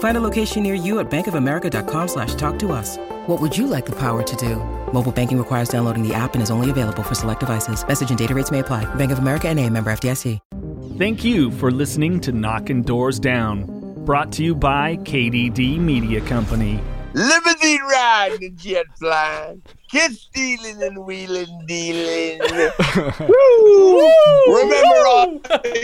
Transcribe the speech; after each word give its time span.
Find 0.00 0.16
a 0.16 0.20
location 0.20 0.62
near 0.62 0.74
you 0.74 0.98
at 0.98 1.10
bankofamerica.com 1.10 2.08
slash 2.08 2.34
talk 2.34 2.58
to 2.58 2.72
us. 2.72 2.98
What 3.26 3.40
would 3.40 3.56
you 3.56 3.66
like 3.66 3.86
the 3.86 3.96
power 3.96 4.22
to 4.22 4.36
do? 4.36 4.56
Mobile 4.92 5.12
banking 5.12 5.38
requires 5.38 5.70
downloading 5.70 6.06
the 6.06 6.12
app 6.12 6.34
and 6.34 6.42
is 6.42 6.50
only 6.50 6.68
available 6.68 7.02
for 7.02 7.14
select 7.14 7.40
devices. 7.40 7.86
Message 7.86 8.10
and 8.10 8.18
data 8.18 8.34
rates 8.34 8.50
may 8.50 8.58
apply. 8.58 8.92
Bank 8.96 9.12
of 9.12 9.20
America 9.20 9.48
and 9.48 9.58
a 9.58 9.70
member 9.70 9.90
FDIC. 9.90 10.40
Thank 10.98 11.24
you 11.24 11.50
for 11.50 11.70
listening 11.70 12.20
to 12.20 12.32
Knocking 12.32 12.82
Doors 12.82 13.18
Down, 13.18 13.64
brought 14.04 14.32
to 14.32 14.42
you 14.42 14.54
by 14.54 14.96
KDD 14.96 15.78
Media 15.78 16.20
Company. 16.20 16.78
Limousine 17.12 17.82
riding 17.82 18.44
and 18.44 18.56
jet 18.56 18.86
flying, 18.96 19.62
kiss 19.90 20.20
stealing 20.20 20.80
and 20.80 21.04
wheeling 21.04 21.64
dealing. 21.66 22.38
Woo! 23.20 24.12
Remember 24.46 25.06
all 25.08 25.40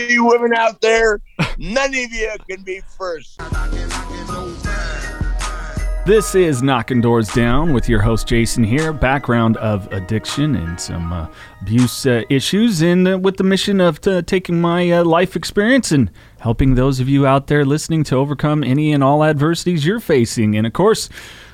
you 0.09 0.23
women 0.23 0.53
out 0.53 0.79
there, 0.79 1.19
none 1.57 1.89
of 1.89 1.95
you 1.95 2.31
can 2.49 2.63
be 2.63 2.79
first. 2.97 3.41
This 6.05 6.35
is 6.35 6.63
Knocking 6.63 7.01
Doors 7.01 7.27
Down 7.33 7.73
with 7.73 7.89
your 7.89 7.99
host 7.99 8.29
Jason 8.29 8.63
here. 8.63 8.93
Background 8.93 9.57
of 9.57 9.91
addiction 9.91 10.55
and 10.55 10.79
some 10.79 11.11
uh, 11.11 11.27
abuse 11.61 12.05
uh, 12.05 12.21
issues, 12.29 12.81
and 12.81 13.05
uh, 13.05 13.17
with 13.17 13.35
the 13.35 13.43
mission 13.43 13.81
of 13.81 13.99
uh, 14.07 14.21
taking 14.21 14.61
my 14.61 14.89
uh, 14.89 15.03
life 15.03 15.35
experience 15.35 15.91
and 15.91 16.09
helping 16.39 16.75
those 16.75 16.99
of 16.99 17.09
you 17.09 17.25
out 17.25 17.47
there 17.47 17.65
listening 17.65 18.03
to 18.05 18.15
overcome 18.15 18.63
any 18.63 18.93
and 18.93 19.03
all 19.03 19.23
adversities 19.23 19.85
you're 19.85 19.99
facing. 19.99 20.55
And 20.55 20.67
of 20.67 20.73
course, 20.73 21.09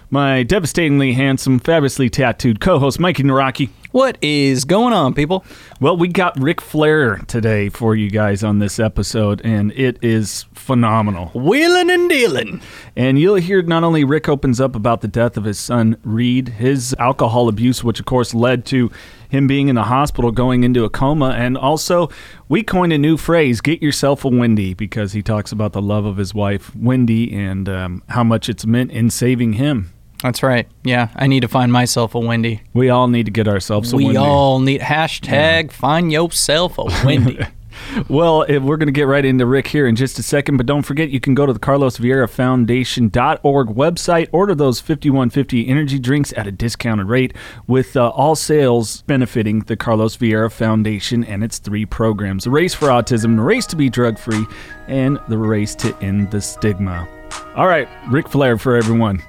my 0.10 0.44
devastatingly 0.44 1.14
handsome, 1.14 1.58
fabulously 1.58 2.10
tattooed 2.10 2.60
co-host 2.60 3.00
Mikey 3.00 3.24
Naraki. 3.24 3.70
What 3.92 4.18
is 4.22 4.66
going 4.66 4.94
on, 4.94 5.14
people? 5.14 5.44
Well, 5.80 5.98
we 5.98 6.08
got 6.08 6.40
Ric 6.40 6.62
Flair 6.62 7.18
today 7.28 7.70
for 7.70 7.96
you 7.96 8.10
guys 8.10 8.44
on 8.44 8.60
this 8.60 8.80
episode, 8.80 9.42
and 9.44 9.72
it 9.72 10.04
is 10.04 10.46
phenomenal. 10.54 11.28
Wheeling 11.34 11.90
and 11.90 12.10
dealing. 12.10 12.62
And 12.96 13.20
you'll 13.20 13.36
hear 13.36 13.62
not 13.62 13.84
only 13.84 14.04
Ric 14.04 14.30
opens 14.30 14.60
up 14.60 14.76
about 14.76 15.02
the 15.02 15.08
death 15.08 15.38
of 15.38 15.46
his 15.46 15.60
son 15.60 15.98
Reid, 16.04 16.50
his 16.50 16.96
alcohol 17.00 17.48
abuse, 17.48 17.84
which 17.84 18.00
of 18.00 18.06
course 18.06 18.34
led 18.34 18.66
to 18.66 18.92
him 19.34 19.48
being 19.48 19.68
in 19.68 19.76
the 19.76 19.84
hospital 19.84 20.32
going 20.32 20.64
into 20.64 20.84
a 20.84 20.90
coma, 20.90 21.32
and 21.32 21.58
also 21.58 22.10
we 22.48 22.62
coined 22.62 22.94
a 22.94 22.98
new 22.98 23.18
phrase, 23.18 23.62
get 23.62 23.82
yourself 23.82 24.24
a 24.24 24.30
Wendy, 24.30 24.74
because 24.74 25.14
he 25.14 25.22
talks 25.24 25.52
about 25.52 25.74
the 25.74 25.82
love 25.82 26.06
of 26.06 26.18
his 26.18 26.34
wife, 26.34 26.74
Wendy, 26.76 27.34
and 27.34 27.68
um, 27.68 28.04
how 28.10 28.24
much 28.24 28.48
it's 28.48 28.66
meant 28.66 28.92
in 28.92 29.10
saving 29.10 29.54
him. 29.54 29.92
That's 30.22 30.44
right. 30.44 30.68
Yeah, 30.84 31.10
I 31.16 31.28
need 31.28 31.42
to 31.42 31.48
find 31.50 31.74
myself 31.74 32.16
a 32.16 32.20
Wendy. 32.20 32.62
We 32.74 32.90
all 32.90 33.08
need 33.10 33.26
to 33.26 33.32
get 33.32 33.48
ourselves 33.48 33.92
a 33.92 33.98
we 33.98 34.06
Wendy. 34.06 34.18
all 34.18 34.60
need 34.60 34.80
hashtag 34.82 35.72
find 35.72 36.12
yourself 36.12 36.78
a 36.78 36.86
Wendy. 37.06 37.40
Well, 38.10 38.46
eh, 38.50 38.58
we're 38.58 38.78
going 38.78 38.88
to 38.88 38.92
get 38.94 39.08
right 39.08 39.24
into 39.24 39.46
Ric 39.46 39.68
here 39.68 39.88
in 39.88 39.96
just 39.96 40.20
a 40.20 40.24
second, 40.24 40.58
but 40.58 40.66
don't 40.66 40.82
forget 40.84 41.10
you 41.10 41.20
can 41.20 41.34
go 41.36 41.46
to 41.46 41.54
the 41.54 41.60
Carlos 41.60 41.98
Vieira 41.98 42.30
Foundation.org 42.30 43.68
website, 43.70 44.28
order 44.32 44.56
those 44.56 44.80
5150 44.80 45.68
energy 45.68 46.00
drinks 46.00 46.34
at 46.36 46.48
a 46.48 46.52
discounted 46.52 47.08
rate, 47.08 47.34
with 47.68 47.96
uh, 47.96 48.10
all 48.10 48.36
sales 48.36 49.02
benefiting 49.04 49.60
the 49.62 49.76
Carlos 49.76 50.18
Vieira 50.18 50.52
Foundation 50.52 51.24
and 51.24 51.44
its 51.44 51.60
three 51.60 51.86
programs 51.86 52.44
the 52.44 52.50
Race 52.50 52.74
for 52.74 52.88
Autism, 52.88 53.36
the 53.36 53.42
Race 53.44 53.66
to 53.68 53.76
be 53.76 53.90
Drug 53.90 54.18
Free, 54.18 54.46
and 54.88 55.20
the 55.30 55.38
Race 55.38 55.76
to 55.76 55.96
End 56.00 56.30
the 56.32 56.42
Stigma. 56.42 57.08
All 57.56 57.68
right, 57.68 57.88
Ric 58.10 58.28
Flair 58.28 58.58
for 58.58 58.76
everyone. 58.76 59.22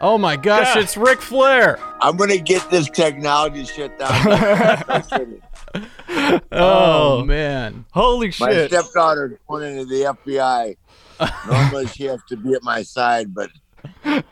oh 0.00 0.18
my 0.18 0.36
gosh, 0.36 0.74
Yeah. 0.76 0.82
it's 0.82 0.96
Ric 0.96 1.20
Flair. 1.20 1.78
I'm 2.06 2.16
gonna 2.16 2.38
get 2.38 2.70
this 2.70 2.88
technology 2.88 3.64
shit 3.64 3.98
down. 3.98 5.42
Oh, 6.18 6.40
oh, 7.20 7.24
man. 7.24 7.84
Holy 7.90 8.30
shit! 8.30 8.46
My 8.46 8.52
shit. 8.52 8.70
stepdaughter 8.70 9.38
going 9.46 9.76
into 9.76 9.84
the 9.84 10.16
FBI. 10.24 10.76
Normally 11.46 11.86
she 11.88 12.04
has 12.04 12.20
to 12.28 12.36
be 12.36 12.54
at 12.54 12.62
my 12.62 12.82
side, 12.82 13.34
but 13.34 13.50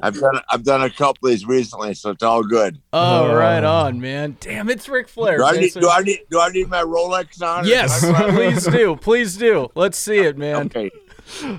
I've 0.00 0.20
done 0.20 0.40
I've 0.50 0.62
done 0.62 0.82
a 0.82 0.90
couple 0.90 1.28
of 1.28 1.30
these 1.30 1.44
recently, 1.44 1.94
so 1.94 2.10
it's 2.10 2.22
all 2.22 2.42
good. 2.42 2.80
Oh, 2.92 3.30
oh 3.30 3.34
right 3.34 3.64
on, 3.64 4.00
man. 4.00 4.36
Damn, 4.38 4.68
it's 4.68 4.88
Ric 4.88 5.08
Flair. 5.08 5.38
Do 5.38 5.44
I 5.44 5.52
need 5.52 5.72
do 5.72 5.88
I 5.88 6.02
need 6.02 6.20
do 6.30 6.38
I 6.38 6.50
need 6.50 6.68
my 6.68 6.82
Rolex 6.82 7.42
on? 7.42 7.66
yes, 7.66 8.00
please 8.34 8.66
do. 8.66 8.94
Please 8.96 9.36
do. 9.36 9.68
Let's 9.74 9.98
see 9.98 10.18
it, 10.18 10.36
man. 10.36 10.66
Okay. 10.66 10.90
So 11.26 11.58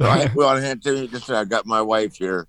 I, 0.00 0.30
well, 0.34 0.56
hand 0.56 0.82
to 0.84 0.92
me. 0.92 1.06
Just 1.08 1.30
I 1.30 1.44
got 1.44 1.66
my 1.66 1.80
wife 1.82 2.16
here, 2.16 2.46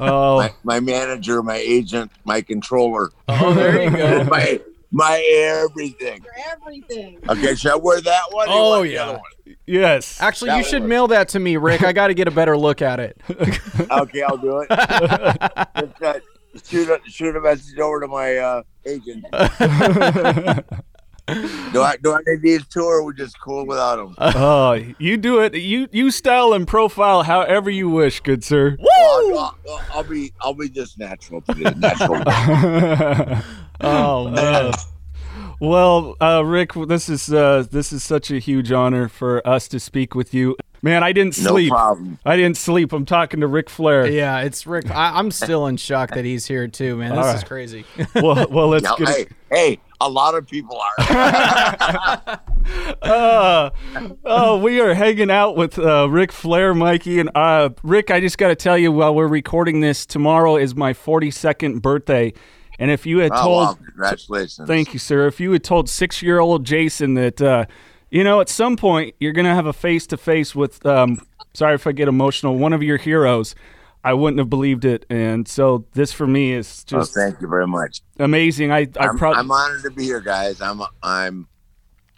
Oh, 0.00 0.38
my, 0.38 0.52
my 0.64 0.80
manager, 0.80 1.42
my 1.42 1.56
agent, 1.56 2.10
my 2.24 2.40
controller, 2.40 3.10
Oh, 3.28 3.52
there 3.54 3.82
you 3.82 3.90
go. 3.90 4.24
my 4.30 4.60
my 4.92 5.20
everything. 5.34 6.24
everything. 6.52 7.18
Okay, 7.28 7.54
should 7.54 7.72
I 7.72 7.76
wear 7.76 8.00
that 8.00 8.22
one? 8.30 8.48
or 8.48 8.52
you 8.52 8.58
Oh, 8.58 8.70
want 8.70 8.82
the 8.84 8.92
yeah. 8.94 9.02
other 9.04 9.12
one? 9.18 9.56
yes. 9.66 10.20
Actually, 10.20 10.50
That 10.50 10.58
you 10.58 10.64
should 10.64 10.82
works. 10.82 10.88
mail 10.88 11.06
that 11.08 11.28
to 11.30 11.40
me, 11.40 11.56
Ric. 11.56 11.82
I 11.82 11.92
got 11.92 12.06
to 12.06 12.14
get 12.14 12.28
a 12.28 12.30
better 12.30 12.56
look 12.56 12.80
at 12.82 13.00
it. 13.00 13.20
Okay, 13.90 14.22
I'll 14.22 14.36
do 14.38 14.58
it. 14.60 14.68
Just, 14.70 16.02
uh, 16.02 16.20
shoot 16.64 16.88
a 16.88 17.00
shoot 17.10 17.36
a 17.36 17.40
message 17.40 17.78
over 17.78 18.00
to 18.00 18.08
my 18.08 18.36
uh, 18.36 18.62
agent. 18.86 19.24
Do 21.28 21.82
I 21.82 21.96
do 22.00 22.12
I 22.12 22.18
need 22.26 22.42
these 22.42 22.66
two, 22.68 22.82
or 22.82 22.98
are 22.98 23.02
we 23.02 23.12
just 23.14 23.40
cool 23.40 23.66
without 23.66 23.96
them? 23.96 24.14
Oh, 24.36 24.80
you 24.98 25.16
do 25.16 25.40
it. 25.40 25.54
You 25.54 25.88
you 25.90 26.10
style 26.12 26.52
and 26.52 26.68
profile 26.68 27.24
however 27.24 27.68
you 27.68 27.88
wish, 27.90 28.20
good 28.20 28.44
sir. 28.44 28.76
I'll, 28.98 29.38
I'll, 29.38 29.80
I'll 29.92 30.04
be 30.04 30.32
I'll 30.40 30.54
be 30.54 30.68
just 30.68 30.98
natural 30.98 31.40
today. 31.40 31.72
Natural. 31.76 32.22
Oh, 33.78 34.30
man. 34.30 34.72
Well, 35.60 36.16
uh, 36.20 36.44
Ric, 36.44 36.72
this 36.74 37.08
is 37.08 37.32
uh, 37.32 37.64
this 37.70 37.92
is 37.92 38.02
such 38.04 38.30
a 38.30 38.38
huge 38.38 38.72
honor 38.72 39.08
for 39.08 39.46
us 39.46 39.68
to 39.68 39.80
speak 39.80 40.14
with 40.14 40.34
you. 40.34 40.56
Man, 40.82 41.02
I 41.02 41.12
didn't 41.12 41.34
sleep. 41.34 41.46
No 41.46 41.52
sleep. 41.54 41.70
problem. 41.70 42.18
I 42.26 42.36
didn't 42.36 42.58
sleep. 42.58 42.92
I'm 42.92 43.06
talking 43.06 43.40
to 43.40 43.46
Ric 43.46 43.70
Flair. 43.70 44.06
Yeah, 44.06 44.40
it's 44.40 44.66
Ric. 44.66 44.90
I, 44.90 45.18
I'm 45.18 45.30
still 45.30 45.66
in 45.66 45.78
shock 45.78 46.10
that 46.10 46.24
he's 46.26 46.46
here 46.46 46.68
too, 46.68 46.96
man. 46.98 47.16
This 47.16 47.24
All 47.26 47.34
is 47.34 47.44
crazy. 47.44 47.84
Well, 48.14 48.46
well, 48.50 48.68
let's 48.68 48.84
Now, 48.84 48.96
get. 48.96 49.08
hey, 49.08 49.26
hey, 49.50 49.80
a 50.00 50.08
lot 50.10 50.34
of 50.34 50.46
people 50.46 50.78
are. 50.98 52.40
Uh, 53.00 53.70
oh, 54.24 54.58
we 54.58 54.80
are 54.80 54.92
hanging 54.92 55.30
out 55.30 55.56
with 55.56 55.78
uh, 55.78 56.08
Ric 56.10 56.32
Flair, 56.32 56.74
Mikey, 56.74 57.20
and 57.20 57.30
uh, 57.36 57.68
Ric. 57.84 58.10
I 58.10 58.18
just 58.18 58.38
got 58.38 58.48
to 58.48 58.56
tell 58.56 58.76
you, 58.76 58.90
while 58.90 59.14
we're 59.14 59.28
recording 59.28 59.80
this, 59.82 60.04
tomorrow 60.04 60.56
is 60.56 60.74
my 60.74 60.92
42nd 60.92 61.80
birthday, 61.80 62.32
and 62.78 62.90
if 62.90 63.06
you 63.06 63.18
had 63.18 63.32
oh, 63.34 63.42
told 63.42 63.66
wow, 63.66 63.78
congratulations. 63.84 64.68
Thank 64.68 64.92
you, 64.92 64.98
sir. 64.98 65.26
If 65.26 65.40
you 65.40 65.52
had 65.52 65.64
told 65.64 65.88
six 65.88 66.22
year 66.22 66.38
old 66.38 66.64
Jason 66.64 67.14
that, 67.14 67.40
uh, 67.40 67.66
you 68.10 68.22
know, 68.24 68.40
at 68.40 68.48
some 68.48 68.76
point 68.76 69.14
you're 69.20 69.32
going 69.32 69.46
to 69.46 69.54
have 69.54 69.66
a 69.66 69.72
face 69.72 70.06
to 70.08 70.16
face 70.16 70.54
with, 70.54 70.84
um, 70.86 71.20
sorry 71.54 71.74
if 71.74 71.86
I 71.86 71.92
get 71.92 72.08
emotional, 72.08 72.56
one 72.56 72.72
of 72.72 72.82
your 72.82 72.96
heroes, 72.98 73.54
I 74.04 74.14
wouldn't 74.14 74.38
have 74.38 74.48
believed 74.50 74.84
it. 74.84 75.04
And 75.10 75.48
so 75.48 75.86
this 75.94 76.12
for 76.12 76.26
me 76.26 76.52
is 76.52 76.84
Oh, 76.92 76.98
just 77.00 77.14
thank 77.14 77.40
you 77.40 77.48
very 77.48 77.66
much. 77.66 78.02
amazing. 78.18 78.70
I, 78.70 78.86
I 79.00 79.08
I'm, 79.08 79.18
probably. 79.18 79.40
I'm 79.40 79.50
honored 79.50 79.82
to 79.82 79.90
be 79.90 80.04
here, 80.04 80.20
guys. 80.20 80.60
I'm 80.60 80.80
I'm 81.02 81.48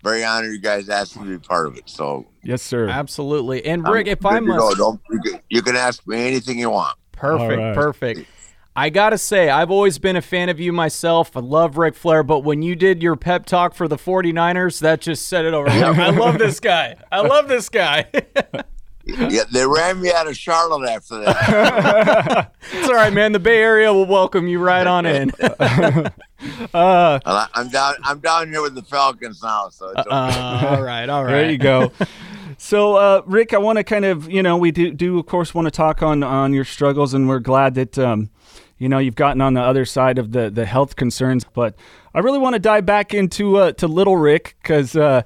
very 0.05 0.23
honored 0.23 0.53
you 0.53 0.61
guys 0.61 0.89
asked 0.89 1.17
me 1.17 1.25
to 1.25 1.39
be 1.39 1.47
part 1.47 1.67
of 1.67 1.77
it. 1.77 1.85
So, 1.87 2.27
yes, 2.43 2.63
sir. 2.63 2.89
Absolutely. 2.89 3.65
And 3.65 3.87
I'm 3.87 3.93
Ric, 3.93 4.07
if 4.07 4.25
I 4.27 4.39
to 4.39 4.47
go. 4.47 4.57
must, 4.57 4.77
don't 4.77 5.01
you 5.49 5.63
can, 5.63 5.77
ask 5.77 6.07
me 6.07 6.27
anything 6.27 6.59
you 6.59 6.71
want. 6.71 6.97
perfect, 7.13 7.59
All 7.59 7.67
right. 7.69 7.75
perfect. 7.75 8.29
I 8.79 8.91
gotta 8.91 9.19
say, 9.19 9.51
I've 9.51 9.73
always 9.73 9.99
been 9.99 10.15
a 10.15 10.23
fan 10.23 10.49
of 10.49 10.61
you 10.61 10.73
myself. 10.73 11.37
I 11.37 11.41
love 11.41 11.79
Ric 11.79 11.97
Flair, 11.97 12.23
but 12.23 12.45
when 12.45 12.63
you 12.63 12.77
did 12.77 13.03
your 13.03 13.17
pep 13.17 13.45
talk 13.45 13.75
for 13.75 13.89
the 13.89 13.97
49ers, 13.97 14.79
that 14.83 15.01
just 15.01 15.27
set 15.27 15.45
it 15.45 15.53
over. 15.53 15.69
I 15.69 16.11
love 16.11 16.39
this 16.39 16.61
guy. 16.61 16.95
I 17.11 17.21
love 17.23 17.49
this 17.49 17.69
guy. 17.69 18.07
Yeah, 19.11 19.45
they 19.51 19.67
ran 19.67 20.03
me 20.03 20.13
out 20.13 20.29
of 20.29 20.37
Charlotte 20.37 20.87
after 20.87 21.21
that. 21.25 22.53
It's 22.75 22.89
all 22.91 22.95
right, 22.95 23.11
man. 23.11 23.33
The 23.33 23.39
Bay 23.39 23.57
Area 23.57 23.91
will 23.91 24.05
welcome 24.05 24.47
you 24.49 24.59
right 24.59 24.87
on 24.87 25.07
in. 25.07 25.33
Uh, 26.75 27.19
And 27.25 27.35
I- 27.37 27.49
I'm 27.55 27.69
down. 27.71 27.95
I'm 28.05 28.19
down 28.21 28.49
here 28.51 28.61
with 28.61 28.75
the 28.75 28.83
Falcons 28.83 29.43
now, 29.43 29.71
so 29.71 29.89
it's 29.89 30.01
okay. 30.01 30.11
Uh, 30.11 30.77
all 30.77 30.83
right, 30.83 31.09
all 31.09 31.25
right. 31.25 31.31
There 31.33 31.51
you 31.51 31.57
go. 31.57 31.91
So, 32.59 32.97
uh, 32.97 33.23
Ric, 33.25 33.55
I 33.55 33.59
want 33.59 33.79
to 33.79 33.85
kind 33.85 34.05
of, 34.05 34.31
you 34.31 34.43
know, 34.43 34.59
we 34.59 34.71
do, 34.73 34.93
do 34.93 35.19
of 35.19 35.25
course, 35.25 35.55
want 35.55 35.65
to 35.67 35.71
talk 35.71 36.03
on 36.03 36.23
on 36.23 36.53
your 36.53 36.65
struggles, 36.67 37.15
and 37.15 37.29
we're 37.31 37.39
glad 37.41 37.75
that, 37.77 37.99
um, 37.99 38.29
you 38.79 38.89
know, 38.89 38.99
you've 38.99 39.15
gotten 39.17 39.41
on 39.41 39.55
the 39.55 39.61
other 39.63 39.85
side 39.85 40.19
of 40.19 40.33
the 40.33 40.51
the 40.51 40.65
health 40.67 40.97
concerns. 40.97 41.45
But 41.45 41.75
I 42.15 42.21
really 42.21 42.39
want 42.39 42.55
to 42.55 42.59
dive 42.61 42.87
back 42.87 43.15
into 43.15 43.57
uh, 43.57 43.73
to 43.73 43.87
Little 43.89 44.17
Ric 44.17 44.57
because, 44.63 44.97
uh, 44.97 45.23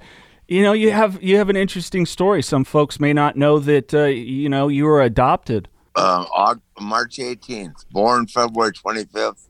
you 0.48 0.62
know, 0.62 0.72
you 0.72 0.90
have 0.92 1.22
you 1.22 1.36
have 1.36 1.48
an 1.50 1.56
interesting 1.56 2.06
story. 2.06 2.42
Some 2.42 2.64
folks 2.64 2.98
may 2.98 3.12
not 3.12 3.36
know 3.36 3.58
that, 3.58 3.94
uh, 3.94 4.04
you 4.04 4.48
know, 4.48 4.68
you 4.68 4.84
were 4.84 5.00
adopted. 5.02 5.68
um, 5.94 6.26
Aug- 6.36 6.60
March 6.80 7.18
18th, 7.18 7.84
born 7.90 8.26
February 8.26 8.72
25th, 8.72 9.46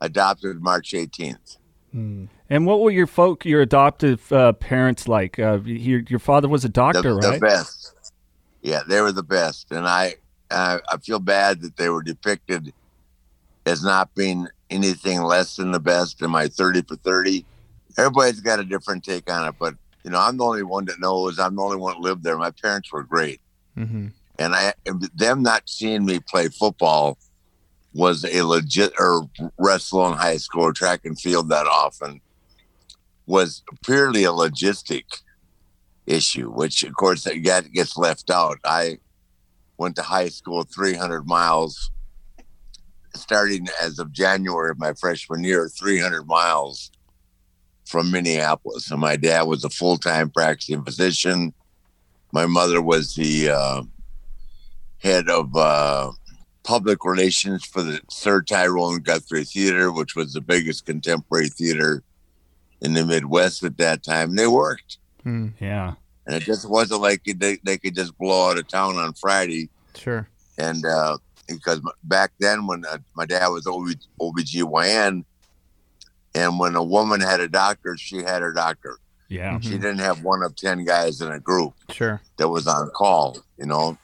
adopted 0.00 0.60
March 0.60 0.92
18th. 0.92 1.56
And 1.92 2.66
what 2.66 2.80
were 2.80 2.90
your 2.90 3.06
folk, 3.06 3.44
your 3.44 3.60
adoptive 3.62 4.30
uh, 4.32 4.52
parents 4.52 5.08
like? 5.08 5.38
Uh, 5.38 5.58
your 5.64 6.00
your 6.08 6.18
father 6.20 6.48
was 6.48 6.64
a 6.64 6.68
doctor, 6.68 7.14
the 7.14 7.14
right? 7.14 7.40
best. 7.40 7.94
Yeah, 8.62 8.82
they 8.86 9.00
were 9.00 9.12
the 9.12 9.22
best, 9.22 9.70
and 9.72 9.86
I, 9.86 10.16
I 10.50 10.78
I 10.88 10.98
feel 10.98 11.18
bad 11.18 11.60
that 11.62 11.76
they 11.76 11.88
were 11.88 12.02
depicted 12.02 12.72
as 13.68 13.82
not 13.82 14.14
been 14.14 14.48
anything 14.70 15.22
less 15.22 15.56
than 15.56 15.70
the 15.70 15.80
best 15.80 16.20
in 16.22 16.30
my 16.30 16.48
30 16.48 16.82
for 16.82 16.96
30. 16.96 17.44
Everybody's 17.96 18.40
got 18.40 18.60
a 18.60 18.64
different 18.64 19.04
take 19.04 19.30
on 19.30 19.46
it, 19.48 19.54
but 19.58 19.74
you 20.04 20.10
know, 20.10 20.20
I'm 20.20 20.36
the 20.36 20.44
only 20.44 20.62
one 20.62 20.84
that 20.86 21.00
knows. 21.00 21.38
I'm 21.38 21.56
the 21.56 21.62
only 21.62 21.76
one 21.76 21.94
that 21.94 22.00
lived 22.00 22.22
there. 22.22 22.38
My 22.38 22.50
parents 22.50 22.90
were 22.92 23.02
great. 23.04 23.40
Mhm. 23.76 24.12
and 24.40 24.54
I 24.54 24.72
them 25.14 25.42
not 25.42 25.62
seeing 25.66 26.04
me 26.04 26.18
play 26.20 26.48
football 26.48 27.18
was 27.92 28.24
a 28.24 28.42
legit 28.42 28.92
or 28.98 29.28
wrestle 29.58 30.06
in 30.08 30.14
high 30.16 30.36
school 30.36 30.72
track 30.72 31.00
and 31.04 31.18
field 31.20 31.48
that 31.48 31.66
often 31.66 32.20
was 33.26 33.62
purely 33.84 34.24
a 34.24 34.30
logistic 34.30 35.04
issue, 36.06 36.50
which 36.50 36.82
of 36.82 36.94
course 36.96 37.24
that 37.24 37.38
gets 37.74 37.96
left 37.96 38.30
out. 38.30 38.58
I 38.64 38.98
went 39.76 39.96
to 39.96 40.02
high 40.02 40.28
school 40.28 40.62
300 40.64 41.26
miles, 41.26 41.90
starting 43.14 43.66
as 43.82 43.98
of 43.98 44.12
January 44.12 44.70
of 44.70 44.78
my 44.78 44.92
freshman 44.94 45.44
year, 45.44 45.68
300 45.68 46.26
miles 46.26 46.90
from 47.84 48.10
Minneapolis. 48.10 48.90
And 48.90 49.00
my 49.00 49.16
dad 49.16 49.42
was 49.42 49.64
a 49.64 49.70
full 49.70 49.98
time 49.98 50.30
practicing 50.30 50.84
physician. 50.84 51.52
My 52.32 52.46
mother 52.46 52.82
was 52.82 53.14
the 53.14 53.50
uh, 53.50 53.82
head 54.98 55.28
of 55.30 55.54
uh, 55.56 56.10
public 56.62 57.04
relations 57.04 57.64
for 57.64 57.82
the 57.82 58.00
Sir 58.10 58.42
Tyrone 58.42 59.00
Guthrie 59.00 59.44
Theater, 59.44 59.90
which 59.92 60.14
was 60.14 60.32
the 60.32 60.40
biggest 60.40 60.84
contemporary 60.84 61.48
theater 61.48 62.02
in 62.80 62.92
the 62.94 63.04
Midwest 63.06 63.62
at 63.64 63.78
that 63.78 64.02
time. 64.02 64.36
They 64.36 64.46
worked. 64.46 64.98
Hmm, 65.22 65.48
Yeah. 65.60 65.94
And 66.26 66.36
it 66.36 66.42
just 66.42 66.68
wasn't 66.68 67.00
like 67.00 67.22
they, 67.24 67.56
they 67.64 67.78
could 67.78 67.94
just 67.94 68.16
blow 68.18 68.50
out 68.50 68.58
of 68.58 68.68
town 68.68 68.96
on 68.98 69.14
Friday. 69.14 69.70
Sure. 69.96 70.28
And 70.58 70.84
uh, 70.84 71.16
because 71.48 71.80
back 72.04 72.32
then, 72.38 72.66
when 72.66 72.84
uh, 72.84 72.98
my 73.16 73.24
dad 73.26 73.48
was 73.48 73.66
OB, 73.66 73.88
OBGYN, 74.20 75.24
and 76.34 76.58
when 76.58 76.74
a 76.76 76.82
woman 76.82 77.20
had 77.20 77.40
a 77.40 77.48
doctor, 77.48 77.96
she 77.96 78.18
had 78.18 78.42
her 78.42 78.52
doctor. 78.52 78.98
Yeah. 79.28 79.58
Mhm. 79.58 79.62
She 79.62 79.70
didn't 79.70 79.98
have 79.98 80.22
one 80.22 80.42
of 80.42 80.54
10 80.56 80.84
guys 80.84 81.20
in 81.20 81.30
a 81.32 81.40
group 81.40 81.74
Sure. 81.90 82.20
that 82.36 82.48
was 82.48 82.66
on 82.66 82.90
call. 82.90 83.38
You 83.58 83.66
know, 83.66 83.98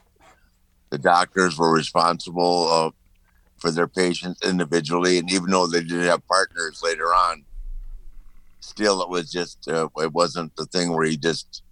the 0.91 0.99
doctors 0.99 1.59
were 1.59 1.73
responsible 1.73 2.69
uh, 2.69 2.91
for 3.59 3.71
their 3.71 3.89
patients 3.89 4.41
individually, 4.43 5.19
and 5.19 5.31
even 5.31 5.51
though 5.51 5.67
they 5.67 5.83
did 5.83 6.03
have 6.05 6.27
partners 6.29 6.81
later 6.83 7.07
on, 7.15 7.45
still 8.61 9.03
it 9.03 9.09
was 9.09 9.31
just 9.31 9.69
uh, 9.69 9.89
it 9.99 10.13
wasn't 10.13 10.55
the 10.57 10.67
thing 10.67 10.93
where 10.93 11.05
you 11.07 11.17
just 11.17 11.63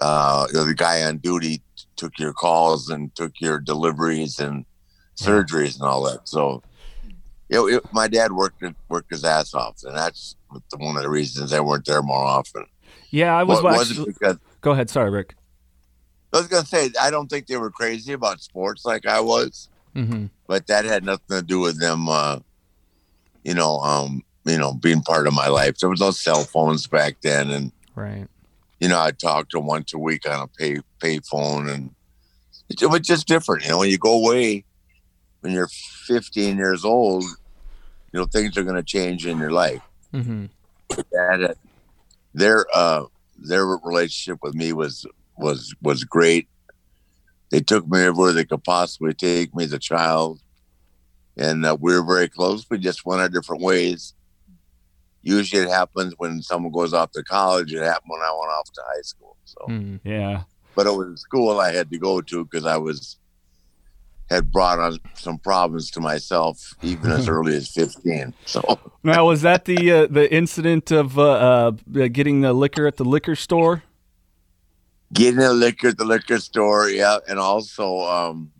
uh, 0.00 0.46
you 0.48 0.58
know, 0.58 0.64
the 0.64 0.74
guy 0.74 1.02
on 1.04 1.16
duty 1.18 1.62
took 1.96 2.18
your 2.18 2.32
calls 2.34 2.90
and 2.90 3.14
took 3.14 3.32
your 3.40 3.58
deliveries 3.58 4.38
and 4.38 4.66
surgeries 5.16 5.74
and 5.74 5.82
all 5.88 6.02
that. 6.04 6.28
So. 6.28 6.62
It, 7.48 7.60
it, 7.60 7.82
my 7.92 8.08
dad 8.08 8.32
worked 8.32 8.60
worked 8.88 9.12
his 9.12 9.22
ass 9.22 9.54
off, 9.54 9.76
and 9.84 9.96
that's 9.96 10.34
the- 10.50 10.78
one 10.78 10.96
of 10.96 11.04
the 11.04 11.08
reasons 11.08 11.52
I 11.52 11.60
weren't 11.60 11.84
there 11.84 12.02
more 12.02 12.24
often. 12.24 12.66
Yeah, 13.10 13.36
I 13.36 13.44
was. 13.44 13.62
Wa- 13.62 13.70
actually- 13.70 13.98
wasn't 13.98 14.06
because 14.18 14.36
Go 14.62 14.72
ahead. 14.72 14.90
Sorry, 14.90 15.10
Ric. 15.10 15.36
I 16.32 16.38
was 16.38 16.48
gonna 16.48 16.66
say 16.66 16.90
I 17.00 17.08
don't 17.12 17.28
think 17.28 17.46
they 17.46 17.56
were 17.56 17.70
crazy 17.70 18.12
about 18.14 18.40
sports 18.42 18.84
like 18.84 19.06
I 19.06 19.20
was, 19.20 19.68
hmm 19.94 20.26
but 20.48 20.66
that 20.66 20.86
had 20.86 21.04
nothing 21.04 21.36
to 21.38 21.40
do 21.42 21.60
with 21.60 21.78
them. 21.78 22.08
Uh, 22.08 22.40
you 23.44 23.54
know, 23.54 23.78
um, 23.78 24.24
you 24.44 24.58
know, 24.58 24.74
being 24.74 25.02
part 25.02 25.28
of 25.28 25.32
my 25.32 25.46
life. 25.46 25.78
There 25.78 25.88
was 25.88 26.00
no 26.00 26.10
cell 26.10 26.42
phones 26.42 26.88
back 26.88 27.18
then, 27.22 27.52
and 27.52 27.70
Right. 27.94 28.26
you 28.80 28.88
know, 28.88 29.00
I 29.00 29.12
talked 29.12 29.52
to 29.52 29.58
them 29.58 29.66
once 29.68 29.94
a 29.94 29.98
week 29.98 30.28
on 30.28 30.40
a 30.40 30.48
pay 30.48 30.80
pay 31.00 31.20
phone, 31.20 31.68
and 31.68 31.94
it, 32.68 32.82
it 32.82 32.86
was 32.86 33.02
just 33.02 33.28
different. 33.28 33.62
You 33.62 33.70
know, 33.70 33.78
when 33.78 33.88
you 33.88 33.98
go 33.98 34.14
away 34.14 34.64
when 35.46 35.54
you're 35.54 35.70
15 36.08 36.56
years 36.56 36.84
old, 36.84 37.22
you 37.22 38.18
know, 38.18 38.26
things 38.26 38.58
are 38.58 38.64
gonna 38.64 38.82
change 38.82 39.24
in 39.26 39.38
your 39.38 39.52
life. 39.52 39.80
hmm 40.10 40.46
That 41.12 41.40
had, 41.40 41.54
their 42.34 42.66
uh, 42.74 43.04
their 43.38 43.64
relationship 43.64 44.40
with 44.42 44.56
me 44.56 44.72
was 44.72 45.06
was 45.38 45.72
was 45.80 46.02
great. 46.02 46.48
They 47.52 47.60
took 47.60 47.86
me 47.86 48.00
everywhere 48.00 48.32
they 48.32 48.44
could 48.44 48.64
possibly 48.64 49.14
take 49.14 49.54
me 49.54 49.62
as 49.62 49.72
a 49.72 49.78
child, 49.78 50.40
and 51.36 51.64
uh, 51.64 51.76
we 51.80 51.94
were 51.94 52.04
very 52.04 52.28
close. 52.28 52.66
We 52.68 52.78
just 52.78 53.06
went 53.06 53.20
our 53.22 53.28
different 53.28 53.62
ways. 53.62 54.14
Usually, 55.22 55.62
it 55.62 55.68
happens 55.68 56.12
when 56.18 56.42
someone 56.42 56.72
goes 56.72 56.92
off 56.92 57.12
to 57.12 57.22
college. 57.22 57.72
It 57.72 57.84
happened 57.84 58.10
when 58.10 58.20
I 58.22 58.32
went 58.32 58.50
off 58.50 58.72
to 58.74 58.82
high 58.84 59.02
school. 59.02 59.36
So, 59.44 59.66
hmm 59.66 59.96
Yeah. 60.04 60.42
but 60.74 60.88
it 60.88 60.96
was 60.96 61.06
a 61.06 61.16
school 61.18 61.60
I 61.60 61.72
had 61.72 61.88
to 61.92 61.98
go 61.98 62.20
to 62.20 62.44
because 62.44 62.66
I 62.66 62.78
was 62.78 63.16
had 64.28 64.50
brought 64.50 64.78
on 64.78 64.98
some 65.14 65.38
problems 65.38 65.90
to 65.92 66.00
myself 66.00 66.74
even 66.82 67.10
as 67.10 67.28
early 67.36 67.56
as 67.56 67.68
fifteen. 67.68 68.34
So. 68.44 68.78
Now, 69.02 69.26
was 69.26 69.42
that 69.42 69.66
the 69.66 69.92
uh, 69.92 70.06
the 70.08 70.32
incident 70.32 70.90
of 70.90 71.18
uh, 71.18 71.22
uh, 71.22 71.70
getting 72.08 72.40
the 72.40 72.52
liquor 72.52 72.86
at 72.86 72.96
the 72.96 73.04
liquor 73.04 73.36
store? 73.36 73.82
getting 75.12 75.40
the 75.40 75.52
liquor 75.52 75.88
at 75.88 75.98
the 75.98 76.04
liquor 76.04 76.38
store 76.38 76.88
yeah 76.88 77.18
and 77.28 77.38
also 77.38 78.00
um 78.00 78.50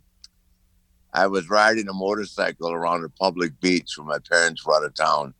i 1.13 1.27
was 1.27 1.49
riding 1.49 1.87
a 1.89 1.93
motorcycle 1.93 2.71
around 2.71 3.03
a 3.03 3.09
public 3.09 3.59
beach 3.59 3.97
when 3.97 4.07
my 4.07 4.19
parents 4.29 4.65
were 4.65 4.75
out 4.75 4.83
of 4.83 4.93
town 4.93 5.33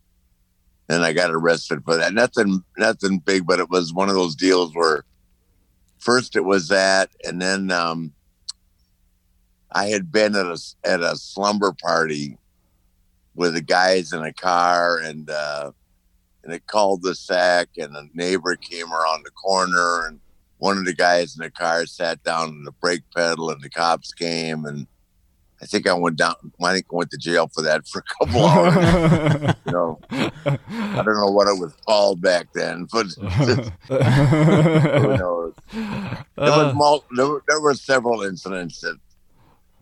and 0.89 1.03
i 1.03 1.13
got 1.13 1.31
arrested 1.31 1.81
for 1.85 1.95
that 1.95 2.13
nothing 2.13 2.63
nothing 2.77 3.19
big 3.19 3.45
but 3.45 3.59
it 3.59 3.69
was 3.69 3.93
one 3.93 4.09
of 4.09 4.15
those 4.15 4.35
deals 4.35 4.75
where 4.75 5.03
first 5.97 6.35
it 6.35 6.43
was 6.43 6.67
that 6.67 7.09
and 7.23 7.41
then 7.41 7.71
um 7.71 8.11
i 9.73 9.85
had 9.87 10.11
been 10.11 10.35
at 10.35 10.45
a 10.45 10.57
at 10.83 11.01
a 11.01 11.15
slumber 11.15 11.73
party 11.81 12.37
with 13.35 13.53
the 13.53 13.61
guys 13.61 14.13
in 14.13 14.21
a 14.23 14.33
car 14.33 14.99
and 14.99 15.29
uh 15.29 15.71
and 16.43 16.53
it 16.53 16.65
called 16.67 17.01
the 17.03 17.13
sack 17.15 17.67
and 17.77 17.95
a 17.95 18.07
neighbor 18.13 18.55
came 18.55 18.91
around 18.93 19.23
the 19.25 19.31
corner 19.31 20.07
and 20.07 20.19
one 20.59 20.77
of 20.77 20.85
the 20.85 20.93
guys 20.93 21.35
in 21.35 21.43
the 21.43 21.51
car 21.51 21.85
sat 21.85 22.23
down 22.23 22.47
on 22.49 22.63
the 22.63 22.71
brake 22.71 23.03
pedal 23.15 23.49
and 23.51 23.61
the 23.61 23.69
cops 23.69 24.13
came 24.13 24.65
and 24.65 24.87
I 25.61 25.65
think 25.65 25.87
I 25.89 25.93
went 25.93 26.17
down 26.17 26.35
I 26.63 26.73
think 26.73 26.85
I 26.91 26.95
went 26.95 27.09
to 27.11 27.17
jail 27.17 27.47
for 27.53 27.63
that 27.63 27.87
for 27.87 27.99
a 27.99 28.25
couple 28.25 28.45
hours. 28.45 29.55
you 29.65 29.71
know. 29.71 29.99
I 30.11 31.01
don't 31.03 31.17
know 31.17 31.31
what 31.31 31.47
it 31.47 31.59
was 31.59 31.73
called 31.85 32.21
back 32.21 32.47
then, 32.53 32.87
but 32.91 33.07
who 33.87 35.17
knows? 35.17 35.53
There 35.73 36.21
was 36.37 36.71
Uh, 36.71 36.73
mul- 36.75 37.05
there, 37.15 37.27
were, 37.27 37.43
there 37.47 37.59
were 37.59 37.73
several 37.73 38.21
incidents 38.21 38.81
that 38.81 38.97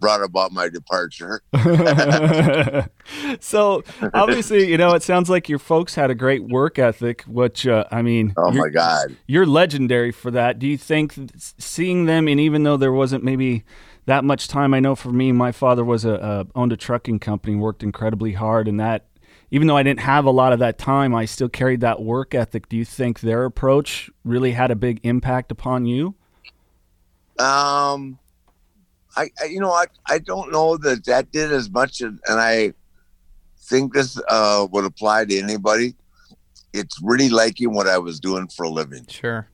brought 0.06 0.22
about 0.22 0.52
my 0.52 0.70
departure. 0.70 1.42
so 3.40 3.84
obviously, 4.14 4.70
you 4.70 4.78
know, 4.78 4.94
it 4.94 5.02
sounds 5.02 5.32
like 5.32 5.50
your 5.50 5.58
folks 5.58 5.96
had 5.96 6.12
a 6.12 6.16
great 6.16 6.44
work 6.44 6.78
ethic, 6.78 7.24
which 7.24 7.66
uh, 7.66 7.86
I 7.90 8.04
mean, 8.04 8.32
Oh 8.38 8.52
my 8.52 8.70
God. 8.70 9.18
you're 9.26 9.48
legendary 9.48 10.12
for 10.12 10.30
that. 10.30 10.60
Do 10.60 10.68
you 10.68 10.78
think 10.78 11.16
seeing 11.36 12.06
them, 12.06 12.28
and 12.28 12.40
even 12.40 12.62
though 12.62 12.78
there 12.78 12.92
wasn't 12.92 13.24
maybe 13.24 13.64
that 14.06 14.24
much 14.24 14.48
time, 14.48 14.76
I 14.76 14.80
know 14.80 14.94
for 14.94 15.10
me, 15.12 15.32
my 15.32 15.52
father 15.52 15.84
was 15.84 16.06
a 16.06 16.22
uh, 16.22 16.44
owned 16.54 16.72
a 16.72 16.78
trucking 16.78 17.18
company, 17.18 17.56
worked 17.56 17.82
incredibly 17.82 18.34
hard, 18.34 18.68
and 18.68 18.80
that 18.80 19.08
even 19.50 19.68
though 19.68 19.78
I 19.78 19.82
didn't 19.82 20.02
have 20.02 20.26
a 20.26 20.32
lot 20.32 20.54
of 20.54 20.60
that 20.60 20.78
time, 20.78 21.16
I 21.16 21.26
still 21.26 21.50
carried 21.50 21.82
that 21.82 22.00
work 22.00 22.36
ethic. 22.36 22.70
Do 22.70 22.78
you 22.78 22.86
think 22.86 23.22
their 23.22 23.46
approach 23.46 24.12
really 24.24 24.52
had 24.52 24.70
a 24.70 24.76
big 24.76 25.00
impact 25.02 25.52
upon 25.52 25.88
you? 25.88 26.14
Um, 27.40 28.20
I, 29.18 29.30
I 29.42 29.46
you 29.46 29.60
know 29.60 29.72
I 29.72 29.86
I 30.08 30.20
don't 30.20 30.52
know 30.52 30.78
that 30.78 31.06
that 31.06 31.32
did 31.32 31.52
as 31.52 31.70
much, 31.70 32.02
as, 32.02 32.14
and 32.28 32.40
I 32.40 32.74
think 33.70 33.94
this 33.94 34.20
uh, 34.30 34.68
would 34.72 34.86
apply 34.86 35.26
to 35.26 35.38
anybody. 35.40 35.96
It's 36.74 37.00
really 37.02 37.30
liking 37.30 37.74
what 37.74 37.88
I 37.88 37.98
was 37.98 38.20
doing 38.20 38.48
for 38.50 38.64
a 38.66 38.70
living. 38.70 39.06
Sure. 39.08 39.48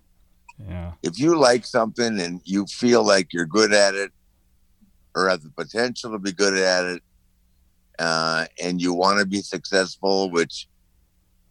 Yeah. 0.70 0.91
if 1.01 1.18
you 1.20 1.39
like 1.39 1.65
something 1.65 2.20
and 2.20 2.39
you 2.46 2.65
feel 2.68 3.03
like 3.03 3.34
you're 3.34 3.48
good 3.48 3.74
at 3.74 3.96
it 3.96 4.12
or 5.15 5.27
have 5.27 5.41
the 5.41 5.50
potential 5.50 6.12
to 6.12 6.20
be 6.20 6.32
good 6.32 6.56
at 6.56 6.86
it 6.86 7.01
uh, 7.98 8.46
and 8.62 8.80
you 8.80 8.94
want 8.94 9.20
to 9.20 9.25
be 9.25 9.41
successful 9.41 10.30
which 10.30 10.68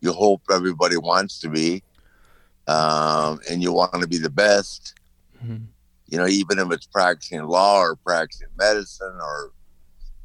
you 0.00 0.12
hope 0.12 0.42
everybody 0.52 0.96
wants 0.96 1.40
to 1.40 1.48
be 1.48 1.82
um, 2.68 3.40
and 3.50 3.64
you 3.64 3.72
want 3.72 4.00
to 4.00 4.06
be 4.06 4.18
the 4.18 4.30
best 4.30 4.94
Mhm. 5.44 5.66
You 6.10 6.18
know 6.18 6.26
even 6.26 6.58
if 6.58 6.70
it's 6.72 6.86
practicing 6.86 7.42
law 7.44 7.78
or 7.80 7.96
practicing 7.96 8.48
medicine 8.58 9.16
or 9.20 9.52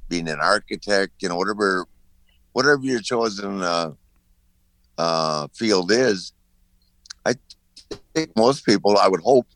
being 0.09 0.27
an 0.27 0.39
architect 0.41 1.13
you 1.21 1.29
know 1.29 1.35
whatever 1.35 1.85
whatever 2.53 2.81
your 2.83 2.99
chosen 3.01 3.61
uh, 3.61 3.91
uh, 4.97 5.47
field 5.53 5.91
is 5.91 6.33
i 7.25 7.33
think 8.13 8.31
most 8.35 8.65
people 8.65 8.97
i 8.97 9.07
would 9.07 9.21
hope 9.21 9.47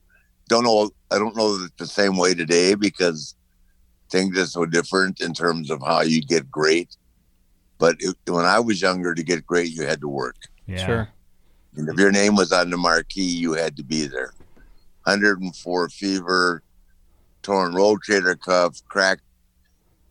don't 0.47 0.63
know 0.63 0.89
i 1.11 1.17
don't 1.17 1.35
know 1.35 1.57
that 1.57 1.75
the 1.77 1.87
same 1.87 2.17
way 2.17 2.33
today 2.33 2.75
because 2.75 3.35
things 4.11 4.37
are 4.37 4.45
so 4.45 4.65
different 4.65 5.19
in 5.21 5.33
terms 5.33 5.69
of 5.69 5.81
how 5.85 6.01
you 6.01 6.21
get 6.21 6.49
great 6.49 6.95
but 7.77 7.95
it, 7.99 8.15
when 8.27 8.45
i 8.45 8.59
was 8.59 8.81
younger 8.81 9.13
to 9.13 9.23
get 9.23 9.45
great 9.45 9.69
you 9.71 9.83
had 9.83 10.01
to 10.01 10.07
work 10.09 10.35
Yeah. 10.67 10.85
Sure. 10.85 11.09
and 11.75 11.87
if 11.89 11.97
your 11.97 12.11
name 12.11 12.35
was 12.35 12.51
on 12.51 12.69
the 12.69 12.77
marquee 12.77 13.21
you 13.21 13.53
had 13.53 13.75
to 13.77 13.83
be 13.83 14.05
there 14.07 14.33
104 15.05 15.89
fever 15.89 16.63
torn 17.41 17.73
rotator 17.73 18.39
cuff 18.39 18.77
cracked 18.89 19.21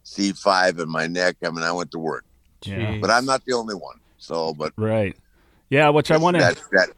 c5 0.04 0.80
in 0.80 0.88
my 0.88 1.06
neck 1.06 1.36
i 1.44 1.50
mean 1.50 1.62
i 1.62 1.72
went 1.72 1.90
to 1.90 1.98
work 1.98 2.24
Jeez. 2.62 3.00
but 3.00 3.10
i'm 3.10 3.26
not 3.26 3.44
the 3.44 3.52
only 3.52 3.74
one 3.74 3.96
so 4.16 4.54
but 4.54 4.72
Right. 4.76 5.16
Yeah, 5.70 5.90
which 5.90 6.10
I 6.10 6.16
wanted 6.16 6.40
that 6.40 6.60
that 6.72 6.88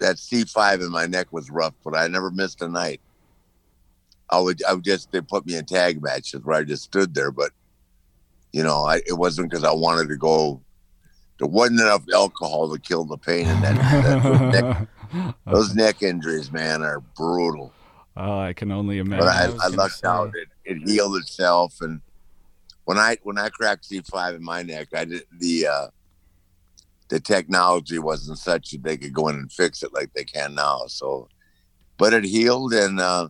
that 0.00 0.16
C5 0.16 0.80
in 0.80 0.90
my 0.90 1.06
neck 1.06 1.28
was 1.32 1.50
rough, 1.50 1.74
but 1.84 1.96
I 1.96 2.06
never 2.08 2.30
missed 2.30 2.62
a 2.62 2.68
night. 2.68 3.00
I 4.30 4.40
would 4.40 4.62
I 4.68 4.74
would 4.74 4.84
just 4.84 5.12
they 5.12 5.20
put 5.20 5.46
me 5.46 5.56
in 5.56 5.64
tag 5.64 6.02
matches 6.02 6.40
where 6.42 6.56
I 6.56 6.64
just 6.64 6.84
stood 6.84 7.14
there, 7.14 7.30
but 7.30 7.52
you 8.52 8.62
know, 8.62 8.84
I 8.84 8.96
it 9.06 9.16
wasn't 9.16 9.50
because 9.50 9.64
I 9.64 9.72
wanted 9.72 10.08
to 10.08 10.16
go. 10.16 10.62
There 11.38 11.48
wasn't 11.48 11.80
enough 11.80 12.04
alcohol 12.12 12.72
to 12.72 12.80
kill 12.80 13.04
the 13.04 13.16
pain 13.16 13.46
in 13.48 13.60
that. 13.62 13.76
that 13.76 14.52
neck, 14.52 14.88
those 15.46 15.74
neck 15.74 16.02
injuries, 16.02 16.50
man, 16.52 16.82
are 16.82 17.00
brutal. 17.00 17.72
oh, 18.16 18.38
I 18.38 18.52
can 18.52 18.70
only 18.70 18.98
But 18.98 19.28
imagine. 19.28 19.60
I, 19.60 19.64
I 19.64 19.66
I 19.66 19.68
lucked 19.68 19.94
say. 19.94 20.08
out. 20.08 20.30
It, 20.34 20.48
it 20.64 20.88
healed 20.88 21.16
itself, 21.16 21.74
and 21.80 22.00
when 22.84 22.98
I 22.98 23.16
when 23.22 23.38
I 23.38 23.48
cracked 23.48 23.88
C5 23.90 24.36
in 24.36 24.42
my 24.44 24.62
neck, 24.62 24.88
I 24.94 25.04
did 25.04 25.22
the 25.38 25.66
uh, 25.66 25.86
the 27.08 27.20
technology 27.20 27.98
wasn't 27.98 28.38
such 28.38 28.70
that 28.70 28.82
they 28.82 28.96
could 28.96 29.12
go 29.12 29.28
in 29.28 29.36
and 29.36 29.52
fix 29.52 29.82
it 29.82 29.92
like 29.92 30.12
they 30.14 30.24
can 30.24 30.54
now. 30.54 30.82
So, 30.86 31.28
but 31.98 32.12
it 32.12 32.24
healed, 32.24 32.72
and 32.72 33.00
uh, 33.00 33.28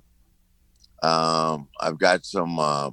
um, 1.03 1.69
I've 1.81 1.99
got 1.99 2.25
some 2.25 2.59
uh, 2.59 2.91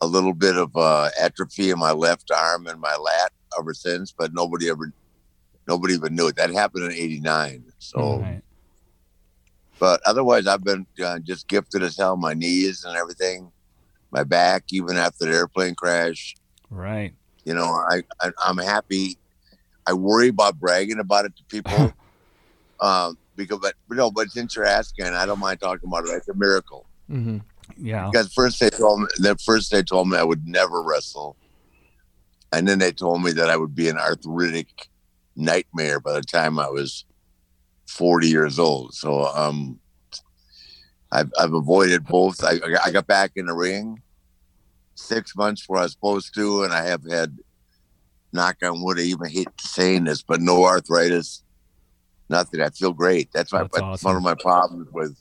a 0.00 0.06
little 0.06 0.34
bit 0.34 0.56
of 0.56 0.74
uh, 0.76 1.10
atrophy 1.20 1.70
in 1.70 1.78
my 1.78 1.92
left 1.92 2.30
arm 2.30 2.66
and 2.66 2.80
my 2.80 2.96
lat 2.96 3.32
ever 3.58 3.74
since. 3.74 4.12
But 4.16 4.32
nobody 4.34 4.68
ever, 4.70 4.92
nobody 5.68 5.94
even 5.94 6.14
knew 6.14 6.28
it. 6.28 6.36
That 6.36 6.50
happened 6.50 6.84
in 6.84 6.92
'89. 6.92 7.64
So, 7.78 8.18
Right. 8.18 8.42
but 9.78 10.00
otherwise, 10.06 10.46
I've 10.46 10.64
been 10.64 10.86
uh, 11.04 11.18
just 11.20 11.48
gifted 11.48 11.82
as 11.82 11.96
hell. 11.96 12.16
My 12.16 12.34
knees 12.34 12.84
and 12.84 12.96
everything, 12.96 13.52
my 14.10 14.24
back, 14.24 14.64
even 14.70 14.96
after 14.96 15.24
the 15.26 15.32
airplane 15.32 15.74
crash. 15.74 16.34
Right. 16.70 17.14
You 17.44 17.54
know, 17.54 17.64
I, 17.64 18.02
I 18.20 18.30
I'm 18.44 18.58
happy. 18.58 19.18
I 19.86 19.92
worry 19.94 20.28
about 20.28 20.60
bragging 20.60 21.00
about 21.00 21.24
it 21.24 21.36
to 21.36 21.44
people, 21.48 21.92
um, 22.80 23.18
because 23.36 23.58
but 23.58 23.74
you 23.90 23.96
know, 23.96 24.10
but 24.10 24.30
since 24.30 24.54
you're 24.54 24.64
asking, 24.64 25.06
I 25.06 25.26
don't 25.26 25.40
mind 25.40 25.60
talking 25.60 25.88
about 25.88 26.04
it. 26.06 26.12
It's 26.16 26.28
a 26.28 26.34
miracle. 26.34 26.86
hmm 27.08 27.38
Yeah. 27.76 28.10
Because 28.10 28.32
first 28.32 28.60
they 28.60 28.70
told 28.70 29.00
me 29.00 29.06
that 29.18 29.40
first 29.40 29.72
they 29.72 29.82
told 29.82 30.08
me 30.08 30.16
I 30.18 30.22
would 30.22 30.46
never 30.46 30.82
wrestle, 30.82 31.36
and 32.52 32.68
then 32.68 32.78
they 32.78 32.92
told 32.92 33.22
me 33.22 33.32
that 33.32 33.50
I 33.50 33.56
would 33.56 33.74
be 33.74 33.88
an 33.88 33.98
arthritic 33.98 34.68
nightmare 35.36 36.00
by 36.00 36.12
the 36.12 36.22
time 36.22 36.58
I 36.58 36.68
was 36.68 37.04
40 37.88 38.28
years 38.28 38.58
old. 38.58 38.94
So 38.94 39.24
um, 39.26 39.78
I've 41.10 41.30
I've 41.38 41.52
avoided 41.52 42.04
both. 42.04 42.42
I 42.42 42.58
I 42.84 42.90
got 42.90 43.06
back 43.06 43.32
in 43.36 43.46
the 43.46 43.54
ring 43.54 44.02
six 44.94 45.36
months 45.36 45.64
where 45.66 45.80
I 45.80 45.84
was 45.84 45.92
supposed 45.92 46.34
to, 46.34 46.64
and 46.64 46.72
I 46.72 46.84
have 46.86 47.02
had 47.08 47.36
knock 48.32 48.56
on 48.62 48.82
wood. 48.82 48.98
I 48.98 49.02
even 49.02 49.28
hate 49.28 49.48
saying 49.60 50.04
this, 50.04 50.22
but 50.22 50.40
no 50.40 50.64
arthritis, 50.64 51.42
nothing. 52.30 52.60
I 52.60 52.70
feel 52.70 52.92
great. 52.92 53.30
That's 53.32 53.52
my 53.52 53.62
That's 53.62 53.78
awesome. 53.78 54.08
one 54.08 54.16
of 54.16 54.22
my 54.22 54.34
problems 54.34 54.88
with. 54.92 55.16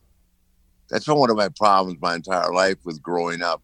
That's 0.89 1.07
one 1.07 1.29
of 1.29 1.37
my 1.37 1.49
problems 1.57 1.99
my 2.01 2.15
entire 2.15 2.53
life 2.53 2.77
with 2.83 3.01
growing 3.01 3.41
up. 3.41 3.61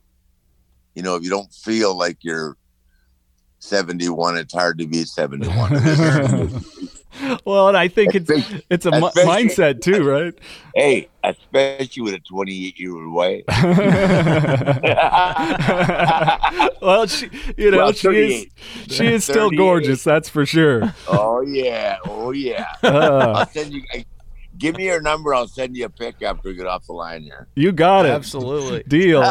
You 0.96 1.04
know, 1.04 1.16
if 1.16 1.24
you 1.24 1.30
don't 1.30 1.54
feel 1.54 1.96
like 1.96 2.18
you're 2.22 2.58
71, 3.67 4.38
it's 4.38 4.53
hard 4.53 4.77
to 4.79 4.88
be 4.88 5.03
71. 5.03 5.71
well, 7.45 7.67
and 7.67 7.77
I 7.77 7.88
think 7.88 8.15
it's 8.15 8.29
it's 8.69 8.86
a 8.86 8.91
mindset 8.91 9.81
too, 9.81 10.03
right? 10.03 10.33
hey, 10.75 11.09
especially 11.24 12.03
with 12.03 12.13
a 12.13 12.19
28 12.19 12.79
year 12.79 12.95
old 12.95 13.12
wife. 13.12 13.43
well, 16.81 17.07
she, 17.07 17.29
you 17.57 17.71
know, 17.71 17.77
Well, 17.77 17.93
she 17.93 18.07
is 18.09 18.45
she 18.88 19.07
is 19.07 19.24
still 19.24 19.50
gorgeous, 19.50 20.03
that's 20.03 20.29
for 20.29 20.45
sure. 20.45 20.93
oh 21.07 21.41
yeah, 21.41 21.97
oh 22.05 22.31
yeah. 22.31 22.67
Uh, 22.83 23.33
I'll 23.36 23.47
send 23.47 23.74
you. 23.74 23.81
Give 24.57 24.75
me 24.75 24.85
your 24.85 25.01
number. 25.01 25.33
I'll 25.35 25.47
send 25.47 25.75
you 25.77 25.85
a 25.85 25.89
pic 25.89 26.21
after 26.23 26.49
we 26.49 26.55
get 26.55 26.65
off 26.67 26.85
the 26.87 26.93
line 26.93 27.21
here. 27.23 27.47
you 27.55 27.71
got 27.71 28.05
it. 28.05 28.09
Absolutely. 28.11 28.83
Deal. 28.87 29.21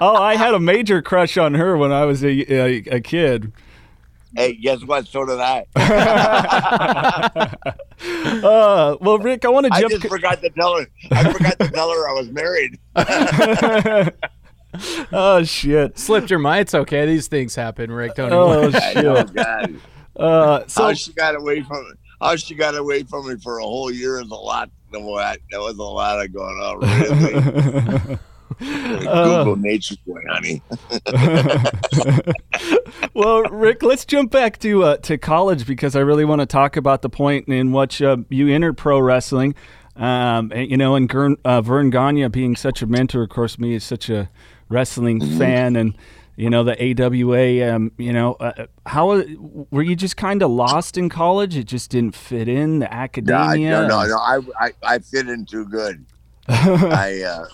oh, 0.00 0.16
I 0.16 0.36
had 0.36 0.54
a 0.54 0.60
major 0.60 1.02
crush 1.02 1.36
on 1.36 1.54
her 1.54 1.76
when 1.76 1.92
I 1.92 2.04
was 2.06 2.22
a, 2.24 2.28
a, 2.52 2.76
a 2.96 3.00
kid. 3.00 3.52
hey, 4.36 4.54
guess 4.54 4.82
what? 4.84 5.06
So 5.06 5.24
did 5.26 5.38
I. 5.40 5.66
Uh, 8.02 8.96
well, 9.02 9.18
Ric, 9.18 9.44
I 9.44 9.48
want 9.48 9.66
to 9.66 9.72
I 9.74 9.80
jump. 9.82 9.92
just 9.92 10.08
forgot 10.08 10.40
to 10.40 10.48
tell 10.50 10.78
her. 10.78 10.86
I 11.10 11.30
forgot 11.30 11.58
to 11.58 11.68
tell 11.68 11.90
her 11.90 12.08
I 12.08 12.12
was 12.14 12.30
married. 12.30 12.78
oh 15.12 15.42
shit. 15.44 15.98
Slipped 15.98 16.30
your 16.30 16.38
mind. 16.38 16.62
It's 16.62 16.74
okay. 16.74 17.04
These 17.06 17.28
things 17.28 17.54
happen, 17.54 17.90
Ric. 17.92 18.14
Don't 18.14 18.32
Oh 18.32 18.68
even- 18.68 18.80
I 18.82 18.92
know, 19.02 19.16
shit. 19.16 19.34
God. 19.34 19.74
Uh, 20.16 20.64
so 20.66 20.82
how 20.84 20.92
she 20.94 21.12
got 21.12 21.34
away 21.36 21.60
from 21.62 21.92
how 22.20 22.36
she 22.36 22.54
got 22.54 22.76
away 22.76 23.02
from 23.02 23.28
me 23.28 23.36
for 23.36 23.58
a 23.58 23.64
whole 23.64 23.90
year 23.90 24.20
is 24.20 24.30
a 24.30 24.34
lot. 24.34 24.70
That 24.92 25.00
was 25.00 25.78
a 25.78 25.82
lot 25.82 26.24
of 26.24 26.32
going 26.32 26.56
on. 26.56 28.08
Really, 28.08 28.18
Uh. 28.60 29.44
Google 29.44 29.56
Nature 29.56 29.94
Boy, 30.06 30.20
honey. 30.28 30.62
well, 33.14 33.42
Ric, 33.44 33.82
let's 33.82 34.04
jump 34.04 34.30
back 34.30 34.58
to 34.58 34.84
uh, 34.84 34.96
to 34.98 35.16
college 35.16 35.66
because 35.66 35.96
I 35.96 36.00
really 36.00 36.24
want 36.24 36.40
to 36.40 36.46
talk 36.46 36.76
about 36.76 37.00
the 37.00 37.08
point 37.08 37.48
in 37.48 37.72
which 37.72 38.02
uh, 38.02 38.18
you 38.28 38.48
entered 38.48 38.76
pro 38.76 38.98
wrestling. 39.00 39.54
Um, 39.96 40.52
and, 40.54 40.70
you 40.70 40.76
know, 40.76 40.94
and 40.94 41.08
Gern, 41.08 41.36
uh, 41.44 41.62
Verne 41.62 41.90
Gagne 41.90 42.28
being 42.28 42.56
such 42.56 42.82
a 42.82 42.86
mentor, 42.86 43.22
of 43.22 43.30
course, 43.30 43.58
me 43.58 43.74
is 43.74 43.84
such 43.84 44.10
a 44.10 44.30
wrestling 44.68 45.20
fan, 45.38 45.76
and 45.76 45.96
you 46.40 46.48
know 46.48 46.64
the 46.64 47.02
AWA. 47.02 47.70
Um, 47.70 47.92
you 47.98 48.14
know, 48.14 48.32
uh, 48.34 48.66
how 48.86 49.22
were 49.70 49.82
you 49.82 49.94
just 49.94 50.16
kind 50.16 50.42
of 50.42 50.50
lost 50.50 50.96
in 50.96 51.10
college? 51.10 51.54
It 51.54 51.64
just 51.64 51.90
didn't 51.90 52.14
fit 52.14 52.48
in 52.48 52.78
the 52.78 52.92
academia. 52.92 53.82
no, 53.82 53.86
no, 53.86 54.06
no. 54.06 54.16
I, 54.16 54.40
I, 54.58 54.72
I 54.82 54.98
fit 55.00 55.28
in 55.28 55.44
too 55.44 55.66
good. 55.66 56.06
I, 56.48 57.22
uh, 57.26 57.44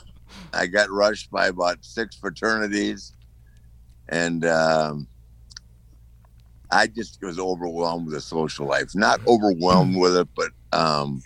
I 0.52 0.66
got 0.69 0.88
rushed 0.90 1.33
by 1.33 1.49
about 1.49 1.85
six 1.85 2.14
fraternities, 2.14 3.12
and 4.09 4.45
um, 4.45 5.09
I 6.71 6.87
just 6.87 7.21
was 7.21 7.40
overwhelmed 7.40 8.07
with 8.07 8.14
the 8.14 8.21
social 8.21 8.66
life. 8.66 8.95
Not 8.95 9.21
overwhelmed 9.26 9.97
with 10.00 10.16
it, 10.16 10.28
but 10.37 10.52
um, 10.73 11.23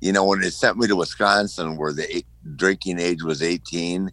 you 0.00 0.12
know, 0.12 0.24
when 0.24 0.40
they 0.40 0.50
sent 0.50 0.78
me 0.78 0.86
to 0.86 0.94
Wisconsin, 0.94 1.76
where 1.76 1.92
the 1.92 2.24
drinking 2.54 3.00
age 3.00 3.24
was 3.24 3.42
eighteen, 3.42 4.12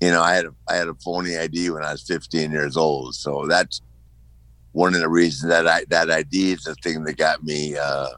you 0.00 0.10
know, 0.10 0.22
I 0.22 0.34
had 0.34 0.44
a, 0.46 0.54
I 0.68 0.76
had 0.76 0.88
a 0.88 0.94
phony 0.94 1.36
ID 1.36 1.70
when 1.70 1.82
I 1.82 1.92
was 1.92 2.02
fifteen 2.02 2.50
years 2.50 2.76
old. 2.76 3.14
So 3.14 3.46
that's 3.48 3.80
one 4.72 4.94
of 4.94 5.00
the 5.00 5.08
reasons 5.08 5.50
that 5.50 5.66
I 5.66 5.84
that 5.88 6.10
ID 6.10 6.52
is 6.52 6.64
the 6.64 6.74
thing 6.76 7.04
that 7.04 7.16
got 7.16 7.42
me. 7.42 7.76
Uh, 7.76 8.08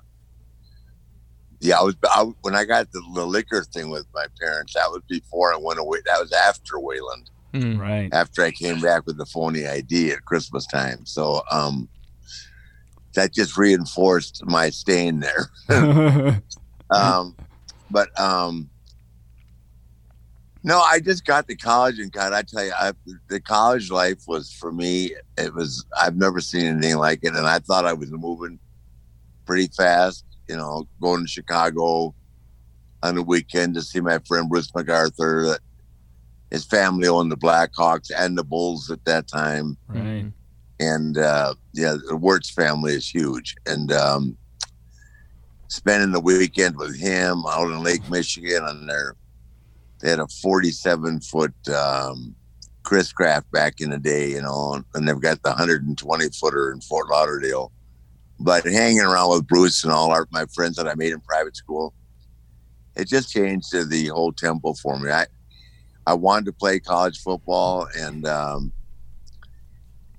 yeah, 1.61 1.78
I 1.78 1.82
was 1.82 1.97
I, 2.04 2.25
when 2.42 2.54
I 2.54 2.64
got 2.64 2.90
the, 2.92 3.02
the 3.14 3.26
liquor 3.26 3.64
thing 3.64 3.90
with 3.90 4.06
my 4.14 4.26
parents. 4.40 4.75
That 4.75 4.90
was 4.90 5.02
before 5.08 5.52
I 5.52 5.56
went 5.56 5.78
away. 5.78 5.99
That 6.06 6.20
was 6.20 6.32
after 6.32 6.78
Wayland. 6.78 7.30
Mm. 7.54 7.78
right. 7.78 8.08
After 8.12 8.42
I 8.42 8.50
came 8.50 8.80
back 8.80 9.06
with 9.06 9.16
the 9.16 9.26
phony 9.26 9.66
ID 9.66 10.12
at 10.12 10.25
Christmas 10.25 10.66
time. 10.66 11.06
So 11.06 11.42
um, 11.50 11.88
that 13.14 13.32
just 13.32 13.56
reinforced 13.56 14.44
my 14.44 14.70
staying 14.70 15.20
there. 15.20 15.50
um, 16.90 17.37
but 17.90 18.20
um, 18.20 18.68
no, 20.65 20.81
I 20.81 21.00
just 21.00 21.25
got 21.25 21.47
to 21.49 21.57
college, 21.57 21.99
and 21.99 22.11
God, 22.12 22.33
I 22.33 22.43
tell 22.43 22.65
you, 22.65 22.73
I, 22.79 22.93
the 23.29 23.41
college 23.41 23.91
life 23.91 24.23
was 24.27 24.53
for 24.53 24.73
me. 24.73 25.15
It 25.37 25.55
was 25.55 25.85
I've 25.99 26.17
never 26.17 26.41
seen 26.41 26.67
anything 26.67 26.97
like 26.97 27.21
it, 27.23 27.35
and 27.35 27.47
I 27.47 27.59
thought 27.61 27.85
I 27.87 27.93
was 27.93 28.11
moving 28.11 28.59
pretty 29.47 29.69
fast. 29.77 30.25
you 30.49 30.57
know, 30.57 30.88
going 31.00 31.23
to 31.23 31.29
Chicago 31.29 32.15
on 33.03 33.15
the 33.15 33.23
weekend 33.23 33.75
to 33.75 33.83
see 33.83 34.00
my 34.00 34.19
friend 34.27 34.49
Bruce 34.49 34.71
MacArthur. 34.75 35.45
That 35.47 35.61
his 36.50 36.65
family 36.65 37.07
owned 37.07 37.31
the 37.31 37.37
Blackhawks 37.37 38.11
and 38.17 38.37
the 38.37 38.45
Bulls 38.45 38.91
at 38.91 39.05
that 39.05 39.29
time, 39.29 39.77
Right. 39.87 40.33
and 40.81 41.17
uh, 41.19 41.55
yeah, 41.75 41.97
the 42.09 42.17
Wirtz 42.17 42.50
family 42.50 42.95
is 42.95 43.09
huge. 43.09 43.55
And 43.67 43.93
um, 43.93 44.37
spending 45.69 46.12
the 46.12 46.21
weekend 46.21 46.77
with 46.77 46.99
him 46.99 47.45
out 47.47 47.71
in 47.71 47.83
Lake 47.83 48.09
Michigan 48.09 48.65
on 48.65 48.87
their 48.87 49.15
they 50.00 50.11
had 50.11 50.21
a 50.21 50.28
47 50.28 51.21
foot 51.21 51.52
um, 51.69 52.35
Chris 52.83 53.12
Craft 53.12 53.50
back 53.50 53.81
in 53.81 53.90
the 53.90 53.99
day, 53.99 54.31
you 54.31 54.43
know, 54.43 54.83
and 54.95 55.09
they've 55.09 55.21
got 55.21 55.43
the 55.43 55.50
120 55.50 56.28
footer 56.31 56.73
in 56.73 56.81
Fort 56.81 57.09
Lauderdale. 57.11 57.73
But 58.40 58.64
hanging 58.64 59.00
around 59.00 59.31
with 59.31 59.49
Bruce 59.49 59.83
and 59.83 59.93
all 59.93 60.12
our, 60.12 60.28
my 60.31 60.47
friends 60.55 60.76
that 60.76 60.87
I 60.87 60.95
made 60.95 61.12
in 61.12 61.21
private 61.21 61.57
school, 61.57 61.93
it 62.95 63.09
just 63.09 63.31
changed 63.33 63.73
the 63.73 64.07
whole 64.07 64.33
tempo 64.33 64.75
for 64.75 64.99
me. 64.99 65.11
I 65.11 65.26
I 66.07 66.14
wanted 66.14 66.47
to 66.47 66.52
play 66.52 66.81
college 66.81 67.19
football 67.21 67.87
and 67.95 68.26
um, 68.26 68.73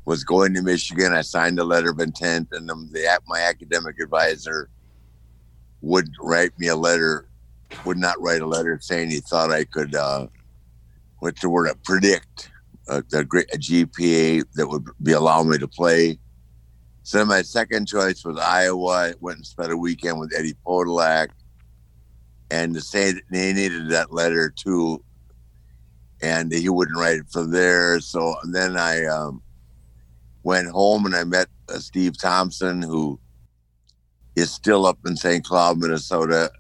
was 0.06 0.24
going 0.24 0.54
to 0.54 0.62
Michigan. 0.62 1.14
I 1.14 1.22
signed 1.22 1.60
a 1.60 1.64
letter 1.64 1.90
of 1.90 2.00
intent, 2.00 2.50
and 2.52 2.70
the 2.70 3.20
my 3.28 3.40
academic 3.40 4.00
advisor 4.00 4.70
would 5.82 6.10
write 6.20 6.52
me 6.60 6.68
a 6.68 6.76
letter, 6.76 7.29
would 7.86 7.98
not 7.98 8.20
write 8.22 8.42
a 8.42 8.48
letter 8.48 8.80
saying 8.82 9.10
he 9.10 9.20
thought 9.20 9.52
I 9.52 9.66
could, 9.66 9.96
uh, 9.96 10.28
what's 11.20 11.42
the 11.42 11.50
word, 11.50 11.70
uh, 11.70 11.76
predict 11.84 12.52
a, 12.88 13.04
a, 13.14 13.24
great, 13.24 13.54
a 13.54 13.58
GPA 13.58 14.44
that 14.56 14.68
would 14.68 14.86
be 15.02 15.14
allow 15.14 15.44
me 15.44 15.58
to 15.58 15.68
play. 15.68 16.20
So 17.04 17.24
my 17.26 17.42
second 17.42 17.88
choice 17.88 18.24
was 18.24 18.38
Iowa. 18.38 18.88
I 18.88 19.14
went 19.20 19.38
and 19.38 19.46
spent 19.46 19.72
a 19.72 19.78
weekend 19.78 20.20
with 20.20 20.34
Eddie 20.36 20.56
Podolak. 20.66 21.30
And 22.52 22.74
to 22.74 22.82
say 22.82 23.12
that 23.12 23.22
they 23.32 23.54
needed 23.54 23.90
that 23.90 24.12
letter 24.12 24.52
too, 24.56 25.04
and 26.22 26.52
he 26.52 26.68
wouldn't 26.68 26.98
write 26.98 27.18
it 27.18 27.30
from 27.32 27.52
there. 27.52 28.00
So 28.00 28.36
then 28.52 28.76
I 28.76 29.06
um, 29.06 29.42
went 30.44 30.70
home 30.70 31.06
and 31.06 31.16
I 31.16 31.24
met 31.24 31.48
uh, 31.70 31.78
Steve 31.78 32.18
Thompson, 32.18 32.82
who 32.82 33.20
is 34.36 34.52
still 34.52 34.86
up 34.86 34.98
in 35.06 35.16
St. 35.16 35.46
Cloud, 35.46 35.78
Minnesota. 35.78 36.52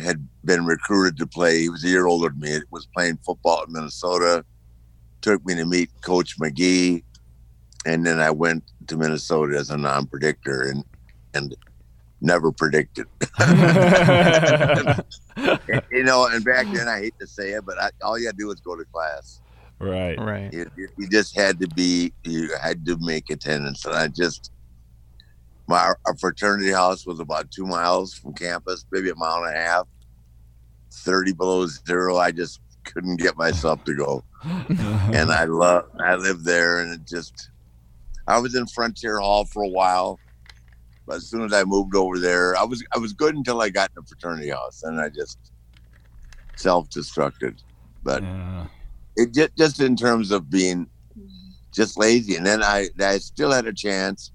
Had 0.00 0.26
been 0.44 0.64
recruited 0.64 1.16
to 1.18 1.26
play. 1.26 1.60
He 1.60 1.68
was 1.68 1.84
a 1.84 1.88
year 1.88 2.06
older 2.06 2.28
than 2.30 2.40
me. 2.40 2.58
Was 2.70 2.86
playing 2.94 3.18
football 3.24 3.64
in 3.64 3.72
Minnesota. 3.72 4.44
Took 5.20 5.44
me 5.44 5.54
to 5.56 5.64
meet 5.66 5.90
Coach 6.02 6.38
McGee, 6.38 7.02
and 7.86 8.06
then 8.06 8.20
I 8.20 8.30
went 8.30 8.62
to 8.86 8.96
Minnesota 8.96 9.58
as 9.58 9.70
a 9.70 9.76
non-predictor 9.76 10.62
and 10.70 10.84
and 11.34 11.54
never 12.20 12.50
predicted. 12.52 13.06
you 15.90 16.02
know, 16.04 16.26
and 16.26 16.44
back 16.44 16.66
then 16.72 16.88
I 16.88 16.98
hate 17.00 17.14
to 17.20 17.26
say 17.26 17.50
it, 17.50 17.64
but 17.64 17.78
I, 17.80 17.90
all 18.02 18.18
you 18.18 18.26
had 18.26 18.36
to 18.36 18.42
do 18.42 18.46
was 18.48 18.60
go 18.60 18.76
to 18.76 18.84
class. 18.86 19.40
Right. 19.78 20.18
Right. 20.18 20.52
You, 20.52 20.70
you- 20.76 20.88
you 20.98 21.08
just 21.08 21.36
had 21.36 21.60
to 21.60 21.68
be, 21.68 22.12
you 22.24 22.50
had 22.60 22.84
to 22.86 22.96
make 23.00 23.30
attendance, 23.30 23.84
and 23.84 23.94
I 23.94 24.08
just. 24.08 24.50
My 25.68 25.92
our 26.06 26.16
fraternity 26.18 26.70
house 26.70 27.06
was 27.06 27.20
about 27.20 27.50
two 27.50 27.66
miles 27.66 28.14
from 28.14 28.32
campus, 28.34 28.84
maybe 28.90 29.10
a 29.10 29.14
mile 29.14 29.44
and 29.44 29.54
a 29.54 29.60
half. 29.60 29.86
Thirty 30.92 31.32
below 31.34 31.66
zero. 31.66 32.16
I 32.16 32.32
just 32.32 32.60
couldn't 32.84 33.16
get 33.20 33.36
myself 33.36 33.84
to 33.84 33.94
go, 33.94 34.24
and 34.78 35.30
I 35.30 35.44
love. 35.44 35.84
I 36.00 36.16
lived 36.16 36.44
there, 36.44 36.80
and 36.80 36.94
it 36.94 37.06
just. 37.06 37.50
I 38.26 38.38
was 38.38 38.54
in 38.54 38.66
Frontier 38.66 39.20
Hall 39.20 39.46
for 39.46 39.62
a 39.62 39.68
while, 39.68 40.20
but 41.06 41.16
as 41.16 41.30
soon 41.30 41.42
as 41.44 41.52
I 41.52 41.64
moved 41.64 41.94
over 41.94 42.18
there, 42.18 42.56
I 42.56 42.64
was 42.64 42.82
I 42.94 42.98
was 42.98 43.12
good 43.12 43.34
until 43.34 43.60
I 43.60 43.68
got 43.68 43.90
in 43.96 44.02
the 44.02 44.06
fraternity 44.06 44.50
house, 44.50 44.82
and 44.82 45.00
I 45.00 45.08
just 45.10 45.38
self-destructed. 46.56 47.62
But 48.02 48.22
Yeah. 48.22 48.66
it 49.16 49.34
just, 49.34 49.56
just 49.56 49.80
in 49.80 49.96
terms 49.96 50.30
of 50.30 50.50
being 50.50 50.90
just 51.74 51.98
lazy. 51.98 52.36
And 52.36 52.46
then 52.46 52.62
I, 52.62 52.88
I 53.00 53.18
still 53.18 53.50
had 53.52 53.66
a 53.66 53.72
chance. 53.72 54.32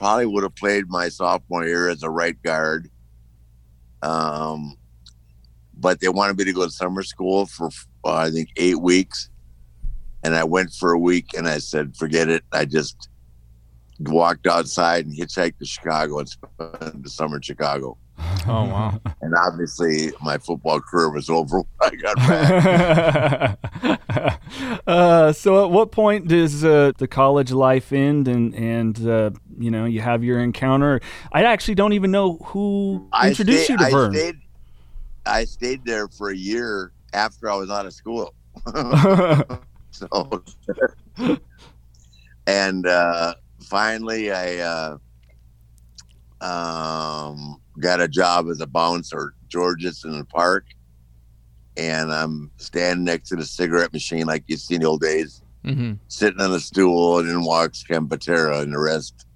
Probably 0.00 0.24
would 0.24 0.44
have 0.44 0.56
played 0.56 0.88
my 0.88 1.10
sophomore 1.10 1.66
year 1.66 1.90
as 1.90 2.02
a 2.02 2.08
right 2.08 2.42
guard. 2.42 2.88
Um, 4.00 4.78
but 5.74 6.00
they 6.00 6.08
wanted 6.08 6.38
me 6.38 6.44
to 6.44 6.54
go 6.54 6.64
to 6.64 6.70
summer 6.70 7.02
school 7.02 7.44
for 7.44 7.68
uh, 8.06 8.14
I 8.14 8.30
think 8.30 8.48
eight 8.56 8.80
weeks, 8.80 9.28
and 10.22 10.34
I 10.34 10.44
went 10.44 10.72
for 10.72 10.92
a 10.92 10.98
week, 10.98 11.34
and 11.36 11.46
I 11.46 11.58
said, 11.58 11.94
"Forget 11.98 12.30
it." 12.30 12.44
I 12.50 12.64
just 12.64 13.10
walked 13.98 14.46
outside 14.46 15.04
and 15.04 15.14
hitchhiked 15.14 15.58
to 15.58 15.66
Chicago 15.66 16.20
and 16.20 16.28
spent 16.30 17.02
the 17.02 17.10
summer 17.10 17.36
in 17.36 17.42
Chicago. 17.42 17.98
Oh 18.46 18.64
wow. 18.64 18.98
And 19.22 19.34
obviously, 19.34 20.12
my 20.22 20.38
football 20.38 20.80
career 20.80 21.10
was 21.10 21.28
over 21.28 21.58
when 21.58 21.66
I 21.82 21.94
got 21.96 22.16
back. 23.76 24.40
uh, 24.86 25.32
so, 25.34 25.62
at 25.62 25.70
what 25.70 25.92
point 25.92 26.26
does 26.26 26.64
uh, 26.64 26.92
the 26.96 27.06
college 27.06 27.52
life 27.52 27.92
end, 27.92 28.26
and 28.28 28.54
and 28.54 29.06
uh, 29.06 29.30
you 29.60 29.70
know 29.70 29.84
you 29.84 30.00
have 30.00 30.24
your 30.24 30.40
encounter? 30.40 31.00
I 31.32 31.44
actually 31.44 31.74
don't 31.74 31.92
even 31.92 32.10
know 32.10 32.38
who 32.38 33.08
introduced 33.22 33.64
stayed, 33.64 33.72
you 33.72 33.78
to 33.78 33.84
I 33.84 33.90
Verne. 33.90 34.14
Stayed, 34.14 34.36
I 35.26 35.44
stayed 35.44 35.84
there 35.84 36.08
for 36.08 36.30
a 36.30 36.36
year 36.36 36.92
after 37.12 37.50
I 37.50 37.56
was 37.56 37.70
out 37.70 37.86
of 37.86 37.92
school. 37.92 38.34
so, 39.90 40.42
and 42.46 42.86
uh, 42.86 43.34
finally, 43.60 44.32
I 44.32 44.58
uh, 44.58 44.98
um, 46.40 47.60
got 47.78 48.00
a 48.00 48.08
job 48.08 48.48
as 48.48 48.60
a 48.60 48.66
bouncer, 48.66 49.34
at 49.42 49.48
George's 49.48 50.04
in 50.04 50.18
the 50.18 50.24
park, 50.24 50.64
and 51.76 52.12
I'm 52.12 52.50
standing 52.56 53.04
next 53.04 53.28
to 53.28 53.36
the 53.36 53.44
cigarette 53.44 53.92
machine 53.92 54.26
like 54.26 54.44
you 54.46 54.56
see 54.56 54.76
in 54.76 54.80
the 54.80 54.86
old 54.88 55.00
days, 55.00 55.42
hmm 55.64 55.92
sitting 56.08 56.40
on 56.40 56.52
a 56.52 56.60
stool, 56.60 57.18
and 57.18 57.28
then 57.28 57.44
walks 57.44 57.82
Ken 57.82 58.08
Patera, 58.08 58.60
and 58.60 58.72
the 58.72 58.78
rest. 58.78 59.26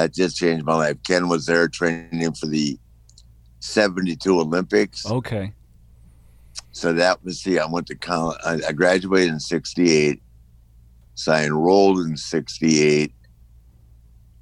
That 0.00 0.14
just 0.14 0.38
changed 0.38 0.64
my 0.64 0.74
life. 0.76 0.96
Ken 1.06 1.28
was 1.28 1.44
there 1.44 1.68
training 1.68 2.32
for 2.32 2.46
the 2.46 2.78
72 3.58 4.40
Olympics. 4.40 5.04
okay. 5.04 5.52
So 6.72 6.94
that 6.94 7.22
was 7.22 7.42
see, 7.42 7.58
I 7.58 7.66
went 7.66 7.86
to 7.88 7.94
college. 7.96 8.38
I, 8.66 8.72
graduated 8.72 9.28
in 9.34 9.40
'68, 9.40 10.22
so 11.14 11.32
I 11.32 11.44
enrolled 11.44 11.98
in 11.98 12.16
'68, 12.16 13.12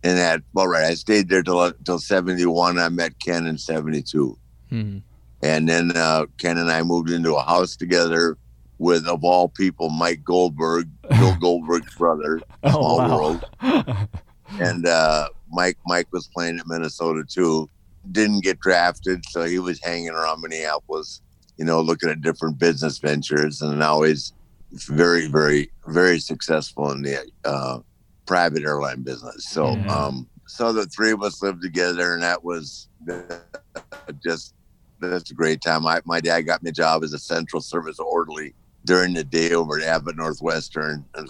and 0.04 0.16
that 0.18 0.42
well, 0.52 0.68
right, 0.68 0.84
I 0.84 0.94
stayed 0.94 1.28
there 1.28 1.42
till 1.42 1.72
till 1.84 1.98
'71. 1.98 2.78
I 2.78 2.88
met 2.90 3.14
Ken 3.18 3.46
in 3.48 3.58
'72, 3.58 4.38
hmm 4.70 4.98
and 5.42 5.68
then 5.68 5.90
uh, 5.96 6.26
Ken 6.38 6.58
and 6.58 6.70
I 6.70 6.82
moved 6.84 7.10
into 7.10 7.34
a 7.34 7.42
house 7.42 7.74
together 7.74 8.36
with, 8.78 9.06
of 9.08 9.24
all 9.24 9.48
people, 9.48 9.88
Mike 9.90 10.22
Goldberg, 10.22 10.88
Bill 11.10 11.34
Goldberg's 11.40 11.94
brother. 11.96 12.40
Oh, 12.62 12.70
Small 12.70 12.98
wow. 12.98 13.16
world. 13.16 13.44
and 14.60 14.86
uh, 14.86 15.28
Mike 15.50 15.78
Mike 15.86 16.08
was 16.12 16.28
playing 16.34 16.58
at 16.58 16.66
Minnesota 16.66 17.24
too. 17.28 17.68
Didn't 18.10 18.44
get 18.44 18.60
drafted, 18.60 19.22
so 19.28 19.44
he 19.44 19.58
was 19.58 19.80
hanging 19.82 20.10
around 20.10 20.40
Minneapolis, 20.40 21.20
you 21.56 21.64
know, 21.64 21.80
looking 21.80 22.08
at 22.08 22.20
different 22.22 22.58
business 22.58 22.98
ventures, 22.98 23.60
and 23.60 23.78
now 23.78 24.02
he's 24.02 24.32
very, 24.88 25.28
very, 25.28 25.70
very 25.86 26.18
successful 26.18 26.90
in 26.92 27.02
the 27.02 27.26
uh, 27.44 27.80
private 28.26 28.62
airline 28.62 29.02
business. 29.02 29.48
So, 29.48 29.76
Yeah. 29.84 30.06
um, 30.06 30.28
so 30.46 30.72
the 30.72 30.86
three 30.86 31.10
of 31.12 31.22
us 31.22 31.42
lived 31.42 31.62
together, 31.62 32.14
and 32.14 32.22
that 32.22 32.42
was 32.44 32.88
uh, 33.10 33.36
just 34.22 34.54
that's 35.00 35.30
a 35.30 35.34
great 35.34 35.60
time. 35.60 35.86
I, 35.86 36.00
my 36.04 36.20
dad 36.20 36.42
got 36.42 36.62
me 36.62 36.70
a 36.70 36.72
job 36.72 37.04
as 37.04 37.12
a 37.12 37.18
Central 37.18 37.62
Service 37.62 37.98
orderly 37.98 38.54
during 38.84 39.14
the 39.14 39.24
day 39.24 39.52
over 39.52 39.78
at 39.78 39.86
Abbott 39.86 40.16
Northwestern 40.16 41.04
and 41.14 41.28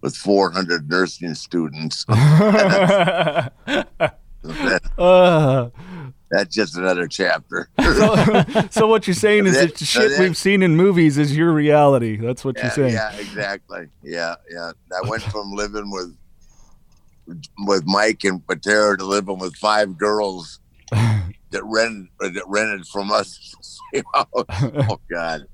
with 0.00 0.16
400 0.16 0.88
nursing 0.88 1.34
students. 1.34 2.04
Uh, 2.08 3.48
That's 6.30 6.54
just 6.54 6.76
another 6.76 7.08
chapter. 7.08 7.70
so, 7.80 8.68
so 8.70 8.86
what 8.86 9.06
you're 9.06 9.14
saying 9.14 9.46
is 9.46 9.54
that 9.54 9.76
the 9.76 9.84
shit 9.84 10.10
then- 10.10 10.20
we've 10.20 10.36
seen 10.36 10.62
in 10.62 10.76
movies 10.76 11.16
is 11.16 11.36
your 11.36 11.52
reality. 11.52 12.16
That's 12.16 12.44
what 12.44 12.56
yeah, 12.56 12.64
you're 12.64 12.72
saying. 12.72 12.92
yeah, 12.92 13.16
exactly. 13.16 13.88
Yeah, 14.02 14.34
yeah. 14.50 14.72
I 14.92 15.08
went 15.08 15.22
from 15.32 15.52
living 15.52 15.90
with 15.90 16.16
with 17.66 17.82
Mike 17.86 18.24
and 18.24 18.46
Patera 18.46 18.96
to 18.98 19.04
living 19.04 19.38
with 19.38 19.54
five 19.56 19.98
girls 19.98 20.60
that 20.90 21.62
rented 21.62 22.08
that 22.20 22.44
rented 22.46 22.86
from 22.86 23.10
us. 23.10 23.54
oh 24.14 25.00
God. 25.10 25.46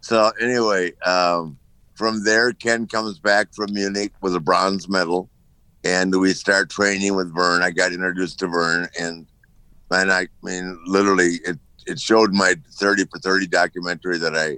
So 0.00 0.32
anyway, 0.40 0.92
um, 1.06 1.58
from 2.00 2.24
there, 2.24 2.54
Ken 2.54 2.86
comes 2.86 3.18
back 3.18 3.54
from 3.54 3.74
Munich 3.74 4.14
with 4.22 4.34
a 4.34 4.40
bronze 4.40 4.88
medal, 4.88 5.28
and 5.84 6.18
we 6.18 6.32
start 6.32 6.70
training 6.70 7.14
with 7.14 7.34
Verne. 7.34 7.62
I 7.62 7.72
got 7.72 7.92
introduced 7.92 8.38
to 8.38 8.46
Verne, 8.46 8.88
and 8.98 9.26
and 9.90 10.10
I 10.10 10.28
mean, 10.42 10.82
literally, 10.86 11.40
it 11.44 11.58
it 11.86 12.00
showed 12.00 12.32
my 12.32 12.54
thirty 12.78 13.04
for 13.04 13.18
thirty 13.18 13.46
documentary 13.46 14.16
that 14.16 14.34
I 14.34 14.56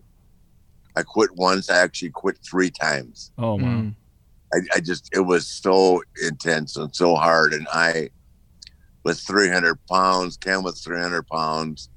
I 0.94 1.02
quit 1.02 1.30
once. 1.34 1.68
I 1.68 1.78
actually 1.78 2.10
quit 2.10 2.38
three 2.48 2.70
times. 2.70 3.32
Oh 3.36 3.56
wow. 3.56 3.62
Mm. 3.64 3.94
I, 4.54 4.58
I 4.76 4.78
just 4.80 5.10
it 5.12 5.22
was 5.22 5.44
so 5.44 6.00
intense 6.24 6.76
and 6.76 6.94
so 6.94 7.16
hard 7.16 7.54
and 7.54 7.66
i 7.72 8.10
was 9.04 9.22
300 9.22 9.84
pounds. 9.90 10.36
Ken 10.36 10.62
was 10.62 10.80
300 10.80 11.26
pounds 11.26 11.88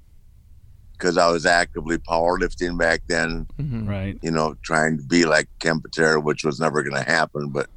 because 0.98 1.18
I 1.18 1.30
was 1.30 1.46
actively 1.46 1.98
powerlifting 1.98 2.78
back 2.78 3.02
then. 3.08 3.48
Mhm. 3.60 3.88
Right. 3.88 4.18
You 4.22 4.32
know, 4.32 4.56
trying 4.64 4.98
to 4.98 5.04
be 5.04 5.26
like 5.26 5.48
Ken 5.60 5.80
Patera, 5.80 6.20
which 6.20 6.44
was 6.44 6.60
never 6.60 6.84
going 6.84 6.96
to 6.96 7.10
happen, 7.10 7.50
but 7.50 7.70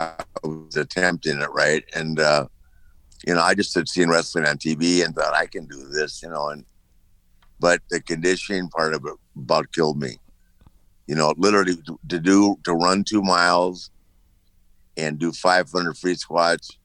I 0.00 0.14
was 0.42 0.76
attempting 0.76 1.40
it 1.40 1.50
right. 1.52 1.84
And 1.94 2.18
uh, 2.18 2.46
you 3.26 3.34
know, 3.34 3.42
I 3.42 3.54
just 3.54 3.74
had 3.74 3.88
seen 3.88 4.08
wrestling 4.08 4.46
on 4.46 4.58
TV 4.58 5.04
and 5.04 5.14
thought 5.14 5.34
I 5.34 5.46
can 5.46 5.66
do 5.66 5.88
this. 5.88 6.22
You 6.22 6.30
know, 6.30 6.48
and 6.48 6.64
but 7.60 7.80
the 7.90 8.00
conditioning 8.00 8.68
part 8.68 8.94
of 8.94 9.04
it 9.06 9.14
about 9.36 9.72
killed 9.72 9.98
me. 9.98 10.18
You 11.06 11.14
know, 11.14 11.34
literally 11.36 11.76
to, 11.76 11.98
to 12.08 12.18
do 12.18 12.56
to 12.64 12.72
run 12.74 13.04
two 13.04 13.22
miles 13.22 13.90
and 14.96 15.18
do 15.18 15.32
500 15.32 15.96
free 15.96 16.14
squats, 16.16 16.78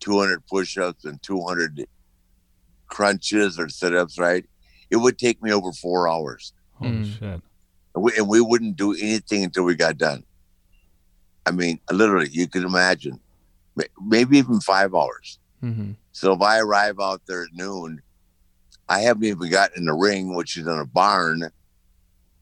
200 0.00 0.46
push-ups, 0.46 1.04
and 1.04 1.22
200 1.22 1.86
crunches 2.94 3.58
or 3.58 3.68
sit-ups. 3.68 4.18
Right, 4.18 4.44
it 4.90 4.96
would 4.96 5.18
take 5.18 5.42
me 5.42 5.52
over 5.52 5.72
four 5.72 6.08
hours, 6.08 6.52
Holy 6.74 6.90
Mm. 6.92 7.18
shit. 7.18 7.40
and 7.94 8.04
we, 8.04 8.12
and 8.16 8.28
we 8.28 8.40
wouldn't 8.40 8.76
do 8.76 8.92
anything 8.92 9.44
until 9.44 9.64
we 9.64 9.74
got 9.74 9.98
done. 9.98 10.24
I 11.46 11.50
mean, 11.50 11.78
literally, 11.90 12.28
you 12.30 12.46
can 12.48 12.64
imagine, 12.64 13.20
maybe 14.00 14.38
even 14.38 14.60
five 14.60 14.94
hours. 14.94 15.38
Mhm. 15.62 15.96
So 16.12 16.32
if 16.32 16.40
I 16.40 16.58
arrive 16.60 16.98
out 17.00 17.22
there 17.26 17.42
at 17.42 17.48
noon, 17.52 18.00
I 18.88 19.00
haven't 19.00 19.24
even 19.24 19.50
gotten 19.50 19.78
in 19.78 19.84
the 19.86 19.92
ring, 19.94 20.34
which 20.34 20.56
is 20.56 20.66
in 20.66 20.78
a 20.78 20.86
barn 20.86 21.50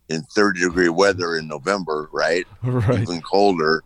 in 0.08 0.22
30 0.34 0.60
degree 0.60 0.88
weather 0.88 1.36
in 1.36 1.46
November, 1.48 2.08
right? 2.12 2.46
Right. 2.62 3.00
Even 3.00 3.22
colder. 3.22 3.82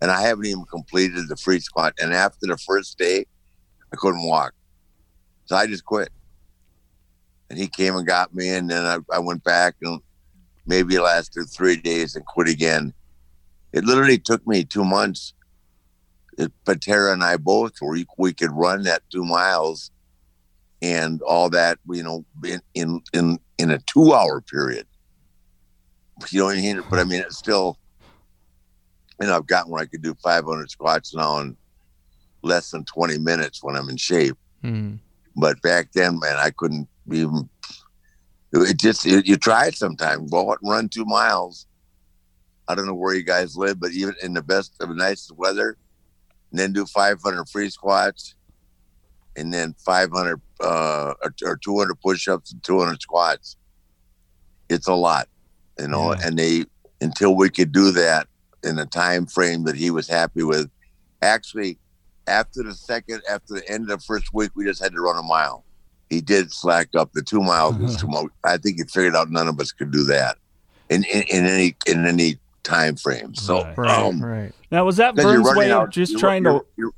And 0.00 0.10
I 0.10 0.20
haven't 0.22 0.46
even 0.46 0.64
completed 0.70 1.28
the 1.28 1.36
free 1.36 1.60
squat. 1.60 1.94
And 2.00 2.12
after 2.12 2.46
the 2.46 2.58
first 2.58 2.98
day, 2.98 3.24
I 3.92 3.96
couldn't 3.96 4.26
walk. 4.26 4.52
So 5.46 5.56
I 5.56 5.66
just 5.66 5.84
quit. 5.84 6.10
And 7.48 7.58
he 7.58 7.68
came 7.68 7.96
and 7.96 8.06
got 8.06 8.34
me. 8.34 8.48
And 8.48 8.68
then 8.68 8.84
I, 8.84 8.98
I 9.14 9.18
went 9.20 9.44
back 9.44 9.76
and 9.80 10.00
maybe 10.66 10.98
lasted 10.98 11.46
three 11.46 11.76
days 11.76 12.16
and 12.16 12.26
quit 12.26 12.48
again. 12.48 12.92
It 13.72 13.84
literally 13.84 14.18
took 14.18 14.46
me 14.46 14.64
two 14.64 14.84
months. 14.84 15.32
It, 16.38 16.52
Patera 16.66 17.12
and 17.12 17.24
I 17.24 17.36
both, 17.36 17.72
we, 17.80 18.04
we 18.18 18.34
could 18.34 18.50
run 18.52 18.82
that 18.82 19.02
two 19.10 19.24
miles 19.24 19.90
and 20.82 21.22
all 21.22 21.48
that, 21.50 21.78
you 21.88 22.02
know, 22.02 22.26
in, 22.44 22.60
in, 22.74 23.00
in, 23.14 23.38
in 23.58 23.70
a 23.70 23.78
two 23.86 24.12
hour 24.12 24.42
period. 24.42 24.86
You 26.30 26.40
know 26.40 26.50
I 26.50 26.56
mean? 26.56 26.82
But 26.90 26.98
I 26.98 27.04
mean, 27.04 27.20
it's 27.20 27.38
still, 27.38 27.78
you 29.20 29.28
know, 29.28 29.36
I've 29.36 29.46
gotten 29.46 29.70
where 29.70 29.82
I 29.82 29.86
could 29.86 30.02
do 30.02 30.14
500 30.22 30.70
squats 30.70 31.14
now 31.14 31.38
in 31.38 31.56
less 32.42 32.70
than 32.70 32.84
20 32.84 33.18
minutes 33.18 33.62
when 33.62 33.76
I'm 33.76 33.88
in 33.88 33.96
shape. 33.96 34.36
Mhm. 34.64 34.98
But 35.36 35.60
back 35.62 35.92
then, 35.92 36.18
man, 36.18 36.36
I 36.38 36.50
couldn't 36.50 36.88
even. 37.12 37.48
It 38.52 38.78
just 38.78 39.04
it, 39.06 39.26
you 39.26 39.36
try 39.36 39.66
it 39.66 39.74
sometimes. 39.74 40.30
Go 40.30 40.50
out 40.50 40.58
and 40.62 40.70
run 40.70 40.88
two 40.88 41.04
miles. 41.04 41.66
I 42.68 42.74
don't 42.74 42.86
know 42.86 42.94
where 42.94 43.14
you 43.14 43.22
guys 43.22 43.56
live, 43.56 43.78
but 43.78 43.92
even 43.92 44.14
in 44.22 44.32
the 44.34 44.42
best 44.42 44.74
of 44.80 44.88
the 44.88 44.94
nicest 44.94 45.36
weather, 45.36 45.76
and 46.50 46.58
then 46.58 46.72
do 46.72 46.86
500 46.86 47.48
free 47.48 47.70
squats, 47.70 48.34
and 49.36 49.52
then 49.52 49.74
500 49.84 50.40
uh, 50.60 51.14
or, 51.22 51.34
or 51.44 51.56
200 51.56 52.00
push-ups 52.00 52.52
and 52.52 52.62
200 52.62 53.00
squats. 53.02 53.56
It's 54.68 54.88
a 54.88 54.94
lot, 54.94 55.28
you 55.78 55.88
know. 55.88 56.14
Yeah. 56.14 56.20
And 56.24 56.38
they 56.38 56.64
until 57.00 57.36
we 57.36 57.50
could 57.50 57.72
do 57.72 57.90
that 57.92 58.26
in 58.64 58.78
a 58.78 58.86
time 58.86 59.26
frame 59.26 59.64
that 59.64 59.76
he 59.76 59.90
was 59.90 60.08
happy 60.08 60.42
with. 60.42 60.70
Actually, 61.22 61.78
after 62.26 62.62
the 62.62 62.74
second, 62.74 63.22
after 63.30 63.54
the 63.54 63.68
end 63.70 63.90
of 63.90 64.00
the 64.00 64.04
first 64.04 64.32
week, 64.34 64.50
we 64.54 64.64
just 64.64 64.82
had 64.82 64.92
to 64.92 65.00
run 65.00 65.16
a 65.18 65.22
mile. 65.22 65.64
He 66.10 66.20
did 66.20 66.52
slack 66.52 66.88
up. 66.96 67.12
The 67.12 67.22
two 67.22 67.40
miles 67.40 67.76
was 67.78 67.96
too 67.96 68.06
much. 68.08 68.26
I 68.44 68.56
think 68.58 68.76
he 68.78 68.84
figured 68.84 69.16
out 69.16 69.30
none 69.30 69.48
of 69.48 69.58
us 69.60 69.72
could 69.72 69.90
do 69.90 70.04
that 70.04 70.36
in 70.88 71.04
in, 71.04 71.22
in 71.22 71.46
any 71.46 71.76
in 71.86 72.06
any 72.06 72.38
time 72.62 72.96
frame. 72.96 73.34
So, 73.34 73.62
Right. 73.64 73.78
Right. 73.78 73.90
um, 73.98 74.24
right. 74.24 74.52
Now, 74.70 74.84
was 74.84 74.96
that 74.98 75.16
you're 75.16 75.24
Verne's 75.42 75.56
way 75.56 75.70
of 75.72 75.82
out- 75.82 75.90
just 75.90 76.12
you're- 76.12 76.20
trying 76.20 76.44
you're- 76.44 76.60
to? 76.60 76.66
you're- 76.76 76.92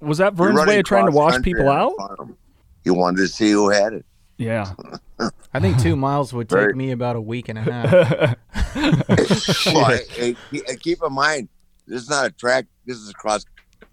Was 0.00 0.18
that 0.18 0.36
you're 0.36 0.52
Verne's 0.52 0.66
way 0.66 0.78
of 0.78 0.84
trying 0.84 1.06
to 1.06 1.12
wash 1.12 1.40
people 1.42 1.68
out? 1.68 1.92
farm. 1.96 2.36
He 2.84 2.90
wanted 2.90 3.18
to 3.18 3.28
see 3.28 3.50
who 3.50 3.68
had 3.70 3.92
it. 3.92 4.04
Yeah. 4.38 4.72
I 5.54 5.58
think 5.60 5.80
two 5.80 5.96
miles 5.96 6.32
would 6.32 6.48
take 6.48 6.58
Right. 6.58 6.74
me 6.76 6.90
about 6.92 7.16
a 7.16 7.20
week 7.20 7.48
and 7.48 7.58
a 7.58 7.62
half. 7.62 8.36
well, 9.74 9.86
hey, 9.98 10.04
hey, 10.10 10.36
keep- 10.50 10.80
keep 10.80 10.98
in 11.04 11.12
mind, 11.12 11.48
this 11.86 12.02
is 12.02 12.10
not 12.10 12.26
a 12.26 12.30
track. 12.30 12.66
This 12.86 12.98
is 12.98 13.12
cross 13.12 13.44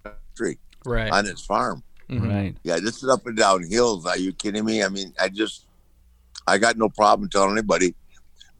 country 0.03 0.59
right. 0.85 1.11
on 1.11 1.25
his 1.25 1.41
farm. 1.41 1.83
Mhm. 2.09 2.29
Right. 2.29 2.55
Yeah, 2.63 2.75
this 2.79 3.01
is 3.01 3.09
up 3.09 3.25
and 3.25 3.35
down 3.35 3.63
hills. 3.69 4.05
Are 4.05 4.17
you 4.17 4.31
kidding 4.33 4.63
me? 4.65 4.83
I 4.83 4.89
mean, 4.89 5.13
I 5.19 5.29
just, 5.29 5.65
I 6.47 6.57
got 6.59 6.77
no 6.77 6.89
problem 6.89 7.29
telling 7.29 7.51
anybody 7.51 7.95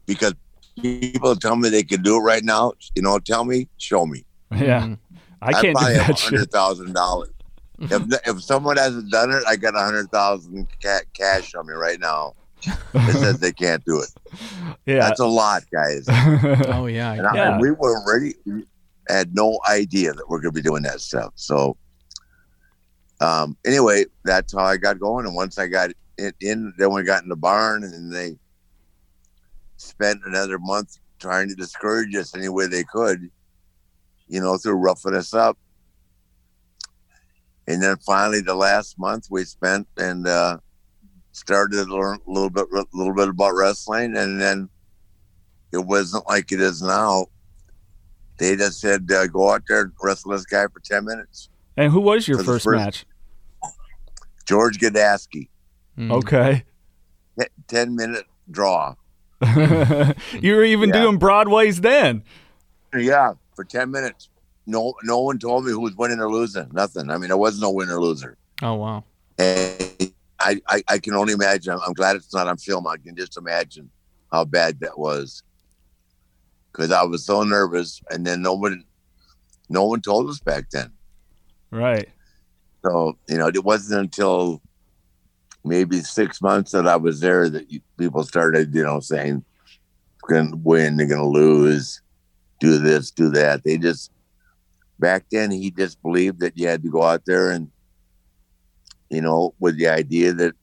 because 0.06 0.34
people 0.82 1.36
tell 1.36 1.56
me 1.56 1.68
they 1.68 1.82
can 1.84 2.02
do 2.02 2.16
it 2.16 2.20
right 2.20 2.42
now. 2.44 2.72
You 2.94 3.02
know, 3.02 3.18
tell 3.18 3.44
me, 3.44 3.68
show 3.78 4.04
me. 4.06 4.24
Yeah. 4.52 4.82
Mhm. 4.82 4.98
I 5.42 5.52
can't 5.52 5.64
do 5.66 5.72
probably 5.74 5.94
have 5.94 6.06
that 6.08 6.18
a 6.20 6.22
hundred 6.24 6.40
shit. 6.40 6.50
thousand 6.52 6.92
dollars. 6.94 7.30
If 7.78 8.02
if 8.26 8.42
someone 8.42 8.76
hasn't 8.78 9.10
done 9.12 9.30
it, 9.30 9.42
I 9.46 9.54
got 9.56 9.76
a 9.76 9.80
hundred 9.80 10.10
thousand 10.10 10.66
ca- 10.82 11.00
cash 11.14 11.54
on 11.54 11.66
me 11.66 11.74
right 11.74 12.00
now. 12.00 12.34
It 12.94 13.12
says 13.12 13.38
they 13.38 13.52
can't 13.52 13.84
do 13.84 14.00
it. 14.00 14.10
Yeah. 14.86 15.00
That's 15.00 15.20
a 15.20 15.26
lot, 15.26 15.62
guys. 15.72 16.06
Oh 16.68 16.86
yeah. 16.86 17.12
And, 17.12 17.26
I, 17.26 17.34
Yeah. 17.36 17.52
and 17.52 17.60
we 17.60 17.70
were 17.70 18.00
ready. 18.12 18.34
Had 19.08 19.34
no 19.36 19.60
idea 19.70 20.12
that 20.14 20.28
we're 20.28 20.40
going 20.40 20.52
to 20.52 20.60
be 20.60 20.66
doing 20.68 20.82
that 20.82 21.00
stuff. 21.00 21.32
So, 21.36 21.76
um, 23.20 23.56
anyway, 23.64 24.04
that's 24.24 24.52
how 24.52 24.64
I 24.64 24.76
got 24.76 24.98
going. 24.98 25.26
And 25.26 25.34
once 25.34 25.58
I 25.58 25.66
got 25.66 25.90
it 26.18 26.34
in, 26.40 26.72
then 26.78 26.92
we 26.92 27.02
got 27.02 27.22
in 27.22 27.28
the 27.28 27.36
barn, 27.36 27.84
and 27.84 28.12
they 28.12 28.36
spent 29.76 30.20
another 30.26 30.58
month 30.58 30.98
trying 31.18 31.48
to 31.48 31.54
discourage 31.54 32.14
us 32.14 32.34
any 32.34 32.48
way 32.48 32.66
they 32.66 32.84
could, 32.84 33.30
you 34.28 34.40
know, 34.40 34.56
through 34.58 34.74
roughing 34.74 35.14
us 35.14 35.34
up. 35.34 35.58
And 37.66 37.82
then 37.82 37.96
finally, 37.98 38.40
the 38.40 38.54
last 38.54 38.98
month 38.98 39.26
we 39.30 39.44
spent 39.44 39.88
and 39.96 40.26
uh, 40.26 40.58
started 41.32 41.76
to 41.76 41.94
learn 41.94 42.18
a 42.26 42.30
little 42.30 42.50
bit, 42.50 42.66
a 42.72 42.84
little 42.92 43.14
bit 43.14 43.28
about 43.28 43.54
wrestling, 43.54 44.16
and 44.16 44.40
then 44.40 44.68
it 45.72 45.78
wasn't 45.78 46.28
like 46.28 46.52
it 46.52 46.60
is 46.60 46.82
now. 46.82 47.26
They 48.38 48.54
just 48.56 48.80
said, 48.80 49.10
uh, 49.10 49.26
"Go 49.26 49.50
out 49.50 49.62
there 49.66 49.82
and 49.82 49.92
wrestle 50.02 50.32
this 50.32 50.44
guy 50.44 50.66
for 50.68 50.80
ten 50.80 51.06
minutes." 51.06 51.48
And 51.76 51.92
who 51.92 52.00
was 52.00 52.26
your 52.28 52.38
first, 52.42 52.64
first- 52.64 52.76
match? 52.78 53.06
George 54.44 54.78
Gadaski, 54.78 55.48
Mhm. 55.98 56.12
Okay. 56.12 56.64
te- 57.38 57.46
ten 57.66 57.96
minute 57.96 58.24
draw. 58.50 58.94
you 60.40 60.54
were 60.54 60.64
even 60.64 60.90
Yeah. 60.90 61.02
doing 61.02 61.18
Broadways 61.18 61.80
then. 61.80 62.22
Yeah, 62.96 63.32
for 63.54 63.64
ten 63.64 63.90
minutes. 63.90 64.28
No, 64.66 64.94
no 65.02 65.20
one 65.20 65.38
told 65.38 65.64
me 65.64 65.70
who 65.72 65.80
was 65.80 65.94
winning 65.96 66.20
or 66.20 66.30
losing. 66.30 66.68
Nothing. 66.72 67.10
I 67.10 67.18
mean, 67.18 67.28
there 67.28 67.36
was 67.36 67.60
no 67.60 67.70
winner 67.70 67.96
or 67.96 68.02
loser. 68.02 68.36
Oh 68.62 68.74
wow. 68.74 69.04
And 69.38 70.12
I, 70.38 70.60
I, 70.68 70.82
I 70.88 70.98
can 70.98 71.14
only 71.14 71.32
imagine. 71.32 71.72
I'm, 71.74 71.80
I'm 71.86 71.92
glad 71.92 72.16
it's 72.16 72.32
not 72.32 72.46
on 72.46 72.56
film. 72.56 72.86
I 72.86 72.96
can 72.96 73.16
just 73.16 73.36
imagine 73.36 73.90
how 74.32 74.44
bad 74.44 74.80
that 74.80 74.98
was. 74.98 75.42
Because 76.72 76.90
I 76.92 77.02
was 77.04 77.24
so 77.24 77.42
nervous, 77.42 78.00
and 78.10 78.26
then 78.26 78.42
no 78.42 78.54
one, 78.54 78.84
no 79.68 79.84
one 79.86 80.00
told 80.02 80.28
us 80.30 80.40
back 80.40 80.70
then. 80.70 80.92
Right. 81.70 82.08
So 82.84 83.18
you 83.28 83.38
know, 83.38 83.48
it 83.48 83.64
wasn't 83.64 84.00
until 84.00 84.62
maybe 85.64 86.00
six 86.00 86.40
months 86.40 86.72
that 86.72 86.86
I 86.86 86.96
was 86.96 87.20
there 87.20 87.50
that 87.50 87.70
you, 87.70 87.80
people 87.98 88.22
started, 88.22 88.74
you 88.74 88.84
know, 88.84 89.00
saying, 89.00 89.44
"Going 90.28 90.50
to 90.50 90.56
win, 90.56 90.96
they're 90.96 91.08
going 91.08 91.20
to 91.20 91.26
lose, 91.26 92.00
do 92.60 92.78
this, 92.78 93.10
do 93.10 93.28
that." 93.30 93.64
They 93.64 93.76
just 93.78 94.12
back 94.98 95.24
then 95.30 95.50
he 95.50 95.70
just 95.70 96.00
believed 96.02 96.40
that 96.40 96.56
you 96.56 96.68
had 96.68 96.82
to 96.82 96.90
go 96.90 97.02
out 97.02 97.24
there 97.26 97.50
and, 97.50 97.70
you 99.10 99.20
know, 99.20 99.54
with 99.58 99.76
the 99.76 99.88
idea 99.88 100.32
that 100.32 100.54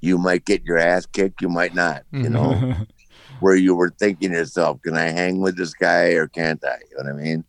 you 0.00 0.18
might 0.18 0.44
get 0.44 0.64
your 0.64 0.78
ass 0.78 1.04
kicked, 1.06 1.42
you 1.42 1.48
might 1.48 1.74
not, 1.74 2.04
you 2.12 2.24
mm-hmm. 2.24 2.32
know, 2.32 2.76
where 3.40 3.56
you 3.56 3.74
were 3.74 3.90
thinking 3.90 4.30
to 4.30 4.36
yourself, 4.36 4.80
"Can 4.82 4.96
I 4.96 5.08
hang 5.08 5.40
with 5.40 5.56
this 5.56 5.74
guy 5.74 6.10
or 6.12 6.28
can't 6.28 6.62
I?" 6.64 6.78
You 6.90 6.98
know 6.98 7.12
what 7.12 7.20
I 7.20 7.24
mean? 7.24 7.44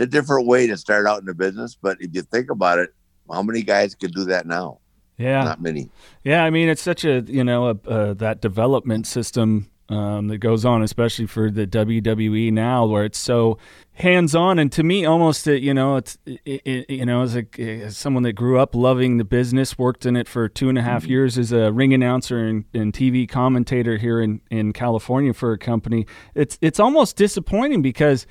It's 0.00 0.08
a 0.08 0.10
different 0.10 0.46
way 0.46 0.66
to 0.66 0.78
start 0.78 1.06
out 1.06 1.20
in 1.20 1.26
the 1.26 1.34
business, 1.34 1.76
but 1.80 1.98
if 2.00 2.14
you 2.14 2.22
think 2.22 2.50
about 2.50 2.78
it, 2.78 2.94
how 3.30 3.42
many 3.42 3.62
guys 3.62 3.94
could 3.94 4.14
do 4.14 4.24
that 4.24 4.46
now? 4.46 4.80
yeah. 5.18 5.44
Not 5.44 5.60
many. 5.60 5.90
Yeah, 6.24 6.42
I 6.42 6.48
mean 6.48 6.70
it's 6.70 6.80
such 6.80 7.04
a 7.04 7.20
you 7.26 7.44
know 7.44 7.68
a, 7.68 7.88
uh, 7.88 8.14
that 8.14 8.40
development 8.40 9.06
system 9.06 9.70
um, 9.90 10.28
that 10.28 10.38
goes 10.38 10.64
on, 10.64 10.82
especially 10.82 11.26
for 11.26 11.50
the 11.50 11.66
WWE 11.66 12.50
now, 12.52 12.86
where 12.86 13.04
it's 13.04 13.18
so 13.18 13.58
hands 13.92 14.34
on, 14.34 14.58
and 14.58 14.72
to 14.72 14.82
me, 14.82 15.04
almost 15.04 15.46
uh, 15.46 15.52
you 15.52 15.74
know 15.74 15.96
it's 15.96 16.16
it, 16.24 16.62
it, 16.64 16.90
you 16.90 17.04
know 17.04 17.22
as 17.22 17.36
a 17.36 17.44
as 17.60 17.98
someone 17.98 18.22
that 18.22 18.32
grew 18.32 18.58
up 18.58 18.74
loving 18.74 19.18
the 19.18 19.24
business, 19.24 19.76
worked 19.76 20.06
in 20.06 20.16
it 20.16 20.26
for 20.26 20.48
two 20.48 20.70
and 20.70 20.78
a 20.78 20.82
half 20.82 21.04
years 21.04 21.36
as 21.36 21.52
a 21.52 21.70
ring 21.70 21.92
announcer 21.92 22.38
and, 22.38 22.64
and 22.72 22.94
TV 22.94 23.28
commentator 23.28 23.98
here 23.98 24.20
in 24.22 24.40
in 24.50 24.72
California 24.72 25.34
for 25.34 25.52
a 25.52 25.58
company. 25.58 26.06
It's 26.34 26.56
it's 26.62 26.80
almost 26.80 27.16
disappointing 27.16 27.82
because 27.82 28.26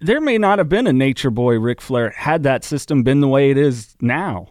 there 0.00 0.20
may 0.20 0.38
not 0.38 0.58
have 0.58 0.68
been 0.68 0.86
a 0.86 0.92
nature 0.92 1.30
boy 1.30 1.58
Ric 1.58 1.80
Flair 1.80 2.10
had 2.10 2.42
that 2.42 2.64
system 2.64 3.02
been 3.02 3.20
the 3.20 3.28
way 3.28 3.50
it 3.50 3.56
is 3.58 3.96
now. 4.00 4.48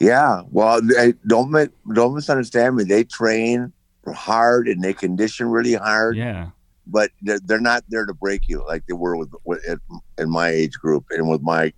Yeah, 0.00 0.42
well, 0.50 0.80
they, 0.82 1.14
don't 1.26 1.50
mi- 1.50 1.68
don't 1.92 2.14
misunderstand 2.14 2.76
me. 2.76 2.84
They 2.84 3.04
train 3.04 3.72
hard 4.14 4.68
and 4.68 4.82
they 4.82 4.92
condition 4.94 5.48
really 5.48 5.74
hard, 5.74 6.16
Yeah. 6.16 6.50
but 6.86 7.10
they're, 7.22 7.40
they're 7.40 7.60
not 7.60 7.84
there 7.88 8.06
to 8.06 8.14
break 8.14 8.48
you 8.48 8.64
like 8.66 8.84
they 8.86 8.94
were 8.94 9.16
with, 9.16 9.30
with 9.44 9.62
at, 9.68 9.78
in 10.16 10.30
my 10.30 10.48
age 10.50 10.78
group 10.78 11.04
and 11.10 11.28
with 11.28 11.42
Mike. 11.42 11.74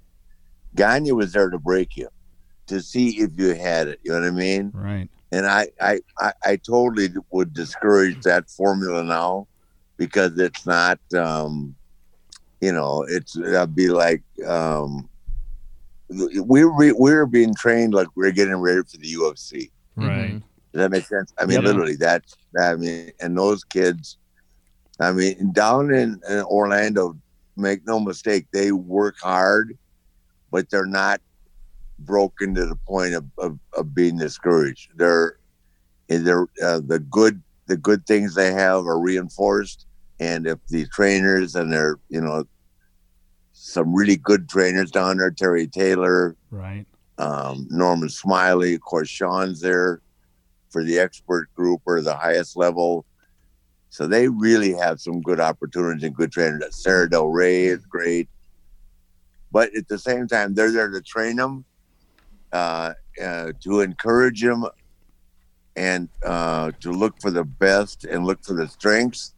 Gagne 0.76 1.12
was 1.12 1.32
there 1.32 1.50
to 1.50 1.58
break 1.58 1.96
you, 1.96 2.08
to 2.66 2.80
see 2.80 3.18
if 3.20 3.30
you 3.36 3.54
had 3.54 3.88
it. 3.88 4.00
You 4.04 4.12
know 4.12 4.20
what 4.20 4.26
I 4.28 4.30
mean? 4.32 4.70
Right. 4.74 5.08
and 5.32 5.46
I, 5.46 5.68
I, 5.80 6.00
I, 6.18 6.32
I 6.44 6.56
totally 6.56 7.08
would 7.32 7.52
discourage 7.54 8.20
that 8.22 8.48
formula 8.50 9.02
now 9.02 9.48
because 9.96 10.38
it's 10.38 10.64
not, 10.66 11.00
um, 11.14 11.74
you 12.60 12.72
know, 12.72 13.04
it's 13.08 13.32
that'd 13.34 13.74
be 13.74 13.88
like 13.88 14.22
um, 14.46 15.08
we 16.08 16.64
we 16.64 16.92
we're 16.92 17.26
being 17.26 17.54
trained 17.54 17.94
like 17.94 18.08
we're 18.16 18.32
getting 18.32 18.56
ready 18.56 18.82
for 18.82 18.96
the 18.98 19.12
UFC. 19.14 19.70
Right. 19.96 20.32
Mhm. 20.32 20.42
Does 20.72 20.80
that 20.82 20.90
make 20.90 21.06
sense? 21.06 21.32
I 21.38 21.46
mean, 21.46 21.60
Yeah. 21.62 21.68
literally, 21.68 21.96
that's 21.96 22.36
I 22.60 22.74
mean, 22.76 23.12
and 23.20 23.36
those 23.36 23.64
kids, 23.64 24.18
I 25.00 25.12
mean, 25.12 25.52
down 25.52 25.92
in, 25.92 26.20
in 26.28 26.42
Orlando, 26.44 27.16
make 27.56 27.86
no 27.86 27.98
mistake, 28.00 28.46
they 28.52 28.72
work 28.72 29.16
hard, 29.20 29.76
but 30.50 30.68
they're 30.70 30.86
not 30.86 31.20
broken 32.00 32.54
to 32.54 32.66
the 32.66 32.76
point 32.76 33.14
of, 33.14 33.24
of, 33.38 33.58
of 33.76 33.94
being 33.94 34.16
discouraged. 34.18 34.90
They're 34.96 35.38
they're 36.08 36.46
uh, 36.62 36.80
the 36.84 36.98
good 37.10 37.42
the 37.66 37.76
good 37.76 38.04
things 38.06 38.34
they 38.34 38.52
have 38.52 38.84
are 38.86 38.98
reinforced, 39.00 39.86
and 40.20 40.46
if 40.46 40.58
the 40.68 40.86
trainers 40.92 41.54
and 41.56 41.72
they're 41.72 41.96
you 42.08 42.20
know 42.20 42.44
some 43.52 43.92
really 43.94 44.16
good 44.16 44.48
trainers 44.48 44.90
down 44.90 45.16
there, 45.18 45.30
Terry 45.30 45.66
Taylor, 45.66 46.34
Right. 46.50 46.86
um, 47.18 47.66
Norman 47.70 48.08
Smiley, 48.08 48.74
of 48.74 48.80
course, 48.80 49.08
Shawn's 49.08 49.60
there 49.60 50.00
for 50.70 50.82
the 50.82 50.98
expert 50.98 51.52
group 51.54 51.82
or 51.84 52.00
the 52.00 52.14
highest 52.16 52.56
level. 52.56 53.04
So 53.90 54.06
they 54.06 54.28
really 54.28 54.72
have 54.72 55.00
some 55.00 55.20
good 55.20 55.40
opportunities 55.40 56.04
and 56.04 56.14
good 56.14 56.32
trainers. 56.32 56.82
Sara 56.82 57.10
Del 57.10 57.26
Rey 57.26 57.64
is 57.64 57.84
great. 57.84 58.28
But 59.52 59.74
at 59.76 59.88
the 59.88 59.98
same 59.98 60.26
time, 60.28 60.54
they're 60.54 60.70
there 60.72 60.88
to 60.90 61.02
train 61.02 61.36
them, 61.36 61.64
uh, 62.52 62.94
uh, 63.22 63.52
to 63.62 63.80
encourage 63.80 64.40
them, 64.40 64.64
and 65.76 66.08
uh, 66.24 66.70
to 66.80 66.92
look 66.92 67.20
for 67.20 67.30
the 67.30 67.44
best 67.44 68.04
and 68.04 68.24
look 68.24 68.42
for 68.44 68.54
the 68.54 68.68
strengths. 68.68 69.34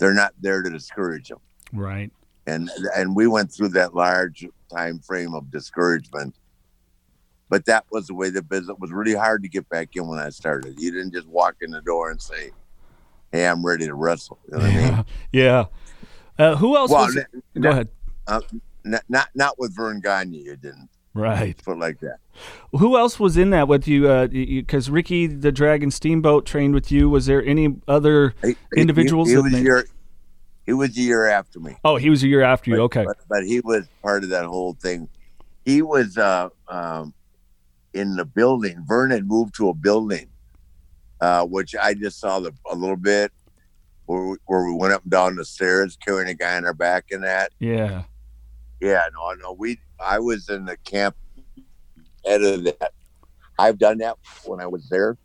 They're 0.00 0.14
not 0.14 0.32
there 0.40 0.62
to 0.62 0.70
discourage 0.70 1.28
them 1.28 1.38
Right. 1.72 2.10
and 2.46 2.68
and 2.96 3.14
we 3.14 3.26
went 3.28 3.52
through 3.52 3.68
that 3.70 3.94
large 3.94 4.44
time 4.74 4.98
frame 4.98 5.34
of 5.34 5.50
discouragement 5.50 6.34
but 7.48 7.64
that 7.66 7.84
was 7.90 8.06
the 8.06 8.14
way 8.14 8.30
the 8.30 8.42
business 8.42 8.76
was 8.80 8.90
really 8.92 9.14
hard 9.14 9.42
to 9.42 9.48
get 9.48 9.68
back 9.68 9.90
in 9.94 10.06
when 10.08 10.18
i 10.18 10.30
started 10.30 10.80
you 10.80 10.90
didn't 10.90 11.12
just 11.12 11.26
walk 11.28 11.56
in 11.60 11.70
the 11.70 11.80
door 11.82 12.10
and 12.10 12.20
say 12.20 12.50
hey 13.32 13.46
i'm 13.46 13.64
ready 13.64 13.86
to 13.86 13.94
wrestle 13.94 14.38
you 14.50 14.56
know 14.56 14.64
what 14.64 14.70
i 14.74 14.90
mean 14.96 15.04
Yeah. 15.32 15.64
Uh, 16.38 16.56
who 16.56 16.76
else 16.76 16.90
well 16.90 17.04
was 17.06 17.16
n- 17.16 17.42
Go 17.60 17.70
ahead. 17.70 17.88
uh, 18.26 18.40
n- 18.86 19.00
not 19.08 19.28
not 19.34 19.58
with 19.58 19.76
verne 19.76 20.00
gagne 20.00 20.38
you 20.38 20.56
didn't 20.56 20.88
Right. 21.12 21.56
put 21.64 21.78
like 21.78 21.98
that 22.00 22.18
Who 22.72 22.96
else 22.96 23.18
was 23.18 23.36
in 23.36 23.50
that 23.50 23.66
with 23.68 23.88
you? 23.88 24.28
Because 24.28 24.88
Ricky 24.90 25.26
the 25.26 25.50
Dragon 25.52 25.90
Steamboat 25.90 26.46
trained 26.46 26.72
with 26.74 26.92
you. 26.92 27.10
Was 27.10 27.26
there 27.26 27.44
any 27.44 27.76
other 27.88 28.34
He- 28.42 28.56
he- 28.74 28.80
individuals? 28.80 29.28
he, 29.28 29.34
that 29.34 29.42
was 29.42 29.54
a 29.54 29.60
year 29.60 29.84
he 30.66 30.72
was 30.72 30.96
a 30.96 31.00
year 31.00 31.26
after 31.26 31.58
me 31.58 31.76
oh, 31.84 31.96
he 31.96 32.10
was 32.10 32.22
a 32.22 32.28
year 32.28 32.42
after 32.42 32.70
you. 32.70 32.80
Okay. 32.82 33.04
but, 33.04 33.16
but 33.28 33.44
he 33.44 33.60
was 33.60 33.88
part 34.02 34.22
of 34.22 34.30
that 34.30 34.44
whole 34.44 34.74
thing. 34.74 35.08
He 35.64 35.82
was 35.82 36.16
uh, 36.16 36.48
um, 36.68 37.12
in 37.92 38.14
the 38.14 38.24
building. 38.24 38.84
Verne 38.86 39.10
had 39.10 39.26
moved 39.26 39.54
to 39.56 39.68
a 39.70 39.74
building, 39.74 40.28
uh, 41.20 41.44
which 41.44 41.74
I 41.74 41.94
just 41.94 42.20
saw 42.20 42.38
the, 42.40 42.52
a 42.70 42.74
little 42.76 42.96
bit, 42.96 43.32
where 44.06 44.28
we, 44.28 44.36
where 44.46 44.64
we 44.64 44.74
went 44.74 44.92
up 44.94 45.02
and 45.02 45.10
down 45.10 45.34
the 45.36 45.44
stairs 45.44 45.96
carrying 46.04 46.28
a 46.28 46.34
guy 46.34 46.56
on 46.56 46.64
our 46.64 46.72
back 46.74 47.06
and 47.10 47.24
that. 47.24 47.52
Yeah. 47.58 48.04
Yeah, 48.80 49.02
no, 49.14 49.34
no. 49.42 49.52
We 49.52 49.78
I 49.98 50.18
was 50.18 50.48
in 50.48 50.64
the 50.64 50.76
camp 50.78 51.16
head 52.24 52.42
of 52.42 52.64
that. 52.64 52.92
I've 53.58 53.78
done 53.78 53.98
that 53.98 54.16
when 54.44 54.60
I 54.60 54.66
was 54.66 54.88
there, 54.88 55.18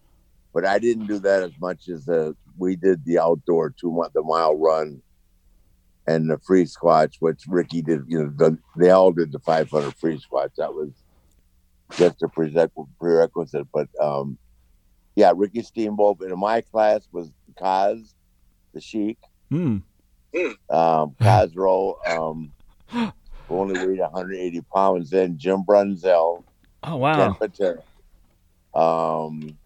but 0.54 0.66
I 0.66 0.80
didn't 0.80 1.08
do 1.08 1.20
that 1.20 1.44
as 1.44 1.54
much 1.62 1.88
as 1.88 2.06
the 2.06 2.36
we 2.58 2.76
did 2.76 3.06
the 3.06 3.20
outdoor 3.20 3.74
two 3.80 3.92
month 3.92 4.14
the 4.14 4.24
mile 4.24 4.56
run 4.58 5.02
and 6.08 6.30
the 6.30 6.38
free 6.46 6.66
squats, 6.66 7.18
which 7.20 7.44
Ricky 7.48 7.82
did. 7.82 8.02
You 8.08 8.24
know, 8.26 8.34
the, 8.36 8.58
they 8.78 8.92
all 8.92 9.12
did 9.12 9.32
the 9.32 9.40
500 9.40 9.96
free 9.96 10.20
squats. 10.20 10.54
That 10.58 10.74
was 10.74 10.92
just 11.98 12.22
a 12.24 12.28
prereq- 12.28 12.70
prerequisite. 13.00 13.68
But 13.74 13.88
um, 14.02 14.38
yeah, 15.16 15.32
Ricky 15.36 15.62
Steamboat. 15.62 16.22
In 16.22 16.38
my 16.38 16.62
class 16.62 17.08
was 17.12 17.32
Kaz, 17.60 18.14
the 18.74 18.82
Sheik 18.82 19.18
Hmm. 19.50 19.78
um, 20.70 21.16
Khosrow, 21.22 21.96
um, 22.10 22.52
who 23.48 23.60
only 23.60 23.86
weighed 23.86 24.00
180 24.00 24.62
pounds. 24.74 25.10
Then 25.10 25.38
Jim 25.38 25.64
Brunzell, 25.64 26.44
Oh 26.84 26.98
wow. 26.98 27.34
Ken. 27.34 27.34
Patera, 27.50 27.82
um, 28.74 29.58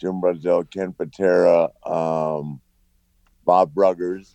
Jim 0.00 0.20
Brunzell, 0.20 0.70
Ken 0.70 0.92
Patera, 0.92 1.68
um, 1.86 2.60
Bob 3.44 3.74
Bruggers, 3.74 4.34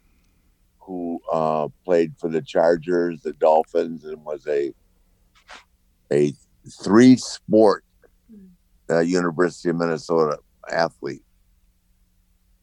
who 0.80 1.20
uh, 1.32 1.68
played 1.86 2.14
for 2.18 2.30
the 2.30 2.42
Chargers, 2.42 3.22
the 3.22 3.34
Dolphins, 3.34 4.06
and 4.06 4.24
was 4.24 4.48
a 4.48 4.74
a 6.12 6.34
three 6.84 7.16
sport 7.16 7.84
uh, 8.90 9.00
University 9.00 9.70
of 9.70 9.76
Minnesota 9.76 10.38
athlete 10.72 11.22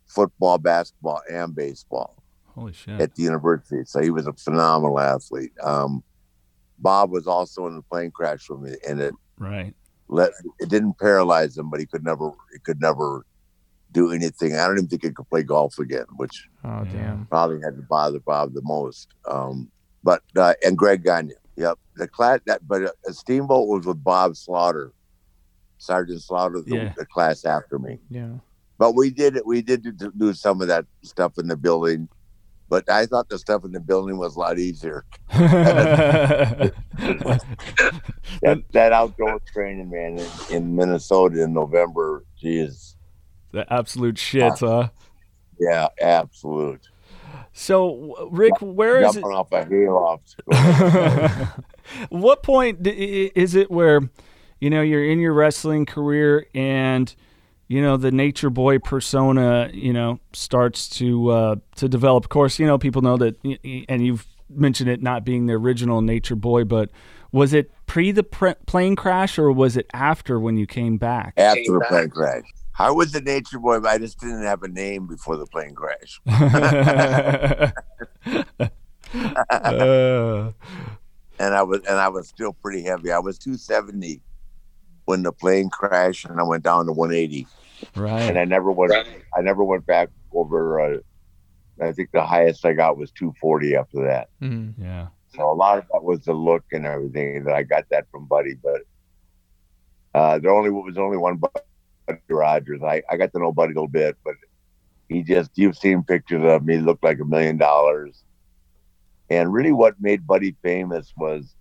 football, 0.09 0.59
basketball, 0.59 1.21
and 1.31 1.55
baseball 1.55 2.23
Holy 2.57 2.73
shit. 2.73 3.01
at 3.01 3.15
the 3.15 3.23
university. 3.23 3.85
So 3.85 4.01
he 4.01 4.11
was 4.11 4.27
a 4.27 4.33
phenomenal 4.33 4.99
athlete. 4.99 5.53
Um, 5.63 6.03
Bob 6.79 7.11
was 7.11 7.27
also 7.27 7.67
in 7.67 7.77
the 7.77 7.83
plane 7.83 8.11
crash 8.11 8.49
with 8.49 8.61
me, 8.61 8.73
and 8.89 9.01
it 9.01 9.15
right. 9.39 9.75
let 10.09 10.33
it 10.59 10.69
didn't 10.69 10.99
paralyze 10.99 11.57
him, 11.57 11.71
but 11.71 11.81
he 11.81 11.87
could 11.87 12.05
never 12.05 12.31
he 12.53 12.59
could 12.61 12.81
never 12.81 13.25
do 13.93 14.11
anything. 14.11 14.55
I 14.57 14.67
don't 14.67 14.77
even 14.79 14.89
think 14.89 15.05
he 15.05 15.11
could 15.11 15.29
play 15.29 15.43
golf 15.43 15.79
again, 15.79 16.07
which 16.17 16.49
Oh 16.65 16.85
damn. 16.93 17.27
probably 17.27 17.61
had 17.63 17.77
to 17.77 17.83
bother 17.83 18.21
Bob 18.21 18.53
the 18.53 18.63
most. 18.63 19.09
Um, 19.31 19.71
but 20.03 20.23
uh, 20.37 20.55
and 20.65 20.77
Greg 20.77 21.03
Gagne, 21.05 21.33
yep, 21.57 21.79
the 21.97 22.09
class 22.09 22.41
that 22.47 22.67
but 22.67 22.83
a 23.09 23.13
Steamboat 23.13 23.69
was 23.69 23.87
with 23.87 24.03
Bob 24.05 24.37
Slaughter, 24.37 24.93
Sergeant 25.79 26.23
Slaughter, 26.23 26.61
the, 26.61 26.75
Yeah. 26.77 26.93
the 26.97 27.07
class 27.07 27.45
after 27.45 27.79
me. 27.79 27.99
Yeah. 28.11 28.33
But 28.79 28.95
we 28.95 29.11
did 29.11 29.37
it. 29.37 29.47
We 29.47 29.63
did 29.63 29.97
do- 29.97 30.13
do 30.17 30.35
some 30.35 30.61
of 30.61 30.69
that 30.69 30.85
stuff 31.03 31.39
in 31.39 31.49
the 31.49 31.57
building. 31.57 32.09
But 32.69 32.91
I 32.91 33.07
thought 33.07 33.29
the 33.29 33.39
stuff 33.39 33.65
in 33.65 33.73
the 33.73 33.81
building 33.81 34.19
was 34.19 34.37
a 34.37 34.39
lot 34.41 34.59
easier. 34.59 35.05
That, 38.43 38.63
that 38.73 38.93
outdoor 38.93 39.41
training, 39.53 39.91
man, 39.91 40.19
in, 40.19 40.57
in 40.57 40.77
Minnesota 40.77 41.43
in 41.43 41.55
November, 41.55 42.25
geez, 42.39 42.97
the 43.53 43.71
absolute 43.73 44.19
shit, 44.19 44.59
huh? 44.59 44.89
yeah, 45.59 45.89
absolute. 46.01 46.89
So, 47.53 48.29
Ric, 48.31 48.53
where 48.61 49.03
is 49.03 49.17
it? 49.17 49.21
Jumping 49.21 49.37
off 49.37 49.53
a 49.53 49.65
hayloft. 49.65 50.37
what 52.11 52.43
point 52.43 52.87
is 52.87 53.55
it 53.55 53.71
where 53.71 54.03
you 54.61 54.69
know 54.69 54.83
you're 54.83 55.05
in 55.05 55.19
your 55.19 55.33
wrestling 55.33 55.87
career 55.87 56.47
and 56.55 57.15
you 57.69 57.83
know 57.83 57.97
the 57.97 58.11
nature 58.11 58.51
boy 58.51 58.79
persona 58.79 59.71
you 59.73 59.93
know 59.93 60.21
starts 60.33 60.89
to 60.89 61.31
uh, 61.31 61.57
to 61.77 61.89
develop 61.89 62.25
of 62.25 62.29
course 62.29 62.59
you 62.59 62.67
know 62.67 62.79
people 62.79 63.03
know 63.03 63.17
that 63.17 63.37
y- 63.45 63.59
y- 63.65 63.85
and 63.89 64.05
you've 64.05 64.27
mentioned 64.49 64.89
it 64.89 65.03
not 65.03 65.25
being 65.25 65.47
the 65.47 65.53
original 65.55 66.01
nature 66.01 66.37
boy 66.37 66.65
but 66.65 66.91
was 67.33 67.53
it 67.53 67.71
pre 67.87 68.13
the 68.13 68.23
pre- 68.23 68.55
plane 68.67 68.95
crash 68.97 69.39
or 69.39 69.51
was 69.51 69.77
it 69.77 69.87
after 69.93 70.39
when 70.39 70.57
you 70.57 70.67
came 70.67 70.97
back 70.97 71.35
After 71.37 71.73
the 71.73 71.85
plane 71.89 72.11
crash. 72.11 72.45
I 72.79 72.91
was 72.91 73.13
the 73.13 73.23
nature 73.23 73.59
boy, 73.59 73.81
but 73.81 73.89
I 73.89 73.97
just 73.97 74.21
didn't 74.21 74.43
have 74.43 74.63
a 74.63 74.69
name 74.69 75.07
before 75.07 75.39
the 75.39 75.47
plane 75.47 75.75
crash. 75.75 76.21
Uh, 79.15 80.51
and 81.39 81.55
I 81.55 81.63
was 81.63 81.81
and 81.89 81.97
I 81.99 82.09
was 82.09 82.29
still 82.29 82.53
pretty 82.53 82.83
heavy. 82.83 83.13
I 83.13 83.19
was 83.19 83.39
270 83.39 84.21
when 85.07 85.23
the 85.23 85.33
plane 85.33 85.71
crashed, 85.71 86.27
and 86.27 86.39
I 86.39 86.43
went 86.43 86.63
down 86.63 86.87
to 86.87 86.93
180. 86.93 87.47
Right. 87.95 88.23
and 88.23 88.37
right 88.37 88.43
I 88.43 88.45
never 88.45 88.71
went. 88.71 88.93
I 89.37 89.41
never 89.41 89.65
went 89.65 89.87
back 89.87 90.11
over. 90.33 90.81
Uh, 90.81 90.99
I 91.81 91.93
think 91.93 92.11
the 92.13 92.25
highest 92.25 92.65
I 92.65 92.73
got 92.73 92.97
was 92.97 93.11
240 93.13 93.77
after 93.77 94.03
that. 94.05 94.29
Mhm. 94.43 94.75
yeah 94.79 95.09
So 95.35 95.51
a 95.51 95.53
lot 95.53 95.79
of 95.79 95.85
that 95.93 96.03
was 96.03 96.25
the 96.25 96.33
look 96.33 96.65
and 96.73 96.87
everything 96.87 97.45
that 97.45 97.55
I 97.55 97.63
got 97.65 97.85
that 97.91 98.07
from 98.11 98.27
Buddy, 98.27 98.55
but 98.55 98.83
uh, 100.15 100.39
there 100.39 100.53
only 100.53 100.71
was 100.71 100.97
only 100.97 101.19
one 101.19 101.37
Buddy 101.37 102.21
Rogers. 102.29 102.83
I, 102.83 103.03
I 103.11 103.17
got 103.17 103.33
to 103.33 103.39
know 103.39 103.53
Buddy 103.53 103.73
a 103.73 103.75
little 103.75 103.89
bit, 103.89 104.17
but 104.25 104.35
he 105.09 105.23
just 105.23 105.51
you've 105.57 105.77
seen 105.77 106.03
pictures 106.03 106.43
of 106.45 106.65
me 106.65 106.79
look 106.79 106.99
like 107.03 107.21
a 107.21 107.25
million 107.25 107.59
dollars. 107.59 108.23
And 109.29 109.53
really, 109.53 109.73
what 109.73 110.01
made 110.01 110.27
Buddy 110.27 110.57
famous 110.63 111.13
was, 111.17 111.56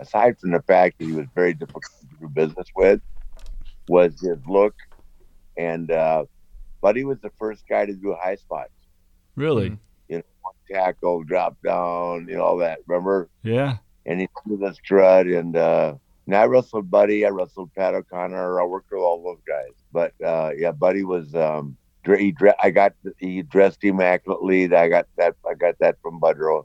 aside 0.00 0.38
from 0.38 0.50
the 0.52 0.62
fact 0.62 0.98
that 0.98 1.04
he 1.04 1.12
was 1.12 1.26
very 1.34 1.54
difficult 1.54 1.84
to 2.00 2.06
do 2.20 2.28
business 2.28 2.66
with, 2.74 3.00
was 3.86 4.20
his 4.20 4.38
look. 4.46 4.74
And 5.56 5.90
uh, 5.90 6.24
Buddy 6.80 7.04
was 7.04 7.20
the 7.20 7.30
first 7.38 7.64
guy 7.68 7.86
to 7.86 7.94
do 7.94 8.14
high 8.20 8.36
spots. 8.36 8.72
Really? 9.36 9.78
You 10.08 10.16
know, 10.18 10.22
one 10.42 10.54
tackle, 10.70 11.24
drop 11.24 11.56
down, 11.64 12.26
you 12.28 12.36
know, 12.36 12.42
all 12.42 12.56
that. 12.58 12.78
Remember? 12.86 13.28
Yeah. 13.42 13.78
And 14.06 14.20
he 14.20 14.28
did 14.48 14.60
the 14.60 14.74
strut. 14.74 15.26
And, 15.26 15.56
uh, 15.56 15.94
and 16.26 16.34
I 16.34 16.44
wrestled 16.44 16.90
Buddy. 16.90 17.26
I 17.26 17.28
wrestled 17.28 17.72
Pat 17.76 17.94
O'Connor. 17.94 18.60
I 18.60 18.64
worked 18.64 18.90
with 18.90 19.00
all 19.00 19.22
those 19.22 19.42
guys. 19.46 19.72
But 19.92 20.12
uh, 20.24 20.52
yeah, 20.56 20.72
Buddy 20.72 21.04
was. 21.04 21.34
Um, 21.34 21.76
he 22.18 22.32
dre- 22.32 22.54
I 22.62 22.70
got 22.70 22.92
he 23.18 23.42
dressed 23.42 23.82
immaculately. 23.82 24.64
I 24.74 24.88
got 24.88 25.06
that. 25.16 25.36
I 25.48 25.54
got 25.54 25.78
that 25.80 25.96
from 26.02 26.20
Budrow. 26.20 26.64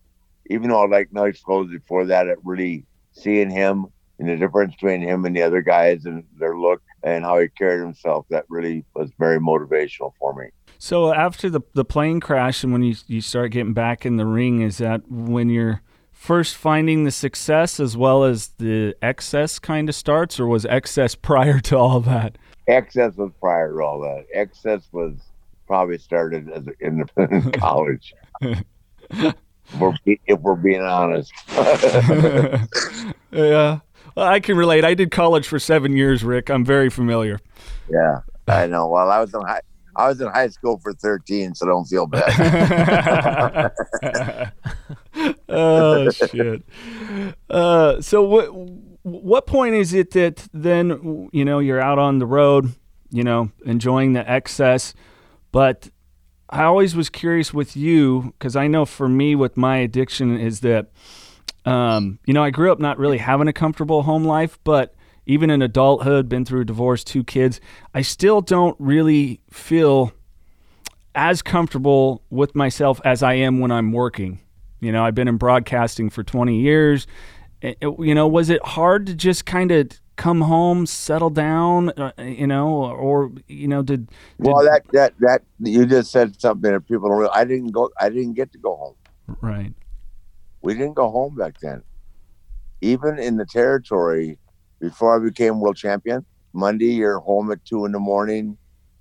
Even 0.50 0.70
though 0.70 0.84
I 0.84 0.88
like 0.88 1.14
nice 1.14 1.42
clothes 1.42 1.72
before 1.72 2.06
that, 2.06 2.28
it 2.28 2.38
really 2.44 2.86
seeing 3.22 3.50
him 3.50 3.88
and 4.20 4.30
the 4.30 4.36
difference 4.36 4.74
between 4.74 5.02
him 5.02 5.26
and 5.26 5.36
the 5.36 5.42
other 5.42 5.62
guys 5.62 6.06
and 6.06 6.24
their 6.38 6.58
look 6.58 6.82
and 7.04 7.24
how 7.24 7.40
he 7.40 7.48
carried 7.50 7.80
himself. 7.80 8.26
That 8.30 8.46
really 8.50 8.86
was 8.94 9.10
very 9.18 9.40
motivational 9.40 10.12
for 10.20 10.34
me. 10.34 10.50
So 10.78 11.14
after 11.14 11.50
the 11.50 11.62
the 11.74 11.86
plane 11.86 12.20
crash 12.20 12.64
and 12.64 12.72
when 12.72 12.84
you 12.84 12.96
you 13.08 13.22
start 13.22 13.52
getting 13.52 13.74
back 13.74 14.06
in 14.06 14.18
the 14.18 14.26
ring, 14.26 14.62
is 14.62 14.78
that 14.78 15.10
when 15.10 15.50
you're 15.50 15.82
first 16.12 16.56
finding 16.56 17.04
the 17.06 17.12
success 17.12 17.80
as 17.80 17.96
well 17.96 18.24
as 18.24 18.50
the 18.58 18.96
excess 19.02 19.60
kind 19.60 19.90
of 19.90 19.96
starts, 19.96 20.40
or 20.40 20.48
was 20.48 20.66
excess 20.66 21.16
prior 21.30 21.60
to 21.62 21.78
all 21.78 22.00
that? 22.02 22.38
Excess 22.68 23.16
was 23.16 23.32
prior 23.40 23.74
to 23.74 23.82
all 23.82 24.00
that. 24.02 24.26
Excess 24.34 24.88
was 24.92 25.14
probably 25.68 25.98
started 25.98 26.50
as 26.50 26.64
in, 26.80 27.06
in 27.18 27.52
college. 27.54 28.14
If, 29.74 29.80
we're, 29.80 29.94
be- 30.06 30.22
if 30.28 30.40
we're 30.40 30.56
being 30.56 30.82
honest. 30.82 31.32
yeah. 33.32 33.80
Well, 34.16 34.28
I 34.28 34.40
can 34.40 34.58
relate. 34.58 34.84
I 34.84 34.94
did 34.96 35.12
college 35.12 35.48
for 35.48 35.60
seven 35.60 35.96
years, 35.96 36.24
Ric. 36.24 36.50
I'm 36.50 36.66
very 36.66 36.90
familiar. 36.90 37.40
yeah, 37.90 38.22
I 38.48 38.68
know. 38.68 38.88
Well, 38.88 39.10
I 39.10 39.20
was 39.20 39.34
in 39.34 39.42
high. 39.42 39.62
I 39.96 40.08
was 40.08 40.22
in 40.22 40.28
high 40.28 40.48
school 40.48 40.80
for 40.80 40.94
13, 40.94 41.56
so 41.56 41.66
don't 41.66 41.86
feel 41.86 42.08
bad. 42.08 43.72
oh 45.50 46.10
shit. 46.12 46.64
Uh, 47.50 48.00
so 48.02 48.24
what 48.24 48.48
what 49.04 49.46
point 49.48 49.76
is 49.76 49.94
it 49.94 50.12
that 50.12 50.48
then 50.54 51.30
you 51.34 51.44
know 51.44 51.60
you're 51.60 51.82
out 51.82 52.00
on 52.00 52.20
the 52.20 52.26
road, 52.26 52.74
you 53.12 53.24
know, 53.24 53.52
enjoying 53.66 54.14
the 54.14 54.30
excess, 54.30 54.94
but 55.52 55.90
I 56.50 56.64
always 56.64 56.96
was 56.96 57.10
curious 57.10 57.54
with 57.54 57.78
you 57.78 58.34
because 58.38 58.56
I 58.56 58.68
know 58.68 58.86
for 58.86 59.08
me 59.08 59.36
with 59.36 59.56
my 59.56 59.78
addiction 59.78 60.40
is 60.40 60.62
that 60.62 60.88
um, 61.66 62.20
you 62.26 62.34
know 62.34 62.44
I 62.44 62.50
grew 62.50 62.72
up 62.72 62.80
not 62.80 62.98
really 62.98 63.20
having 63.20 63.48
a 63.48 63.54
comfortable 63.54 64.04
home 64.04 64.24
life, 64.24 64.58
but 64.64 64.96
even 65.26 65.52
in 65.52 65.62
adulthood, 65.62 66.28
been 66.28 66.46
through 66.46 66.62
a 66.62 66.66
divorce, 66.66 67.04
two 67.04 67.24
kids, 67.24 67.62
I 67.94 68.02
still 68.02 68.42
don't 68.42 68.76
really 68.80 69.42
feel 69.52 70.12
as 71.14 71.42
comfortable 71.44 72.24
with 72.32 72.56
myself 72.56 73.00
as 73.06 73.22
I 73.22 73.34
am 73.36 73.60
when 73.60 73.72
I'm 73.72 73.92
working. 73.92 74.40
You 74.80 74.92
know, 74.92 75.04
I've 75.06 75.14
been 75.16 75.28
in 75.28 75.38
broadcasting 75.38 76.10
for 76.10 76.24
20 76.24 76.60
years. 76.60 77.06
It- 77.62 77.78
you 77.82 78.16
know, 78.16 78.28
was 78.28 78.50
it 78.50 78.66
hard 78.66 79.06
to 79.08 79.14
just 79.14 79.46
kind 79.46 79.72
of 79.72 79.90
come 80.20 80.42
home, 80.42 80.86
settle 80.86 81.30
down, 81.30 81.90
uh, 81.92 82.12
you 82.20 82.46
know, 82.46 82.68
or, 82.92 83.32
you 83.48 83.70
know, 83.70 83.82
did, 83.82 84.08
did 84.08 84.16
well, 84.38 84.64
that 84.66 84.84
that 84.92 85.14
that 85.20 85.42
you 85.60 85.86
just 85.86 86.12
said 86.12 86.40
something 86.40 86.74
that 86.74 86.82
people 86.82 87.08
don't. 87.08 87.20
Realize. 87.20 87.38
I 87.38 87.46
didn't 87.46 87.72
go. 87.72 87.90
I 88.00 88.10
didn't 88.10 88.34
get 88.34 88.52
to 88.52 88.58
go 88.58 88.76
home. 88.76 88.96
right. 89.42 89.74
We 90.62 90.74
didn't 90.74 90.96
go 90.96 91.10
home 91.10 91.36
back 91.36 91.58
then. 91.62 91.84
Even 92.82 93.18
in 93.18 93.38
the 93.38 93.46
territory, 93.46 94.38
before 94.80 95.16
I 95.16 95.24
became 95.24 95.62
world 95.62 95.78
champion, 95.78 96.26
Monday 96.52 96.92
you're 96.92 97.20
home 97.20 97.50
at 97.52 97.64
two 97.64 97.86
in 97.86 97.94
the 97.94 98.00
morning. 98.00 98.58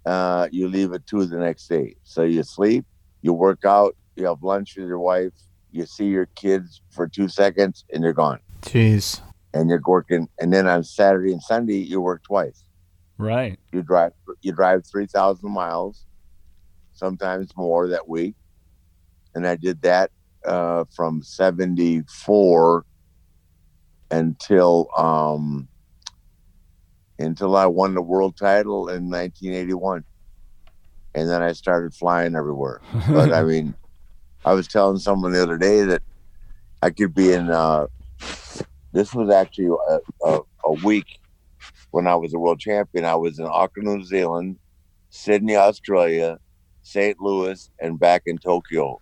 Uh, 0.07 0.47
you 0.53 0.69
leave 0.69 0.93
at 0.93 1.05
two 1.07 1.27
the 1.27 1.37
next 1.37 1.67
day. 1.67 1.97
So 2.05 2.23
you 2.23 2.45
sleep, 2.45 2.87
you 3.23 3.33
work 3.33 3.65
out, 3.65 3.97
you 4.15 4.27
have 4.27 4.45
lunch 4.45 4.77
with 4.77 4.87
your 4.87 5.01
wife, 5.01 5.33
you 5.73 5.85
see 5.85 6.07
your 6.07 6.27
kids 6.27 6.81
for 6.91 7.09
two 7.09 7.29
seconds, 7.29 7.85
and 7.93 8.05
you're 8.05 8.13
gone. 8.13 8.39
Jeez. 8.63 9.21
And 9.55 9.71
you're 9.71 9.81
working. 9.85 10.29
And 10.39 10.53
then 10.53 10.67
on 10.67 10.85
Saturday 10.85 11.33
and 11.33 11.43
Sunday 11.43 11.79
you 11.79 12.01
work 12.01 12.23
twice. 12.23 12.65
Right. 13.17 13.59
You 13.73 13.83
drive. 13.83 14.13
You 14.43 14.53
drive 14.53 14.87
three 14.87 15.07
thousand 15.07 15.51
miles, 15.51 16.07
sometimes 16.93 17.51
more 17.57 17.89
that 17.89 18.09
week. 18.09 18.37
And 19.35 19.47
I 19.47 19.57
did 19.57 19.83
that 19.83 20.11
uh, 20.45 20.85
from 20.95 21.23
'74 21.23 22.85
until 24.11 24.89
um, 24.97 25.69
until 27.19 27.57
I 27.57 27.67
won 27.67 27.95
the 27.95 28.03
world 28.03 28.37
title 28.37 28.89
in 28.89 29.11
1981, 29.11 30.05
and 31.15 31.29
then 31.29 31.43
I 31.43 31.53
started 31.53 31.95
flying 31.95 32.37
everywhere. 32.37 32.81
But 33.09 33.33
I 33.33 33.43
mean, 33.45 33.75
I 34.45 34.55
was 34.55 34.69
telling 34.69 34.99
someone 34.99 35.33
the 35.33 35.43
other 35.43 35.59
day 35.59 35.83
that 35.83 36.03
I 36.83 36.91
could 36.91 37.15
be 37.15 37.33
in. 37.33 37.51
Uh, 37.51 37.87
this 38.93 39.15
was 39.15 39.31
actually 39.31 39.69
a, 39.89 39.99
a, 40.25 40.41
a 40.65 40.73
week 40.85 41.21
when 41.91 42.07
I 42.07 42.15
was 42.17 42.35
a 42.35 42.39
world 42.39 42.61
champion. 42.61 43.05
I 43.05 43.15
was 43.17 43.39
in 43.39 43.47
Auckland, 43.47 43.89
New 43.89 44.05
Zealand, 44.05 44.57
Sydney, 45.11 45.57
Australia, 45.57 46.39
St. 46.83 47.21
Louis, 47.21 47.71
and 47.81 47.99
back 47.99 48.23
in 48.27 48.39
Tokyo, 48.39 49.01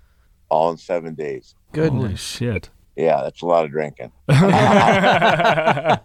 all 0.49 0.71
in 0.71 0.77
seven 0.77 1.15
days. 1.15 1.55
Holy 1.75 1.89
Goodness. 1.91 2.21
shit. 2.21 2.71
Yeah, 2.97 3.21
that's 3.23 3.43
a 3.43 3.47
lot 3.47 3.67
of 3.67 3.71
drinking 3.71 4.11
and 4.29 4.43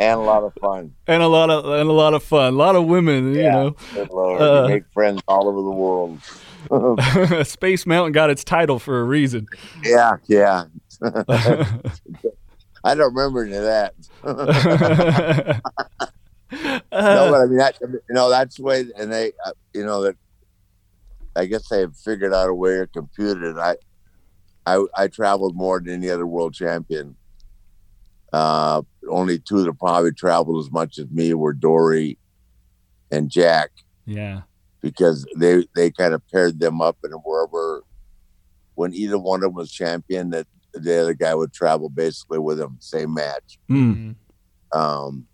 a 0.00 0.16
lot 0.16 0.42
of 0.42 0.54
fun. 0.58 0.94
and 1.06 1.22
a 1.22 1.26
lot 1.28 1.50
of 1.50 1.66
and 1.66 1.90
a 1.90 1.92
lot 1.92 2.14
of 2.14 2.22
fun. 2.22 2.54
A 2.54 2.56
lot 2.56 2.74
of 2.74 2.86
women, 2.86 3.34
you 3.34 3.42
know. 3.42 3.76
Good 3.92 4.08
Lord, 4.10 4.40
Uh, 4.40 4.62
you 4.62 4.68
make 4.76 4.84
friends 4.94 5.20
all 5.28 5.46
over 5.46 5.60
the 5.60 5.70
world. 5.70 6.20
Space 7.46 7.84
Mountain 7.84 8.12
got 8.12 8.30
its 8.30 8.42
title 8.44 8.78
for 8.78 8.98
a 9.00 9.04
reason. 9.04 9.46
yeah, 9.82 10.16
yeah. 10.26 10.64
I 12.84 12.94
don't 12.94 13.14
remember 13.14 13.44
any 13.44 13.56
of 13.56 13.64
that. 13.64 13.94
no, 16.52 16.80
but 16.92 17.40
I 17.40 17.46
mean, 17.46 17.56
that, 17.56 17.76
you 17.80 18.00
know, 18.10 18.28
that's 18.28 18.56
the 18.56 18.62
way, 18.62 18.84
and 18.98 19.10
they, 19.10 19.32
uh, 19.44 19.52
you 19.72 19.84
know, 19.84 20.02
that 20.02 20.16
I 21.34 21.46
guess 21.46 21.68
they 21.68 21.80
have 21.80 21.96
figured 21.96 22.34
out 22.34 22.50
a 22.50 22.54
way 22.54 22.76
to 22.76 22.86
compute 22.86 23.42
it. 23.42 23.56
I, 23.56 23.76
I, 24.66 24.84
I 24.96 25.08
traveled 25.08 25.56
more 25.56 25.80
than 25.80 25.94
any 25.94 26.10
other 26.10 26.26
world 26.26 26.54
champion. 26.54 27.16
Uh, 28.32 28.82
only 29.08 29.38
two 29.38 29.62
that 29.62 29.78
probably 29.78 30.12
traveled 30.12 30.62
as 30.64 30.70
much 30.70 30.98
as 30.98 31.08
me 31.10 31.32
were 31.34 31.52
Dory 31.52 32.18
and 33.10 33.30
Jack 33.30 33.70
yeah. 34.06 34.42
because 34.80 35.26
they 35.36 35.66
they 35.76 35.90
kind 35.90 36.14
of 36.14 36.22
paired 36.32 36.58
them 36.58 36.80
up 36.80 36.96
and 37.04 37.14
wherever 37.24 37.84
when 38.74 38.92
either 38.92 39.18
one 39.18 39.38
of 39.38 39.50
them 39.50 39.54
was 39.54 39.70
champion 39.70 40.30
that 40.30 40.48
the 40.74 41.00
other 41.00 41.14
guy 41.14 41.34
would 41.34 41.52
travel 41.52 41.88
basically 41.88 42.38
with 42.38 42.60
him, 42.60 42.76
same 42.80 43.14
match 43.14 43.58
Mm. 43.70 44.14
um, 44.72 45.26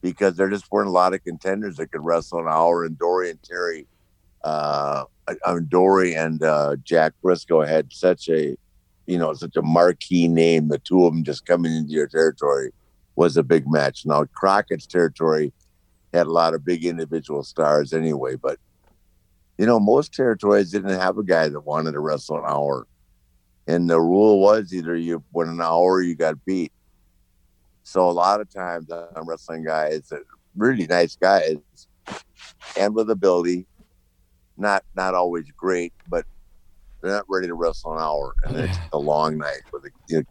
because 0.00 0.36
there 0.36 0.50
just 0.50 0.70
weren't 0.70 0.88
a 0.88 0.92
lot 0.92 1.14
of 1.14 1.22
contenders 1.24 1.76
that 1.76 1.92
could 1.92 2.04
wrestle 2.04 2.40
an 2.40 2.48
hour. 2.48 2.84
And 2.84 2.98
Dory 2.98 3.30
and 3.30 3.42
Terry, 3.42 3.86
uh, 4.44 5.04
I 5.46 5.54
mean, 5.54 5.66
Dory 5.68 6.14
and 6.14 6.42
uh, 6.42 6.76
Jack 6.82 7.12
Brisco 7.22 7.66
had 7.66 7.92
such 7.92 8.28
a, 8.28 8.56
you 9.06 9.18
know, 9.18 9.32
such 9.34 9.56
a 9.56 9.62
marquee 9.62 10.28
name. 10.28 10.68
The 10.68 10.78
two 10.78 11.04
of 11.06 11.12
them 11.12 11.24
just 11.24 11.46
coming 11.46 11.72
into 11.74 11.92
your 11.92 12.08
territory 12.08 12.72
was 13.16 13.36
a 13.36 13.42
big 13.42 13.70
match. 13.70 14.04
Now 14.04 14.24
Crockett's 14.24 14.86
territory 14.86 15.52
had 16.12 16.26
a 16.26 16.32
lot 16.32 16.54
of 16.54 16.64
big 16.64 16.84
individual 16.84 17.42
stars 17.42 17.92
anyway, 17.92 18.36
but 18.36 18.58
you 19.58 19.66
know, 19.66 19.78
most 19.78 20.12
territories 20.12 20.70
didn't 20.70 20.98
have 20.98 21.18
a 21.18 21.22
guy 21.22 21.48
that 21.48 21.60
wanted 21.60 21.92
to 21.92 22.00
wrestle 22.00 22.38
an 22.38 22.44
hour. 22.46 22.86
And 23.66 23.88
the 23.88 24.00
rule 24.00 24.40
was 24.40 24.72
either 24.72 24.96
you 24.96 25.22
win 25.32 25.48
an 25.48 25.60
hour 25.60 25.92
or 25.92 26.02
you 26.02 26.16
got 26.16 26.44
beat. 26.44 26.72
So 27.84 28.08
a 28.08 28.12
lot 28.12 28.40
of 28.40 28.52
times 28.52 28.90
I'm 28.90 29.26
wrestling 29.26 29.64
guys 29.64 30.08
that 30.08 30.22
really 30.56 30.86
nice 30.86 31.16
guys 31.16 31.56
and 32.78 32.94
with 32.94 33.10
ability, 33.10 33.66
not 34.56 34.84
not 34.94 35.14
always 35.14 35.50
great, 35.56 35.92
but 36.08 36.24
they're 37.02 37.12
not 37.12 37.24
ready 37.28 37.48
to 37.48 37.54
wrestle 37.54 37.92
an 37.92 38.02
hour, 38.02 38.34
and 38.44 38.56
it's 38.56 38.78
a 38.92 38.98
long 38.98 39.38
night 39.38 39.62
with 39.72 39.84
a, 39.84 40.24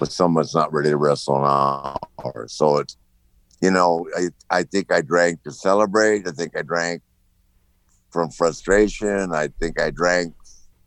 with 0.00 0.12
someone 0.12 0.42
that's 0.42 0.54
not 0.54 0.72
ready 0.72 0.90
to 0.90 0.96
wrestle 0.96 1.36
an 1.36 1.44
hour. 1.44 2.46
So 2.48 2.78
it's 2.78 2.96
you 3.62 3.70
know 3.70 4.06
I 4.16 4.28
I 4.50 4.62
think 4.64 4.92
I 4.92 5.00
drank 5.00 5.42
to 5.44 5.52
celebrate. 5.52 6.26
I 6.26 6.32
think 6.32 6.56
I 6.56 6.62
drank 6.62 7.02
from 8.10 8.30
frustration. 8.30 9.32
I 9.32 9.48
think 9.60 9.80
I 9.80 9.90
drank 9.90 10.34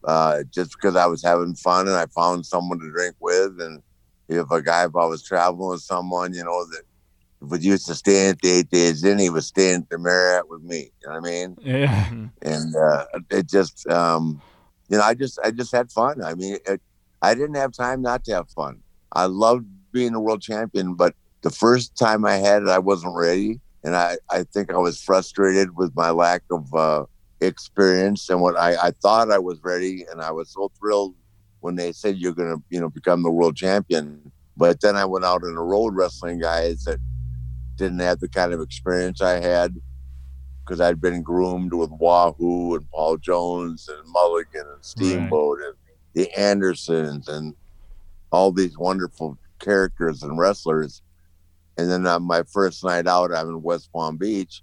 uh, 0.03 0.43
just 0.51 0.71
because 0.71 0.95
I 0.95 1.05
was 1.05 1.23
having 1.23 1.55
fun 1.55 1.87
and 1.87 1.95
I 1.95 2.05
found 2.07 2.45
someone 2.45 2.79
to 2.79 2.91
drink 2.91 3.15
with 3.19 3.59
and 3.59 3.81
if 4.27 4.49
a 4.49 4.61
guy 4.61 4.85
if 4.85 4.95
I 4.95 5.05
was 5.05 5.23
traveling 5.23 5.71
with 5.71 5.81
someone, 5.81 6.33
you 6.33 6.43
know, 6.43 6.65
that 6.65 6.83
was 7.41 7.65
used 7.65 7.87
to 7.87 7.95
staying 7.95 8.29
at 8.29 8.41
the 8.41 8.49
eight 8.49 8.69
Days 8.69 9.03
Inn, 9.03 9.19
he 9.19 9.29
was 9.29 9.47
staying 9.47 9.81
at 9.81 9.89
the 9.89 9.97
Marriott 9.97 10.49
with 10.49 10.61
me. 10.61 10.91
You 11.01 11.09
know 11.09 11.15
what 11.15 11.27
I 11.27 11.29
mean? 11.29 11.57
Yeah. 11.61 12.09
And 12.41 12.75
uh, 12.75 13.05
it 13.29 13.49
just, 13.49 13.87
um, 13.87 14.41
you 14.89 14.97
know, 14.97 15.03
I 15.03 15.13
just 15.13 15.39
I 15.43 15.51
just 15.51 15.71
had 15.71 15.91
fun. 15.91 16.23
I 16.23 16.35
mean, 16.35 16.57
it, 16.65 16.81
I 17.21 17.33
didn't 17.33 17.55
have 17.55 17.73
time 17.73 18.01
not 18.01 18.23
to 18.25 18.33
have 18.33 18.49
fun. 18.49 18.81
I 19.13 19.25
loved 19.25 19.65
being 19.91 20.13
a 20.13 20.19
world 20.19 20.41
champion, 20.41 20.95
but 20.95 21.15
the 21.41 21.49
first 21.49 21.97
time 21.97 22.25
I 22.25 22.35
had 22.37 22.63
it, 22.63 22.69
I 22.69 22.79
wasn't 22.79 23.15
ready. 23.15 23.59
And 23.83 23.95
I, 23.95 24.17
I 24.29 24.43
think 24.43 24.71
I 24.71 24.77
was 24.77 25.01
frustrated 25.01 25.75
with 25.75 25.95
my 25.95 26.11
lack 26.11 26.43
of 26.51 26.73
uh, 26.73 27.05
experience 27.41 28.29
and 28.29 28.41
what 28.41 28.57
I, 28.57 28.75
I 28.87 28.91
thought 28.91 29.31
I 29.31 29.39
was 29.39 29.61
ready. 29.63 30.05
And 30.09 30.21
I 30.21 30.31
was 30.31 30.49
so 30.49 30.71
thrilled 30.79 31.15
when 31.59 31.75
they 31.75 31.91
said 31.91 32.17
you're 32.17 32.33
going 32.33 32.55
to, 32.55 32.63
you 32.69 32.79
know, 32.79 32.89
become 32.89 33.23
the 33.23 33.31
world 33.31 33.55
champion. 33.55 34.31
But 34.57 34.81
then 34.81 34.95
I 34.95 35.05
went 35.05 35.25
out 35.25 35.43
in 35.43 35.55
the 35.55 35.61
road 35.61 35.95
wrestling 35.95 36.39
guys 36.39 36.83
that 36.85 36.99
didn't 37.75 37.99
have 37.99 38.19
the 38.19 38.29
kind 38.29 38.53
of 38.53 38.61
experience 38.61 39.21
I 39.21 39.39
had 39.39 39.75
because 40.63 40.79
I'd 40.79 41.01
been 41.01 41.23
groomed 41.23 41.73
with 41.73 41.89
Wahoo 41.89 42.75
and 42.75 42.89
Paul 42.91 43.17
Jones 43.17 43.89
and 43.89 44.07
Mulligan 44.07 44.67
and 44.73 44.85
Steamboat 44.85 45.59
right. 45.59 45.67
and 45.67 45.75
the 46.13 46.31
Andersons 46.39 47.27
and 47.27 47.55
all 48.31 48.51
these 48.51 48.77
wonderful 48.77 49.37
characters 49.59 50.23
and 50.23 50.37
wrestlers. 50.37 51.01
And 51.77 51.89
then 51.89 52.05
on 52.05 52.23
my 52.23 52.43
first 52.43 52.83
night 52.83 53.07
out, 53.07 53.33
I'm 53.33 53.49
in 53.49 53.61
West 53.61 53.91
Palm 53.91 54.17
Beach 54.17 54.61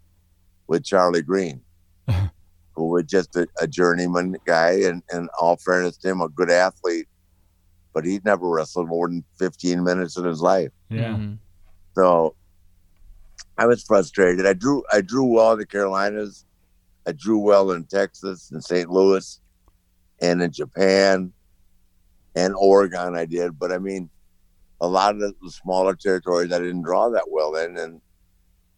with 0.67 0.85
Charlie 0.85 1.23
Green, 1.23 1.61
who 2.79 2.89
was 2.89 3.05
just 3.05 3.37
a, 3.37 3.47
a 3.61 3.67
journeyman 3.67 4.37
guy, 4.45 4.71
and, 4.85 5.03
and 5.11 5.29
all 5.41 5.57
fairness 5.57 5.97
to 5.99 6.09
him, 6.09 6.21
a 6.21 6.29
good 6.29 6.51
athlete, 6.51 7.09
but 7.93 8.05
he'd 8.05 8.25
never 8.25 8.49
wrestled 8.49 8.89
more 8.89 9.09
than 9.09 9.25
15 9.39 9.83
minutes 9.83 10.17
in 10.17 10.25
his 10.25 10.41
life. 10.41 10.71
Yeah. 10.89 11.15
Mm-hmm. 11.15 11.35
So 11.95 12.35
I 13.57 13.67
was 13.67 13.83
frustrated. 13.83 14.47
I 14.47 14.53
drew 14.53 14.85
I 14.93 15.01
drew 15.01 15.25
well 15.25 15.53
in 15.53 15.59
the 15.59 15.67
Carolinas. 15.67 16.45
I 17.07 17.13
drew 17.13 17.39
well 17.39 17.73
in 17.73 17.85
Texas 17.85 18.51
and 18.53 18.63
St. 18.63 18.89
Louis 18.89 19.41
and 20.21 20.43
in 20.43 20.53
Japan 20.53 21.33
and 22.37 22.55
Oregon 22.57 23.17
I 23.17 23.25
did. 23.25 23.59
But 23.59 23.73
I 23.73 23.79
mean, 23.79 24.11
a 24.81 24.87
lot 24.87 25.15
of 25.15 25.21
the 25.21 25.35
smaller 25.51 25.95
territories 25.95 26.53
I 26.53 26.59
didn't 26.59 26.83
draw 26.83 27.09
that 27.11 27.31
well 27.31 27.57
in. 27.57 27.77
And, 27.77 28.01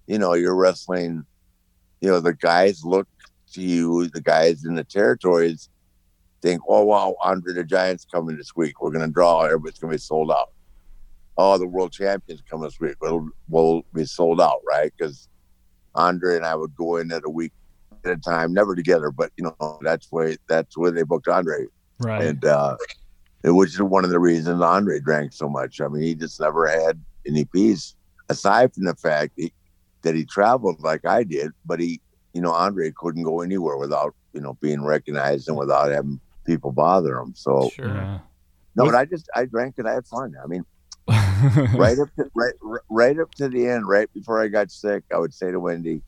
you 0.06 0.18
know, 0.18 0.34
you're 0.34 0.56
wrestling, 0.56 1.24
you 2.00 2.08
know, 2.08 2.20
the 2.20 2.34
guys 2.34 2.84
look 2.84 3.08
to 3.54 3.62
you, 3.62 4.08
the 4.08 4.20
guys 4.20 4.64
in 4.64 4.74
the 4.74 4.84
territories 4.84 5.68
think, 6.42 6.62
oh, 6.68 6.84
wow, 6.84 7.16
Andre 7.22 7.52
the 7.54 7.64
Giant's 7.64 8.04
coming 8.04 8.36
this 8.36 8.56
week. 8.56 8.80
We're 8.80 8.90
going 8.90 9.06
to 9.06 9.12
draw. 9.12 9.42
Everybody's 9.42 9.78
going 9.78 9.92
to 9.92 9.96
be 9.96 10.00
sold 10.00 10.30
out. 10.30 10.52
Oh, 11.36 11.58
the 11.58 11.66
world 11.66 11.92
champions 11.92 12.42
coming 12.48 12.64
this 12.64 12.80
week. 12.80 12.96
We'll, 13.00 13.28
we'll 13.48 13.82
be 13.94 14.04
sold 14.04 14.40
out, 14.40 14.60
right? 14.66 14.92
Because 14.96 15.28
Andre 15.94 16.36
and 16.36 16.46
I 16.46 16.54
would 16.54 16.74
go 16.76 16.96
in 16.96 17.12
at 17.12 17.24
a 17.24 17.30
week 17.30 17.52
at 18.04 18.12
a 18.12 18.16
time, 18.16 18.54
never 18.54 18.74
together, 18.74 19.10
but, 19.10 19.30
you 19.36 19.44
know, 19.44 19.78
that's 19.82 20.06
where, 20.10 20.34
that's 20.48 20.76
where 20.76 20.90
they 20.90 21.02
booked 21.02 21.28
Andre. 21.28 21.66
Right. 21.98 22.24
And, 22.24 22.44
uh, 22.44 22.76
which 23.44 23.74
is 23.74 23.82
one 23.82 24.04
of 24.04 24.10
the 24.10 24.18
reasons 24.18 24.62
Andre 24.62 25.00
drank 25.00 25.32
so 25.32 25.48
much. 25.48 25.80
I 25.80 25.88
mean, 25.88 26.02
he 26.02 26.14
just 26.14 26.40
never 26.40 26.66
had 26.66 26.98
any 27.26 27.44
peace 27.44 27.94
aside 28.28 28.72
from 28.74 28.84
the 28.84 28.94
fact 28.94 29.32
he, 29.36 29.52
that 30.02 30.14
he 30.14 30.24
traveled 30.24 30.80
like 30.80 31.04
I 31.04 31.24
did, 31.24 31.50
but 31.66 31.80
he, 31.80 32.00
you 32.32 32.40
know, 32.40 32.52
Andre 32.52 32.92
couldn't 32.94 33.22
go 33.22 33.40
anywhere 33.40 33.76
without, 33.76 34.14
you 34.32 34.40
know, 34.40 34.54
being 34.60 34.84
recognized 34.84 35.48
and 35.48 35.56
without 35.56 35.90
having 35.90 36.20
people 36.44 36.72
bother 36.72 37.18
him. 37.18 37.32
So, 37.34 37.70
sure. 37.74 37.88
Yeah. 37.88 38.18
no, 38.76 38.84
but 38.84 38.94
I 38.94 39.04
just, 39.04 39.28
I 39.34 39.44
drank 39.46 39.78
and 39.78 39.88
I 39.88 39.94
had 39.94 40.06
fun. 40.06 40.34
I 40.42 40.46
mean, 40.46 40.64
right 41.08 41.98
up 41.98 42.14
to, 42.16 42.30
right, 42.34 42.54
right 42.88 43.18
up 43.18 43.34
to 43.36 43.48
the 43.48 43.66
end, 43.66 43.88
right 43.88 44.12
before 44.14 44.40
I 44.40 44.48
got 44.48 44.70
sick, 44.70 45.04
I 45.12 45.18
would 45.18 45.34
say 45.34 45.50
to 45.50 45.58
Wendy, 45.58 46.02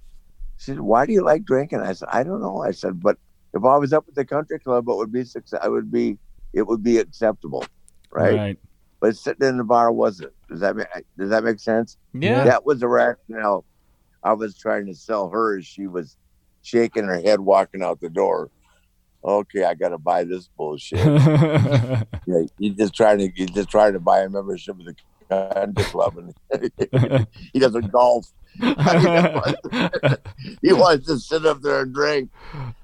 she 0.59 0.67
said, 0.73 0.81
why 0.81 1.07
do 1.07 1.13
you 1.13 1.23
like 1.23 1.45
drinking? 1.45 1.81
I 1.81 1.93
said, 1.93 2.09
I 2.13 2.23
don't 2.23 2.41
know. 2.41 2.63
I 2.63 2.71
said, 2.71 3.01
but 3.01 3.19
if 3.53 3.65
I 3.65 3.77
was 3.77 3.93
up 3.93 4.05
at 4.09 4.15
the 4.15 4.25
country 4.25 4.59
club, 4.59 4.89
it 4.89 4.97
would 4.97 5.13
be 5.13 5.25
success. 5.25 5.61
I 5.63 5.69
would 5.69 5.91
be, 5.91 6.19
it 6.53 6.63
would 6.63 6.83
be 6.83 6.99
acceptable, 6.99 7.65
right? 8.11 8.35
Right. 8.35 8.59
But 9.01 9.17
sitting 9.17 9.49
in 9.49 9.57
the 9.57 9.65
bar 9.65 9.91
wasn't. 9.91 10.33
Does 10.49 10.61
that 10.61 10.77
make 10.77 10.87
Does 11.19 11.31
that 11.31 11.43
make 11.43 11.59
sense? 11.59 11.97
Yeah. 12.15 12.45
That 12.45 12.65
was 12.65 12.79
the 12.79 12.87
rationale 12.87 13.65
I 14.23 14.33
was 14.33 14.57
trying 14.57 14.87
to 14.87 14.95
sell 14.95 15.29
her. 15.31 15.59
As 15.59 15.67
she 15.67 15.87
was 15.87 16.17
shaking 16.63 17.05
her 17.05 17.21
head, 17.21 17.41
walking 17.41 17.83
out 17.83 18.01
the 18.01 18.11
door. 18.11 18.51
Okay, 19.25 19.65
I 19.65 19.75
got 19.75 19.91
to 19.91 19.99
buy 19.99 20.25
this 20.25 20.49
bullshit. 20.57 20.99
yeah, 22.27 22.43
he's 22.59 22.75
just 22.75 22.95
trying 22.95 23.19
to 23.19 23.31
he's 23.35 23.51
just 23.51 23.69
trying 23.69 23.93
to 23.93 24.01
buy 24.01 24.21
a 24.21 24.29
membership 24.29 24.79
of 24.81 24.85
the 24.85 24.97
country 25.29 25.85
club, 25.85 26.17
and 26.19 27.27
he 27.53 27.59
doesn't 27.59 27.93
golf. 27.93 28.27
he 28.61 28.69
wants 30.73 31.07
to 31.07 31.19
sit 31.19 31.47
up 31.47 31.63
there 31.63 31.83
and 31.83 31.95
drink. 31.95 32.31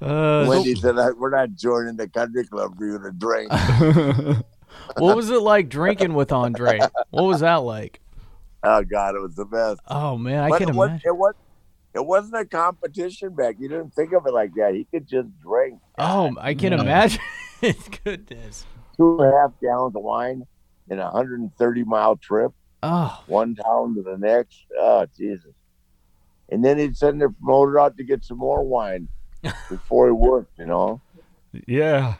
Uh, 0.00 0.46
Wendy 0.48 0.74
said, 0.76 0.94
"We're 1.18 1.30
not 1.30 1.54
joining 1.56 1.96
the 1.96 2.08
country 2.08 2.46
club 2.46 2.78
for 2.78 2.86
you 2.86 2.98
to 2.98 3.10
drink." 3.12 3.50
what 4.96 5.16
was 5.16 5.30
it 5.30 5.42
like 5.42 5.68
drinking 5.68 6.14
with 6.14 6.32
Andre? 6.32 6.78
What 7.10 7.24
was 7.24 7.40
that 7.40 7.56
like? 7.56 8.00
Oh 8.62 8.82
God, 8.82 9.14
it 9.14 9.20
was 9.22 9.34
the 9.34 9.44
best. 9.44 9.80
Oh 9.86 10.16
man, 10.18 10.42
I 10.44 10.48
But 10.50 10.58
can 10.58 10.68
it, 10.70 10.74
was, 10.74 10.88
imagine. 10.88 11.02
it 11.08 11.16
was 11.16 11.34
it 11.94 12.04
wasn't 12.06 12.36
a 12.36 12.44
competition 12.44 13.34
back. 13.34 13.56
You 13.58 13.68
didn't 13.68 13.94
think 13.94 14.12
of 14.12 14.26
it 14.26 14.32
like 14.34 14.52
that. 14.56 14.74
He 14.74 14.84
could 14.84 15.06
just 15.08 15.28
drink 15.40 15.80
Oh, 15.98 16.34
I 16.40 16.54
can 16.54 16.72
Yeah. 16.72 16.80
imagine. 16.80 17.20
Goodness. 18.04 18.66
two 18.96 19.18
and 19.20 19.32
a 19.32 19.36
half 19.38 19.52
gallons 19.60 19.96
of 19.96 20.02
wine 20.02 20.46
in 20.90 20.98
a 20.98 21.04
130 21.04 21.84
mile 21.84 22.16
trip, 22.16 22.52
Oh, 22.82 23.22
one 23.26 23.54
town 23.54 23.94
to 23.96 24.02
the 24.02 24.16
next. 24.18 24.58
Oh 24.78 25.06
Jesus! 25.16 25.52
And 26.50 26.64
then 26.64 26.78
he'd 26.78 26.96
send 26.96 27.20
the 27.20 27.28
promoter 27.30 27.78
out 27.80 27.96
to 27.96 28.04
get 28.04 28.24
some 28.24 28.38
more 28.38 28.62
wine 28.64 29.08
before 29.68 30.06
he 30.06 30.12
worked. 30.12 30.58
You 30.58 30.66
know. 30.66 31.00
yeah. 31.66 32.14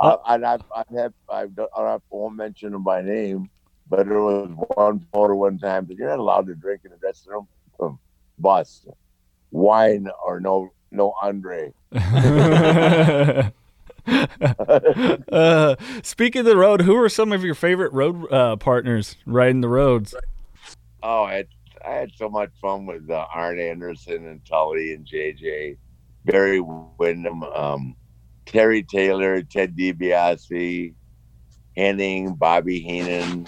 Uh, 0.00 0.16
and 0.26 0.44
I've, 0.44 0.62
I've 0.74 0.88
had, 0.88 1.14
I've, 1.30 1.54
done- 1.54 1.68
I 1.76 1.96
won't 2.10 2.34
mention 2.34 2.74
him 2.74 2.82
by 2.82 3.00
name, 3.00 3.48
but 3.88 4.08
there 4.08 4.20
was 4.20 4.50
one 4.76 5.06
photo 5.12 5.34
one 5.34 5.58
time 5.58 5.86
that 5.86 5.96
you're 5.96 6.08
not 6.08 6.18
allowed 6.18 6.46
to 6.46 6.54
drink 6.54 6.82
in 6.84 6.90
the 6.90 6.96
dressing 6.96 7.32
room. 7.32 7.48
Um, 7.80 7.98
bust, 8.38 8.86
wine 9.50 10.08
or 10.24 10.40
no, 10.40 10.72
no 10.90 11.14
Andre. 11.22 11.72
uh, 14.06 15.76
speaking 16.02 16.40
of 16.40 16.46
the 16.46 16.56
road, 16.56 16.82
who 16.82 16.96
are 16.96 17.08
some 17.08 17.32
of 17.32 17.42
your 17.44 17.54
favorite 17.54 17.92
road 17.92 18.30
uh, 18.32 18.56
partners 18.56 19.16
riding 19.26 19.60
the 19.60 19.68
roads? 19.68 20.14
Oh, 21.02 21.24
I 21.24 21.34
had, 21.34 21.48
I 21.84 21.90
had 21.90 22.10
so 22.16 22.28
much 22.28 22.50
fun 22.60 22.86
with 22.86 23.10
uh, 23.10 23.26
Arn 23.34 23.58
Anderson 23.58 24.26
and 24.26 24.44
Tully 24.44 24.92
and 24.94 25.06
JJ, 25.06 25.76
Barry 26.24 26.60
Windham, 26.60 27.42
um, 27.44 27.96
Terry 28.46 28.82
Taylor, 28.82 29.42
Ted 29.42 29.76
DiBiase, 29.76 30.94
Hennig, 31.76 32.38
Bobby 32.38 32.80
Heenan. 32.80 33.46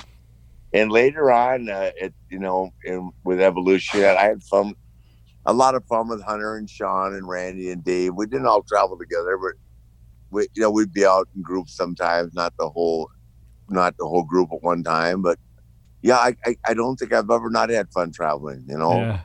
And 0.77 0.93
later 0.93 1.31
on, 1.33 1.71
uh, 1.71 1.91
it, 1.97 2.13
you 2.29 2.39
know, 2.39 2.71
in, 2.85 3.11
with 3.25 3.41
Evolution, 3.41 4.05
I 4.05 4.25
had 4.25 4.43
fun, 4.43 4.75
a 5.47 5.53
lot 5.55 5.75
of 5.75 5.85
fun 5.87 6.09
with 6.09 6.23
Hunter 6.23 6.57
and 6.57 6.69
Shawn 6.69 7.15
and 7.15 7.27
Randy 7.27 7.71
and 7.71 7.83
Dave. 7.83 8.13
We 8.15 8.27
didn't 8.27 8.47
all 8.47 8.63
travel 8.63 8.99
together, 8.99 9.39
but 9.39 9.53
we, 10.31 10.47
you 10.55 10.63
know, 10.63 10.71
we'd 10.71 10.93
be 10.93 11.07
out 11.07 11.29
in 11.35 11.41
groups 11.41 11.75
sometimes, 11.75 12.35
not 12.35 12.53
the 12.59 12.69
whole, 12.69 13.09
not 13.71 13.97
the 13.99 14.05
whole 14.05 14.25
group 14.25 14.51
at 14.53 14.63
one 14.63 14.83
time, 14.83 15.23
but 15.23 15.39
yeah, 16.03 16.19
I, 16.19 16.37
I, 16.45 16.57
I 16.69 16.75
don't 16.75 16.97
think 16.97 17.15
I've 17.15 17.31
ever 17.31 17.49
not 17.49 17.71
had 17.71 17.91
fun 17.91 18.13
traveling. 18.13 18.65
You 18.69 18.77
know, 18.77 19.01
Yeah. 19.01 19.21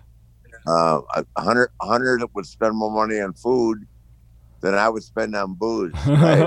uh, 0.67 1.01
a 1.35 1.41
hundred 1.41 1.69
hundred 1.81 2.23
would 2.33 2.45
spend 2.45 2.75
more 2.77 2.91
money 2.91 3.19
on 3.19 3.33
food 3.33 3.85
than 4.61 4.73
I 4.73 4.87
would 4.87 5.03
spend 5.03 5.35
on 5.35 5.55
booze. 5.55 5.91
Right? 6.07 6.41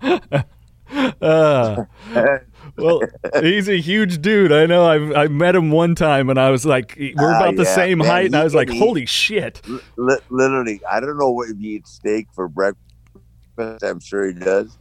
uh, 1.20 1.74
so, 1.74 1.86
well, 2.76 3.00
he's 3.40 3.68
a 3.68 3.80
huge 3.80 4.20
dude. 4.20 4.52
I 4.52 4.66
know. 4.66 4.86
I've 4.86 5.12
I 5.16 5.26
met 5.28 5.54
him 5.54 5.70
one 5.70 5.94
time, 5.94 6.30
and 6.30 6.38
I 6.38 6.50
was 6.50 6.64
like, 6.64 6.96
we're 6.96 7.32
Ah, 7.32 7.38
about 7.38 7.56
the 7.56 7.64
yeah, 7.64 7.74
same 7.74 7.98
man, 7.98 8.06
height, 8.08 8.26
and 8.26 8.36
I 8.36 8.44
was 8.44 8.54
like, 8.54 8.70
eat. 8.70 8.78
holy 8.78 9.06
shit. 9.06 9.62
li- 9.96 10.18
literally, 10.30 10.80
I 10.90 11.00
don't 11.00 11.18
know 11.18 11.42
if 11.42 11.56
he 11.58 11.76
eats 11.76 11.92
steak 11.92 12.28
for 12.34 12.48
breakfast. 12.48 12.82
I'm 13.58 14.00
sure 14.00 14.26
he 14.26 14.34
does, 14.34 14.78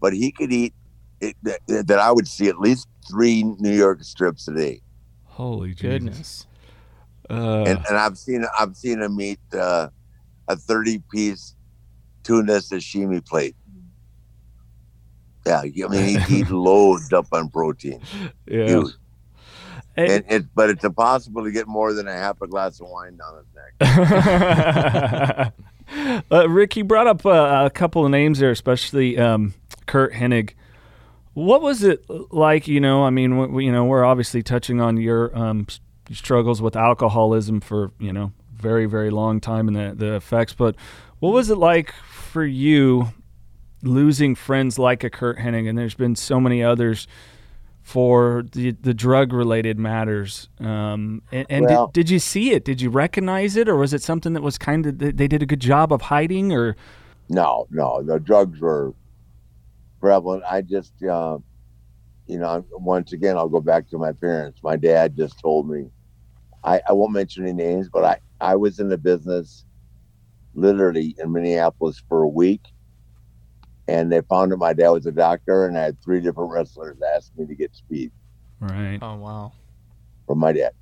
but 0.00 0.12
he 0.12 0.32
could 0.32 0.52
eat 0.52 0.74
it, 1.20 1.34
that, 1.42 1.60
that 1.68 1.98
I 1.98 2.12
would 2.12 2.28
see 2.28 2.48
at 2.48 2.58
least 2.58 2.86
three 3.10 3.42
New 3.42 3.72
York 3.72 4.02
strips 4.04 4.46
a 4.48 4.54
day. 4.54 4.82
Holy 5.24 5.74
goodness. 5.74 6.46
Uh, 7.30 7.62
and, 7.64 7.78
and 7.88 7.96
I've 7.96 8.18
seen 8.18 8.44
I've 8.58 8.76
seen 8.76 9.00
him 9.00 9.18
eat 9.20 9.40
uh, 9.54 9.88
a 10.48 10.56
thirty 10.56 11.02
piece 11.10 11.54
tuna 12.24 12.54
sashimi 12.58 13.24
plate. 13.26 13.56
Yeah, 15.44 15.60
I 15.60 15.88
mean 15.88 16.20
he 16.20 16.38
eat 16.40 16.50
loads 16.50 17.12
up 17.12 17.26
on 17.32 17.48
protein. 17.50 18.00
yeah. 18.46 18.66
Huge. 18.66 18.92
And 19.94 20.24
it, 20.28 20.44
but 20.54 20.70
it's 20.70 20.84
impossible 20.84 21.44
to 21.44 21.50
get 21.50 21.68
more 21.68 21.92
than 21.92 22.08
a 22.08 22.12
half 22.12 22.40
a 22.40 22.46
glass 22.46 22.80
of 22.80 22.88
wine 22.88 23.18
down 23.18 23.36
his 23.36 23.46
neck. 23.54 25.52
uh, 26.30 26.48
Ric, 26.48 26.76
you 26.76 26.84
brought 26.84 27.06
up 27.06 27.26
uh, 27.26 27.64
a 27.66 27.70
couple 27.70 28.04
of 28.04 28.10
names 28.10 28.38
there, 28.38 28.50
especially 28.50 29.18
um, 29.18 29.52
Curt 29.86 30.14
Hennig. 30.14 30.54
What 31.34 31.60
was 31.60 31.82
it 31.82 32.04
like? 32.32 32.68
You 32.68 32.80
know, 32.80 33.04
I 33.04 33.10
mean, 33.10 33.38
w- 33.38 33.66
you 33.66 33.72
know, 33.72 33.84
we're 33.84 34.04
obviously 34.04 34.42
touching 34.42 34.80
on 34.80 34.96
your 34.96 35.36
um, 35.36 35.66
struggles 36.10 36.62
with 36.62 36.74
alcoholism 36.74 37.60
for 37.60 37.90
you 37.98 38.12
know 38.12 38.32
very 38.54 38.86
very 38.86 39.10
long 39.10 39.40
time 39.40 39.68
and 39.68 39.76
the 39.76 39.94
the 39.94 40.14
effects. 40.14 40.54
But 40.54 40.76
what 41.18 41.32
was 41.32 41.50
it 41.50 41.58
like 41.58 41.92
for 41.92 42.44
you 42.44 43.12
losing 43.82 44.34
friends 44.34 44.78
like 44.78 45.04
a 45.04 45.10
Curt 45.10 45.38
Hennig, 45.38 45.68
and 45.68 45.76
there's 45.76 45.94
been 45.94 46.16
so 46.16 46.40
many 46.40 46.62
others 46.62 47.06
for 47.82 48.44
the 48.52 48.70
the 48.70 48.94
drug 48.94 49.32
related 49.32 49.78
matters. 49.78 50.48
Um, 50.60 51.22
and, 51.32 51.46
and 51.50 51.66
Well- 51.66 51.86
did, 51.88 52.06
did 52.06 52.10
you 52.10 52.18
see 52.18 52.52
it? 52.52 52.64
Did 52.64 52.80
you 52.80 52.90
recognize 52.90 53.56
it, 53.56 53.68
or 53.68 53.76
was 53.76 53.92
it 53.92 54.02
something 54.02 54.32
that 54.34 54.42
was 54.42 54.56
kind 54.58 54.86
of 54.86 54.98
they 54.98 55.28
did 55.28 55.42
a 55.42 55.46
good 55.46 55.60
job 55.60 55.92
of 55.92 56.02
hiding? 56.02 56.52
Or 56.52 56.76
No, 57.28 57.66
no, 57.70 58.02
the 58.02 58.18
drugs 58.18 58.60
were 58.60 58.94
prevalent. 60.00 60.42
I 60.48 60.62
just, 60.62 60.92
uh, 61.02 61.38
you 62.26 62.38
know, 62.38 62.64
once 62.72 63.12
again, 63.12 63.36
I'll 63.36 63.48
go 63.48 63.60
back 63.60 63.88
to 63.90 63.98
my 63.98 64.12
parents. 64.12 64.60
My 64.62 64.76
dad 64.76 65.16
just 65.16 65.38
told 65.40 65.68
me, 65.68 65.90
I, 66.64 66.80
I 66.88 66.92
won't 66.92 67.12
mention 67.12 67.44
any 67.44 67.52
names, 67.52 67.88
but 67.88 68.04
I, 68.04 68.18
I 68.40 68.56
was 68.56 68.80
in 68.80 68.88
the 68.88 68.98
business 68.98 69.64
literally 70.54 71.14
in 71.18 71.32
Minneapolis 71.32 72.02
for 72.08 72.22
a 72.22 72.28
week. 72.28 72.62
And 73.88 74.12
they 74.12 74.20
found 74.22 74.52
that 74.52 74.58
my 74.58 74.72
dad 74.72 74.90
was 74.90 75.06
a 75.06 75.12
doctor, 75.12 75.66
and 75.66 75.76
I 75.76 75.82
had 75.82 76.02
three 76.02 76.20
different 76.20 76.50
wrestlers 76.50 76.98
ask 77.14 77.32
me 77.36 77.46
to 77.46 77.54
get 77.54 77.74
speed 77.74 78.12
right? 78.62 78.98
Oh 79.02 79.16
wow. 79.16 79.52
from 80.26 80.38
my 80.38 80.52
dad. 80.52 80.72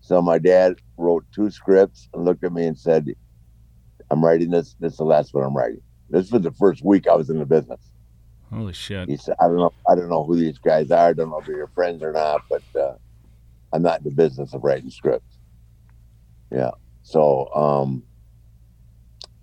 So 0.00 0.22
my 0.22 0.38
dad 0.38 0.76
wrote 0.96 1.24
two 1.34 1.50
scripts 1.50 2.08
and 2.14 2.24
looked 2.24 2.44
at 2.44 2.52
me 2.52 2.66
and 2.66 2.78
said, 2.78 3.06
I'm 4.10 4.24
writing 4.24 4.50
this. 4.50 4.74
This 4.80 4.92
is 4.92 4.98
the 4.98 5.04
last 5.04 5.34
one 5.34 5.44
I'm 5.44 5.56
writing. 5.56 5.82
This 6.08 6.30
was 6.30 6.42
the 6.42 6.52
first 6.52 6.84
week 6.84 7.06
I 7.06 7.14
was 7.14 7.30
in 7.30 7.38
the 7.38 7.46
business. 7.46 7.80
Holy 8.52 8.72
shit! 8.72 9.08
He 9.08 9.16
said, 9.16 9.36
I 9.40 9.44
don't 9.44 9.58
know, 9.58 9.72
I 9.88 9.94
don't 9.94 10.08
know 10.08 10.24
who 10.24 10.36
these 10.36 10.58
guys 10.58 10.90
are. 10.90 11.08
I 11.08 11.12
don't 11.12 11.30
know 11.30 11.38
if 11.38 11.46
they're 11.46 11.56
your 11.56 11.68
friends 11.68 12.02
or 12.02 12.12
not, 12.12 12.42
but 12.50 12.62
uh, 12.78 12.94
I'm 13.72 13.82
not 13.82 13.98
in 13.98 14.04
the 14.04 14.10
business 14.10 14.52
of 14.54 14.64
writing 14.64 14.90
scripts. 14.90 15.38
Yeah. 16.50 16.72
So, 17.04 17.48
um, 17.54 18.02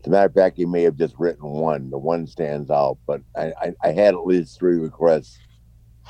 as 0.07 0.09
a 0.09 0.11
matter 0.13 0.27
of 0.27 0.33
fact, 0.33 0.55
he 0.55 0.65
may 0.65 0.83
have 0.83 0.95
just 0.95 1.15
written 1.19 1.43
one. 1.49 1.89
The 1.89 1.97
one 1.97 2.27
stands 2.27 2.71
out, 2.71 2.97
but 3.05 3.19
I, 3.35 3.51
I, 3.61 3.73
I 3.83 3.91
had 3.91 4.13
at 4.13 4.25
least 4.25 4.57
three 4.57 4.77
requests. 4.77 5.37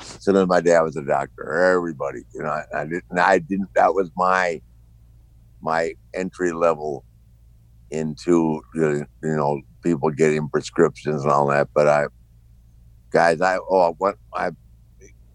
So 0.00 0.30
then 0.30 0.46
my 0.46 0.60
dad 0.60 0.82
was 0.82 0.96
a 0.96 1.02
doctor. 1.02 1.52
Everybody, 1.74 2.20
you 2.32 2.44
know, 2.44 2.48
I, 2.48 2.62
I 2.72 2.84
didn't. 2.84 3.18
I 3.18 3.38
didn't. 3.40 3.70
That 3.74 3.94
was 3.94 4.12
my 4.16 4.62
my 5.60 5.94
entry 6.14 6.52
level 6.52 7.04
into 7.90 8.62
uh, 8.76 8.88
you 8.90 9.06
know 9.22 9.60
people 9.82 10.10
getting 10.10 10.48
prescriptions 10.48 11.24
and 11.24 11.32
all 11.32 11.48
that. 11.48 11.66
But 11.74 11.88
I 11.88 12.06
guys, 13.10 13.40
I 13.40 13.58
oh 13.68 13.96
what 13.98 14.14
I 14.32 14.52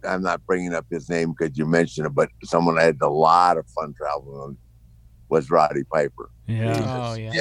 I'm 0.08 0.22
not 0.22 0.46
bringing 0.46 0.74
up 0.74 0.86
his 0.90 1.10
name 1.10 1.34
because 1.38 1.58
you 1.58 1.66
mentioned 1.66 2.08
it, 2.08 2.16
but 2.16 2.30
someone 2.46 2.80
I 2.80 2.84
had 2.84 2.98
a 3.02 3.10
lot 3.10 3.58
of 3.58 3.68
fun 3.68 3.94
traveling 3.98 4.52
with 4.52 4.58
was 5.28 5.52
Roddy 5.52 5.84
Piper. 5.92 6.30
Yeah. 6.48 7.12
Oh 7.12 7.16
yeah. 7.16 7.34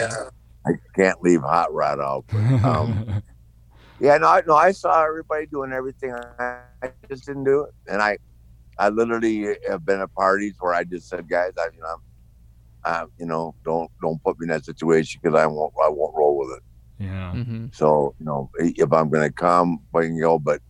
I 0.67 0.73
can't 0.95 1.21
leave 1.23 1.41
Hot 1.43 1.73
Rod 1.73 2.01
out. 2.01 2.25
But, 2.29 2.65
um, 2.65 3.23
yeah, 4.01 4.19
no, 4.19 4.29
I, 4.29 4.43
no, 4.47 4.55
I 4.55 4.73
saw 4.73 5.05
everybody 5.05 5.47
doing 5.47 5.73
everything. 5.73 6.15
I, 6.39 6.61
I 6.83 6.91
just 7.09 7.27
didn't 7.27 7.45
do 7.45 7.63
it, 7.63 7.71
and 7.91 8.03
I, 8.03 8.19
I 8.79 8.89
literally 8.89 9.57
have 9.69 9.85
been 9.85 10.01
at 10.01 10.15
parties 10.15 10.57
where 10.61 10.75
I 10.75 10.85
just 10.85 11.09
said, 11.09 11.29
guys, 11.29 11.53
I, 11.59 11.67
you 11.75 11.81
know, 11.81 11.97
uh, 12.85 13.07
you 13.19 13.27
know, 13.27 13.55
don't 13.65 13.91
don't 14.01 14.23
put 14.23 14.39
me 14.39 14.45
in 14.45 14.49
that 14.49 14.65
situation 14.65 15.21
because 15.23 15.39
I 15.39 15.47
won't 15.47 15.73
I 15.85 15.89
won't 15.89 16.15
roll 16.17 16.39
with 16.39 16.57
it. 16.57 17.05
yeah. 17.05 17.33
Mm-hmm. 17.35 17.67
So 17.73 18.15
you 18.19 18.27
know, 18.27 18.51
if 18.59 18.93
I'm 18.93 19.11
going 19.11 19.29
to 19.29 19.33
come, 19.33 19.81
I 19.95 20.03
can 20.03 20.19
go. 20.19 20.39
But 20.39 20.61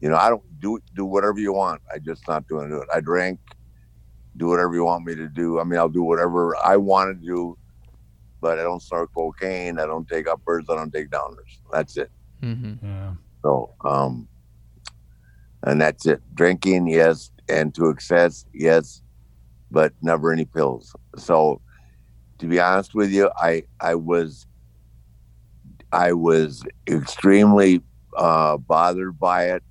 you 0.00 0.08
know, 0.08 0.16
I 0.16 0.28
don't 0.28 0.42
do 0.60 0.80
do 0.94 1.04
whatever 1.04 1.38
you 1.38 1.52
want. 1.52 1.82
I 1.92 1.98
just 1.98 2.26
not 2.28 2.46
doing 2.46 2.72
it. 2.72 2.88
I 2.94 3.00
drink, 3.00 3.40
do 4.36 4.48
whatever 4.48 4.74
you 4.74 4.84
want 4.84 5.04
me 5.04 5.14
to 5.14 5.28
do. 5.28 5.58
I 5.60 5.64
mean, 5.64 5.78
I'll 5.78 5.88
do 5.88 6.02
whatever 6.02 6.56
I 6.64 6.76
want 6.76 7.18
to 7.20 7.26
do, 7.26 7.58
but 8.42 8.58
I 8.58 8.62
don't 8.62 8.82
snort 8.82 9.14
cocaine. 9.14 9.78
I 9.78 9.86
don't 9.86 10.06
take 10.06 10.28
uppers. 10.28 10.66
I 10.68 10.74
don't 10.74 10.92
take 10.92 11.08
downers. 11.08 11.60
That's 11.72 11.96
it. 11.96 12.10
Mm-hmm. 12.42 12.84
Yeah. 12.84 13.14
So, 13.42 13.72
um, 13.84 14.28
and 15.62 15.80
that's 15.80 16.04
it. 16.06 16.20
Drinking, 16.34 16.88
yes, 16.88 17.30
and 17.48 17.72
to 17.76 17.88
excess, 17.88 18.44
yes, 18.52 19.00
but 19.70 19.94
never 20.02 20.32
any 20.32 20.44
pills. 20.44 20.94
So, 21.16 21.62
to 22.38 22.46
be 22.48 22.58
honest 22.58 22.94
with 22.94 23.12
you, 23.12 23.30
I 23.36 23.62
I 23.80 23.94
was 23.94 24.46
I 25.92 26.12
was 26.12 26.64
extremely 26.88 27.80
uh, 28.16 28.56
bothered 28.56 29.18
by 29.20 29.50
it 29.50 29.62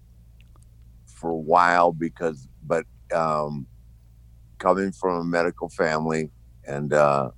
for 1.06 1.32
a 1.32 1.36
while 1.36 1.92
because, 1.92 2.48
but 2.66 2.86
um, 3.14 3.68
coming 4.60 4.94
from 4.94 5.18
a 5.18 5.26
medical 5.26 5.68
family, 5.68 6.32
and 6.66 6.94
uh, 6.94 7.32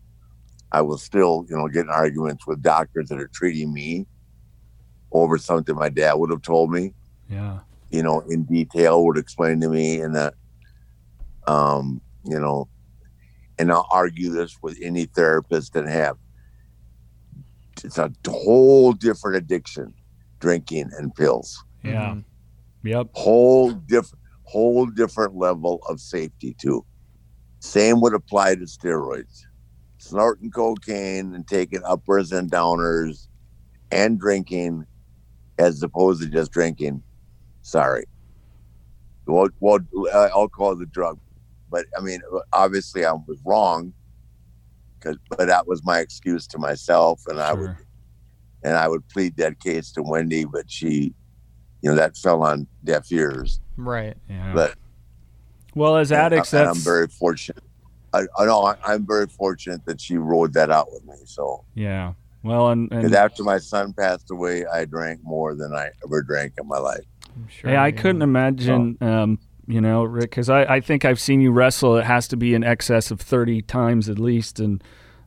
I 0.73 0.81
was 0.81 1.03
still, 1.03 1.45
you 1.47 1.55
know, 1.55 1.67
getting 1.67 1.91
arguments 1.91 2.47
with 2.47 2.61
doctors 2.63 3.07
that 3.09 3.19
are 3.19 3.27
treating 3.27 3.71
me 3.71 4.07
over 5.11 5.37
something 5.37 5.75
my 5.75 5.89
dad 5.89 6.13
would 6.15 6.31
have 6.31 6.41
told 6.41 6.71
me 6.71 6.93
Yeah. 7.29 7.59
you 7.91 8.01
know, 8.01 8.21
in 8.21 8.43
detail 8.43 9.05
would 9.05 9.17
explain 9.17 9.61
to 9.61 9.69
me 9.69 10.01
and 10.01 10.15
that, 10.15 10.33
um, 11.47 12.01
you 12.25 12.39
know, 12.39 12.67
and 13.59 13.71
I'll 13.71 13.87
argue 13.91 14.31
this 14.31 14.57
with 14.63 14.79
any 14.81 15.05
therapist 15.05 15.73
that 15.73 15.87
have. 15.87 16.17
It's 17.83 17.99
a 17.99 18.11
whole 18.27 18.93
different 18.93 19.37
addiction, 19.37 19.93
drinking 20.39 20.89
and 20.97 21.13
pills. 21.13 21.63
Yeah. 21.83 22.15
Yep. 22.83 23.09
Whole 23.13 23.71
different, 23.71 24.23
whole 24.43 24.87
different 24.87 25.35
level 25.35 25.81
of 25.87 25.99
safety 25.99 26.55
too. 26.59 26.83
Same 27.59 28.01
would 28.01 28.13
apply 28.15 28.55
to 28.55 28.61
steroids. 28.61 29.43
Snorting 30.03 30.51
cocaine 30.51 31.33
and 31.33 31.47
taking 31.47 31.81
uppers 31.85 32.33
and 32.33 32.51
downers, 32.51 33.29
and 33.89 34.19
drinking, 34.19 34.85
as 35.57 35.81
opposed 35.81 36.21
to 36.21 36.27
just 36.27 36.51
drinking. 36.51 37.01
Sorry. 37.61 38.03
Well, 39.25 39.47
well, 39.61 39.79
uh, 40.13 40.27
alcohol 40.33 40.73
is 40.73 40.81
a 40.81 40.85
drug, 40.87 41.19
but 41.71 41.85
I 41.97 42.01
mean, 42.01 42.19
obviously, 42.51 43.05
I 43.05 43.13
was 43.13 43.39
wrong. 43.45 43.93
Cause, 44.99 45.15
but 45.29 45.47
that 45.47 45.67
was 45.67 45.85
my 45.85 45.99
excuse 45.99 46.47
to 46.47 46.57
myself, 46.57 47.21
and 47.27 47.39
I 47.39 47.53
would 47.53 47.75
and 48.63 48.75
I 48.75 48.89
would 48.89 49.07
plead 49.07 49.37
that 49.37 49.61
case 49.61 49.89
to 49.93 50.03
Wendy, 50.03 50.43
but 50.43 50.69
she, 50.69 51.13
you 51.81 51.89
know, 51.89 51.95
that 51.95 52.17
fell 52.17 52.43
on 52.43 52.67
deaf 52.83 53.09
ears. 53.09 53.61
Right. 53.77 54.17
Yeah. 54.29 54.51
But 54.53 54.75
well, 55.75 55.95
as 55.95 56.11
addicts, 56.11 56.51
and 56.51 56.67
that's 56.67 56.77
I'm 56.77 56.83
very 56.83 57.07
fortunate. 57.07 57.63
I, 58.13 58.21
I 58.37 58.45
know 58.45 58.63
I, 58.63 58.75
I'm 58.85 59.05
very 59.05 59.27
fortunate 59.27 59.85
that 59.85 59.99
she 59.99 60.17
rode 60.17 60.53
that 60.53 60.69
out 60.69 60.87
with 60.91 61.03
me. 61.05 61.15
So, 61.25 61.65
yeah. 61.73 62.13
Well, 62.43 62.69
and, 62.69 62.89
because 62.89 63.05
and 63.05 63.15
after 63.15 63.43
my 63.43 63.57
son 63.57 63.93
passed 63.93 64.29
away, 64.29 64.65
I 64.65 64.85
drank 64.85 65.21
more 65.23 65.55
than 65.55 65.73
I 65.73 65.89
ever 66.05 66.21
drank 66.21 66.53
in 66.59 66.67
my 66.67 66.77
life. 66.77 67.05
I'm 67.35 67.47
sure. 67.47 67.69
Hey, 67.71 67.77
I 67.77 67.87
yeah. 67.87 67.91
couldn't 68.01 68.21
imagine, 68.21 68.97
um, 69.01 69.39
you 69.65 69.79
know, 69.79 70.03
Ric, 70.03 70.29
because 70.29 70.49
I, 70.49 70.63
I 70.65 70.79
think 70.81 71.05
I've 71.05 71.21
seen 71.21 71.39
you 71.41 71.51
wrestle. 71.51 71.95
It 71.97 72.03
has 72.05 72.27
to 72.29 72.37
be 72.37 72.53
in 72.53 72.63
excess 72.63 73.11
of 73.11 73.21
30 73.21 73.61
times 73.61 74.09
at 74.09 74.19
least. 74.19 74.59
And, 74.59 74.83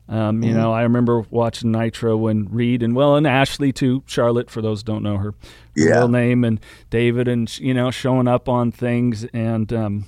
um, 0.07 0.43
you 0.43 0.51
Mhm. 0.53 0.57
know, 0.57 0.71
I 0.71 0.83
remember 0.83 1.25
watching 1.31 1.71
Nitro 1.71 2.15
when 2.15 2.47
Reid 2.49 2.83
and, 2.83 2.95
well, 2.95 3.15
and 3.15 3.25
Ashley 3.27 3.73
too, 3.73 4.03
Charlotte, 4.05 4.49
for 4.51 4.61
those 4.61 4.81
who 4.81 4.85
don't 4.85 5.03
know 5.03 5.17
her, 5.17 5.31
her 5.31 5.33
Yeah. 5.75 5.97
real 5.97 6.07
name, 6.07 6.43
and 6.43 6.59
David, 6.91 7.27
and, 7.27 7.59
you 7.59 7.73
know, 7.73 7.89
showing 7.91 8.27
up 8.27 8.47
on 8.47 8.71
things. 8.71 9.25
And 9.33 9.73
um, 9.73 10.05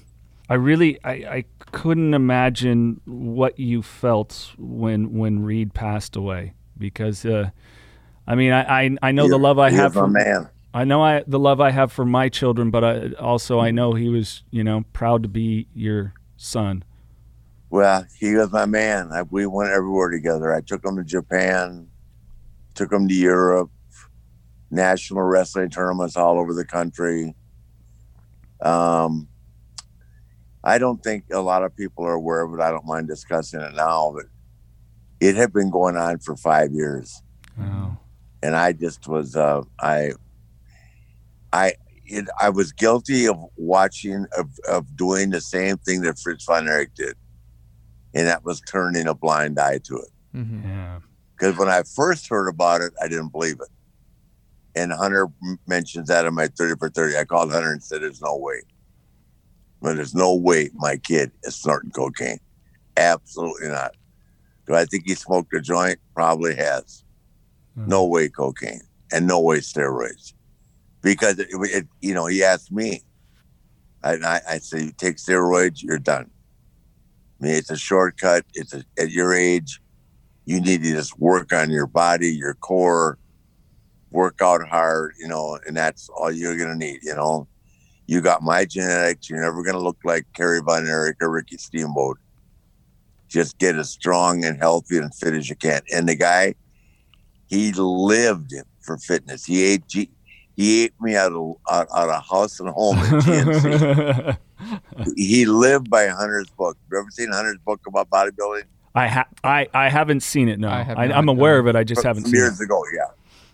I 0.47 0.53
really, 0.53 0.99
I, 1.03 1.11
I 1.11 1.45
couldn't 1.71 2.13
imagine 2.13 3.01
what 3.05 3.59
you 3.59 3.81
felt 3.81 4.53
when, 4.57 5.13
when 5.13 5.43
Reid 5.43 5.73
passed 5.73 6.15
away 6.15 6.53
because, 6.77 7.25
uh, 7.25 7.49
I 8.27 8.35
mean, 8.35 8.51
I, 8.51 8.83
I, 8.83 8.97
I 9.01 9.11
know 9.11 9.27
the 9.27 9.39
love 9.39 9.59
I 9.59 9.71
have 9.71 9.93
for 9.93 10.07
my 10.07 10.23
man. 10.23 10.49
I 10.71 10.83
know 10.83 11.01
I 11.01 11.23
the 11.25 11.39
love 11.39 11.59
I 11.59 11.71
have 11.71 11.91
for 11.91 12.05
my 12.05 12.29
children, 12.29 12.69
but 12.69 12.83
I, 12.83 13.11
also 13.13 13.59
I 13.59 13.71
know 13.71 13.93
he 13.93 14.07
was, 14.07 14.43
you 14.51 14.63
know, 14.63 14.85
proud 14.93 15.23
to 15.23 15.29
be 15.29 15.67
your 15.73 16.13
son. 16.37 16.83
Well, 17.71 18.05
he 18.17 18.35
was 18.35 18.51
my 18.51 18.65
man. 18.65 19.09
I, 19.11 19.23
we 19.23 19.45
went 19.47 19.71
everywhere 19.71 20.09
together. 20.09 20.53
I 20.53 20.61
took 20.61 20.85
him 20.85 20.97
to 20.97 21.03
Japan, 21.03 21.87
took 22.75 22.91
him 22.91 23.07
to 23.07 23.13
Europe, 23.13 23.71
national 24.69 25.23
wrestling 25.23 25.69
tournaments 25.69 26.15
all 26.15 26.39
over 26.39 26.53
the 26.53 26.65
country. 26.65 27.35
Um, 28.61 29.27
I 30.63 30.77
don't 30.77 31.01
think 31.03 31.25
a 31.31 31.39
lot 31.39 31.63
of 31.63 31.75
people 31.75 32.05
are 32.05 32.13
aware 32.13 32.41
of 32.41 32.53
it. 32.53 32.59
I 32.61 32.69
don't 32.71 32.85
mind 32.85 33.07
discussing 33.07 33.61
it 33.61 33.73
now, 33.75 34.11
but 34.15 34.25
it 35.19 35.35
had 35.35 35.53
been 35.53 35.69
going 35.69 35.95
on 35.97 36.19
for 36.19 36.35
five 36.35 36.71
years, 36.71 37.21
Oh, 37.59 37.97
and 38.43 38.55
I 38.55 38.73
just 38.73 39.07
was. 39.07 39.35
Uh, 39.35 39.63
I, 39.81 40.11
I, 41.51 41.73
it, 42.05 42.27
I 42.39 42.49
was 42.49 42.71
guilty 42.73 43.27
of 43.27 43.37
watching 43.57 44.25
of 44.37 44.49
of 44.69 44.95
doing 44.95 45.29
the 45.29 45.41
same 45.41 45.77
thing 45.77 46.01
that 46.01 46.19
Fritz 46.19 46.45
von 46.45 46.67
Erich 46.67 46.93
did, 46.95 47.15
and 48.13 48.27
that 48.27 48.43
was 48.43 48.61
turning 48.61 49.07
a 49.07 49.13
blind 49.15 49.59
eye 49.59 49.79
to 49.85 49.95
it. 49.97 50.37
Mhm. 50.37 50.63
yeah, 50.63 50.99
Because 51.37 51.57
when 51.57 51.69
I 51.69 51.83
first 51.95 52.29
heard 52.29 52.47
about 52.49 52.81
it, 52.81 52.93
I 53.01 53.07
didn't 53.07 53.29
believe 53.31 53.57
it. 53.61 53.69
And 54.75 54.93
Hunter 54.93 55.27
mentions 55.67 56.07
that 56.09 56.25
in 56.25 56.35
my 56.35 56.47
30 56.47 56.75
for 56.77 56.89
30. 56.89 57.17
I 57.17 57.25
called 57.25 57.51
Hunter 57.51 57.71
and 57.71 57.83
said, 57.83 58.01
There's 58.01 58.21
no 58.21 58.37
way. 58.37 58.61
But 59.81 59.95
there's 59.95 60.15
no 60.15 60.35
way 60.35 60.69
my 60.75 60.97
kid 60.97 61.31
is 61.43 61.55
snorting 61.55 61.91
cocaine. 61.91 62.39
Absolutely 62.97 63.69
not. 63.69 63.95
Do 64.67 64.75
I 64.75 64.85
think 64.85 65.03
he 65.07 65.15
smoked 65.15 65.53
a 65.53 65.61
joint? 65.61 65.99
Probably 66.13 66.55
has. 66.55 67.03
Hmm. 67.75 67.87
No 67.87 68.05
way 68.05 68.29
cocaine 68.29 68.81
and 69.11 69.25
no 69.27 69.39
way 69.39 69.59
steroids. 69.59 70.33
because 71.01 71.39
it, 71.39 71.47
it 71.51 71.87
you 72.01 72.13
know 72.13 72.25
he 72.27 72.43
asked 72.43 72.71
me, 72.71 73.01
and 74.03 74.25
I, 74.25 74.41
I 74.49 74.57
say 74.59 74.83
you 74.83 74.91
take 74.91 75.17
steroids, 75.17 75.81
you're 75.81 75.99
done. 75.99 76.29
I 77.41 77.45
mean, 77.45 77.55
it's 77.55 77.71
a 77.71 77.77
shortcut. 77.77 78.45
It's 78.53 78.73
a, 78.73 78.83
at 78.97 79.11
your 79.11 79.33
age, 79.33 79.81
you 80.45 80.59
need 80.61 80.83
to 80.83 80.91
just 80.91 81.19
work 81.19 81.53
on 81.53 81.69
your 81.69 81.87
body, 81.87 82.29
your 82.29 82.53
core, 82.55 83.17
work 84.11 84.39
out 84.41 84.67
hard, 84.67 85.13
you 85.19 85.27
know, 85.27 85.59
and 85.67 85.75
that's 85.77 86.09
all 86.09 86.31
you're 86.31 86.57
gonna 86.57 86.75
need, 86.75 86.99
you 87.03 87.15
know. 87.15 87.47
You 88.09 88.21
got 88.21 88.41
my 88.41 88.65
genetics. 88.65 89.29
You're 89.29 89.39
never 89.39 89.61
gonna 89.61 89.77
look 89.77 89.99
like 90.03 90.25
Kerry 90.33 90.61
Von 90.61 90.87
Erich 90.87 91.17
or 91.21 91.29
Ricky 91.29 91.57
Steamboat. 91.57 92.17
Just 93.27 93.59
get 93.59 93.75
as 93.75 93.91
strong 93.91 94.43
and 94.43 94.57
healthy 94.57 94.97
and 94.97 95.13
fit 95.13 95.35
as 95.35 95.47
you 95.47 95.55
can. 95.55 95.81
And 95.93 96.09
the 96.09 96.15
guy, 96.15 96.55
he 97.45 97.71
lived 97.71 98.55
for 98.81 98.97
fitness. 98.97 99.45
He 99.45 99.63
ate 99.63 99.87
G, 99.87 100.09
he 100.55 100.85
ate 100.85 100.93
me 100.99 101.15
out 101.15 101.33
of 101.33 101.57
out, 101.69 101.87
out 101.95 102.09
of 102.09 102.27
house 102.27 102.59
and 102.59 102.69
home 102.69 102.97
in 102.97 103.03
GNC. 103.03 104.37
he 105.15 105.45
lived 105.45 105.91
by 105.91 106.07
Hunter's 106.07 106.49
book. 106.49 106.79
You 106.91 106.97
ever 106.97 107.11
seen 107.11 107.31
Hunter's 107.31 107.59
book 107.63 107.81
about 107.87 108.09
bodybuilding? 108.09 108.63
I 108.95 109.07
ha- 109.07 109.27
I 109.43 109.67
I 109.71 109.89
haven't 109.89 110.21
seen 110.21 110.49
it. 110.49 110.59
No, 110.59 110.69
I 110.69 110.81
have 110.81 110.97
I, 110.97 111.05
not, 111.05 111.17
am 111.19 111.29
aware 111.29 111.59
of 111.59 111.67
it. 111.67 111.75
I 111.75 111.83
just 111.83 112.01
from, 112.01 112.07
haven't 112.07 112.23
from 112.23 112.31
seen 112.31 112.39
years 112.39 112.59
it. 112.59 112.63
ago. 112.63 112.83
Yeah, 112.91 113.05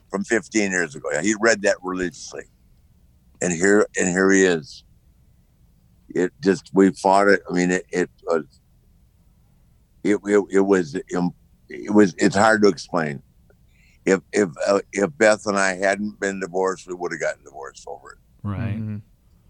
from 0.09 0.23
15 0.23 0.71
years 0.71 0.95
ago. 0.95 1.09
Yeah, 1.11 1.21
he 1.23 1.35
read 1.41 1.61
that 1.63 1.75
religiously, 1.83 2.43
and 3.45 3.53
here 3.53 3.85
and 3.97 4.09
here 4.09 4.31
he 4.31 4.43
is. 4.43 4.83
It 6.09 6.31
just 6.43 6.71
we 6.73 6.91
fought 6.91 7.27
it. 7.27 7.41
I 7.49 7.53
mean, 7.53 7.71
it, 7.71 7.85
it 7.91 8.09
was 8.25 8.45
it, 10.03 10.19
it 10.23 10.43
it 10.49 10.59
was 10.61 10.95
it 10.95 11.93
was 11.93 12.15
it's 12.17 12.35
hard 12.35 12.61
to 12.63 12.67
explain. 12.69 13.21
If 14.05 14.21
if 14.31 14.49
uh, 14.67 14.79
if 14.93 15.15
Beth 15.17 15.45
and 15.45 15.57
I 15.57 15.75
hadn't 15.75 16.19
been 16.19 16.39
divorced, 16.39 16.87
we 16.87 16.93
would 16.93 17.11
have 17.11 17.21
gotten 17.21 17.43
divorced 17.43 17.85
over 17.87 18.13
it. 18.13 18.17
Right. 18.43 18.77
Mhm. 18.79 19.01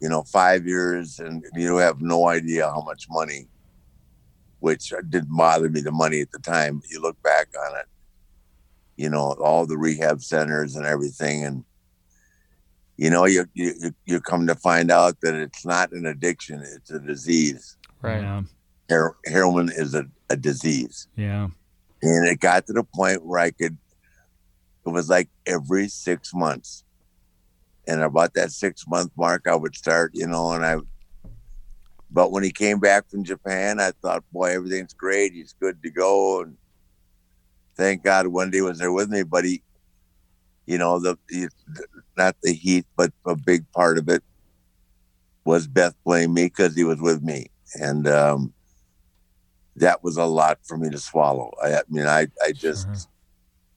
You 0.02 0.10
know, 0.10 0.24
five 0.24 0.68
years, 0.68 1.20
and 1.20 1.44
you 1.56 1.78
have 1.78 2.02
no 2.02 2.28
idea 2.28 2.66
how 2.68 2.82
much 2.82 3.08
money. 3.10 3.48
Which 4.60 4.92
didn't 5.10 5.36
bother 5.36 5.70
me 5.70 5.82
the 5.82 5.92
money 5.92 6.22
at 6.22 6.32
the 6.32 6.40
time. 6.40 6.82
You 6.90 7.02
look 7.02 7.22
back 7.22 7.48
on 7.68 7.78
it, 7.78 7.86
you 8.98 9.10
know, 9.10 9.34
all 9.34 9.66
the 9.68 9.78
rehab 9.78 10.22
centers 10.22 10.76
and 10.76 10.86
everything, 10.86 11.46
and 11.46 11.64
you 12.98 13.10
know, 13.10 13.26
you 13.26 13.46
you 13.54 13.74
you- 13.80 13.96
you 14.06 14.22
come 14.22 14.48
to 14.48 14.56
find 14.56 14.90
out 14.92 15.20
that 15.22 15.36
it's 15.36 15.66
not 15.66 15.92
an 15.92 16.06
addiction; 16.06 16.62
it's 16.76 16.92
a 16.92 17.00
disease. 17.00 17.78
Right. 18.02 18.22
Yeah. 18.22 18.44
Her- 18.90 19.16
heroin 19.26 19.70
is 19.70 19.94
a, 19.96 20.06
a 20.30 20.38
disease. 20.38 21.08
Yeah. 21.16 21.48
And 22.02 22.28
it 22.28 22.40
got 22.40 22.68
to 22.68 22.74
the 22.74 22.84
point 22.84 23.26
where 23.26 23.40
I 23.40 23.50
could, 23.52 23.78
it 24.86 24.90
was 24.90 25.10
like 25.10 25.30
every 25.48 25.88
six 25.88 26.34
months. 26.34 26.84
And 27.88 28.02
about 28.02 28.34
that 28.36 28.52
six 28.52 28.86
month 28.88 29.12
mark, 29.18 29.48
I 29.48 29.56
would 29.56 29.76
start, 29.76 30.12
you 30.14 30.28
know, 30.28 30.52
and 30.52 30.64
I, 30.64 30.78
but 32.12 32.32
when 32.32 32.44
he 32.44 32.52
came 32.52 32.80
back 32.80 33.10
from 33.10 33.24
Japan, 33.24 33.80
I 33.80 33.92
thought, 34.02 34.24
boy, 34.32 34.52
everything's 34.52 34.94
great. 34.94 35.34
He's 35.34 35.54
good 35.60 35.82
to 35.82 35.90
go. 35.90 36.42
And 36.42 36.58
thank 37.76 38.04
God 38.04 38.28
Wendy 38.28 38.62
was 38.62 38.78
there 38.78 38.92
with 38.92 39.10
me, 39.10 39.24
but 39.24 39.46
he, 39.46 39.64
you 40.66 40.78
know, 40.78 41.00
the, 41.00 41.18
he, 41.30 41.48
not 42.18 42.36
the 42.42 42.54
heat, 42.54 42.86
but 42.96 43.12
a 43.26 43.36
big 43.36 43.70
part 43.72 43.98
of 43.98 44.10
it 44.10 44.24
was 45.44 45.68
Beth 45.68 45.96
playing 46.04 46.34
me 46.34 46.46
because 46.46 46.76
he 46.76 46.84
was 46.84 47.00
with 47.00 47.22
me. 47.22 47.48
And, 47.76 48.08
um, 48.08 48.54
that 49.78 50.04
was 50.04 50.18
a 50.18 50.26
lot 50.26 50.60
for 50.64 50.78
me 50.78 50.90
to 50.90 50.98
swallow. 50.98 51.52
I, 51.62 51.76
I 51.76 51.82
mean, 51.90 52.08
I, 52.08 52.28
I 52.44 52.52
just, 52.54 52.88
Sure. 52.88 52.96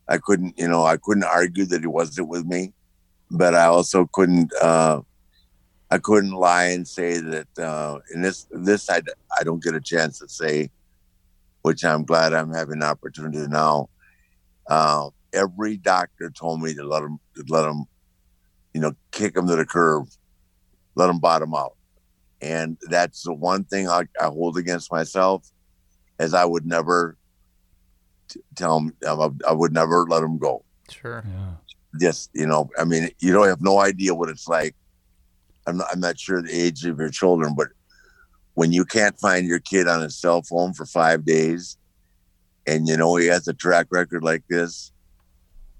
I 0.08 0.18
couldn't, 0.18 0.58
you 0.58 0.68
know, 0.68 0.84
I 0.84 0.96
couldn't 0.96 1.24
argue 1.24 1.66
that 1.66 1.80
he 1.80 1.86
wasn't 1.86 2.28
with 2.28 2.46
me, 2.46 2.72
but 3.30 3.54
I 3.54 3.66
also 3.66 4.08
couldn't, 4.12 4.52
uh, 4.62 5.02
I 5.90 5.98
couldn't 5.98 6.32
lie 6.32 6.66
and 6.66 6.86
say 6.86 7.18
that, 7.18 7.58
uh, 7.58 7.98
and 8.14 8.24
this, 8.24 8.46
this, 8.50 8.88
I, 8.88 9.02
I 9.38 9.42
don't 9.42 9.62
get 9.62 9.74
a 9.74 9.80
chance 9.80 10.18
to 10.20 10.28
say, 10.28 10.70
which 11.62 11.84
I'm 11.84 12.04
glad 12.04 12.32
I'm 12.32 12.52
having 12.52 12.76
an 12.76 12.84
opportunity 12.84 13.46
now. 13.48 13.88
Uh, 14.66 15.10
every 15.32 15.76
doctor 15.76 16.30
told 16.30 16.62
me 16.62 16.74
to 16.74 16.84
let 16.84 17.02
him, 17.02 17.18
to 17.36 17.44
let 17.48 17.68
him, 17.68 17.84
you 18.74 18.80
know, 18.80 18.92
kick 19.10 19.36
him 19.36 19.46
to 19.46 19.56
the 19.56 19.66
curb, 19.66 20.06
let 20.94 21.10
him 21.10 21.18
bottom 21.18 21.54
out. 21.54 21.74
And 22.40 22.76
that's 22.88 23.22
the 23.22 23.34
one 23.34 23.64
thing 23.64 23.88
I, 23.88 24.02
I 24.20 24.26
hold 24.26 24.56
against 24.56 24.92
myself 24.92 25.48
is 26.20 26.34
I 26.34 26.44
would 26.44 26.66
never 26.66 27.16
t- 28.28 28.40
tell 28.54 28.78
him, 28.78 28.92
I, 29.06 29.28
I 29.48 29.52
would 29.52 29.72
never 29.72 30.06
let 30.08 30.22
him 30.22 30.38
go. 30.38 30.64
Sure. 30.90 31.24
Yeah. 31.26 31.54
Just, 32.00 32.30
you 32.34 32.46
know, 32.46 32.70
I 32.78 32.84
mean, 32.84 33.10
you 33.18 33.32
don't 33.32 33.48
have 33.48 33.62
no 33.62 33.80
idea 33.80 34.14
what 34.14 34.28
it's 34.28 34.46
like. 34.46 34.74
I'm 35.66 35.78
not, 35.78 35.88
I'm 35.92 36.00
not 36.00 36.18
sure 36.18 36.40
the 36.40 36.50
age 36.50 36.84
of 36.84 36.98
your 36.98 37.10
children, 37.10 37.54
but 37.56 37.68
when 38.54 38.72
you 38.72 38.84
can't 38.84 39.18
find 39.18 39.46
your 39.46 39.60
kid 39.60 39.86
on 39.86 40.02
his 40.02 40.16
cell 40.16 40.42
phone 40.42 40.72
for 40.72 40.86
five 40.86 41.24
days 41.24 41.76
and 42.66 42.86
you 42.86 42.96
know 42.96 43.16
he 43.16 43.26
has 43.26 43.48
a 43.48 43.54
track 43.54 43.86
record 43.90 44.22
like 44.22 44.42
this, 44.48 44.92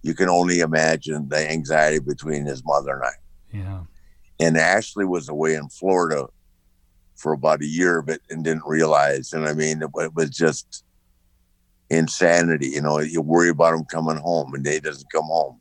you 0.02 0.14
can 0.14 0.28
only 0.28 0.60
imagine 0.60 1.28
the 1.28 1.50
anxiety 1.50 1.98
between 1.98 2.46
his 2.46 2.64
mother 2.64 2.94
and 2.94 3.04
I. 3.04 3.56
Yeah. 3.56 3.80
And 4.40 4.56
Ashley 4.56 5.04
was 5.04 5.28
away 5.28 5.54
in 5.54 5.68
Florida 5.68 6.28
for 7.16 7.32
about 7.32 7.62
a 7.62 7.66
year 7.66 7.98
of 7.98 8.08
it 8.08 8.22
and 8.30 8.44
didn't 8.44 8.66
realize. 8.66 9.32
And 9.32 9.46
I 9.46 9.52
mean, 9.52 9.82
it, 9.82 9.90
it 9.96 10.14
was 10.14 10.30
just 10.30 10.84
insanity. 11.90 12.68
You 12.68 12.82
know, 12.82 13.00
you 13.00 13.20
worry 13.20 13.48
about 13.48 13.74
him 13.74 13.84
coming 13.84 14.16
home 14.16 14.54
and 14.54 14.64
he 14.64 14.78
doesn't 14.78 15.10
come 15.12 15.24
home. 15.24 15.60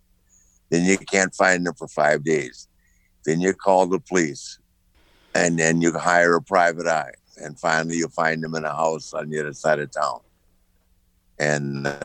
Then 0.69 0.85
you 0.85 0.97
can't 0.97 1.33
find 1.33 1.65
him 1.65 1.73
for 1.73 1.87
five 1.87 2.23
days. 2.23 2.67
Then 3.25 3.41
you 3.41 3.53
call 3.53 3.87
the 3.87 3.99
police 3.99 4.59
and 5.33 5.57
then 5.57 5.81
you 5.81 5.97
hire 5.97 6.35
a 6.35 6.41
private 6.41 6.87
eye. 6.87 7.13
And 7.37 7.59
finally, 7.59 7.97
you 7.97 8.07
find 8.07 8.43
him 8.43 8.55
in 8.55 8.65
a 8.65 8.73
house 8.73 9.13
on 9.13 9.29
the 9.29 9.39
other 9.39 9.53
side 9.53 9.79
of 9.79 9.91
town. 9.91 10.19
And 11.39 11.85
uh, 11.85 11.99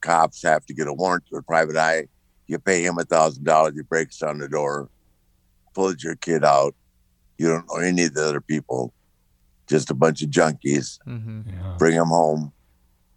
cops 0.00 0.42
have 0.42 0.64
to 0.66 0.74
get 0.74 0.88
a 0.88 0.92
warrant 0.92 1.24
to 1.28 1.36
a 1.36 1.42
private 1.42 1.76
eye. 1.76 2.06
You 2.46 2.58
pay 2.58 2.84
him 2.84 2.98
a 2.98 3.04
thousand 3.04 3.44
dollars. 3.44 3.74
He 3.74 3.82
breaks 3.82 4.18
down 4.18 4.38
the 4.38 4.48
door, 4.48 4.88
pulls 5.74 6.02
your 6.02 6.16
kid 6.16 6.44
out. 6.44 6.74
You 7.38 7.48
don't 7.48 7.66
know 7.68 7.80
any 7.80 8.04
of 8.04 8.14
the 8.14 8.26
other 8.26 8.40
people, 8.40 8.92
just 9.68 9.90
a 9.90 9.94
bunch 9.94 10.22
of 10.22 10.30
junkies. 10.30 10.98
hmm 11.04 11.42
Yeah. 11.46 11.76
Bring 11.78 11.94
him 11.94 12.08
home, 12.08 12.52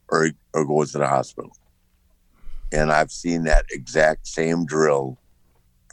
or 0.10 0.30
or 0.54 0.66
goes 0.66 0.92
to 0.92 1.00
the 1.00 1.08
hospital. 1.08 1.52
And 2.72 2.92
I've 2.92 3.12
seen 3.12 3.44
that 3.44 3.66
exact 3.72 4.28
same 4.28 4.66
drill 4.66 5.20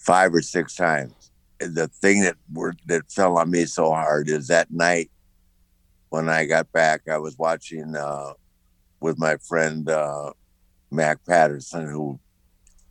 five 0.01 0.34
or 0.34 0.43
six 0.43 0.74
times. 0.74 1.30
And 1.61 1.74
the 1.74 1.88
thing 1.88 2.22
that 2.22 2.36
were 2.53 2.74
that 2.86 3.11
fell 3.11 3.36
on 3.38 3.51
me 3.51 3.66
so 3.66 3.91
hard 3.91 4.28
is 4.28 4.47
that 4.49 4.70
night 4.70 5.11
when 6.11 6.28
I 6.28 6.45
got 6.47 6.72
back, 6.72 7.03
I 7.11 7.18
was 7.18 7.36
watching 7.38 7.95
uh, 7.97 8.32
with 9.01 9.18
my 9.18 9.36
friend 9.49 9.88
uh, 9.88 10.32
Mac 10.91 11.24
Patterson, 11.26 11.88
who 11.88 12.18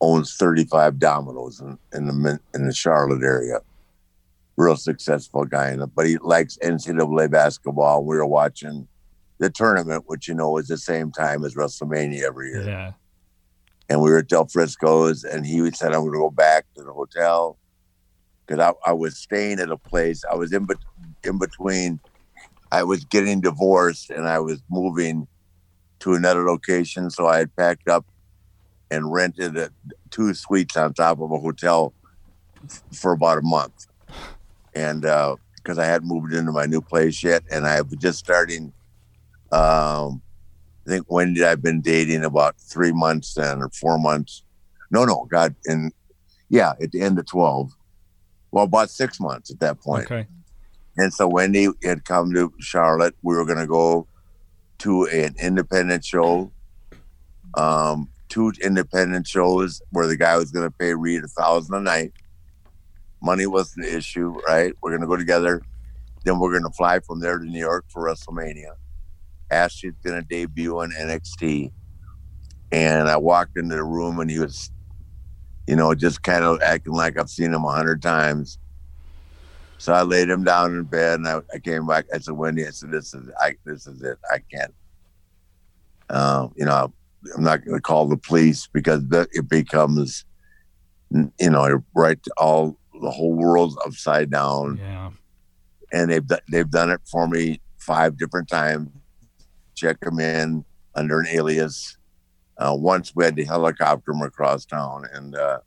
owns 0.01 0.35
35 0.35 0.99
Domino's 0.99 1.59
in, 1.59 1.77
in 1.93 2.05
the 2.07 2.39
in 2.53 2.65
the 2.67 2.73
Charlotte 2.73 3.23
area. 3.23 3.59
Real 4.57 4.75
successful 4.75 5.45
guy, 5.45 5.71
in 5.71 5.81
it, 5.81 5.89
but 5.95 6.05
he 6.05 6.17
likes 6.17 6.57
NCAA 6.61 7.31
basketball. 7.31 8.03
We 8.03 8.17
were 8.17 8.25
watching 8.25 8.87
the 9.37 9.49
tournament, 9.49 10.03
which 10.07 10.27
you 10.27 10.33
know 10.33 10.57
is 10.57 10.67
the 10.67 10.77
same 10.77 11.11
time 11.11 11.45
as 11.45 11.55
WrestleMania 11.55 12.23
every 12.23 12.49
year 12.49 12.63
Yeah. 12.67 12.91
and 13.89 14.01
we 14.01 14.11
were 14.11 14.17
at 14.17 14.27
Del 14.27 14.47
Frisco's, 14.47 15.23
and 15.23 15.45
he 15.45 15.59
said, 15.71 15.93
"I'm 15.93 16.01
going 16.01 16.11
to 16.11 16.17
go 16.19 16.29
back 16.29 16.65
to 16.75 16.83
the 16.83 16.91
hotel 16.91 17.57
because 18.45 18.59
I, 18.85 18.89
I 18.89 18.93
was 18.93 19.17
staying 19.17 19.59
at 19.59 19.69
a 19.69 19.77
place. 19.77 20.23
I 20.29 20.35
was 20.35 20.51
in 20.51 20.65
bet- 20.65 20.77
in 21.23 21.37
between. 21.39 21.99
I 22.71 22.83
was 22.83 23.05
getting 23.05 23.39
divorced, 23.41 24.09
and 24.09 24.27
I 24.27 24.39
was 24.39 24.61
moving 24.69 25.25
to 25.99 26.13
another 26.13 26.45
location. 26.45 27.09
So 27.09 27.27
I 27.27 27.39
had 27.39 27.55
packed 27.55 27.87
up 27.87 28.05
and 28.91 29.11
rented 29.11 29.57
a, 29.57 29.69
two 30.09 30.33
suites 30.33 30.75
on 30.75 30.93
top 30.93 31.19
of 31.19 31.31
a 31.31 31.37
hotel 31.37 31.93
f- 32.65 32.83
for 32.93 33.11
about 33.11 33.37
a 33.37 33.43
month, 33.43 33.87
and 34.73 35.01
because 35.01 35.77
I 35.77 35.85
hadn't 35.85 36.07
moved 36.07 36.33
into 36.33 36.51
my 36.51 36.65
new 36.65 36.81
place 36.81 37.23
yet, 37.23 37.43
and 37.51 37.65
I 37.65 37.81
was 37.81 37.95
just 37.95 38.19
starting." 38.19 38.73
Um, 39.51 40.21
I 40.87 40.91
think 40.91 41.05
Wendy 41.09 41.41
did 41.41 41.47
I've 41.47 41.61
been 41.61 41.81
dating 41.81 42.23
about 42.23 42.55
three 42.59 42.91
months 42.91 43.33
then 43.33 43.61
or 43.61 43.69
four 43.69 43.99
months. 43.99 44.43
No, 44.91 45.05
no, 45.05 45.27
God, 45.29 45.55
and 45.65 45.91
yeah, 46.49 46.73
at 46.81 46.91
the 46.91 47.01
end 47.01 47.19
of 47.19 47.27
twelve. 47.27 47.71
Well, 48.51 48.63
about 48.63 48.89
six 48.89 49.19
months 49.19 49.51
at 49.51 49.59
that 49.59 49.79
point. 49.79 50.05
Okay. 50.05 50.25
And 50.97 51.13
so 51.13 51.27
Wendy 51.27 51.67
had 51.83 52.03
come 52.03 52.33
to 52.33 52.51
Charlotte. 52.59 53.15
We 53.21 53.35
were 53.35 53.45
going 53.45 53.59
to 53.59 53.67
go 53.67 54.07
to 54.79 55.05
an 55.05 55.35
independent 55.39 56.03
show, 56.03 56.51
um, 57.55 58.09
two 58.29 58.51
independent 58.63 59.27
shows 59.27 59.81
where 59.91 60.07
the 60.07 60.17
guy 60.17 60.37
was 60.37 60.51
going 60.51 60.65
to 60.65 60.75
pay 60.77 60.93
Reid 60.93 61.23
a 61.23 61.27
thousand 61.27 61.75
a 61.75 61.79
night. 61.79 62.13
Money 63.21 63.45
wasn't 63.45 63.85
the 63.85 63.95
issue, 63.95 64.39
right? 64.47 64.73
We're 64.81 64.91
going 64.91 65.01
to 65.01 65.07
go 65.07 65.17
together. 65.17 65.61
Then 66.23 66.39
we're 66.39 66.51
going 66.51 66.63
to 66.63 66.75
fly 66.75 66.99
from 66.99 67.19
there 67.19 67.37
to 67.37 67.45
New 67.45 67.59
York 67.59 67.85
for 67.89 68.05
WrestleMania. 68.05 68.73
Ashley's 69.51 69.95
going 70.03 70.21
to 70.21 70.27
debut 70.27 70.79
on 70.79 70.91
NXT. 70.91 71.71
And 72.71 73.09
I 73.09 73.17
walked 73.17 73.57
into 73.57 73.75
the 73.75 73.83
room 73.83 74.19
and 74.19 74.29
he 74.29 74.39
was, 74.39 74.71
you 75.67 75.75
know, 75.75 75.93
just 75.95 76.21
kind 76.23 76.43
of 76.43 76.61
acting 76.61 76.93
like 76.93 77.17
I've 77.17 77.29
seen 77.29 77.53
him 77.53 77.65
a 77.65 77.71
hundred 77.71 78.01
times. 78.01 78.59
So 79.79 79.93
I 79.93 80.01
laid 80.01 80.29
him 80.29 80.43
down 80.43 80.75
in 80.75 80.83
bed, 80.83 81.19
and 81.19 81.27
I, 81.27 81.39
I 81.53 81.59
came 81.59 81.87
back. 81.87 82.05
I 82.13 82.19
said, 82.19 82.33
"Wendy, 82.35 82.67
I 82.67 82.69
said, 82.69 82.91
this 82.91 83.13
is 83.13 83.29
I, 83.39 83.55
this 83.65 83.87
is 83.87 84.03
it. 84.03 84.17
I 84.29 84.39
can't. 84.53 84.73
Um, 86.09 86.53
you 86.57 86.65
know, 86.65 86.93
I'm 87.35 87.43
not 87.43 87.63
going 87.63 87.77
to 87.77 87.81
call 87.81 88.05
the 88.05 88.17
police 88.17 88.67
because 88.67 89.07
that 89.07 89.29
it 89.31 89.47
becomes, 89.47 90.25
you 91.11 91.49
know, 91.49 91.81
right 91.95 92.19
all 92.37 92.77
the 93.01 93.09
whole 93.09 93.33
world's 93.33 93.77
upside 93.85 94.29
down. 94.29 94.77
Yeah. 94.81 95.11
And 95.93 96.11
they've 96.11 96.27
they've 96.51 96.69
done 96.69 96.89
it 96.89 96.99
for 97.09 97.29
me 97.29 97.61
five 97.77 98.17
different 98.17 98.49
times. 98.49 98.89
Check 99.75 100.01
them 100.01 100.19
in 100.19 100.65
under 100.93 101.21
an 101.21 101.27
alias. 101.27 101.97
Uh, 102.57 102.75
once 102.77 103.15
we 103.15 103.23
had 103.23 103.37
to 103.37 103.45
helicopter 103.45 104.11
him 104.11 104.23
across 104.23 104.65
town, 104.65 105.05
and 105.13 105.35
uh, 105.35 105.59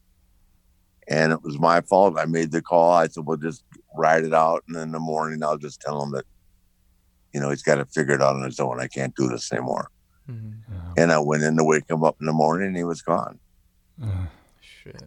and 1.09 1.33
it 1.33 1.43
was 1.43 1.59
my 1.59 1.81
fault. 1.81 2.19
I 2.19 2.27
made 2.27 2.53
the 2.53 2.61
call. 2.61 2.93
I 2.93 3.09
said, 3.09 3.25
"Well, 3.27 3.39
just 3.39 3.65
ride 3.97 4.25
it 4.25 4.35
out, 4.35 4.63
and 4.69 4.77
in 4.77 4.93
the 4.93 4.99
morning 4.99 5.43
I'll 5.43 5.59
just 5.59 5.81
tell 5.81 6.03
him 6.03 6.13
that, 6.13 6.25
you 7.33 7.41
know, 7.41 7.51
he's 7.51 7.63
got 7.63 7.77
to 7.77 7.87
figure 7.87 8.15
it 8.15 8.23
out 8.23 8.37
on 8.37 8.43
his 8.43 8.61
own. 8.61 8.81
I 8.81 8.89
can't 8.89 9.15
do 9.15 9.29
this 9.29 9.53
anymore." 9.53 9.89
And 10.97 11.11
I 11.13 11.19
went 11.19 11.43
in 11.43 11.57
to 11.57 11.65
wake 11.65 11.89
him 11.89 12.05
up 12.05 12.17
in 12.21 12.27
the 12.27 12.33
morning, 12.33 12.69
and 12.69 12.77
he 12.77 12.85
was 12.85 13.03
gone. 13.03 13.41
Shit. 14.61 15.03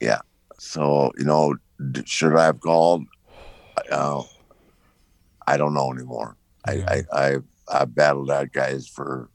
Yeah. 0.00 0.20
So 0.58 1.12
you 1.18 1.24
know, 1.24 1.54
d- 1.92 2.02
should 2.06 2.36
I 2.36 2.44
have 2.44 2.60
called? 2.60 3.04
Uh, 3.90 4.22
I 5.46 5.56
don't 5.56 5.74
know 5.74 5.92
anymore. 5.92 6.36
Yeah. 6.68 6.84
I, 6.88 7.04
I 7.12 7.28
I 7.28 7.36
I 7.68 7.84
battled 7.84 8.28
that 8.28 8.52
guys 8.52 8.88
for 8.88 9.30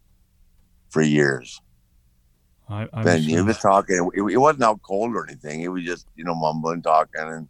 for 0.89 1.01
years. 1.01 1.59
I, 2.69 2.87
I'm 2.93 3.07
And 3.07 3.23
he 3.23 3.41
was 3.41 3.57
talking. 3.57 4.09
He 4.13 4.37
wasn't 4.37 4.63
out 4.63 4.81
cold 4.81 5.15
or 5.15 5.27
anything. 5.27 5.59
He 5.59 5.67
was 5.67 5.83
just 5.83 6.07
you 6.15 6.23
know 6.23 6.35
mumbling, 6.35 6.81
talking, 6.81 7.21
and 7.21 7.49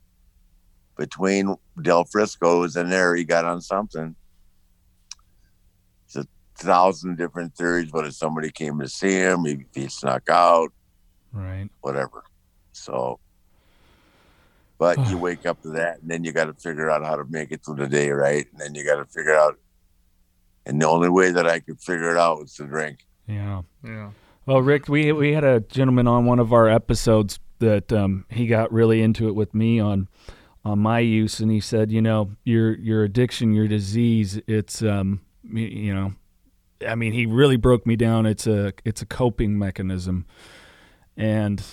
between 1.02 1.56
Del 1.82 2.04
Frisco's 2.04 2.76
and 2.76 2.92
there, 2.92 3.16
he 3.16 3.24
got 3.24 3.44
on 3.44 3.60
something. 3.60 4.16
It's 6.06 6.16
a 6.16 6.28
thousand 6.56 7.18
different 7.18 7.56
theories. 7.56 7.90
but 7.92 8.06
if 8.06 8.14
somebody 8.14 8.52
came 8.52 8.80
to 8.80 8.88
see 8.88 9.14
him, 9.14 9.46
he, 9.46 9.66
he 9.74 9.88
snuck 9.88 10.30
out, 10.30 10.72
right. 11.34 11.68
whatever. 11.82 12.24
So, 12.74 13.20
but 14.78 15.10
you 15.10 15.18
wake 15.28 15.48
up 15.48 15.60
to 15.64 15.70
that, 15.70 16.02
and 16.02 16.12
then 16.12 16.24
you 16.24 16.34
got 16.34 16.46
to 16.46 16.54
figure 16.54 16.92
out 16.92 17.04
how 17.04 17.16
to 17.16 17.26
make 17.26 17.52
it 17.52 17.66
through 17.66 17.78
the 17.78 17.88
day, 17.88 18.12
right? 18.12 18.46
And 18.52 18.62
then 18.62 18.76
you 18.76 18.86
got 18.86 18.98
to 18.98 19.06
figure 19.06 19.36
out. 19.36 19.58
And 20.68 20.80
the 20.80 20.88
only 20.88 21.10
way 21.10 21.32
that 21.32 21.48
I 21.48 21.60
could 21.60 21.82
figure 21.82 22.12
it 22.12 22.18
out 22.18 22.42
was 22.42 22.54
to 22.58 22.66
drink. 22.66 23.08
Yeah. 23.26 23.64
Yeah. 23.84 24.12
Well, 24.46 24.62
Ric, 24.62 24.88
we 24.88 25.12
we 25.12 25.34
had 25.34 25.44
a 25.44 25.62
gentleman 25.62 26.08
on 26.08 26.26
one 26.26 26.38
of 26.38 26.54
our 26.54 26.70
episodes 26.70 27.40
that 27.58 27.92
um, 27.92 28.26
he 28.30 28.46
got 28.46 28.72
really 28.72 29.02
into 29.02 29.28
it 29.28 29.34
with 29.34 29.56
me 29.56 29.80
on 29.80 30.08
on 30.64 30.80
my 30.80 31.00
use, 31.00 31.40
and 31.40 31.50
he 31.52 31.60
said, 31.60 31.92
you 31.92 32.02
know, 32.02 32.32
your 32.44 32.78
your 32.78 33.04
addiction, 33.04 33.54
your 33.54 33.68
disease, 33.68 34.40
it's 34.48 34.82
um, 34.84 35.22
you 35.52 35.94
know, 35.94 36.14
I 36.88 36.96
mean, 36.96 37.14
he 37.14 37.26
really 37.26 37.58
broke 37.58 37.86
me 37.88 37.96
down. 37.96 38.26
It's 38.26 38.46
a 38.48 38.74
it's 38.86 39.02
a 39.02 39.06
coping 39.06 39.58
mechanism, 39.58 40.26
and 41.18 41.64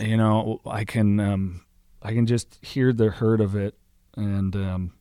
you 0.00 0.16
know, 0.16 0.60
I 0.66 0.84
can 0.84 1.18
um, 1.20 1.64
I 2.02 2.12
can 2.12 2.26
just 2.26 2.58
hear 2.62 2.92
the 2.92 3.10
hurt 3.10 3.40
of 3.40 3.56
it, 3.56 3.74
and 4.16 4.54
um, 4.54 4.92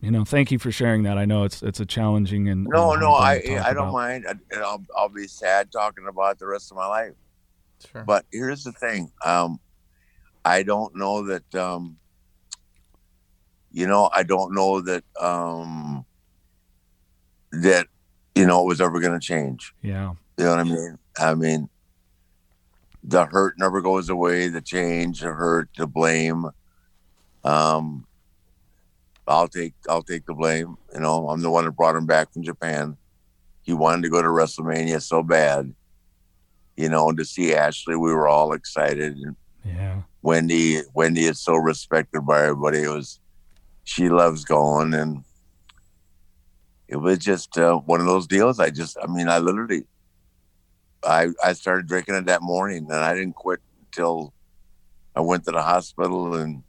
you 0.00 0.10
know, 0.10 0.24
thank 0.24 0.52
you 0.52 0.58
for 0.58 0.70
sharing 0.70 1.04
that. 1.04 1.16
I 1.16 1.24
know 1.24 1.44
it's 1.44 1.62
it's 1.62 1.80
a 1.80 1.86
challenging 1.86 2.48
and 2.48 2.64
No, 2.64 2.92
and 2.92 3.00
no, 3.00 3.12
hard 3.12 3.38
I 3.38 3.40
thing 3.40 3.58
I 3.58 3.72
don't 3.72 3.84
about. 3.84 3.92
mind. 3.92 4.26
I, 4.28 4.32
and 4.54 4.62
I'll 4.62 4.84
I'll 4.94 5.08
be 5.08 5.26
sad 5.26 5.72
talking 5.72 6.06
about 6.06 6.32
it 6.32 6.38
the 6.38 6.46
rest 6.46 6.70
of 6.70 6.76
my 6.76 6.86
life. 6.86 7.14
Sure. 7.90 8.04
But 8.04 8.26
here's 8.30 8.64
the 8.64 8.72
thing. 8.72 9.10
Um, 9.24 9.58
I 10.44 10.62
don't 10.62 10.94
know 10.94 11.24
that. 11.26 11.54
Um, 11.54 11.96
you 13.70 13.86
know, 13.86 14.10
I 14.14 14.22
don't 14.22 14.54
know 14.54 14.80
that. 14.80 15.04
Um, 15.20 16.04
that 17.52 17.86
you 18.34 18.46
know 18.46 18.62
it 18.62 18.66
was 18.66 18.80
ever 18.80 19.00
going 19.00 19.18
to 19.18 19.24
change. 19.24 19.72
Yeah, 19.82 20.12
You 20.36 20.44
know 20.44 20.50
what 20.50 20.58
I 20.58 20.64
mean? 20.64 20.98
I 21.18 21.34
mean, 21.34 21.68
the 23.02 23.24
hurt 23.26 23.54
never 23.58 23.80
goes 23.80 24.08
away. 24.08 24.48
The 24.48 24.60
change, 24.60 25.20
the 25.20 25.28
hurt, 25.28 25.70
the 25.76 25.86
blame. 25.86 26.46
Um, 27.44 28.06
I'll 29.26 29.48
take 29.48 29.74
I'll 29.88 30.02
take 30.02 30.26
the 30.26 30.34
blame. 30.34 30.76
You 30.94 31.00
know, 31.00 31.28
I'm 31.28 31.42
the 31.42 31.50
one 31.50 31.64
that 31.64 31.72
brought 31.72 31.96
him 31.96 32.06
back 32.06 32.32
from 32.32 32.42
Japan. 32.42 32.96
He 33.62 33.72
wanted 33.72 34.02
to 34.02 34.10
go 34.10 34.22
to 34.22 34.28
WrestleMania 34.28 35.02
so 35.02 35.22
bad. 35.22 35.74
You 36.76 36.88
know, 36.88 37.10
to 37.12 37.24
see 37.24 37.54
Ashley, 37.54 37.96
we 37.96 38.12
were 38.14 38.28
all 38.28 38.52
excited. 38.52 39.16
And 39.16 39.36
yeah, 39.64 40.02
Wendy, 40.22 40.80
Wendy 40.94 41.24
is 41.24 41.40
so 41.40 41.56
respected 41.56 42.22
by 42.22 42.44
everybody. 42.44 42.82
It 42.82 42.88
was, 42.88 43.20
she 43.88 44.10
loves 44.10 44.44
going, 44.44 44.92
and 44.92 45.24
it 46.88 46.96
was 46.96 47.18
just 47.18 47.56
uh, 47.56 47.74
one 47.76 48.00
of 48.00 48.06
those 48.06 48.26
deals. 48.26 48.60
I 48.60 48.68
just, 48.68 48.98
I 49.02 49.06
mean, 49.06 49.28
I 49.28 49.38
literally, 49.38 49.86
I 51.02 51.28
I 51.42 51.54
started 51.54 51.86
drinking 51.86 52.16
it 52.16 52.26
that 52.26 52.42
morning, 52.42 52.86
and 52.90 53.00
I 53.00 53.14
didn't 53.14 53.34
quit 53.34 53.60
until 53.80 54.34
I 55.16 55.22
went 55.22 55.44
to 55.44 55.52
the 55.52 55.62
hospital 55.62 56.36
in 56.36 56.62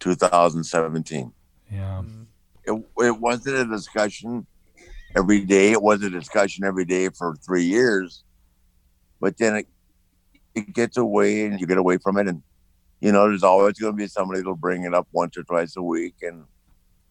2017. 0.00 1.32
yeah. 1.70 2.02
It 2.64 2.82
it 2.98 3.20
wasn't 3.20 3.56
a 3.56 3.66
discussion 3.66 4.46
every 5.14 5.44
day. 5.44 5.72
It 5.72 5.82
was 5.82 6.02
a 6.02 6.08
discussion 6.08 6.64
every 6.64 6.86
day 6.86 7.10
for 7.10 7.36
three 7.44 7.64
years, 7.64 8.24
but 9.20 9.36
then 9.36 9.56
it 9.56 9.68
it 10.54 10.72
gets 10.72 10.96
away, 10.96 11.44
and 11.44 11.60
you 11.60 11.66
get 11.66 11.76
away 11.76 11.98
from 11.98 12.16
it, 12.16 12.26
and 12.26 12.42
you 13.02 13.10
know, 13.10 13.28
there's 13.28 13.42
always 13.42 13.78
going 13.78 13.92
to 13.92 13.96
be 13.96 14.06
somebody 14.06 14.40
that'll 14.40 14.54
bring 14.54 14.84
it 14.84 14.94
up 14.94 15.08
once 15.10 15.36
or 15.36 15.42
twice 15.42 15.76
a 15.76 15.82
week, 15.82 16.14
and 16.22 16.44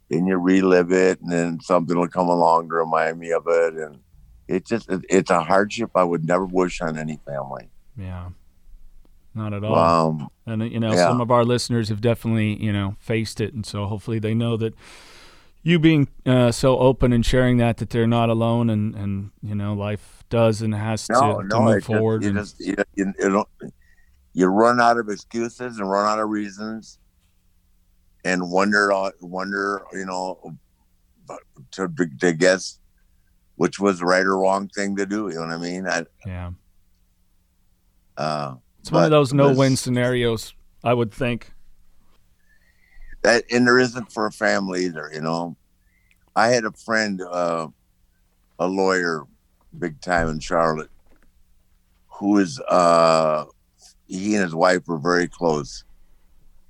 then 0.10 0.26
you 0.26 0.38
relive 0.38 0.92
it, 0.92 1.20
and 1.20 1.30
then 1.32 1.60
something 1.60 1.98
will 1.98 2.08
come 2.08 2.30
along 2.30 2.70
to 2.70 2.76
remind 2.76 3.20
me 3.20 3.32
of 3.32 3.44
it, 3.46 3.74
and 3.74 4.00
it's 4.48 4.70
just 4.70 4.88
it's 4.90 5.30
a 5.30 5.44
hardship 5.44 5.92
I 5.94 6.04
would 6.06 6.26
never 6.26 6.46
wish 6.46 6.80
on 6.82 6.98
any 6.98 7.20
family. 7.26 7.70
Yeah. 7.98 8.30
Not 9.34 9.54
at 9.54 9.64
all. 9.64 9.78
Um, 9.78 10.28
and 10.46 10.72
you 10.72 10.80
know, 10.80 10.92
yeah. 10.92 11.08
some 11.08 11.22
of 11.22 11.30
our 11.30 11.46
listeners 11.46 11.90
have 11.90 12.02
definitely, 12.02 12.62
you 12.62 12.74
know, 12.74 12.96
faced 13.00 13.40
it 13.40 13.54
and 13.54 13.66
so 13.66 13.86
hopefully 13.86 14.20
they 14.20 14.34
know 14.34 14.58
that 14.58 14.74
you 15.64 15.80
being 15.80 16.08
uh, 16.26 16.52
so 16.52 16.80
open 16.80 17.14
and 17.14 17.26
sharing 17.26 17.58
that 17.58 17.78
that 17.78 17.92
they're 17.92 18.08
not 18.08 18.30
alone 18.30 18.70
and 18.70 18.96
and 18.96 19.32
you 19.42 19.56
know, 19.56 19.74
life 19.74 20.24
does 20.30 20.62
and 20.62 20.76
has 20.76 21.08
to, 21.08 21.14
no, 21.14 21.42
to 21.44 21.60
move 21.60 21.76
just- 21.76 21.88
forward. 21.88 22.24
you 22.24 22.30
and- 22.30 22.38
just 22.40 22.60
you, 22.60 22.76
you 22.96 23.14
don't 23.18 23.48
you 24.34 24.48
run 24.48 24.80
out 24.80 24.98
of 24.98 25.10
excuses 25.10 25.78
and 25.78 25.90
run 25.90 26.06
out 26.08 26.20
of 26.20 26.30
reasons, 26.30 27.00
and 28.24 28.50
wonder 28.52 28.92
uh, 28.92 29.12
wonder 29.22 29.84
you 29.94 30.06
know 30.06 30.56
to 31.72 31.88
to 32.20 32.34
guess 32.34 32.80
which 33.56 33.80
was 33.80 34.00
the 34.00 34.06
right 34.06 34.26
or 34.26 34.38
wrong 34.40 34.68
thing 34.70 34.96
to 34.96 35.06
do. 35.06 35.28
You 35.30 35.36
know 35.36 35.42
what 35.42 35.52
I 35.52 35.58
mean? 35.58 35.88
I, 35.88 36.06
yeah. 36.26 36.52
uh, 38.18 38.56
It's 38.80 38.92
one 38.92 39.04
of 39.04 39.12
those 39.12 39.34
no-win 39.34 39.76
scenarios, 39.78 40.54
I 40.84 40.94
would 40.96 41.14
think. 41.14 41.54
that 43.22 43.44
and 43.52 43.68
there 43.68 43.78
isn't 43.80 44.12
for 44.12 44.26
a 44.26 44.32
family 44.32 44.86
either 44.86 45.12
you 45.14 45.22
know 45.22 45.56
i 46.36 46.48
had 46.48 46.66
a 46.66 46.72
friend 46.72 47.22
uh 47.22 47.68
a 48.58 48.66
lawyer 48.68 49.26
big 49.78 50.02
time 50.02 50.28
in 50.30 50.40
charlotte 50.40 50.90
who 52.08 52.40
is 52.40 52.60
uh 52.68 53.46
he 54.12 54.36
and 54.36 54.44
his 54.44 54.56
wife 54.56 54.88
were 54.88 55.00
very 55.00 55.28
close. 55.28 55.84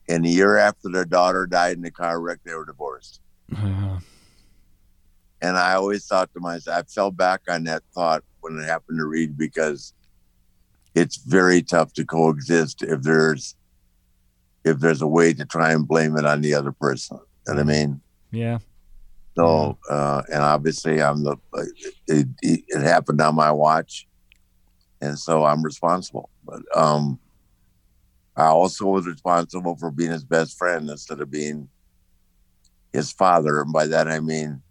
And 0.08 0.26
the 0.26 0.30
year 0.30 0.58
after 0.58 0.90
their 0.90 1.06
daughter 1.06 1.48
died 1.48 1.78
in 1.78 1.86
a 1.86 1.92
car 1.92 2.20
wreck 2.20 2.40
they 2.46 2.54
were 2.54 2.66
divorced. 2.66 3.20
And 5.44 5.58
i 5.58 5.74
always 5.74 6.06
thought 6.06 6.32
to 6.34 6.40
myself 6.40 6.78
i 6.78 6.84
fell 6.84 7.10
back 7.12 7.42
on 7.50 7.64
that 7.64 7.82
thought 7.96 8.24
when 8.42 8.60
it 8.60 8.66
happened 8.66 9.00
to 9.00 9.06
Reid 9.06 9.38
because 9.38 9.94
it's 10.94 11.18
very 11.18 11.62
tough 11.62 11.94
to 11.94 12.06
coexist 12.06 12.84
if 12.84 13.02
there's 13.02 13.56
if 14.64 14.78
there's 14.80 15.02
a 15.02 15.08
way 15.08 15.34
to 15.34 15.46
try 15.46 15.72
and 15.72 15.88
blame 15.88 16.16
it 16.18 16.26
on 16.26 16.42
the 16.42 16.54
other 16.54 16.72
person. 16.72 17.18
You 17.48 17.56
know 17.56 17.64
what 17.64 17.70
i 17.70 17.74
mean? 17.74 18.02
Yeah. 18.32 18.60
So, 19.36 19.78
uh, 19.90 20.22
and 20.32 20.44
obviously, 20.44 21.02
I'm 21.02 21.24
the 21.24 21.38
it, 22.08 22.28
it, 22.42 22.64
it 22.68 22.82
happened 22.82 23.22
on 23.22 23.34
my 23.34 23.52
watch, 23.52 24.08
and 25.02 25.18
so 25.18 25.46
I'm 25.46 25.64
responsible. 25.64 26.30
But 26.46 26.62
um, 26.76 27.18
I 28.42 28.48
also 28.48 28.88
was 28.88 29.06
responsible 29.06 29.76
for 29.76 29.92
being 29.92 30.12
his 30.12 30.24
best 30.24 30.58
friend 30.58 30.90
instead 30.90 31.22
of 31.22 31.30
being 31.30 31.70
his 32.92 33.12
father. 33.12 33.62
And 33.62 33.72
by 33.72 33.86
that 33.86 34.08
I 34.08 34.20
mean, 34.20 34.64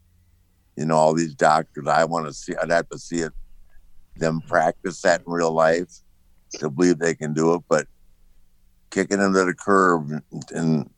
you 0.76 0.86
know, 0.86 0.96
all 0.96 1.14
these 1.14 1.34
doctors. 1.34 1.86
I 1.86 2.04
want 2.04 2.26
to 2.26 2.32
see. 2.32 2.54
I'd 2.60 2.70
have 2.70 2.88
to 2.88 2.98
see 2.98 3.20
it 3.20 3.32
them 4.16 4.40
practice 4.48 5.00
that 5.02 5.22
in 5.24 5.32
real 5.32 5.52
life 5.52 5.88
to 6.54 6.68
believe 6.68 6.98
they 6.98 7.14
can 7.14 7.32
do 7.32 7.54
it. 7.54 7.62
But 7.68 7.86
kicking 8.90 9.20
him 9.20 9.32
to 9.34 9.44
the 9.44 9.54
curb 9.54 10.10
and, 10.10 10.50
and 10.50 10.90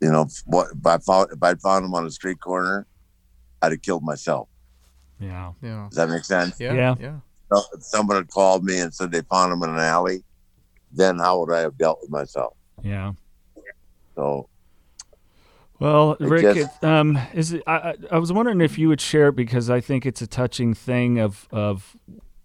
you 0.00 0.12
know, 0.12 0.28
what 0.46 0.68
if 0.72 0.86
I 0.86 0.98
found 0.98 1.30
if 1.32 1.42
I 1.42 1.54
found 1.56 1.84
him 1.84 1.94
on 1.94 2.06
a 2.06 2.10
street 2.10 2.40
corner, 2.40 2.86
I'd 3.60 3.72
have 3.72 3.82
killed 3.82 4.04
myself. 4.04 4.48
Yeah. 5.18 5.52
Yeah. 5.60 5.88
Does 5.90 5.96
that 5.96 6.08
make 6.08 6.24
sense? 6.24 6.60
Yeah. 6.60 6.72
Yeah. 6.72 6.94
Yeah. 7.00 7.60
Someone 7.80 8.16
had 8.16 8.30
called 8.30 8.64
me 8.64 8.78
and 8.78 8.94
said 8.94 9.10
they 9.10 9.22
found 9.22 9.52
him 9.52 9.62
in 9.64 9.70
an 9.70 9.80
alley, 9.80 10.22
then 10.92 11.18
how 11.18 11.40
would 11.40 11.52
I 11.52 11.60
have 11.60 11.76
dealt 11.78 11.98
with 12.02 12.10
myself? 12.10 12.56
Yeah. 12.82 13.12
So 14.14 14.48
Well, 15.78 16.16
Ric, 16.20 16.42
just- 16.54 16.82
it, 16.82 16.86
um, 16.86 17.18
is 17.32 17.52
it, 17.52 17.62
I, 17.66 17.74
I 17.76 17.94
I 18.12 18.18
was 18.18 18.32
wondering 18.32 18.60
if 18.60 18.78
you 18.78 18.88
would 18.88 19.00
share 19.00 19.28
it 19.28 19.36
because 19.36 19.70
I 19.70 19.80
think 19.80 20.04
it's 20.04 20.20
a 20.20 20.26
touching 20.26 20.74
thing 20.74 21.18
of 21.18 21.48
of 21.50 21.96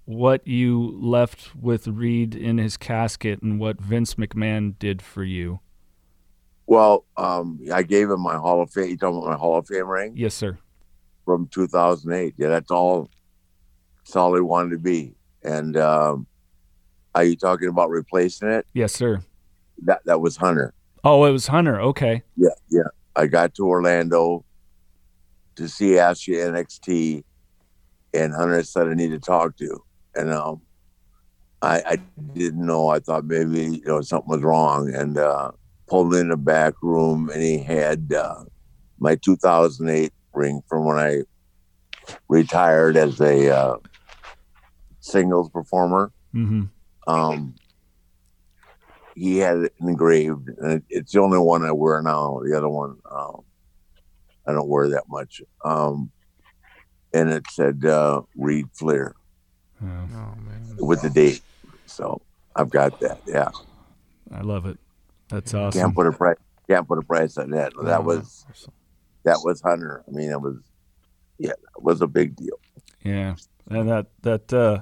what 0.05 0.45
you 0.47 0.97
left 1.01 1.55
with 1.55 1.87
Reid 1.87 2.35
in 2.35 2.59
his 2.59 2.77
casket 2.77 3.41
and 3.41 3.59
what 3.59 3.81
Vince 3.81 4.15
McMahon 4.15 4.77
did 4.77 5.01
for 5.01 5.23
you. 5.23 5.59
well, 6.67 7.05
um, 7.17 7.59
I 7.73 7.81
gave 7.83 8.09
him 8.11 8.21
my 8.21 8.35
Hall 8.35 8.61
of 8.61 8.71
Fame. 8.71 8.89
You 8.89 8.97
talking 8.97 9.17
about 9.17 9.29
my 9.31 9.35
Hall 9.37 9.57
of 9.57 9.67
Fame 9.67 9.87
ring 9.87 10.13
Yes, 10.15 10.33
sir. 10.35 10.57
from 11.25 11.47
2008? 11.47 12.35
Yeah, 12.37 12.49
that's 12.49 12.69
all. 12.71 13.09
That's 13.97 14.15
all 14.15 14.35
he 14.35 14.41
wanted 14.41 14.69
to 14.71 14.77
be. 14.79 15.15
And 15.43 15.75
um, 15.77 16.27
are 17.15 17.23
you 17.23 17.35
talking 17.35 17.69
about 17.69 17.89
replacing 17.89 18.49
it? 18.49 18.67
Yes, 18.73 18.93
sir. 18.93 19.21
That 19.83 20.01
that 20.05 20.21
was 20.21 20.37
Hunter. 20.37 20.73
Oh, 21.03 21.23
it 21.25 21.31
was 21.31 21.47
Hunter. 21.47 21.79
Okay. 21.79 22.23
Yeah, 22.35 22.49
yeah. 22.69 22.89
I 23.15 23.27
got 23.27 23.55
to 23.55 23.65
Orlando 23.65 24.43
to 25.55 25.69
see 25.69 25.97
Ashley 25.97 26.35
NXT, 26.35 27.23
and 28.13 28.33
Hunter 28.33 28.61
said 28.63 28.87
I 28.87 28.93
need 28.93 29.11
to 29.11 29.19
talk 29.19 29.55
to 29.57 29.63
you. 29.63 29.79
And 30.15 30.31
um, 30.31 30.61
I, 31.61 31.81
I 31.85 31.95
didn't 32.33 32.65
know. 32.65 32.89
I 32.89 32.99
thought 32.99 33.25
maybe 33.25 33.77
you 33.77 33.85
know 33.85 34.01
something 34.01 34.29
was 34.29 34.41
wrong, 34.41 34.93
and 34.93 35.17
uh, 35.17 35.51
pulled 35.87 36.13
in 36.15 36.29
the 36.29 36.37
back 36.37 36.73
room, 36.81 37.29
and 37.29 37.41
he 37.41 37.59
had 37.59 38.11
uh, 38.13 38.43
my 38.99 39.15
2008 39.15 40.11
ring 40.33 40.61
from 40.67 40.85
when 40.85 40.97
I 40.97 41.21
retired 42.27 42.97
as 42.97 43.21
a 43.21 43.55
uh, 43.55 43.77
singles 44.99 45.49
performer 45.49 46.11
Mm-hmm. 46.35 46.63
Um, 47.07 47.55
he 49.15 49.37
had 49.37 49.57
it 49.59 49.73
engraved, 49.79 50.49
and 50.49 50.73
it, 50.73 50.83
it's 50.89 51.11
the 51.13 51.21
only 51.21 51.39
one 51.39 51.63
I 51.63 51.71
wear 51.71 52.01
now. 52.01 52.41
The 52.45 52.57
other 52.57 52.67
one, 52.69 52.97
um, 53.09 53.41
I 54.47 54.51
don't 54.51 54.67
wear 54.67 54.89
that 54.89 55.03
much. 55.07 55.41
Um, 55.63 56.11
and 57.13 57.29
it 57.31 57.45
said 57.51 57.85
uh, 57.85 58.21
Reid 58.35 58.65
Flair 58.73 59.13
Oh, 59.81 59.85
man. 59.85 60.75
with 60.79 61.01
the 61.01 61.09
date. 61.09 61.41
So 61.85 62.21
I've 62.55 62.69
got 62.69 62.99
that. 62.99 63.19
Yeah, 63.25 63.49
I 64.33 64.41
love 64.41 64.65
it. 64.65 64.77
That's 65.29 65.53
awesome. 65.53 65.79
can't 65.81 65.95
put 65.95 66.07
a 66.07 66.11
price. 66.11 66.37
Can't 66.69 66.87
put 66.87 66.97
a 66.97 67.03
price 67.03 67.37
on 67.37 67.51
that. 67.51 67.73
That 67.83 68.03
was 68.03 68.45
that 69.23 69.39
was 69.43 69.61
Hunter. 69.61 70.03
I 70.07 70.11
mean, 70.11 70.29
it 70.31 70.41
was 70.41 70.57
yeah, 71.37 71.51
it 71.51 71.83
was 71.83 72.01
a 72.01 72.07
big 72.07 72.35
deal. 72.35 72.59
Yeah, 73.03 73.35
and 73.69 73.87
that 73.89 74.07
that 74.23 74.51
uh, 74.51 74.81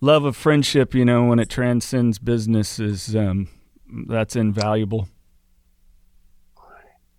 love 0.00 0.24
of 0.24 0.36
friendship, 0.36 0.94
you 0.94 1.04
know, 1.04 1.26
when 1.26 1.38
it 1.38 1.48
transcends 1.48 2.18
business, 2.18 2.78
is 2.78 3.14
um, 3.16 3.48
that's 4.06 4.36
invaluable. 4.36 5.08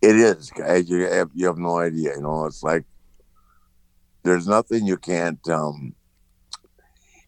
It 0.01 0.15
is, 0.15 0.51
guys. 0.51 0.89
You 0.89 1.07
have 1.07 1.31
you 1.33 1.47
have 1.47 1.57
no 1.57 1.79
idea. 1.79 2.15
You 2.15 2.21
know, 2.21 2.45
it's 2.45 2.63
like 2.63 2.83
there's 4.23 4.47
nothing 4.47 4.85
you 4.85 4.97
can't. 4.97 5.39
um 5.49 5.95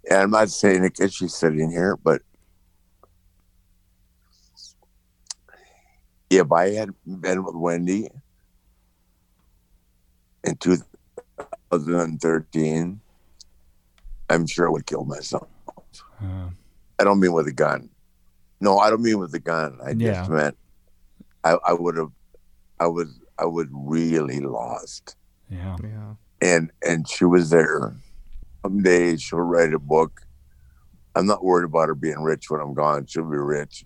And 0.10 0.20
I'm 0.20 0.32
not 0.32 0.50
saying 0.50 0.84
it 0.84 0.95
because 0.95 1.14
she's 1.14 1.34
sitting 1.34 1.72
here, 1.72 1.97
but 1.97 2.22
if 6.30 6.52
I 6.52 6.72
had 6.72 6.91
been 7.06 7.43
with 7.43 7.56
Wendy 7.56 8.10
in 10.43 10.56
2013, 10.58 13.02
I'm 14.30 14.46
sure 14.48 14.68
I 14.68 14.72
would 14.72 14.86
kill 14.86 15.06
myself. 15.06 15.48
Uh, 16.22 16.50
I 17.00 17.04
don't 17.04 17.20
mean 17.20 17.34
with 17.34 17.48
a 17.48 17.52
gun. 17.54 17.90
No, 18.62 18.78
I 18.78 18.90
don't 18.90 19.02
mean 19.02 19.20
with 19.20 19.34
a 19.34 19.40
gun. 19.40 19.80
I 19.84 19.92
Yeah. 19.92 20.14
just 20.14 20.30
meant 20.30 20.58
I, 21.44 21.58
I 21.66 21.74
would 21.74 21.96
have, 21.98 22.12
I 22.80 22.88
was, 22.88 23.08
I 23.38 23.46
was 23.46 23.68
really 23.72 24.40
lost. 24.42 25.16
yeah, 25.50 25.78
Yeah. 25.82 26.14
And 26.42 26.72
and 26.86 27.08
she 27.08 27.26
was 27.26 27.50
there. 27.50 27.80
Some 27.82 28.02
Someday 28.64 29.16
she'll 29.18 29.40
write 29.40 29.74
a 29.74 29.80
book. 29.80 30.22
I'm 31.16 31.26
not 31.26 31.44
worried 31.44 31.66
about 31.66 31.88
her 31.88 31.96
being 31.96 32.22
rich 32.22 32.50
when 32.50 32.62
I'm 32.62 32.74
gone. 32.74 33.06
She'll 33.08 33.24
be 33.30 33.38
rich. 33.38 33.84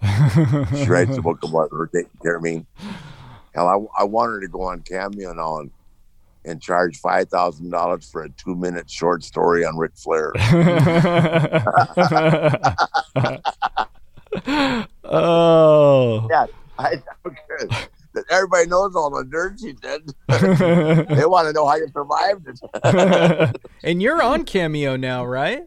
She 0.76 0.86
writes 0.88 1.18
a 1.18 1.22
book 1.22 1.44
about 1.44 1.70
her 1.72 1.88
taking 1.88 2.10
care 2.22 2.36
of 2.38 2.44
me. 2.44 2.66
Hell, 3.56 3.68
I, 3.98 4.02
I 4.02 4.04
want 4.06 4.32
her 4.32 4.40
to 4.42 4.48
go 4.48 4.64
on 4.64 4.82
Cameo 4.82 5.34
now 5.34 5.60
and, 5.60 5.72
and 6.46 6.62
charge 6.62 7.00
five 7.00 7.30
thousand 7.30 7.70
dollars 7.70 8.10
for 8.10 8.24
a 8.24 8.30
two 8.30 8.56
minute 8.56 8.90
short 8.90 9.24
story 9.24 9.66
on 9.66 9.78
Ric 9.78 9.92
Flair. 9.96 10.32
oh, 15.04 16.28
Yeah, 16.30 16.46
I. 16.78 17.02
Everybody 18.30 18.68
knows 18.68 18.96
all 18.96 19.10
the 19.10 19.24
dirt 19.24 19.60
she 19.60 19.74
did. 19.74 20.08
they 20.28 21.26
want 21.26 21.48
to 21.48 21.54
know 21.54 21.68
how 21.68 21.76
you 21.78 21.88
survived 21.92 22.48
it. 22.48 23.60
And 23.84 24.02
you're 24.02 24.22
on 24.22 24.46
Cameo 24.46 24.96
now, 24.96 25.26
right? 25.26 25.64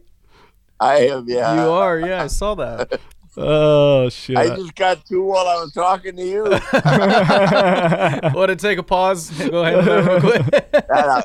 I 0.79 1.07
am, 1.07 1.25
yeah. 1.27 1.53
you 1.61 1.69
are. 1.69 1.99
Yeah, 1.99 2.23
I 2.23 2.27
saw 2.27 2.55
that. 2.55 2.99
Oh 3.37 4.09
shit. 4.09 4.37
I 4.37 4.55
just 4.55 4.75
got 4.75 5.05
two 5.05 5.23
while 5.23 5.47
I 5.47 5.55
was 5.55 5.71
talking 5.71 6.15
to 6.15 6.23
you. 6.23 6.43
Want 8.33 8.49
to 8.49 8.55
take 8.55 8.79
a 8.79 8.83
pause? 8.83 9.29
Go 9.31 9.63
ahead 9.63 9.75
and 9.75 9.85
do 9.85 9.93
it 9.93 10.05
real 10.05 10.19
quick. 10.19 10.85
uh, 10.93 11.21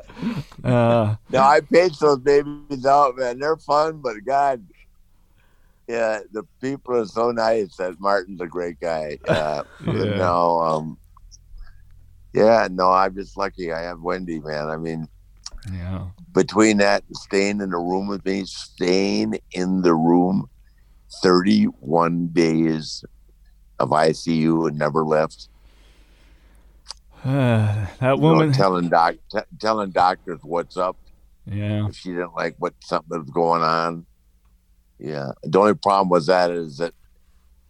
uh, 0.65 1.17
no, 1.31 1.39
I 1.41 1.61
paid 1.61 1.93
those 1.95 2.19
babies 2.19 2.87
out, 2.87 3.17
man. 3.17 3.39
They're 3.39 3.57
fun, 3.57 3.99
but 3.99 4.17
God, 4.25 4.65
yeah, 5.89 6.21
the 6.33 6.45
people 6.61 6.97
are 6.97 7.07
so 7.07 7.33
nice. 7.33 7.77
That 7.77 7.99
Martin's 7.99 8.41
a 8.41 8.47
great 8.47 8.79
guy. 8.81 9.19
Uh, 9.29 9.65
Yeah. 9.85 10.17
No, 10.17 10.59
um, 10.61 10.99
yeah, 12.35 12.69
no, 12.71 12.91
I'm 12.91 13.15
just 13.15 13.37
lucky. 13.37 13.73
I 13.73 13.83
have 13.83 14.01
Wendy, 14.01 14.41
man. 14.41 14.69
I 14.69 14.77
mean, 14.77 15.09
yeah. 15.73 16.07
between 16.33 16.79
that 16.79 17.05
and 17.07 17.17
staying 17.17 17.61
in 17.61 17.71
the 17.71 17.79
room 17.79 18.07
with 18.09 18.25
me, 18.25 18.45
staying 18.45 19.39
in 19.53 19.83
the 19.83 19.95
room 19.95 20.49
31 21.23 22.29
days 22.29 23.05
of 23.79 23.91
ICU 23.91 24.69
and 24.69 24.79
never 24.79 25.05
left. 25.05 25.49
Uh, 27.25 27.87
that 28.01 28.01
You 28.01 28.07
know, 28.09 28.17
woman. 28.17 28.53
telling 28.53 28.89
doc, 28.89 29.17
t- 29.31 29.39
telling 29.61 29.91
doctors 29.91 30.41
what's 30.43 30.77
up 30.77 30.97
yeah. 31.47 31.87
if 31.89 31.97
she 31.97 32.11
didn't 32.11 32.35
like 32.35 32.57
what 32.59 32.75
something 32.81 33.19
was 33.19 33.31
going 33.31 33.63
on. 33.63 34.07
Yeah, 34.99 35.33
the 35.43 35.59
only 35.59 35.75
problem 35.75 36.09
was 36.09 36.27
that 36.27 36.51
is 36.51 36.79
that 36.79 36.95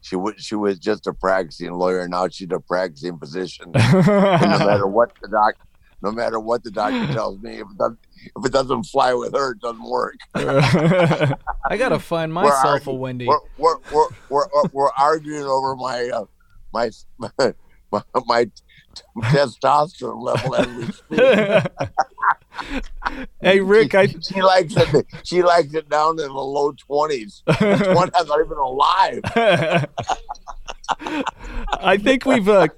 she 0.02 0.16
was 0.16 0.34
she 0.38 0.54
was 0.54 0.78
just 0.78 1.06
a 1.06 1.14
practicing 1.14 1.72
lawyer. 1.72 2.06
Now 2.08 2.28
she's 2.28 2.48
a 2.50 2.60
practicing 2.60 3.18
physician. 3.18 3.70
no 3.72 3.80
matter 4.06 4.86
what 4.86 5.12
the 5.22 5.28
doc, 5.28 5.54
no 6.02 6.12
matter 6.12 6.38
what 6.38 6.62
the 6.62 6.70
doctor 6.70 7.06
tells 7.12 7.38
me, 7.40 7.60
if 7.60 7.66
doesn't, 7.78 7.98
if 8.24 8.44
it 8.44 8.52
doesn't 8.52 8.84
fly 8.84 9.14
with 9.14 9.34
her, 9.34 9.52
it 9.52 9.60
doesn't 9.60 9.88
work. 9.88 10.16
I 10.34 11.76
gotta 11.76 11.98
find 11.98 12.34
We're 12.34 12.44
myself 12.44 12.86
a 12.86 12.92
Wendy. 12.92 13.26
We're 13.26 13.38
we're 13.58 13.76
we're 13.92 14.08
we're, 14.28 14.46
we're, 14.54 14.68
we're 14.72 14.92
arguing 14.92 15.44
over 15.44 15.76
my 15.76 16.10
uh, 16.12 16.24
my 16.72 16.90
my, 17.92 18.02
my 18.26 18.50
testosterone 19.18 20.22
level 20.22 20.54
as 20.54 20.66
we 20.66 20.84
speak. 20.92 21.20
hey 23.40 23.60
Ric, 23.60 23.94
I 23.94 24.06
She 24.06 24.42
likes 24.42 24.74
it. 24.76 25.06
She 25.24 25.42
likes 25.42 25.74
it 25.74 25.88
down 25.88 26.20
in 26.20 26.28
the 26.28 26.32
low 26.32 26.72
twenties. 26.72 27.42
One 27.46 28.10
that's 28.12 28.28
not 28.28 28.40
even 28.44 28.58
alive. 28.58 29.20
I 31.80 31.96
think 31.96 32.26
we've 32.26 32.48
uh, 32.48 32.68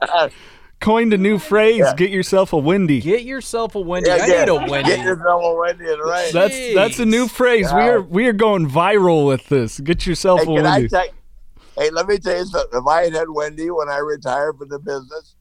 coined 0.85 1.15
a 1.15 1.19
new 1.19 1.39
phrase. 1.39 1.79
Yeah. 1.79 1.95
Get 1.97 2.11
yourself 2.11 2.53
a 2.53 2.59
Wendy. 2.59 3.01
Get 3.01 3.25
yourself 3.25 3.75
a 3.75 3.81
Wendy. 3.81 4.11
Yeah, 4.11 4.17
I 4.17 4.27
yeah. 4.27 4.45
need 4.45 4.49
a 4.51 4.71
Wendy. 4.71 4.91
Get 4.91 5.05
yourself 5.05 5.43
a 5.43 5.55
Wendy, 5.55 5.85
right? 5.85 6.31
That's 6.33 6.75
that's 6.75 6.99
a 6.99 7.07
new 7.07 7.27
Jeez. 7.27 7.31
phrase. 7.31 7.73
We 7.73 7.81
are 7.81 8.03
we 8.03 8.27
are 8.27 8.33
going 8.35 8.69
viral 8.69 9.27
with 9.27 9.49
this. 9.49 9.81
Get 9.81 10.07
yourself 10.07 10.41
Hey, 10.43 10.47
a 10.47 10.63
Wendy. 10.63 10.89
tell? 10.89 11.07
Hey, 11.79 11.91
let 11.91 12.07
me 12.07 12.19
tell 12.19 12.37
you 12.37 12.45
something. 12.45 12.79
If 12.79 12.87
I 12.87 13.05
had 13.05 13.15
had 13.15 13.31
Wendy 13.31 13.71
when 13.71 13.89
I 13.89 13.99
retired 13.99 14.59
from 14.59 14.69
the 14.69 14.79
business 14.79 15.35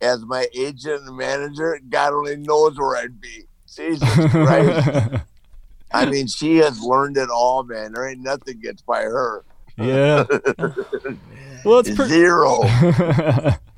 as 0.00 0.24
my 0.26 0.46
agent 0.54 1.02
and 1.06 1.16
manager, 1.16 1.80
God 1.88 2.12
only 2.12 2.36
knows 2.36 2.76
where 2.76 2.96
I'd 2.96 3.20
be. 3.20 3.44
Jesus 3.74 4.08
Christ. 4.30 5.22
I 5.92 6.06
mean, 6.06 6.26
she 6.26 6.56
has 6.58 6.80
learned 6.82 7.16
it 7.16 7.30
all, 7.30 7.62
man. 7.62 7.92
There 7.92 8.08
ain't 8.08 8.20
nothing 8.20 8.60
gets 8.60 8.82
by 8.82 9.02
her. 9.02 9.44
yeah. 9.76 10.24
well, 11.64 11.78
it's 11.78 11.94
pretty. 11.94 12.08
Zero. 12.08 12.60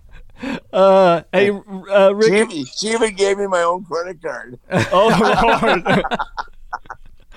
Uh, 0.72 1.22
hey, 1.32 1.50
uh, 1.50 2.08
She, 2.08 2.14
Ric. 2.14 2.32
even- 2.50 2.64
she 2.64 2.86
even 2.88 3.14
gave 3.14 3.38
me 3.38 3.46
my 3.46 3.62
own 3.62 3.84
credit 3.84 4.20
card. 4.22 4.58
Oh 4.92 5.08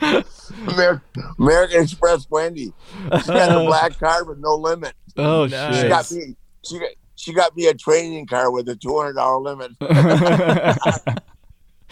Lord. 0.01 0.25
Amer- 0.71 1.01
American 1.39 1.81
Express 1.83 2.27
Wendy. 2.29 2.73
She 3.21 3.27
got 3.27 3.51
a 3.51 3.65
black 3.65 3.97
card 3.99 4.27
with 4.27 4.39
no 4.39 4.55
limit. 4.55 4.93
Oh 5.17 5.45
Nice. 5.45 5.81
She 5.81 5.87
got 5.87 6.11
me. 6.11 6.35
She 6.65 6.79
got. 6.79 6.89
She 7.17 7.33
got 7.33 7.55
me 7.55 7.67
a 7.67 7.73
training 7.73 8.27
card 8.27 8.53
with 8.53 8.67
a 8.69 8.75
two 8.75 8.97
hundred 8.97 9.13
dollar 9.13 9.39
limit 9.39 9.71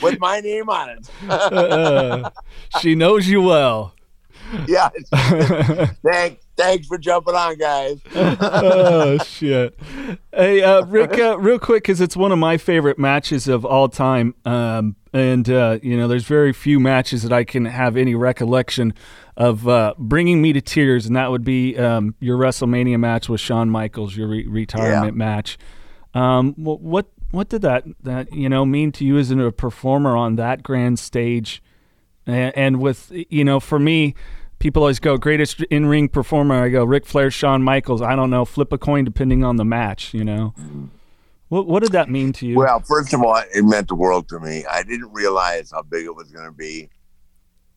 with 0.01 0.20
my 0.20 0.41
name 0.41 0.70
on 0.70 0.89
it. 0.89 1.09
Uh, 1.30 2.30
she 2.82 2.93
knows 2.95 3.28
you 3.28 3.41
well. 3.41 3.93
yeah. 4.68 4.89
Thanks. 6.03 6.42
Thanks 6.56 6.88
for 6.88 6.97
jumping 6.99 7.34
on, 7.34 7.58
guys. 7.58 7.99
oh 8.16 9.18
shit! 9.26 9.78
Hey, 10.32 10.62
uh, 10.62 10.86
Ric, 10.86 11.18
uh, 11.18 11.38
real 11.39 11.58
quick, 11.58 11.84
because 11.84 11.99
it's 11.99 12.16
one 12.16 12.32
of 12.32 12.38
my 12.38 12.58
favorite 12.58 12.99
matches 12.99 13.47
of 13.47 13.66
all 13.66 13.89
time, 13.89 14.36
um, 14.45 14.95
and 15.14 15.49
uh, 15.49 15.80
you 15.82 15.97
know, 15.97 16.08
there's 16.08 16.26
very 16.26 16.54
few 16.54 16.80
matches 16.80 17.24
that 17.24 17.34
I 17.34 17.43
can 17.43 17.66
have 17.66 17.97
any 17.97 18.14
recollection 18.14 18.93
of 19.36 19.68
uh, 19.68 19.95
bringing 19.97 20.43
me 20.43 20.54
to 20.54 20.62
tears, 20.62 21.08
and 21.08 21.16
that 21.16 21.32
would 21.32 21.43
be 21.43 21.76
um, 21.78 22.14
your 22.20 22.38
WrestleMania 22.38 22.99
match 22.99 23.28
with 23.30 23.41
Shawn 23.41 23.72
Michaels, 23.72 24.16
your 24.16 24.28
re- 24.28 24.45
retirement 24.47 25.16
Yeah. 25.16 25.26
match. 25.26 25.58
Um, 26.14 26.54
wh- 26.54 26.82
what 26.84 27.08
what 27.32 27.49
did 27.49 27.64
that 27.64 27.86
that 28.04 28.32
you 28.32 28.47
know 28.47 28.64
mean 28.64 28.91
to 28.93 29.06
you 29.06 29.18
as 29.18 29.32
a 29.32 29.51
performer 29.51 30.16
on 30.16 30.36
that 30.36 30.62
grand 30.62 30.99
stage? 30.99 31.64
and, 32.26 32.56
and 32.56 32.80
with 32.80 33.12
you 33.12 33.43
know 33.43 33.60
for 33.60 33.80
me 33.80 34.14
people 34.64 34.82
always 34.82 34.99
go 34.99 35.18
greatest 35.18 35.61
in-ring 35.64 36.07
performer 36.07 36.64
i 36.64 36.70
go 36.70 36.86
Ric 36.86 37.05
flair 37.05 37.30
shawn 37.30 37.61
michaels 37.61 38.01
i 38.01 38.16
don't 38.16 38.30
know 38.30 38.45
flip 38.45 38.72
a 38.72 38.78
coin 38.78 39.03
depending 39.03 39.43
on 39.43 39.57
the 39.57 39.66
match 39.66 40.14
you 40.14 40.24
know 40.24 40.53
what, 41.53 41.68
what 41.68 41.84
did 41.84 41.91
that 41.91 42.09
mean 42.09 42.34
to 42.34 42.47
you 42.47 42.57
Well, 42.57 42.80
first 42.80 43.14
of 43.14 43.22
all, 43.22 43.39
it 43.53 43.64
meant 43.64 43.88
the 43.88 43.93
world 43.93 44.28
to 44.30 44.39
me. 44.39 44.66
I 44.66 44.82
didn't 44.82 45.14
realize 45.14 45.70
how 45.72 45.84
big 45.84 46.05
it 46.05 46.16
was 46.16 46.32
going 46.32 46.47
to 46.47 46.51
be. 46.51 46.89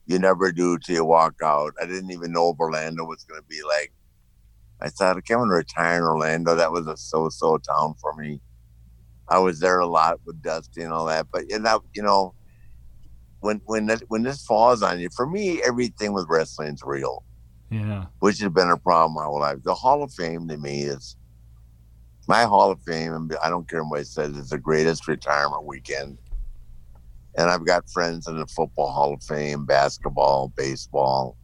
You 0.07 0.18
never 0.18 0.51
do 0.51 0.78
till 0.78 0.95
you 0.95 1.05
walk 1.05 1.34
out. 1.45 1.74
I 1.78 1.84
didn't 1.84 2.11
even 2.11 2.32
know 2.32 2.49
if 2.49 2.59
Orlando 2.59 3.05
was 3.05 3.24
going 3.24 3.39
to 3.39 3.47
be 3.47 3.61
like. 3.68 3.93
I 4.80 4.89
thought, 4.89 5.16
I'm 5.16 5.22
going 5.28 5.51
to 5.51 5.57
retire 5.57 5.99
in 5.99 6.05
Orlando. 6.05 6.55
That 6.55 6.72
was 6.72 6.87
a 6.87 6.97
so-so 6.97 7.59
town 7.59 7.95
for 8.01 8.14
me. 8.14 8.41
I 9.28 9.41
was 9.41 9.61
there 9.61 9.80
a 9.80 9.87
lot 9.87 10.20
with 10.24 10.41
Dusty 10.41 10.80
and 10.80 10.93
all 10.93 11.05
that, 11.07 11.26
but 11.30 11.51
you 11.51 11.59
know, 11.59 11.82
you 11.95 12.03
know, 12.03 12.32
when 13.47 13.61
when 13.64 13.86
that, 13.86 14.03
when 14.09 14.24
this 14.24 14.42
falls 14.44 14.82
on 14.82 14.99
you, 15.01 15.09
for 15.14 15.26
me, 15.26 15.62
everything 15.62 16.12
with 16.12 16.26
wrestling 16.28 16.74
is 16.74 16.82
real. 16.84 17.24
yeah 17.70 18.05
which 18.18 18.38
has 18.40 18.53
been 18.53 18.70
a 18.70 18.76
problem 18.76 19.14
my 19.14 19.24
whole 19.24 19.40
life. 19.40 19.59
The 19.62 19.74
Hall 19.74 20.03
of 20.03 20.12
Fame 20.12 20.49
to 20.49 20.57
me 20.57 20.82
is 20.82 21.16
my 22.28 22.42
Hall 22.42 22.70
of 22.72 22.80
Fame, 22.82 23.12
and 23.12 23.36
I 23.42 23.49
don't 23.49 23.68
care 23.70 23.84
what 23.84 24.01
it 24.01 24.09
says, 24.09 24.36
it's 24.36 24.51
the 24.51 24.59
greatest 24.59 25.07
retirement 25.07 25.64
weekend. 25.64 26.18
And 27.38 27.51
I've 27.51 27.66
got 27.66 27.88
friends 27.90 28.26
in 28.26 28.36
the 28.38 28.47
Football 28.47 28.90
Hall 28.90 29.12
of 29.14 29.22
Fame, 29.22 29.64
basketball, 29.64 30.53
baseball. 30.57 31.36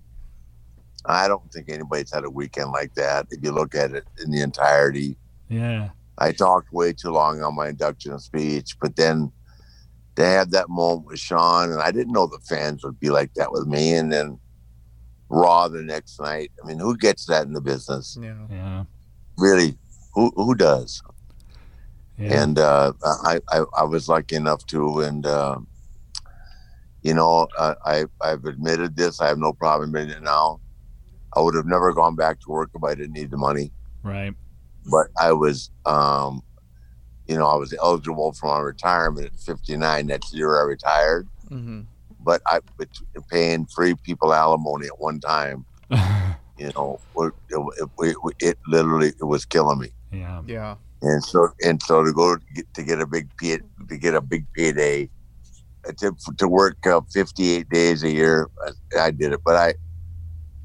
I 1.07 1.29
don't 1.29 1.53
think 1.53 1.71
anybody's 1.71 2.13
had 2.13 2.25
a 2.25 2.31
weekend 2.31 2.71
like 2.73 2.95
that. 2.95 3.27
If 3.31 3.45
you 3.45 3.53
look 3.53 3.75
at 3.75 3.93
it 3.93 4.05
in 4.25 4.31
the 4.31 4.41
entirety, 4.43 5.17
yeah 5.49 5.91
I 6.19 6.33
talked 6.33 6.73
way 6.73 6.93
too 6.93 7.11
long 7.11 7.43
on 7.43 7.55
my 7.55 7.69
induction 7.69 8.19
speech, 8.19 8.77
but 8.81 8.97
then 8.97 9.33
to 10.23 10.29
have 10.29 10.51
that 10.51 10.69
moment 10.69 11.07
with 11.07 11.19
Shawn, 11.19 11.71
and 11.73 11.81
I 11.81 11.91
didn't 11.91 12.13
know 12.13 12.27
the 12.27 12.39
fans 12.49 12.85
would 12.85 12.99
be 12.99 13.11
like 13.11 13.33
that 13.35 13.53
with 13.53 13.67
me. 13.67 13.95
And 13.95 14.13
then 14.13 14.39
Raw 15.29 15.69
the 15.69 15.83
next 15.83 16.21
night. 16.21 16.53
I 16.63 16.67
mean, 16.67 16.79
who 16.79 16.97
gets 16.97 17.25
that 17.27 17.47
in 17.47 17.55
the 17.55 17.61
business? 17.61 18.19
Yeah. 18.21 18.35
yeah 18.51 18.85
Really, 19.39 19.79
who 20.15 20.31
who 20.37 20.55
does? 20.55 21.03
yeah 22.19 22.43
And 22.43 22.59
uh, 22.59 22.93
I, 23.03 23.41
I 23.51 23.65
I 23.79 23.85
was 23.85 24.09
lucky 24.09 24.37
enough 24.37 24.67
to, 24.67 25.01
and 25.01 25.25
uh, 25.25 25.59
you 27.03 27.15
know, 27.15 27.49
I, 27.59 27.75
I 27.85 28.05
I've 28.21 28.45
admitted 28.45 28.95
this. 28.95 29.21
I 29.21 29.29
have 29.29 29.39
no 29.39 29.55
problem 29.55 29.89
admitting 29.89 30.19
it 30.19 30.23
now. 30.23 30.61
I 31.35 31.41
would 31.41 31.55
have 31.55 31.67
never 31.67 31.95
gone 31.95 32.15
back 32.15 32.41
to 32.41 32.51
work 32.51 32.71
if 32.75 32.85
I 32.85 32.95
didn't 32.95 33.15
need 33.15 33.31
the 33.31 33.39
money. 33.39 33.73
right 34.03 34.35
but 34.91 35.07
I 35.21 35.33
was, 35.33 35.71
um, 35.87 36.43
you 37.33 37.39
know, 37.39 37.47
I 37.47 37.55
was 37.55 37.75
eligible 37.83 38.35
for 38.35 38.49
my 38.49 38.59
retirement 38.59 39.29
at 39.29 39.41
59. 39.41 40.07
That's 40.07 40.31
the 40.31 40.37
year 40.37 40.61
I 40.61 40.65
retired. 40.65 41.27
Mm-hmm. 41.51 41.81
But 42.21 42.43
I, 42.47 42.61
but 42.77 42.89
paying 43.31 43.65
three 43.75 43.95
people 43.95 44.35
alimony 44.35 44.87
at 44.89 45.01
one 45.01 45.19
time, 45.19 45.65
you 46.59 46.71
know, 46.77 47.01
it, 47.17 47.33
it, 47.49 47.75
it, 48.01 48.17
it 48.39 48.59
literally 48.69 49.09
it 49.09 49.25
was 49.25 49.47
killing 49.47 49.79
me. 49.79 49.89
yeah 50.13 50.43
Yeah. 50.47 50.77
And 51.01 51.25
so, 51.25 51.49
and 51.65 51.83
so 51.83 52.05
to 52.05 52.13
go 52.13 52.37
to 52.37 52.43
get, 52.55 52.75
to 52.75 52.83
get 52.83 53.01
a 53.01 53.07
big 53.07 53.31
pay, 53.39 53.61
to 53.89 53.97
get 53.97 54.15
a 54.15 54.21
big 54.21 54.45
payday, 54.55 55.09
uh, 55.89 55.93
to, 56.01 56.15
to 56.37 56.47
work 56.47 56.87
uh, 56.87 57.01
58 57.15 57.67
days 57.71 58.03
a 58.03 58.11
year, 58.11 58.51
I, 58.95 59.07
I 59.07 59.11
did 59.11 59.33
it. 59.33 59.41
But 59.43 59.57
I, 59.57 59.75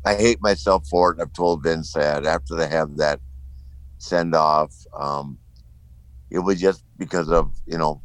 I 0.06 0.16
hate 0.16 0.42
myself 0.42 0.86
for 0.90 1.14
it. 1.14 1.22
I've 1.22 1.32
told 1.32 1.64
Vince 1.64 1.94
that 1.94 2.26
after 2.26 2.56
they 2.56 2.68
have 2.68 2.98
that 2.98 3.22
send 4.00 4.36
off, 4.36 4.76
um, 4.94 5.38
it 6.30 6.40
was 6.40 6.60
just 6.60 6.84
because 6.98 7.30
of 7.30 7.52
you 7.66 7.78
know, 7.78 8.02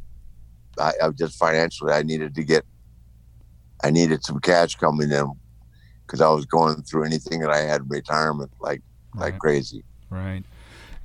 I, 0.79 0.93
I 1.03 1.09
just 1.09 1.37
financially 1.37 1.93
I 1.93 2.03
needed 2.03 2.35
to 2.35 2.43
get, 2.43 2.65
I 3.83 3.91
needed 3.91 4.23
some 4.23 4.39
cash 4.39 4.75
coming 4.75 5.11
in 5.11 5.31
because 6.05 6.21
I 6.21 6.29
was 6.29 6.45
going 6.45 6.81
through 6.83 7.05
anything 7.05 7.39
that 7.41 7.51
I 7.51 7.61
had 7.61 7.81
in 7.81 7.87
retirement 7.87 8.51
like 8.59 8.81
like 9.15 9.37
crazy. 9.39 9.83
right 10.09 10.43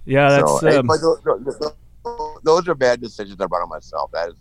yeah 0.07 0.31
that's 0.31 0.61
so, 0.61 0.79
um, 0.79 0.87
but 0.87 1.01
those, 1.01 1.21
those- 1.25 2.69
are 2.69 2.75
bad 2.75 3.01
decisions 3.01 3.39
I 3.41 3.47
brought 3.47 3.63
on 3.63 3.69
myself. 3.69 4.11
That 4.13 4.31
is, 4.31 4.35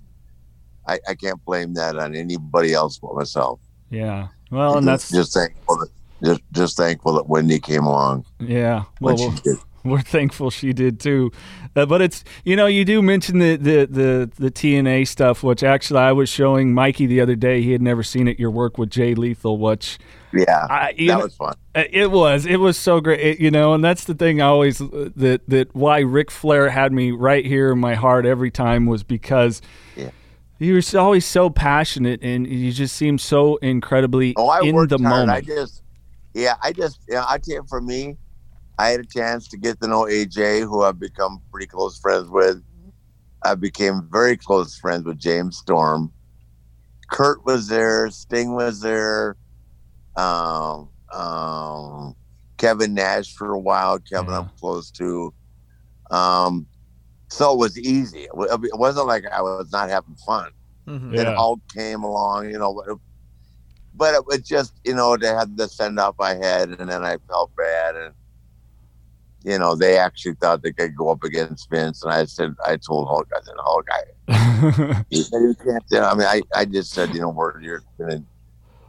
I, 0.88 1.00
I 1.08 1.16
can't 1.16 1.44
blame 1.44 1.74
that 1.74 1.98
on 1.98 2.16
anybody 2.16 2.74
else 2.74 2.98
but 2.98 3.14
myself. 3.14 3.60
yeah 3.90 4.28
well 4.52 4.78
and 4.78 4.88
that's 4.88 5.10
just, 5.10 5.14
just 5.14 5.34
thankful 5.34 5.78
that 5.78 5.90
just 6.24 6.42
just 6.52 6.78
thankful 6.78 7.14
that 7.14 7.28
Wendy 7.28 7.60
came 7.60 7.84
along 7.84 8.26
yeah 8.40 8.84
well, 9.02 9.32
did. 9.44 9.58
we're 9.90 10.02
thankful 10.02 10.50
she 10.50 10.74
did 10.74 11.00
too. 11.00 11.32
Uh, 11.76 11.86
but 11.86 12.02
it's 12.02 12.24
you 12.44 12.56
know 12.56 12.66
you 12.66 12.84
do 12.86 13.02
mention 13.02 13.40
the, 13.40 13.56
the 13.56 13.86
the 13.86 14.32
the 14.38 14.52
TNA 14.52 15.08
stuff, 15.08 15.44
which 15.44 15.64
actually 15.64 16.00
I 16.00 16.12
was 16.12 16.30
showing 16.30 16.74
Mikey 16.74 17.06
the 17.06 17.22
other 17.22 17.36
day. 17.36 17.62
He 17.62 17.72
had 17.72 17.82
never 17.82 18.04
seen 18.04 18.28
it. 18.28 18.40
Your 18.40 18.50
work 18.52 18.78
with 18.78 18.90
Jay 18.90 19.14
Lethal, 19.16 19.58
which 19.60 20.00
Yeah, 20.34 20.66
I, 20.70 20.94
that 20.98 21.06
know, 21.06 21.20
was 21.20 21.36
fun. 21.36 21.54
uh, 21.76 21.84
It 21.92 22.10
was. 22.12 22.46
It 22.46 22.58
was 22.58 22.78
so 22.78 23.00
great. 23.00 23.20
It- 23.20 23.40
you 23.40 23.52
know, 23.52 23.74
and 23.74 23.84
that's 23.84 24.06
the 24.06 24.16
thing 24.16 24.42
I 24.42 24.46
always 24.48 24.82
uh, 24.82 25.10
that 25.16 25.48
that 25.50 25.76
why 25.76 26.00
Ric 26.00 26.32
Flair 26.32 26.70
had 26.70 26.92
me 26.92 27.12
right 27.12 27.46
here 27.46 27.72
in 27.72 27.80
my 27.80 27.94
heart 27.96 28.26
every 28.26 28.50
time 28.52 28.86
was 28.88 29.04
because 29.04 29.62
Yeah. 29.96 30.10
you 30.58 30.74
were 30.74 31.00
always 31.00 31.26
so 31.26 31.50
passionate 31.52 32.24
and 32.24 32.48
you 32.48 32.72
just 32.72 32.96
seemed 32.96 33.22
so 33.22 33.58
incredibly 33.58 34.34
Oh, 34.36 34.48
I 34.48 34.62
in 34.62 34.76
the 34.76 34.98
hard. 34.98 35.30
I 35.30 35.42
just, 35.42 35.84
yeah, 36.34 36.56
I 36.64 36.72
just, 36.72 37.00
yeah, 37.08 37.24
I 37.28 37.38
tell 37.38 37.56
you, 37.56 37.66
for 37.70 37.82
me, 37.82 38.18
I 38.78 38.90
had 38.90 39.00
a 39.00 39.06
chance 39.06 39.48
to 39.50 39.58
get 39.58 39.82
to 39.82 39.88
know 39.88 40.04
AJ, 40.04 40.62
who 40.62 40.84
I've 40.84 41.00
become 41.00 41.42
pretty 41.52 41.68
close 41.68 41.98
friends 42.00 42.30
with. 42.30 42.64
I 43.44 43.56
became 43.56 44.08
very 44.12 44.38
close 44.38 44.78
friends 44.78 45.04
with 45.06 45.20
James 45.20 45.58
Storm. 45.58 46.12
Kurt 47.10 47.46
was 47.46 47.68
there. 47.68 48.10
Sting 48.10 48.54
was 48.54 48.82
there. 48.82 49.38
Um, 50.16 50.90
um, 51.14 52.16
Kevin 52.58 52.94
Nash 52.94 53.34
for 53.34 53.54
a 53.54 53.60
while. 53.60 54.00
Kevin, 54.00 54.32
Yeah. 54.32 54.40
I'm 54.40 54.50
close 54.60 54.92
to. 54.92 55.34
Um, 56.12 56.68
so 57.30 57.54
it 57.54 57.58
was 57.58 57.78
easy. 57.78 58.24
It 58.24 58.34
wasn't 58.34 59.08
like 59.08 59.26
I 59.32 59.42
was 59.42 59.72
not 59.72 59.90
having 59.90 60.16
fun 60.26 60.52
Mm-hmm. 60.88 61.14
Yeah. 61.14 61.24
then 61.24 61.36
Hulk 61.36 61.60
came 61.74 62.04
along, 62.04 62.50
you 62.50 62.58
know. 62.58 62.74
But, 62.86 62.98
but 63.94 64.14
it 64.16 64.26
was 64.26 64.40
just, 64.40 64.74
you 64.86 64.96
know, 64.96 65.18
they 65.18 65.28
had 65.28 65.58
the 65.58 65.68
send 65.68 66.00
off 66.00 66.16
I 66.20 66.36
had, 66.36 66.70
and 66.70 66.90
then 66.90 67.04
I 67.04 67.18
felt 67.28 67.52
bad, 67.58 67.96
and 67.96 68.14
you 69.44 69.58
know, 69.58 69.76
they 69.76 69.98
actually 69.98 70.36
thought 70.36 70.64
they 70.64 70.74
could 70.74 70.96
go 70.96 71.10
up 71.10 71.24
against 71.24 71.70
Vince, 71.70 72.04
and 72.04 72.12
I 72.12 72.26
said, 72.26 72.56
I 72.66 72.78
told 72.78 73.08
Hulk, 73.08 73.30
I 73.36 73.42
said, 73.44 73.56
Hulk, 73.58 73.88
I, 73.92 74.02
you 75.10 75.24
can't. 75.32 75.84
You 75.90 76.00
know, 76.00 76.10
I 76.10 76.16
mean, 76.16 76.28
I, 76.28 76.42
I 76.56 76.66
just 76.66 76.92
said, 76.92 77.14
you 77.14 77.22
know, 77.22 77.30
we're 77.30 77.62
you're 77.62 77.84
gonna. 78.00 78.24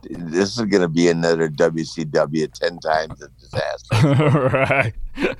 This 0.02 0.56
is 0.56 0.64
going 0.64 0.80
to 0.80 0.88
be 0.88 1.08
another 1.08 1.48
WCW 1.48 2.52
ten 2.52 2.78
times 2.78 3.20
a 3.20 3.28
disaster. 3.40 4.48
right. 4.52 4.94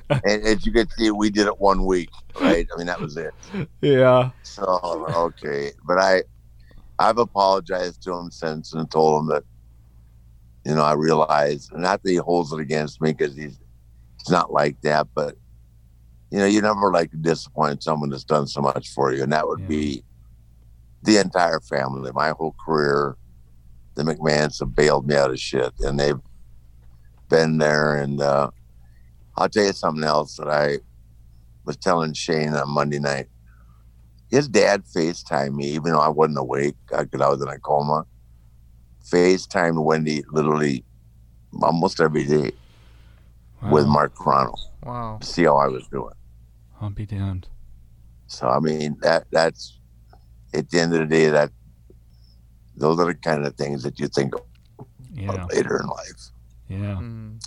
and 0.09 0.43
as 0.43 0.65
you 0.65 0.71
can 0.71 0.87
see, 0.91 1.11
we 1.11 1.29
did 1.29 1.47
it 1.47 1.59
one 1.59 1.85
week, 1.85 2.09
right? 2.39 2.67
I 2.73 2.77
mean, 2.77 2.87
that 2.87 2.99
was 2.99 3.17
it. 3.17 3.33
Yeah. 3.81 4.31
So 4.43 4.63
okay, 5.15 5.71
but 5.87 5.97
I, 5.97 6.23
I've 6.99 7.17
apologized 7.17 8.03
to 8.03 8.13
him 8.13 8.29
since 8.29 8.73
and 8.73 8.89
told 8.91 9.21
him 9.21 9.29
that, 9.29 9.43
you 10.65 10.75
know, 10.75 10.83
I 10.83 10.93
realize 10.93 11.69
not 11.71 12.03
that 12.03 12.09
he 12.09 12.17
holds 12.17 12.51
it 12.51 12.59
against 12.59 13.01
me 13.01 13.13
because 13.13 13.35
he's, 13.35 13.57
he's 14.19 14.31
not 14.31 14.51
like 14.51 14.77
that, 14.83 15.07
but 15.15 15.35
you 16.31 16.37
know, 16.39 16.45
you 16.45 16.61
never 16.61 16.91
like 16.91 17.11
to 17.11 17.17
disappoint 17.17 17.83
someone 17.83 18.09
that's 18.09 18.23
done 18.23 18.47
so 18.47 18.61
much 18.61 18.89
for 18.89 19.11
you, 19.13 19.23
and 19.23 19.33
that 19.33 19.47
would 19.47 19.61
Yeah. 19.61 19.67
be 19.67 20.03
the 21.01 21.17
entire 21.17 21.59
family, 21.59 22.11
my 22.13 22.29
whole 22.29 22.55
career. 22.63 23.17
The 23.95 24.03
McMahons 24.03 24.59
have 24.59 24.75
bailed 24.75 25.07
me 25.07 25.15
out 25.15 25.31
of 25.31 25.39
shit, 25.39 25.73
and 25.79 25.99
they've 25.99 26.19
been 27.29 27.57
there. 27.57 27.95
And 27.95 28.21
uh, 28.21 28.51
I'll 29.35 29.49
tell 29.49 29.65
you 29.65 29.73
something 29.73 30.03
else 30.03 30.35
that 30.35 30.47
I 30.47 30.79
was 31.65 31.75
telling 31.77 32.13
Shane 32.13 32.53
on 32.53 32.69
Monday 32.69 32.99
night 32.99 33.27
his 34.29 34.47
dad 34.47 34.83
FaceTimed 34.95 35.55
me, 35.55 35.65
even 35.69 35.91
though 35.91 35.99
I 35.99 36.09
wasn't 36.09 36.37
awake 36.37 36.75
because 36.87 37.21
I 37.21 37.29
was 37.29 37.41
in 37.41 37.47
a 37.47 37.59
coma. 37.59 38.05
FaceTimed 39.11 39.83
Wendy 39.83 40.23
literally 40.31 40.85
almost 41.61 41.99
every 41.99 42.25
day 42.25 42.51
with 43.71 43.85
Mark 43.87 44.15
Carrano 44.15 44.55
Wow. 44.83 45.17
to 45.21 45.27
see 45.27 45.43
how 45.43 45.57
I 45.57 45.67
was 45.67 45.87
doing. 45.87 46.13
I'll 46.81 46.89
be 46.89 47.05
damned. 47.05 47.47
So 48.27 48.47
I 48.47 48.59
mean 48.59 48.97
that 49.01 49.25
that's 49.31 49.79
at 50.53 50.69
the 50.69 50.79
end 50.79 50.93
of 50.93 50.99
the 50.99 51.05
day 51.05 51.29
that 51.29 51.51
those 52.75 52.99
are 52.99 53.05
the 53.07 53.13
kind 53.15 53.45
of 53.45 53.55
things 53.55 53.83
that 53.83 53.99
you 53.99 54.07
think 54.07 54.33
Yeah. 55.13 55.31
of 55.33 55.49
later 55.51 55.77
in 55.79 55.87
life. 55.87 56.31
Yeah. 56.69 56.95
Mm. 57.01 57.41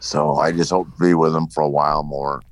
So 0.00 0.36
I 0.36 0.52
just 0.52 0.70
hope 0.70 0.88
to 0.92 0.98
be 1.02 1.14
with 1.14 1.34
him 1.34 1.48
for 1.48 1.62
a 1.62 1.68
while 1.68 2.02
more. 2.02 2.42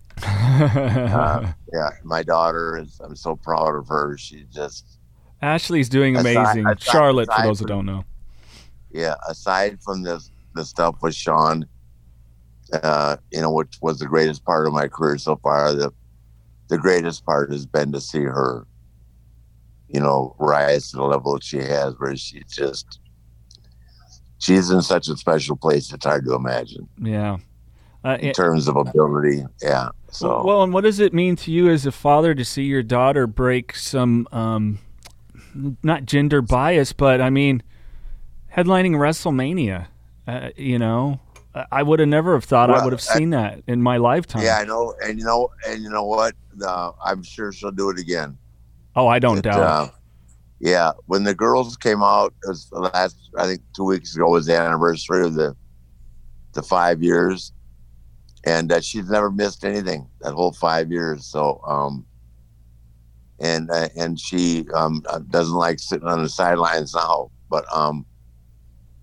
Uh, 0.53 1.51
yeah, 1.73 1.91
my 2.05 2.23
daughter 2.23 2.77
is. 2.79 3.01
I'm 3.03 3.17
so 3.17 3.35
proud 3.37 3.75
of 3.75 3.89
her. 3.89 4.17
She 4.19 4.45
just 4.53 4.99
Ashley's 5.41 5.89
doing 5.89 6.15
Aside- 6.17 6.37
amazing. 6.37 6.67
aside- 6.67 6.83
Charlotte, 6.83 7.29
for 7.35 7.43
those 7.43 7.59
who 7.59 7.65
from- 7.67 7.69
don't 7.77 7.87
know. 7.87 8.05
yeah. 8.91 9.15
Aside 9.29 9.81
from 9.83 10.03
this, 10.03 10.31
the 10.55 10.65
stuff 10.65 10.97
with 11.03 11.15
Shawn, 11.15 11.65
uh, 12.73 13.17
you 13.31 13.41
know, 13.41 13.53
which 13.53 13.79
was 13.81 13.99
the 13.99 14.07
greatest 14.07 14.45
part 14.45 14.67
of 14.67 14.73
my 14.73 14.89
career 14.89 15.19
so 15.19 15.37
far. 15.37 15.73
The 15.75 15.93
the 16.69 16.79
greatest 16.79 17.27
part 17.27 17.53
has 17.53 17.67
been 17.67 17.93
to 17.93 18.01
see 18.01 18.23
her, 18.23 18.67
you 19.89 20.01
know, 20.01 20.35
rise 20.39 20.91
to 20.91 20.97
the 20.97 21.03
level 21.05 21.35
that 21.35 21.45
she 21.45 21.59
has, 21.59 21.95
where 21.99 22.17
she 22.17 22.43
just 22.49 22.99
she's 24.39 24.71
in 24.71 24.83
such 24.83 25.09
a 25.09 25.17
special 25.17 25.57
place. 25.57 25.93
It's 25.93 26.05
hard 26.05 26.25
to 26.27 26.35
imagine 26.35 26.89
Yeah. 27.01 27.39
Uh, 28.05 28.19
in 28.21 28.33
terms 28.33 28.67
of 28.67 28.77
ability. 28.77 29.45
Yeah. 29.63 29.91
So 30.11 30.45
well, 30.45 30.65
and 30.65 30.73
what 30.73 30.83
does 30.83 30.99
it 30.99 31.15
mean 31.15 31.37
to 31.37 31.53
you 31.53 31.71
as 31.71 31.87
a 31.87 31.93
father 31.93 32.35
to 32.35 32.45
see 32.45 32.65
your 32.65 32.83
daughter 32.83 33.29
break 33.29 33.77
some, 33.77 34.27
um, 34.33 34.81
not 35.55 36.05
gender 36.05 36.43
bias, 36.43 36.93
but 36.93 37.21
I 37.21 37.31
mean, 37.31 37.63
headlining 38.57 38.97
WrestleMania? 38.97 39.87
Uh, 40.27 40.51
you 40.57 40.81
know, 40.81 41.21
I- 41.55 41.67
I 41.73 41.83
would 41.83 42.01
have 42.01 42.09
never 42.09 42.35
have 42.35 42.45
thought 42.45 42.71
I 42.71 42.83
would 42.83 42.93
have 42.93 43.05
I- 43.11 43.19
seen 43.19 43.31
that 43.31 43.63
in 43.67 43.83
my 43.83 43.97
lifetime. 43.99 44.43
yeah, 44.43 44.59
I 44.59 44.65
know, 44.65 44.95
and 45.03 45.19
you 45.19 45.25
know, 45.25 45.49
and 45.69 45.83
you 45.83 45.91
know 45.91 46.05
what? 46.05 46.35
Uh, 46.67 46.93
I'm 47.05 47.23
sure 47.23 47.53
she'll 47.53 47.71
do 47.71 47.91
it 47.91 47.99
again. 47.99 48.39
Oh, 48.97 49.07
I 49.07 49.19
don't 49.19 49.39
It, 49.39 49.43
doubt. 49.43 49.61
uh, 49.61 49.89
yeah, 50.61 50.93
when 51.07 51.25
the 51.25 51.35
girls 51.35 51.77
came 51.77 52.03
out, 52.03 52.33
it 52.45 52.49
was 52.49 52.69
the 52.71 52.81
last 52.81 53.17
I 53.39 53.47
think 53.47 53.63
two 53.75 53.85
weeks 53.85 54.15
ago 54.15 54.29
was 54.31 54.47
the 54.47 54.57
anniversary 54.59 55.27
of 55.27 55.35
the 55.35 55.57
the 56.55 56.63
five 56.63 57.03
years, 57.03 57.53
and 58.45 58.71
uh, 58.73 58.81
she's 58.81 59.09
never 59.09 59.31
missed 59.31 59.65
anything 59.65 60.07
that 60.21 60.35
whole 60.35 60.53
five 60.53 60.91
years. 60.93 61.27
So, 61.27 61.61
um, 61.67 62.05
and 63.41 63.71
uh, 63.71 63.89
and 63.97 64.21
she 64.21 64.67
um, 64.75 65.03
uh, 65.09 65.21
doesn't 65.31 65.55
like 65.57 65.81
sitting 65.81 66.07
on 66.09 66.23
the 66.23 66.29
sidelines 66.29 66.95
now, 66.95 67.31
but 67.51 67.65
um, 67.75 68.05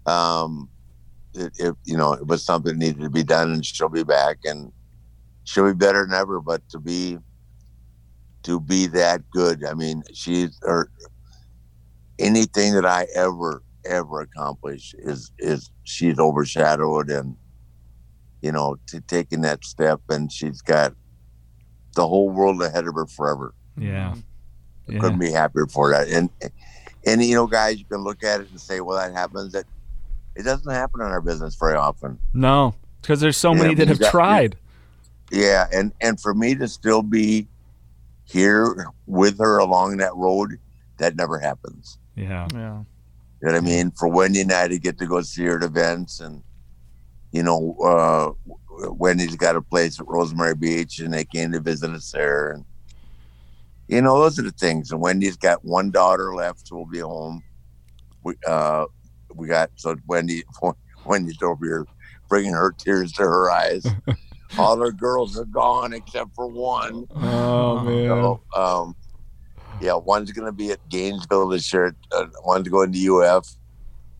um, 0.05 0.69
it, 1.39 1.53
it 1.57 1.75
you 1.85 1.97
know 1.97 2.13
it 2.13 2.27
was 2.27 2.43
something 2.43 2.73
that 2.73 2.77
needed 2.77 3.01
to 3.01 3.09
be 3.09 3.23
done, 3.23 3.51
and 3.51 3.65
she'll 3.65 3.89
be 3.89 4.03
back, 4.03 4.37
and 4.45 4.71
she'll 5.43 5.65
be 5.65 5.73
better 5.73 6.05
than 6.05 6.13
ever. 6.13 6.39
But 6.39 6.67
to 6.69 6.79
be 6.79 7.17
to 8.43 8.59
be 8.59 8.87
that 8.87 9.21
good. 9.31 9.65
I 9.65 9.73
mean, 9.73 10.03
she's 10.13 10.59
or 10.63 10.89
anything 12.17 12.73
that 12.73 12.85
I 12.85 13.07
ever 13.15 13.63
ever 13.85 14.21
accomplish 14.21 14.93
is 14.99 15.31
is 15.39 15.71
she's 15.83 16.19
overshadowed 16.19 17.09
and 17.09 17.35
you 18.41 18.51
know 18.51 18.75
to 18.87 18.99
taking 19.01 19.41
that 19.41 19.63
step 19.63 20.01
and 20.09 20.31
she's 20.31 20.61
got 20.61 20.93
the 21.95 22.05
whole 22.05 22.29
world 22.29 22.61
ahead 22.61 22.87
of 22.87 22.93
her 22.95 23.07
forever. 23.07 23.53
yeah. 23.77 24.11
Mm-hmm. 24.11 24.19
Yeah. 24.93 24.99
Couldn't 24.99 25.19
be 25.19 25.31
happier 25.31 25.67
for 25.67 25.91
that. 25.91 26.07
And 26.07 26.29
and 27.05 27.23
you 27.23 27.35
know, 27.35 27.47
guys, 27.47 27.77
you 27.77 27.85
can 27.85 28.03
look 28.03 28.23
at 28.23 28.41
it 28.41 28.49
and 28.49 28.59
say, 28.59 28.81
well, 28.81 28.97
that 28.97 29.13
happens. 29.13 29.53
That 29.53 29.65
it 30.35 30.43
doesn't 30.43 30.71
happen 30.71 31.01
in 31.01 31.07
our 31.07 31.21
business 31.21 31.55
very 31.55 31.75
often. 31.75 32.17
No, 32.33 32.75
because 33.01 33.19
there's 33.19 33.37
so 33.37 33.53
Yeah, 33.53 33.61
many 33.61 33.73
that 33.75 33.87
have 33.87 33.99
got- 33.99 34.11
tried. 34.11 34.55
Yeah, 35.31 35.67
and 35.73 35.91
and 36.01 36.19
for 36.19 36.33
me 36.33 36.55
to 36.55 36.67
still 36.67 37.01
be 37.03 37.47
here 38.25 38.87
with 39.05 39.37
her 39.39 39.57
along 39.59 39.97
that 39.97 40.15
road, 40.15 40.59
that 40.97 41.15
never 41.15 41.39
happens. 41.39 41.97
Yeah. 42.15 42.47
Yeah. 42.53 42.83
You 43.41 43.47
know 43.47 43.53
what 43.53 43.55
I 43.55 43.59
mean? 43.61 43.91
For 43.91 44.07
Wendy 44.07 44.41
and 44.41 44.51
I 44.51 44.67
to 44.67 44.77
get 44.79 44.97
to 44.99 45.05
go 45.07 45.21
see 45.21 45.45
her 45.45 45.57
at 45.57 45.63
events, 45.63 46.19
and 46.19 46.41
you 47.31 47.43
know, 47.43 47.75
uh, 47.83 48.89
Wendy's 48.91 49.35
got 49.35 49.55
a 49.55 49.61
place 49.61 49.99
at 49.99 50.07
Rosemary 50.07 50.55
Beach, 50.55 50.99
and 50.99 51.13
they 51.13 51.25
came 51.25 51.51
to 51.51 51.59
visit 51.59 51.91
us 51.91 52.11
there, 52.11 52.51
and 52.51 52.65
you 53.87 54.01
know, 54.01 54.19
those 54.19 54.37
are 54.39 54.43
the 54.43 54.51
things. 54.51 54.91
And 54.91 54.99
Wendy's 54.99 55.37
got 55.37 55.63
one 55.63 55.89
daughter 55.91 56.33
left 56.35 56.67
who 56.69 56.77
will 56.77 56.85
be 56.85 56.99
home. 56.99 57.41
We 58.23 58.33
uh, 58.47 58.85
we 59.35 59.47
got 59.47 59.71
so 59.75 59.95
Wendy 60.07 60.43
Wendy's 61.05 61.41
over 61.41 61.65
here 61.65 61.85
bringing 62.27 62.53
her 62.53 62.71
tears 62.71 63.11
to 63.13 63.23
her 63.23 63.49
eyes. 63.51 63.85
All 64.57 64.77
her 64.79 64.91
girls 64.91 65.37
are 65.39 65.45
gone 65.45 65.93
except 65.93 66.33
for 66.35 66.47
one. 66.47 67.05
Oh 67.15 67.79
man. 67.83 68.07
So, 68.07 68.41
um, 68.55 68.95
yeah, 69.81 69.93
one's 69.95 70.31
going 70.31 70.45
to 70.47 70.51
be 70.51 70.71
at 70.71 70.89
Gainesville 70.89 71.47
this 71.49 71.71
year. 71.71 71.95
Uh, 72.11 72.25
one's 72.43 72.67
going 72.67 72.91
to 72.91 73.15
UF. 73.21 73.47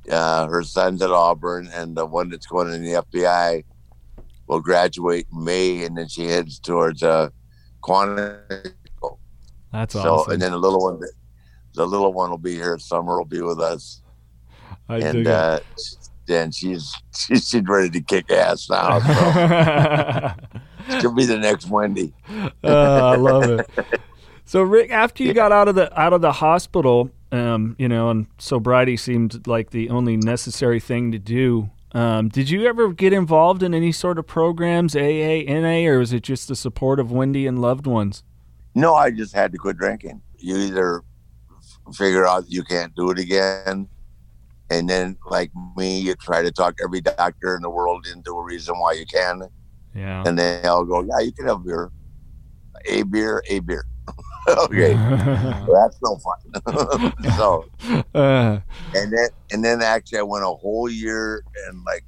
Uh, 0.09 0.47
her 0.47 0.63
son's 0.63 1.01
at 1.01 1.11
Auburn, 1.11 1.69
and 1.73 1.95
the 1.97 2.05
one 2.05 2.29
that's 2.29 2.45
going 2.47 2.73
in 2.73 2.83
the 2.83 3.03
FBI 3.11 3.63
will 4.47 4.59
graduate 4.61 5.27
in 5.33 5.43
May, 5.43 5.83
and 5.83 5.97
then 5.97 6.07
she 6.07 6.25
heads 6.25 6.59
towards 6.59 7.03
uh, 7.03 7.29
Quantico. 7.83 9.17
That's 9.71 9.93
So, 9.93 9.99
awesome. 10.15 10.33
and 10.33 10.41
then 10.41 10.51
the 10.51 10.57
little 10.57 10.79
one, 10.81 10.99
the 11.75 11.85
little 11.85 12.13
one 12.13 12.29
will 12.29 12.37
be 12.37 12.55
here. 12.55 12.79
Summer 12.79 13.17
will 13.17 13.25
be 13.25 13.41
with 13.41 13.59
us, 13.59 14.01
I 14.87 14.99
and 14.99 15.27
uh, 15.27 15.59
then 16.25 16.51
she's 16.51 16.95
she's 17.15 17.49
she's 17.49 17.63
ready 17.63 17.89
to 17.89 18.01
kick 18.01 18.31
ass 18.31 18.69
now. 18.69 18.99
So 18.99 20.33
she'll 20.99 21.13
be 21.13 21.25
the 21.25 21.37
next 21.37 21.69
Wendy. 21.69 22.13
Uh, 22.63 22.63
I 22.63 23.15
love 23.15 23.43
it. 23.43 23.69
So 24.45 24.61
Ric, 24.61 24.89
after 24.89 25.23
you 25.23 25.33
got 25.33 25.51
out 25.51 25.67
of 25.67 25.75
the 25.75 25.99
out 25.99 26.13
of 26.13 26.21
the 26.21 26.31
hospital, 26.31 27.11
um, 27.31 27.75
you 27.77 27.87
know, 27.87 28.09
and 28.09 28.27
sobriety 28.37 28.97
seemed 28.97 29.45
like 29.45 29.71
the 29.71 29.89
only 29.89 30.17
necessary 30.17 30.79
thing 30.79 31.11
to 31.11 31.19
do. 31.19 31.69
Um, 31.91 32.29
did 32.29 32.49
you 32.49 32.67
ever 32.67 32.93
get 32.93 33.13
involved 33.13 33.63
in 33.63 33.73
any 33.73 33.91
sort 33.91 34.19
of 34.19 34.27
programs, 34.27 34.95
AA, 34.95 35.43
NA, 35.47 35.87
or 35.87 35.99
was 35.99 36.13
it 36.13 36.21
just 36.21 36.47
the 36.47 36.55
support 36.55 36.99
of 36.99 37.11
Wendy 37.11 37.47
and 37.47 37.59
loved 37.59 37.87
ones? 37.87 38.23
No, 38.75 38.93
I 38.93 39.11
just 39.11 39.33
had 39.33 39.51
to 39.51 39.57
quit 39.57 39.77
drinking. 39.77 40.21
You 40.37 40.57
either 40.57 41.01
figure 41.93 42.27
out 42.27 42.45
you 42.47 42.63
can't 42.63 42.95
do 42.95 43.09
it 43.09 43.19
again, 43.19 43.87
and 44.69 44.89
then, 44.89 45.17
like 45.25 45.51
me, 45.77 45.99
you 45.99 46.15
try 46.15 46.41
to 46.41 46.51
talk 46.51 46.75
every 46.83 47.01
doctor 47.01 47.55
in 47.55 47.61
the 47.61 47.69
world 47.69 48.05
into 48.11 48.31
a 48.31 48.43
reason 48.43 48.75
why 48.79 48.93
you 48.93 49.05
can, 49.05 49.43
Yeah. 49.95 50.23
and 50.25 50.37
they 50.37 50.61
all 50.63 50.85
go, 50.85 51.01
"Yeah, 51.01 51.19
you 51.19 51.31
can 51.31 51.47
have 51.47 51.63
beer, 51.65 51.91
a 52.87 53.03
beer, 53.03 53.43
a 53.49 53.59
beer." 53.59 53.85
okay, 54.49 54.93
well, 55.67 55.83
that's 55.83 55.99
no 56.01 56.17
fun. 56.17 57.13
so, 57.37 57.65
uh, 58.15 58.59
and 58.95 59.13
then, 59.13 59.29
and 59.51 59.63
then 59.65 59.81
actually, 59.81 60.19
I 60.19 60.23
went 60.23 60.43
a 60.43 60.47
whole 60.47 60.89
year 60.89 61.43
and 61.67 61.83
like 61.85 62.05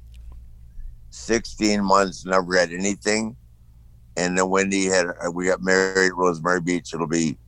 sixteen 1.10 1.84
months, 1.84 2.24
never 2.24 2.56
had 2.56 2.72
anything. 2.72 3.36
And 4.16 4.36
then 4.36 4.50
Wendy 4.50 4.84
had, 4.86 5.06
uh, 5.06 5.30
we 5.32 5.46
got 5.46 5.62
married 5.62 6.08
at 6.08 6.16
Rosemary 6.16 6.60
Beach. 6.60 6.92
It'll 6.92 7.06
be 7.06 7.38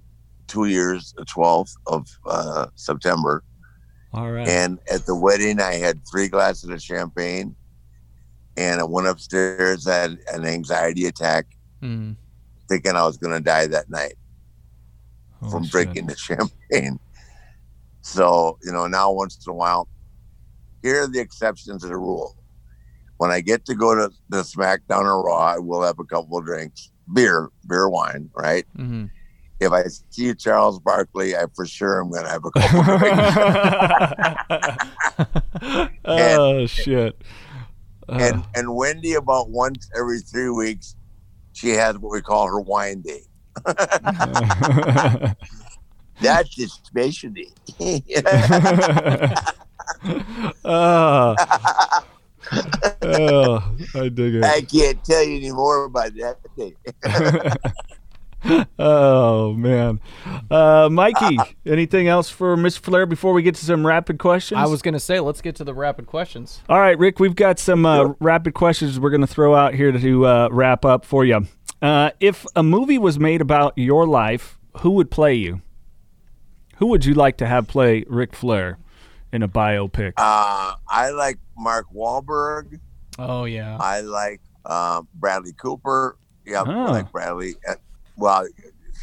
two 0.48 0.64
years, 0.64 1.12
the 1.14 1.24
12th 1.26 1.72
of 1.86 2.06
uh, 2.26 2.68
September. 2.74 3.42
All 4.14 4.30
right. 4.30 4.48
And 4.48 4.78
at 4.90 5.04
the 5.06 5.14
wedding, 5.14 5.60
I 5.60 5.74
had 5.74 6.00
three 6.10 6.28
glasses 6.28 6.70
of 6.70 6.80
champagne. 6.82 7.56
And 8.56 8.80
I 8.80 8.84
went 8.84 9.08
upstairs, 9.08 9.86
I 9.86 9.94
had 9.96 10.18
an 10.32 10.44
anxiety 10.46 11.06
attack, 11.06 11.46
Mm. 11.82 12.16
thinking 12.68 12.94
I 12.94 13.04
was 13.04 13.18
going 13.18 13.34
to 13.34 13.40
die 13.44 13.66
that 13.66 13.90
night 13.90 14.14
Oh, 15.42 15.50
from 15.50 15.64
shit. 15.64 15.72
drinking 15.72 16.06
the 16.06 16.16
champagne. 16.16 16.98
So, 18.02 18.58
you 18.62 18.70
know, 18.72 18.86
now 18.86 19.10
once 19.12 19.38
in 19.44 19.50
a 19.50 19.54
while, 19.54 19.88
here 20.82 21.02
are 21.02 21.08
the 21.08 21.18
exceptions 21.20 21.82
to 21.82 21.88
the 21.88 21.96
rule. 21.96 22.36
When 23.16 23.30
I 23.30 23.40
get 23.40 23.64
to 23.66 23.74
go 23.74 23.94
to 23.94 24.10
the 24.28 24.42
SmackDown 24.42 25.04
or 25.04 25.22
Raw, 25.24 25.54
I 25.54 25.58
will 25.58 25.82
have 25.82 25.98
a 25.98 26.04
couple 26.04 26.38
of 26.38 26.44
drinks, 26.44 26.90
beer, 27.12 27.48
beer, 27.68 27.88
wine, 27.88 28.30
right? 28.36 28.66
hmm 28.76 29.06
If 29.64 29.72
I 29.72 29.84
see 30.10 30.34
Charles 30.34 30.78
Barkley, 30.78 31.34
I 31.34 31.44
for 31.54 31.66
sure 31.66 32.00
am 32.00 32.10
going 32.10 32.24
to 32.24 32.30
have 32.30 32.44
a 32.44 32.50
couple 32.50 32.80
of 32.80 32.86
drinks. 35.76 35.98
oh 36.04 36.66
shit. 36.66 37.20
Uh, 38.08 38.18
and 38.20 38.44
and 38.54 38.74
Wendy, 38.74 39.14
about 39.14 39.50
once 39.50 39.88
every 39.98 40.20
three 40.20 40.50
weeks, 40.50 40.94
she 41.52 41.70
has 41.70 41.98
what 41.98 42.12
we 42.12 42.20
call 42.20 42.46
her 42.46 42.60
wine 42.60 43.00
day. 43.00 43.22
That's 46.20 46.54
his 46.54 46.72
specialty. 46.72 47.52
oh, 50.64 51.34
oh, 53.02 53.76
I 53.94 54.08
dig 54.08 54.34
it. 54.36 54.44
I 54.44 54.60
can't 54.60 55.02
tell 55.04 55.22
you 55.22 55.36
any 55.36 55.50
more 55.52 55.84
about 55.84 56.12
that. 56.14 56.38
Oh 58.78 59.52
man, 59.54 60.00
uh, 60.50 60.88
Mikey. 60.90 61.38
anything 61.64 62.08
else 62.08 62.28
for 62.28 62.56
Miss 62.56 62.76
Flair 62.76 63.06
before 63.06 63.32
we 63.32 63.42
get 63.42 63.54
to 63.56 63.64
some 63.64 63.86
rapid 63.86 64.18
questions? 64.18 64.58
I 64.58 64.66
was 64.66 64.82
gonna 64.82 65.00
say, 65.00 65.20
let's 65.20 65.40
get 65.40 65.56
to 65.56 65.64
the 65.64 65.74
rapid 65.74 66.06
questions. 66.06 66.60
All 66.68 66.78
right, 66.80 66.98
Ric. 66.98 67.18
We've 67.20 67.34
got 67.36 67.58
some 67.58 67.86
uh, 67.86 68.12
rapid 68.20 68.54
questions 68.54 68.98
we're 69.00 69.10
going 69.10 69.20
to 69.22 69.26
throw 69.26 69.54
out 69.54 69.74
here 69.74 69.92
to 69.92 70.26
uh, 70.26 70.48
wrap 70.50 70.84
up 70.84 71.04
for 71.04 71.24
you. 71.24 71.46
Uh, 71.80 72.10
if 72.20 72.44
a 72.56 72.62
movie 72.62 72.98
was 72.98 73.18
made 73.18 73.40
about 73.40 73.72
your 73.76 74.06
life, 74.06 74.58
who 74.80 74.90
would 74.92 75.10
play 75.10 75.34
you? 75.34 75.62
Who 76.78 76.86
would 76.88 77.04
you 77.04 77.14
like 77.14 77.36
to 77.38 77.46
have 77.46 77.68
play 77.68 78.04
Ric 78.08 78.34
Flair 78.34 78.78
in 79.32 79.42
a 79.42 79.48
biopic? 79.48 80.12
Uh, 80.16 80.74
I 80.88 81.10
like 81.10 81.38
Mark 81.56 81.86
Wahlberg. 81.94 82.80
Oh 83.18 83.44
yeah. 83.44 83.76
I 83.80 84.00
like 84.00 84.40
Um, 84.66 85.08
Bradley 85.14 85.52
Cooper. 85.52 86.16
Yeah, 86.46 86.62
I 86.62 86.90
like 86.90 87.12
Bradley. 87.12 87.54
Well, 88.16 88.46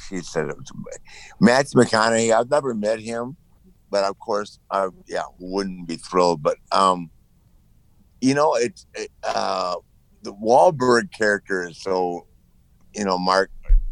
she 0.07 0.21
said 0.21 0.49
it 0.49 0.57
was 0.57 0.71
McConaughey. 1.73 2.33
I've 2.33 2.49
never 2.49 2.73
met 2.73 2.99
him, 2.99 3.35
but 3.89 4.03
of 4.03 4.17
course, 4.19 4.59
I 4.69 4.87
yeah 5.07 5.23
wouldn't 5.39 5.87
be 5.87 5.95
thrilled. 5.97 6.41
But 6.41 6.57
um, 6.71 7.09
you 8.21 8.33
know, 8.33 8.55
it's 8.55 8.85
it, 8.93 9.11
uh, 9.23 9.75
the 10.23 10.33
Wahlberg 10.33 11.11
character 11.11 11.67
is 11.67 11.81
so, 11.81 12.27
you 12.93 13.03
know, 13.03 13.17
Mark. 13.17 13.51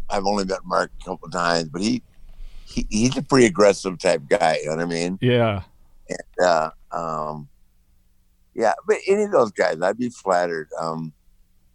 I've 0.10 0.26
only 0.26 0.46
met 0.46 0.60
Mark 0.66 0.92
a 1.02 1.06
couple 1.06 1.30
times, 1.30 1.70
but 1.70 1.82
he, 1.82 2.02
he 2.66 2.88
he's 2.90 3.18
a 3.18 3.22
pretty 3.22 3.46
aggressive 3.46 4.00
type 4.00 4.24
guy. 4.28 4.58
You 4.62 4.70
know 4.70 4.78
what 4.78 4.82
I 4.82 4.86
mean? 4.86 5.20
Yeah. 5.22 5.62
uh, 6.44 6.70
um, 6.92 7.48
yeah, 8.56 8.74
but 8.88 8.98
any 9.08 9.24
of 9.24 9.32
those 9.32 9.52
guys, 9.52 9.82
I'd 9.82 9.98
be 9.98 10.10
flattered. 10.10 10.70
Um, 10.80 11.14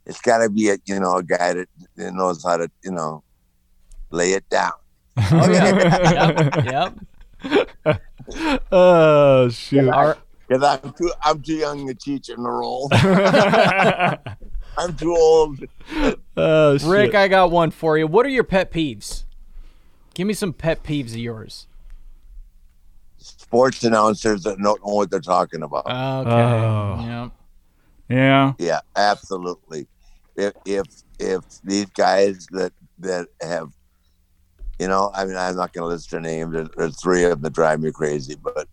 it's 0.06 0.20
got 0.20 0.38
to 0.38 0.50
be 0.50 0.70
a 0.70 0.78
you 0.86 0.98
know 0.98 1.16
a 1.16 1.22
guy 1.22 1.54
that, 1.54 1.68
that 1.96 2.12
knows 2.12 2.42
how 2.44 2.56
to 2.56 2.70
you 2.82 2.90
know 2.90 3.22
lay 4.15 4.32
it 4.32 4.49
down. 4.49 4.73
Oh, 5.16 5.51
yeah. 5.51 6.65
yep. 7.45 8.01
oh 8.73 9.49
shoot. 9.51 9.89
Our, 9.89 10.16
Because 10.49 10.62
I'm 10.62 10.93
too 10.93 11.12
I'm 11.23 11.43
too 11.43 11.55
young 11.55 11.86
to 11.89 11.95
teach 11.95 12.28
in 12.28 12.43
the 12.43 12.51
role. 12.51 12.89
I'm 14.77 14.97
too 14.97 15.15
old. 15.15 15.65
oh 16.36 16.78
shit. 16.78 16.89
Ric, 16.89 17.15
I 17.15 17.28
got 17.28 17.51
one 17.51 17.70
for 17.70 17.99
you. 17.99 18.07
What 18.07 18.24
are 18.24 18.31
your 18.31 18.45
pet 18.45 18.73
peeves? 18.73 19.24
Give 20.15 20.27
me 20.27 20.35
some 20.35 20.53
pet 20.53 20.82
peeves 20.82 21.11
of 21.11 21.19
yours. 21.19 21.66
Sports 23.19 23.85
announcers 23.85 24.43
that 24.45 24.59
don't 24.59 24.85
know 24.85 24.95
what 24.95 25.11
they're 25.11 25.20
talking 25.20 25.62
about. 25.62 25.86
Okay. 25.86 26.31
Oh. 26.31 27.05
Yep. 27.07 27.32
yeah. 28.09 28.53
yeah, 28.59 28.81
absolutely. 28.97 29.86
If 30.36 30.55
if 30.66 30.86
if 31.19 31.41
these 31.62 31.86
guys 31.86 32.47
that 32.51 32.73
that 32.99 33.28
have, 33.41 33.73
you 34.78 34.88
know, 34.88 35.10
I 35.14 35.24
mean, 35.24 35.36
I'm 35.36 35.56
not 35.56 35.72
going 35.72 35.82
to 35.82 35.88
list 35.94 36.10
their 36.10 36.20
names. 36.20 36.52
There- 36.52 36.68
There's 36.76 37.01
three 37.01 37.24
of 37.24 37.30
them 37.30 37.42
that 37.42 37.52
drive 37.52 37.80
me 37.80 37.90
crazy, 37.92 38.34
but 38.34 38.68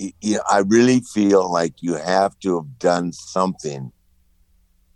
y- 0.00 0.12
you 0.20 0.36
know, 0.36 0.42
I 0.50 0.58
really 0.58 1.00
feel 1.00 1.50
like 1.52 1.74
you 1.80 1.94
have 1.94 2.38
to 2.40 2.56
have 2.56 2.78
done 2.78 3.12
something, 3.12 3.92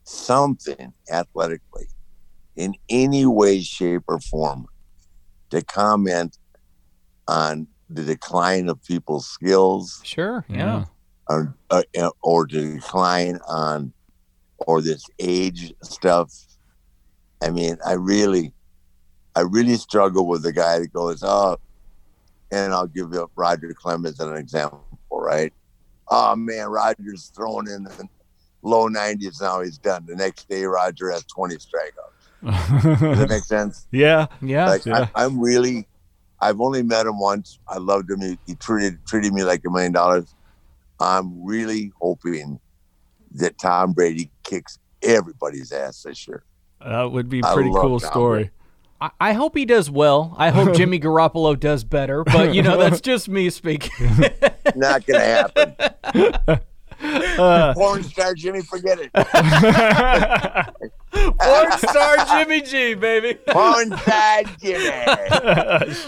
something 0.04 0.92
athletically, 1.10 1.88
in 2.56 2.74
any 2.88 3.26
way, 3.26 3.60
shape, 3.60 4.02
or 4.08 4.20
form, 4.20 4.66
to 5.50 5.62
comment 5.62 6.36
on 7.26 7.68
the 7.90 8.02
decline 8.04 8.68
of 8.68 8.82
people's 8.84 9.26
skills 9.26 10.00
Sure. 10.04 10.44
Yeah. 10.48 10.86
or, 11.28 11.54
uh, 11.70 11.82
or 12.22 12.46
to 12.46 12.74
decline 12.74 13.38
on 13.48 13.92
or 14.66 14.82
this 14.82 15.04
age 15.18 15.72
stuff. 15.82 16.32
I 17.42 17.50
mean, 17.50 17.76
I 17.86 17.92
really, 17.92 18.52
I 19.38 19.42
really 19.42 19.76
struggle 19.76 20.26
with 20.26 20.42
the 20.42 20.52
guy 20.52 20.80
that 20.80 20.92
goes, 20.92 21.22
oh, 21.22 21.58
and 22.50 22.72
I'll 22.72 22.88
give 22.88 23.12
you 23.12 23.30
Roger 23.36 23.72
Clemens 23.72 24.18
as 24.18 24.26
an 24.26 24.36
example, 24.36 24.84
right? 25.12 25.52
Oh 26.08 26.34
man, 26.34 26.66
Roger's 26.66 27.30
throwing 27.36 27.68
in 27.68 27.84
the 27.84 28.08
low 28.62 28.88
90s 28.88 29.40
now. 29.40 29.60
He's 29.60 29.78
done. 29.78 30.06
The 30.06 30.16
next 30.16 30.48
day, 30.48 30.64
Roger 30.64 31.12
has 31.12 31.22
20 31.26 31.54
strikeouts. 31.54 32.82
Does 32.82 33.18
that 33.18 33.28
make 33.28 33.44
sense? 33.44 33.86
yeah. 33.92 34.26
Yeah. 34.42 34.70
like 34.70 34.84
yeah. 34.84 35.06
I, 35.14 35.24
I'm 35.24 35.38
really, 35.40 35.86
I've 36.40 36.60
only 36.60 36.82
met 36.82 37.06
him 37.06 37.20
once. 37.20 37.60
I 37.68 37.78
loved 37.78 38.10
him. 38.10 38.20
He, 38.20 38.38
he 38.44 38.56
treated 38.56 38.98
treated 39.06 39.32
me 39.32 39.44
like 39.44 39.64
a 39.64 39.70
million 39.70 39.92
dollars. 39.92 40.34
I'm 40.98 41.44
really 41.44 41.92
hoping 42.00 42.58
that 43.36 43.56
Tom 43.56 43.92
Brady 43.92 44.32
kicks 44.42 44.80
everybody's 45.00 45.70
ass 45.70 46.02
this 46.02 46.26
year. 46.26 46.42
That 46.80 47.12
would 47.12 47.28
be 47.28 47.38
a 47.38 47.46
I 47.46 47.54
pretty 47.54 47.70
cool 47.70 48.00
Tom 48.00 48.10
story. 48.10 48.50
I, 49.00 49.10
I 49.20 49.32
hope 49.32 49.56
he 49.56 49.64
does 49.64 49.90
well. 49.90 50.34
I 50.36 50.50
hope 50.50 50.74
Jimmy 50.76 50.98
Garoppolo 51.00 51.58
does 51.58 51.84
better. 51.84 52.24
But 52.24 52.54
you 52.54 52.62
know, 52.62 52.76
that's 52.76 53.00
just 53.00 53.28
me 53.28 53.50
speaking. 53.50 54.08
Not 54.76 55.06
gonna 55.06 55.20
happen. 55.20 56.60
Uh, 57.00 57.72
Porn 57.74 58.02
star 58.02 58.34
Jimmy, 58.34 58.60
forget 58.60 58.98
it. 59.00 59.12
Porn 61.12 61.72
star 61.78 62.16
Jimmy 62.26 62.60
G, 62.60 62.94
baby. 62.94 63.34
Porn 63.46 63.96
star 63.98 64.42
Jimmy. 64.60 64.82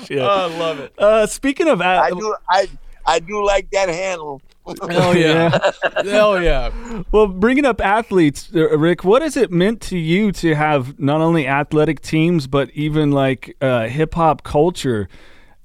shit. 0.04 0.18
Oh, 0.18 0.50
I 0.50 0.58
love 0.58 0.80
it. 0.80 0.92
Uh, 0.98 1.28
speaking 1.28 1.68
of, 1.68 1.80
I 1.80 2.10
do. 2.10 2.34
I 2.50 2.68
I 3.06 3.20
do 3.20 3.44
like 3.46 3.70
that 3.70 3.88
handle. 3.88 4.42
Hell 4.90 5.16
yeah. 5.16 5.70
Hell 6.04 6.42
yeah. 6.42 7.02
well, 7.12 7.26
bringing 7.26 7.64
up 7.64 7.80
athletes, 7.80 8.50
uh, 8.54 8.76
Ric, 8.78 9.04
what 9.04 9.22
has 9.22 9.36
it 9.36 9.50
meant 9.50 9.80
to 9.82 9.98
you 9.98 10.32
to 10.32 10.54
have 10.54 10.98
not 10.98 11.20
only 11.20 11.46
athletic 11.46 12.00
teams 12.00 12.46
but 12.46 12.70
even 12.70 13.10
like 13.12 13.56
uh, 13.60 13.86
hip 13.88 14.14
hop 14.14 14.42
culture 14.42 15.08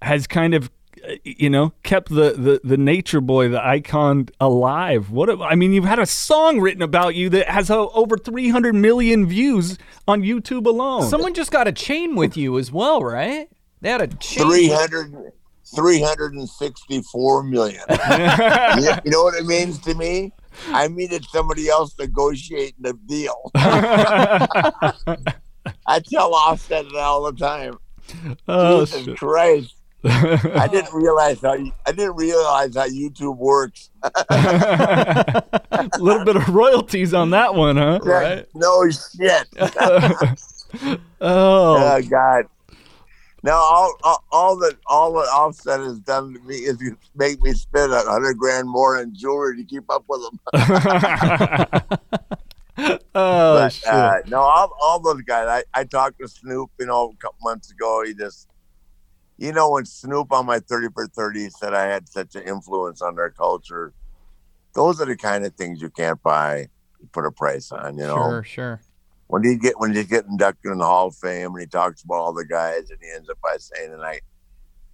has 0.02 0.28
kind 0.28 0.54
of 0.54 0.70
uh, 1.08 1.14
you 1.24 1.50
know 1.50 1.74
kept 1.84 2.10
the, 2.10 2.32
the 2.34 2.62
the 2.64 2.78
nature 2.78 3.22
boy 3.22 3.48
the 3.50 3.64
icon 3.66 4.28
alive 4.40 5.10
what 5.12 5.30
a- 5.30 5.38
i 5.44 5.56
mean 5.56 5.72
you've 5.72 5.86
had 5.86 6.00
a 6.00 6.06
song 6.06 6.60
written 6.60 6.82
about 6.82 7.16
you 7.16 7.30
that 7.30 7.48
has 7.48 7.70
uh, 7.70 7.88
over 7.90 8.18
300 8.18 8.74
million 8.76 9.26
views 9.26 9.78
on 10.08 10.22
youtube 10.22 10.66
alone 10.66 11.04
Someone 11.04 11.34
just 11.34 11.52
got 11.52 11.68
a 11.68 11.72
chain 11.72 12.16
with 12.16 12.36
you 12.38 12.58
as 12.60 12.72
well, 12.72 13.02
right? 13.04 13.48
They 13.82 13.90
had 13.90 14.02
a 14.02 14.08
chain. 14.08 14.46
300, 14.48 15.32
364 15.74 17.44
million. 17.44 17.82
you, 17.90 19.12
know 19.12 19.24
what 19.24 19.36
it 19.36 19.46
means 19.46 19.80
to 19.80 19.96
me? 19.96 20.32
I 20.68 20.88
needed 20.88 21.26
somebody 21.26 21.70
else 21.70 21.96
negotiating 21.98 22.76
the 22.80 22.94
deal. 23.08 23.52
I 25.88 26.00
tell 26.00 26.34
Offset 26.34 26.86
it 26.86 26.96
all 26.96 27.24
the 27.24 27.34
time. 27.34 27.78
oh, 28.48 28.86
Jesus 28.86 29.06
shit. 29.06 29.18
Christ. 29.18 29.76
I 30.06 30.68
didn't 30.72 30.94
realize 30.94 31.42
how 31.42 31.54
I 31.54 31.92
didn't 31.92 32.16
realize 32.16 32.76
how 32.76 32.88
YouTube 32.88 33.38
works. 33.38 33.90
a 34.04 35.42
little 35.98 36.24
bit 36.24 36.36
of 36.36 36.48
royalties 36.50 37.16
on 37.16 37.32
that 37.32 37.56
one 37.56 37.76
huh 37.76 38.00
Right. 38.04 38.46
No 38.54 38.88
shit. 38.92 39.48
oh 39.60 40.36
Oh 41.22 42.02
God. 42.08 42.46
Now 43.46 43.58
all, 43.58 43.94
all 44.04 44.24
all 44.32 44.58
that 44.58 44.76
all 44.88 45.14
that 45.14 45.30
Offset 45.32 45.80
has 45.82 46.00
done 46.00 46.34
to 46.34 46.40
me 46.40 46.56
is 46.56 46.82
you 46.82 46.98
make 47.16 47.40
me 47.44 47.54
spend 47.54 47.94
a 47.94 48.02
hundred 48.02 48.40
grand 48.40 48.68
more 48.68 49.00
in 49.00 49.14
jewelry 49.14 49.56
to 49.58 49.64
keep 49.64 49.84
up 49.88 50.04
with 50.10 50.22
them. 50.24 50.40
oh 53.14 53.54
but 53.54 53.72
shit. 53.72 53.88
uh, 53.88 54.18
no, 54.26 54.40
all, 54.40 54.76
all 54.82 55.00
those 55.00 55.22
guys. 55.22 55.48
I, 55.48 55.64
I 55.80 55.84
talked 55.84 56.20
to 56.22 56.28
Snoop, 56.28 56.72
you 56.80 56.88
know, 56.88 57.14
a 57.14 57.18
couple 57.18 57.38
months 57.44 57.70
ago. 57.70 58.04
He 58.04 58.16
just, 58.16 58.48
you 59.38 59.52
know, 59.52 59.70
when 59.70 59.86
Snoop 59.86 60.32
on 60.32 60.48
my 60.48 60.58
thirty 60.58 60.88
for 60.92 61.06
thirty 61.06 61.52
said 61.52 61.76
I 61.76 61.86
had 61.86 62.10
such 62.10 62.34
an 62.34 62.48
influence 62.48 63.04
on 63.04 63.16
their 63.16 63.30
culture. 63.30 63.94
Those 64.74 65.00
are 65.00 65.06
the 65.06 65.18
kind 65.18 65.46
of 65.46 65.54
things 65.54 65.84
you 65.84 65.92
can't 65.92 66.20
buy, 66.24 66.70
put 67.12 67.28
a 67.28 67.32
price 67.32 67.72
on. 67.72 68.00
You 68.00 68.08
know, 68.08 68.16
Sure, 68.16 68.44
sure. 68.44 68.82
When 69.28 69.44
he 69.44 69.58
get 69.58 69.80
when 69.80 69.94
he 69.94 70.04
get 70.04 70.26
inducted 70.26 70.72
in 70.72 70.78
the 70.78 70.86
Hall 70.86 71.08
of 71.08 71.16
Fame 71.16 71.54
and 71.54 71.62
he 71.62 71.68
talks 71.68 72.04
about 72.04 72.16
all 72.16 72.34
the 72.34 72.46
guys 72.46 72.90
and 72.90 73.00
he 73.02 73.10
ends 73.16 73.30
up 73.30 73.38
by 73.42 73.58
saying, 73.58 73.94
"And 73.94 74.04
I 74.04 74.22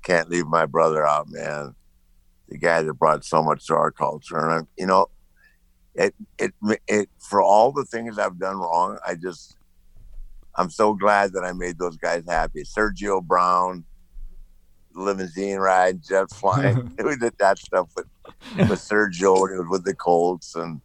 can't 0.03 0.29
leave 0.29 0.47
my 0.47 0.65
brother 0.65 1.05
out, 1.05 1.27
man." 1.29 1.75
The 2.47 2.57
guy 2.57 2.81
that 2.81 2.93
brought 2.93 3.23
so 3.23 3.41
much 3.43 3.65
to 3.67 3.75
our 3.75 3.91
culture, 3.91 4.37
and 4.37 4.51
I'm, 4.51 4.67
you 4.77 4.85
know, 4.85 5.07
it 5.95 6.15
it 6.37 6.53
it 6.87 7.09
for 7.19 7.41
all 7.41 7.71
the 7.71 7.85
things 7.85 8.17
I've 8.17 8.39
done 8.39 8.57
wrong, 8.57 8.97
I 9.05 9.15
just 9.15 9.55
I'm 10.55 10.69
so 10.69 10.93
glad 10.93 11.33
that 11.33 11.43
I 11.43 11.53
made 11.53 11.77
those 11.77 11.97
guys 11.97 12.23
happy. 12.27 12.63
Sergio 12.63 13.23
Brown, 13.23 13.85
limousine 14.93 15.57
ride, 15.57 16.03
jet 16.03 16.29
flying, 16.31 16.95
we 17.03 17.15
did 17.17 17.33
that 17.39 17.57
stuff 17.57 17.89
with 17.95 18.07
with 18.57 18.79
Sergio 18.79 19.47
and 19.47 19.55
it 19.55 19.59
was 19.59 19.67
with 19.69 19.85
the 19.85 19.95
Colts 19.95 20.55
and 20.55 20.81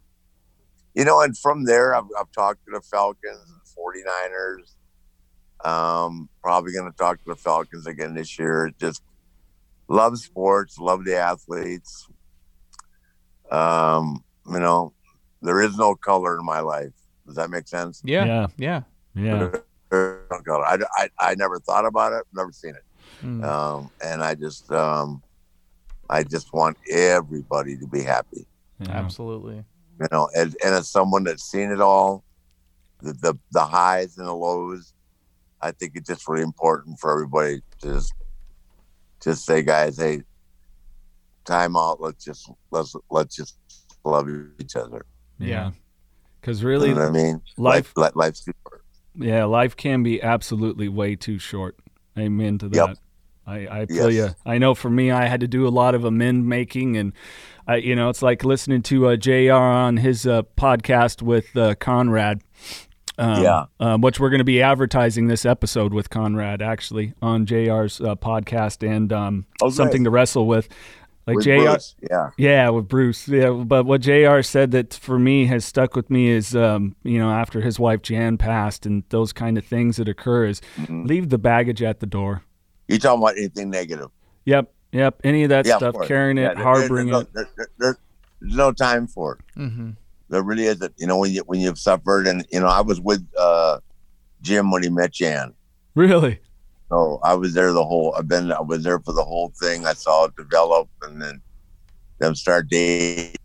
you 0.97 1.05
know, 1.05 1.21
and 1.21 1.37
from 1.37 1.65
there 1.65 1.95
I've, 1.95 2.09
I've 2.19 2.33
talked 2.33 2.65
to 2.65 2.73
the 2.73 2.81
Falcons 2.81 3.45
and 3.49 3.61
49ers. 3.77 4.75
Um, 5.65 6.29
probably 6.43 6.73
going 6.73 6.91
to 6.91 6.97
talk 6.97 7.19
to 7.19 7.25
the 7.27 7.37
Falcons 7.37 7.87
again 7.87 8.15
this 8.15 8.39
year. 8.39 8.73
Just 8.81 9.03
love 9.89 10.19
sports, 10.19 10.79
love 10.79 11.05
the 11.05 11.17
athletes. 11.17 12.09
Um, 13.51 14.25
you 14.51 14.59
know, 14.59 14.95
there 15.43 15.61
is 15.61 15.77
no 15.77 15.95
color 15.95 16.39
in 16.39 16.45
my 16.45 16.61
life. 16.61 16.93
Does 17.27 17.37
that 17.37 17.51
make 17.51 17.69
sense? 17.69 18.01
Yeah. 18.05 18.25
Yeah. 18.25 18.47
Yeah. 18.57 18.83
yeah 19.15 19.51
no 19.91 20.21
color. 20.45 20.65
I, 20.65 20.79
I, 20.97 21.09
I 21.19 21.35
never 21.35 21.59
thought 21.59 21.85
about 21.85 22.13
it, 22.13 22.25
never 22.33 22.53
seen 22.53 22.75
it. 22.75 22.85
Mm. 23.25 23.45
Um, 23.45 23.91
and 24.03 24.23
I 24.23 24.35
just, 24.35 24.71
um, 24.73 25.23
I 26.09 26.23
just 26.23 26.53
want 26.55 26.77
everybody 26.91 27.77
to 27.77 27.87
be 27.87 28.03
happy. 28.03 28.47
yeah. 28.81 28.91
Absolutely. 28.91 29.65
You 30.01 30.07
know, 30.13 30.29
and, 30.37 30.55
and 30.65 30.75
as 30.75 30.89
someone 30.91 31.25
that's 31.25 31.45
seen 31.45 31.71
it 31.71 31.81
all, 31.81 32.25
the, 33.03 33.13
the 33.15 33.39
the 33.53 33.65
highs 33.65 34.17
and 34.19 34.27
the 34.27 34.33
lows, 34.35 34.95
I 35.61 35.73
think 35.73 35.93
it's 35.97 36.09
just 36.09 36.27
really 36.29 36.43
important 36.43 36.99
for 36.99 37.13
everybody 37.13 37.61
to 37.81 37.93
just 37.95 38.13
just 39.23 39.45
say, 39.45 39.63
guys, 39.63 39.99
hey, 39.99 40.23
time 41.45 41.77
out. 41.77 42.01
Let's 42.01 42.25
just 42.25 42.51
let's 42.71 42.95
let's 43.11 43.37
just 43.37 43.57
love 44.05 44.29
each 44.61 44.77
other. 44.77 45.05
Yeah. 45.39 45.71
Because 46.41 46.63
You 46.63 46.69
really, 46.69 46.95
know 46.95 47.01
what 47.01 47.09
I 47.09 47.11
mean? 47.11 47.43
life- 47.57 47.93
life, 47.97 48.13
life's 48.15 48.45
too 48.45 48.53
short. 48.69 48.85
yeah, 49.17 49.45
life 49.45 49.77
can 49.77 50.03
be 50.03 50.23
absolutely 50.23 50.89
way 50.89 51.17
too 51.17 51.39
short. 51.39 51.77
Amen 52.19 52.59
to 52.59 52.69
that. 52.69 52.89
Yep. 52.89 52.99
I, 53.49 53.57
I 53.81 53.87
feel 53.87 54.11
Yes. 54.11 54.31
you. 54.31 54.51
I 54.53 54.59
know 54.59 54.75
for 54.75 54.89
me, 54.91 55.11
I 55.11 55.27
had 55.27 55.41
to 55.41 55.49
do 55.49 55.67
a 55.67 55.71
lot 55.71 55.95
of 55.95 56.05
amend 56.05 56.47
making, 56.49 56.97
and 56.97 57.13
I, 57.67 57.77
you 57.77 57.97
know, 57.97 58.09
it's 58.09 58.23
like 58.23 58.45
listening 58.45 58.83
to 58.83 59.09
uh, 59.09 59.17
Jr. 59.17 59.53
on 59.55 59.97
his 59.97 60.27
uh, 60.27 60.43
podcast 60.57 61.23
with 61.23 61.57
uh, 61.57 61.75
Conrad. 61.77 62.43
Um, 63.19 63.43
Yeah. 63.43 63.65
uh, 63.81 63.97
which 63.97 64.21
we're 64.21 64.29
going 64.29 64.39
to 64.41 64.45
be 64.45 64.61
advertising 64.61 65.27
this 65.27 65.47
episode 65.47 65.95
with 65.95 66.11
Conrad 66.11 66.61
actually 66.61 67.15
on 67.23 67.47
Jr's 67.47 67.99
uh, 68.01 68.15
podcast 68.15 68.87
and 68.87 69.11
um, 69.13 69.47
Oh, 69.63 69.71
something 69.71 70.05
to 70.05 70.11
wrestle 70.11 70.47
with. 70.47 70.69
Like 71.27 71.37
With 71.37 71.45
Jr. 71.47 71.51
Bruce, 71.63 71.97
yeah. 72.09 72.31
Yeah, 72.37 72.69
with 72.69 72.87
Bruce. 72.87 73.27
Yeah, 73.27 73.51
but 73.51 73.85
what 73.85 74.03
Jr. 74.03 74.43
said 74.43 74.71
that 74.73 74.95
for 74.95 75.19
me 75.19 75.47
has 75.47 75.65
stuck 75.65 75.97
with 75.97 76.09
me 76.09 76.29
is, 76.29 76.55
um, 76.55 76.95
you 77.03 77.19
know, 77.19 77.31
after 77.31 77.63
his 77.63 77.81
wife 77.81 78.01
Jan 78.03 78.39
passed 78.39 78.87
and 78.87 79.03
those 79.09 79.33
kind 79.33 79.59
of 79.59 79.65
things 79.65 79.97
that 79.97 80.09
occur 80.09 80.47
is 80.47 80.61
Mm-hmm. 80.77 81.07
leave 81.07 81.31
the 81.31 81.39
baggage 81.39 81.83
at 81.83 81.99
the 81.99 82.07
door. 82.07 82.43
You 82.87 82.99
talking 83.01 83.21
about 83.23 83.37
anything 83.39 83.71
negative? 83.71 84.11
Yep, 84.45 84.71
yep. 84.97 85.21
Any 85.25 85.43
of 85.45 85.51
that 85.51 85.67
yeah, 85.67 85.77
stuff, 85.77 85.95
course. 85.95 86.09
carrying 86.09 86.39
it, 86.39 86.55
there- 86.55 86.65
harboring 86.65 87.07
there's 87.09 87.23
it. 87.23 87.29
no, 87.35 87.41
there- 87.43 87.51
there- 87.57 87.69
there- 87.79 87.99
there's 88.41 88.55
no 88.57 88.71
time 88.73 89.07
for 89.07 89.35
it. 89.39 89.59
Mm-hmm. 89.61 89.91
There 90.29 90.43
really 90.43 90.65
isn't. 90.67 90.93
You 90.99 91.07
know, 91.07 91.19
when 91.19 91.33
you 91.33 91.43
when 91.47 91.61
you've 91.61 91.79
suffered, 91.79 92.27
and 92.27 92.45
you 92.53 92.61
know, 92.61 92.67
I 92.67 92.81
was 92.81 93.01
with 93.01 93.27
uh, 93.39 93.79
Jim 94.43 94.71
when 94.71 94.83
he 94.83 94.89
met 94.91 95.13
Jan. 95.13 95.55
Really? 95.95 96.39
So 96.91 97.19
I 97.25 97.35
was 97.35 97.55
there 97.55 97.73
the 97.73 97.85
whole. 97.85 98.15
I've 98.19 98.29
been. 98.29 98.53
I 98.53 98.61
was 98.61 98.83
there 98.85 98.99
for 99.01 99.13
the 99.13 99.25
whole 99.25 99.53
thing. 99.61 99.87
I 99.87 99.93
saw 99.95 100.25
it 100.27 100.37
develop, 100.37 100.89
and 101.03 101.21
then 101.23 101.41
them 102.19 102.35
start 102.35 102.69
dating, 102.69 103.37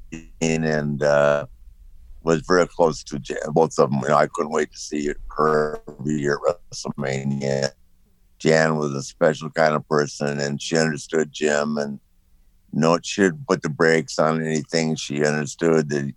and 0.42 1.02
uh, 1.04 1.46
was 2.24 2.42
very 2.42 2.68
close 2.68 3.04
to 3.06 3.18
Jan, 3.20 3.38
both 3.54 3.78
of 3.80 3.90
them. 3.92 4.00
You 4.04 4.10
know, 4.10 4.18
I 4.18 4.28
couldn't 4.28 4.52
wait 4.52 4.72
to 4.74 4.78
see 4.78 5.12
her 5.38 5.82
every 5.88 6.16
year 6.20 6.40
at 6.50 6.58
WrestleMania. 6.72 7.72
Jan 8.42 8.76
was 8.78 8.94
a 8.94 9.04
special 9.04 9.50
kind 9.52 9.76
of 9.76 9.88
person, 9.88 10.40
and 10.40 10.62
she 10.62 10.76
understood 10.78 11.30
Jim, 11.32 11.78
and 11.78 12.00
no, 12.74 12.98
she 13.04 13.22
didn't 13.22 13.46
put 13.48 13.62
the 13.62 13.70
brakes 13.70 14.18
on 14.18 14.44
anything. 14.44 14.96
She 14.96 15.24
understood 15.24 15.90
that 15.90 16.12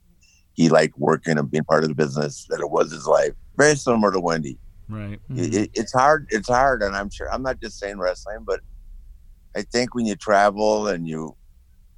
he 0.54 0.68
liked 0.68 0.96
working 0.98 1.36
and 1.36 1.50
being 1.50 1.64
part 1.64 1.82
of 1.84 1.88
the 1.90 1.94
business. 1.94 2.46
That 2.48 2.60
it 2.60 2.70
was 2.70 2.90
his 2.92 3.06
life. 3.06 3.32
Very 3.58 3.76
similar 3.76 4.10
to 4.12 4.20
Wendy 4.20 4.58
Right. 4.88 5.20
it, 5.30 5.54
it- 5.54 5.70
it's 5.74 5.92
hard 5.92 6.26
it's 6.30 6.48
hard 6.48 6.82
and 6.82 6.94
i'm 6.94 7.08
sure 7.10 7.32
i'm 7.32 7.42
not 7.42 7.58
just 7.58 7.78
saying 7.78 7.98
wrestling 7.98 8.40
but 8.46 8.60
i 9.56 9.62
think 9.62 9.94
when 9.94 10.04
you 10.04 10.14
travel 10.14 10.88
and 10.88 11.08
you 11.08 11.34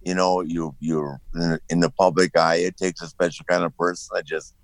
you 0.02 0.14
know 0.14 0.40
you 0.40 0.76
you're 0.78 1.18
in, 1.34 1.58
in 1.68 1.80
the 1.80 1.90
public 1.90 2.36
eye 2.38 2.54
it 2.56 2.76
takes 2.76 3.02
a 3.02 3.08
special 3.08 3.44
kind 3.50 3.64
of 3.64 3.76
person 3.76 4.08
that 4.14 4.24
just 4.24 4.54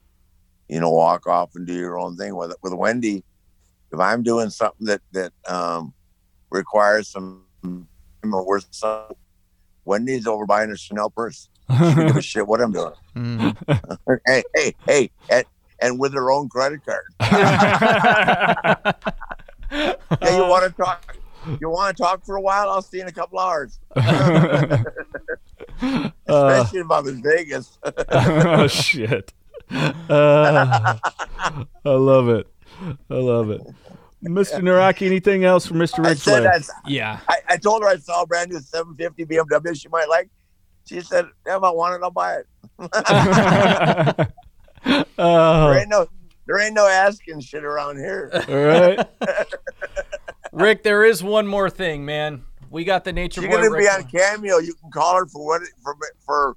you 0.68 0.78
know 0.78 0.90
walk 0.90 1.26
off 1.26 1.50
and 1.56 1.66
do 1.66 1.72
your 1.74 1.98
own 1.98 2.16
thing 2.16 2.36
with 2.36 2.54
with 2.62 2.72
wendy 2.74 3.24
if 3.92 3.98
i'm 4.00 4.22
doing 4.22 4.50
something 4.50 4.86
that 4.86 5.00
that 5.12 5.32
um 5.48 5.92
requires 6.50 7.08
some 7.08 7.44
or 8.24 8.46
worth 8.46 8.66
some 8.70 9.06
wendy's 9.84 10.26
over 10.26 10.46
buying 10.46 10.70
a 10.70 10.76
chanel 10.76 11.10
purse 11.10 11.48
she 11.70 12.20
shit 12.22 12.46
what 12.46 12.60
i'm 12.60 12.72
doing 12.72 12.92
Mm-hmm. 13.16 14.14
hey 14.26 14.42
hey 14.54 14.74
hey 14.86 15.10
and, 15.30 15.44
and 15.82 15.98
with 16.00 16.14
her 16.14 16.30
own 16.32 16.48
credit 16.48 16.80
card 16.84 17.04
Hey, 19.70 20.36
you 20.36 20.44
want 20.46 20.64
to 20.64 20.82
talk? 20.82 21.16
You 21.60 21.70
want 21.70 21.96
to 21.96 22.02
talk 22.02 22.24
for 22.26 22.36
a 22.36 22.40
while? 22.42 22.68
I'll 22.68 22.82
see 22.82 22.98
you 22.98 23.04
in 23.04 23.08
a 23.08 23.12
couple 23.12 23.38
hours. 23.38 23.80
Uh, 23.96 24.84
Especially 26.28 26.80
if 26.80 26.90
I'm 26.90 27.08
in 27.08 27.22
Vegas. 27.22 27.78
oh 28.12 28.66
shit. 28.66 29.32
Uh, 29.72 30.98
I 31.84 31.90
love 31.90 32.28
it. 32.28 32.51
I 33.10 33.14
love 33.14 33.50
it. 33.50 33.62
Mr. 34.24 34.60
Naraki, 34.60 35.06
anything 35.06 35.44
else 35.44 35.66
for 35.66 35.74
Mr. 35.74 36.04
I 36.04 36.10
Ric 36.10 36.18
said 36.18 36.42
Flair? 36.42 36.52
I, 36.52 36.88
Yeah. 36.88 37.20
I, 37.28 37.38
I 37.50 37.56
told 37.56 37.82
her 37.82 37.88
I 37.88 37.96
saw 37.96 38.22
a 38.22 38.26
brand 38.26 38.50
new 38.52 38.60
750 38.60 39.24
BMW 39.26 39.80
she 39.80 39.88
might 39.88 40.08
like. 40.08 40.28
She 40.84 41.00
said, 41.00 41.26
"If 41.46 41.62
I 41.62 41.70
want 41.70 41.94
it, 41.94 42.04
I'll 42.04 42.10
buy 42.10 42.38
it." 42.38 42.46
Oh. 44.84 44.94
There 44.96 45.06
oh, 45.18 45.74
ain't 45.74 45.88
no, 45.88 46.06
there 46.46 46.58
ain't 46.58 46.74
no 46.74 46.88
asking 46.88 47.40
shit 47.40 47.64
around 47.64 47.98
here. 47.98 48.30
all 48.48 48.54
right. 48.56 49.06
Ric, 50.52 50.82
there 50.82 51.04
is 51.04 51.22
one 51.22 51.46
more 51.46 51.70
thing, 51.70 52.04
man. 52.04 52.42
We 52.68 52.84
got 52.84 53.04
the 53.04 53.12
Nature 53.12 53.42
She's 53.42 53.50
Boy. 53.50 53.56
gonna 53.56 53.70
Ric 53.70 53.82
be 53.82 53.88
on 53.88 54.08
Flair. 54.08 54.34
Cameo. 54.34 54.58
You 54.58 54.74
can 54.74 54.90
call 54.90 55.16
her 55.16 55.26
for 55.26 55.46
what 55.46 55.62
for 55.82 55.96
for 56.24 56.56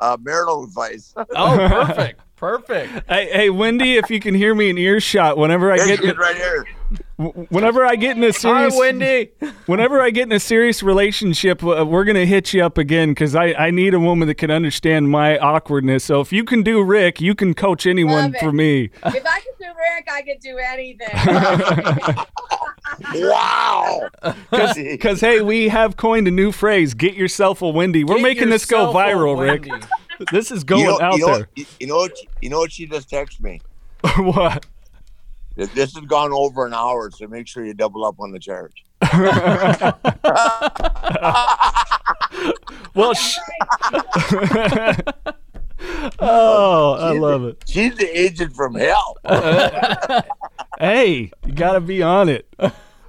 uh, 0.00 0.16
marital 0.20 0.64
advice. 0.64 1.14
Oh, 1.36 1.56
perfect. 1.68 2.20
Perfect. 2.36 3.08
Hey, 3.08 3.30
hey, 3.32 3.48
Wendy, 3.48 3.96
if 3.96 4.10
you 4.10 4.20
can 4.20 4.34
hear 4.34 4.54
me 4.54 4.68
in 4.68 4.76
earshot, 4.76 5.38
whenever 5.38 5.72
I 5.72 5.78
There 5.78 5.96
get 5.96 6.00
she 6.00 6.10
right 6.12 6.36
here. 6.36 6.66
whenever 7.48 7.82
I 7.86 7.96
get 7.96 8.18
in 8.18 8.22
a 8.24 8.30
serious, 8.30 8.74
Hi, 8.74 8.78
serious 8.78 8.78
Wendy. 8.78 9.30
whenever 9.64 10.02
I 10.02 10.10
get 10.10 10.24
in 10.24 10.32
a 10.32 10.38
serious 10.38 10.82
relationship, 10.82 11.62
we're 11.62 12.04
gonna 12.04 12.26
hit 12.26 12.52
you 12.52 12.62
up 12.62 12.76
again 12.76 13.12
because 13.12 13.34
I, 13.34 13.54
I 13.54 13.70
need 13.70 13.94
a 13.94 13.98
woman 14.00 14.28
that 14.28 14.34
can 14.34 14.50
understand 14.50 15.08
my 15.08 15.38
awkwardness. 15.38 16.04
So 16.04 16.20
if 16.20 16.30
you 16.30 16.44
can 16.44 16.62
do 16.62 16.82
Ric, 16.82 17.22
you 17.22 17.34
can 17.34 17.54
coach 17.54 17.86
anyone 17.86 18.34
for 18.38 18.52
me. 18.52 18.90
If 19.06 19.24
I 19.24 19.40
can 19.40 19.54
do 19.58 19.68
Ric, 19.68 20.06
I 20.12 20.20
can 20.20 20.36
do 20.38 20.58
anything. 20.58 21.08
Wow. 23.14 24.08
Because 24.50 25.20
hey, 25.20 25.40
we 25.40 25.68
have 25.68 25.96
coined 25.96 26.28
a 26.28 26.30
new 26.30 26.52
phrase: 26.52 26.94
"Get 26.94 27.14
yourself 27.14 27.62
a 27.62 27.68
Wendy." 27.68 28.04
We're 28.04 28.16
Get 28.16 28.22
making 28.22 28.50
this 28.50 28.64
go 28.64 28.92
viral, 28.92 29.38
Ric. 29.38 29.68
This 30.30 30.50
is 30.50 30.64
going 30.64 30.82
you 30.82 30.88
know, 30.88 31.00
out 31.00 31.18
you 31.18 31.26
know, 31.26 31.36
there. 31.36 31.48
You, 31.56 31.66
you 31.80 31.86
know 31.86 31.96
what? 31.96 32.12
You 32.40 32.50
know 32.50 32.58
what? 32.58 32.72
She 32.72 32.86
just 32.86 33.10
texted 33.10 33.40
me. 33.40 33.60
what? 34.18 34.66
This 35.56 35.68
this 35.70 35.94
has 35.94 36.04
gone 36.04 36.32
over 36.32 36.66
an 36.66 36.74
hour, 36.74 37.10
so 37.10 37.26
make 37.26 37.48
sure 37.48 37.64
you 37.64 37.74
double 37.74 38.04
up 38.04 38.20
on 38.20 38.32
the 38.32 38.38
charge. 38.38 38.84
Well, 42.96 43.12
sh- 43.12 43.38
oh, 46.18 46.92
I 46.94 47.12
love 47.12 47.42
the- 47.42 47.48
it. 47.48 47.64
She's 47.68 47.96
the 47.96 48.20
agent 48.20 48.54
from 48.54 48.74
hell. 48.74 49.16
Hey, 50.78 51.30
you 51.46 51.52
gotta 51.54 51.80
be 51.80 52.02
on 52.02 52.28
it. 52.28 52.46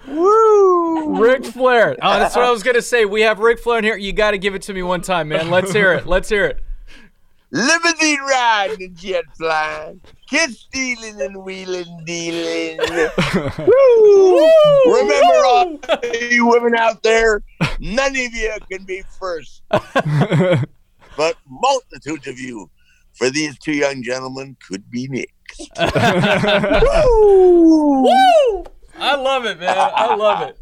Woo! 0.08 1.22
Ric 1.22 1.44
Flair. 1.44 1.98
Oh, 2.02 2.18
that's 2.18 2.34
what 2.34 2.46
I 2.46 2.50
was 2.52 2.64
gonna 2.64 2.82
say. 2.82 3.04
We 3.04 3.22
have 3.22 3.40
Ric 3.40 3.60
Flair 3.60 3.80
in 3.80 3.84
here. 3.84 3.98
You 3.98 4.14
got 4.14 4.32
to 4.32 4.38
give 4.38 4.56
it 4.56 4.62
to 4.64 4.74
me 4.74 4.84
one 4.84 5.02
time, 5.02 5.28
man. 5.28 5.50
Let's 5.52 5.74
hear 5.74 5.92
it. 5.92 6.08
Let's 6.08 6.30
hear 6.30 6.46
it. 6.46 6.64
Limousine 7.52 8.20
riding 8.22 8.84
and 8.84 8.96
jet 8.98 9.24
flying, 9.38 10.02
kids 10.30 10.60
stealing 10.60 11.22
and 11.22 11.44
wheeling 11.44 12.04
dealing. 12.06 12.78
Woo! 13.60 14.50
Remember, 14.86 15.46
all 15.46 15.80
you 16.22 16.46
women 16.46 16.76
out 16.76 17.04
there, 17.04 17.42
none 17.80 18.12
of 18.12 18.34
you 18.34 18.54
can 18.70 18.84
be 18.84 19.02
first, 19.18 19.62
but 19.70 21.36
multitudes 21.50 22.28
of 22.28 22.38
you, 22.38 22.70
for 23.18 23.30
these 23.30 23.58
two 23.60 23.74
young 23.74 24.04
gentlemen, 24.04 24.56
could 24.68 24.90
be 24.90 25.08
next. 25.08 25.34
Woo! 27.06 28.02
Woo! 28.04 28.64
I 29.00 29.16
love 29.16 29.46
it, 29.46 29.60
man. 29.60 29.76
I 29.78 30.16
love 30.16 30.50
it. 30.50 30.58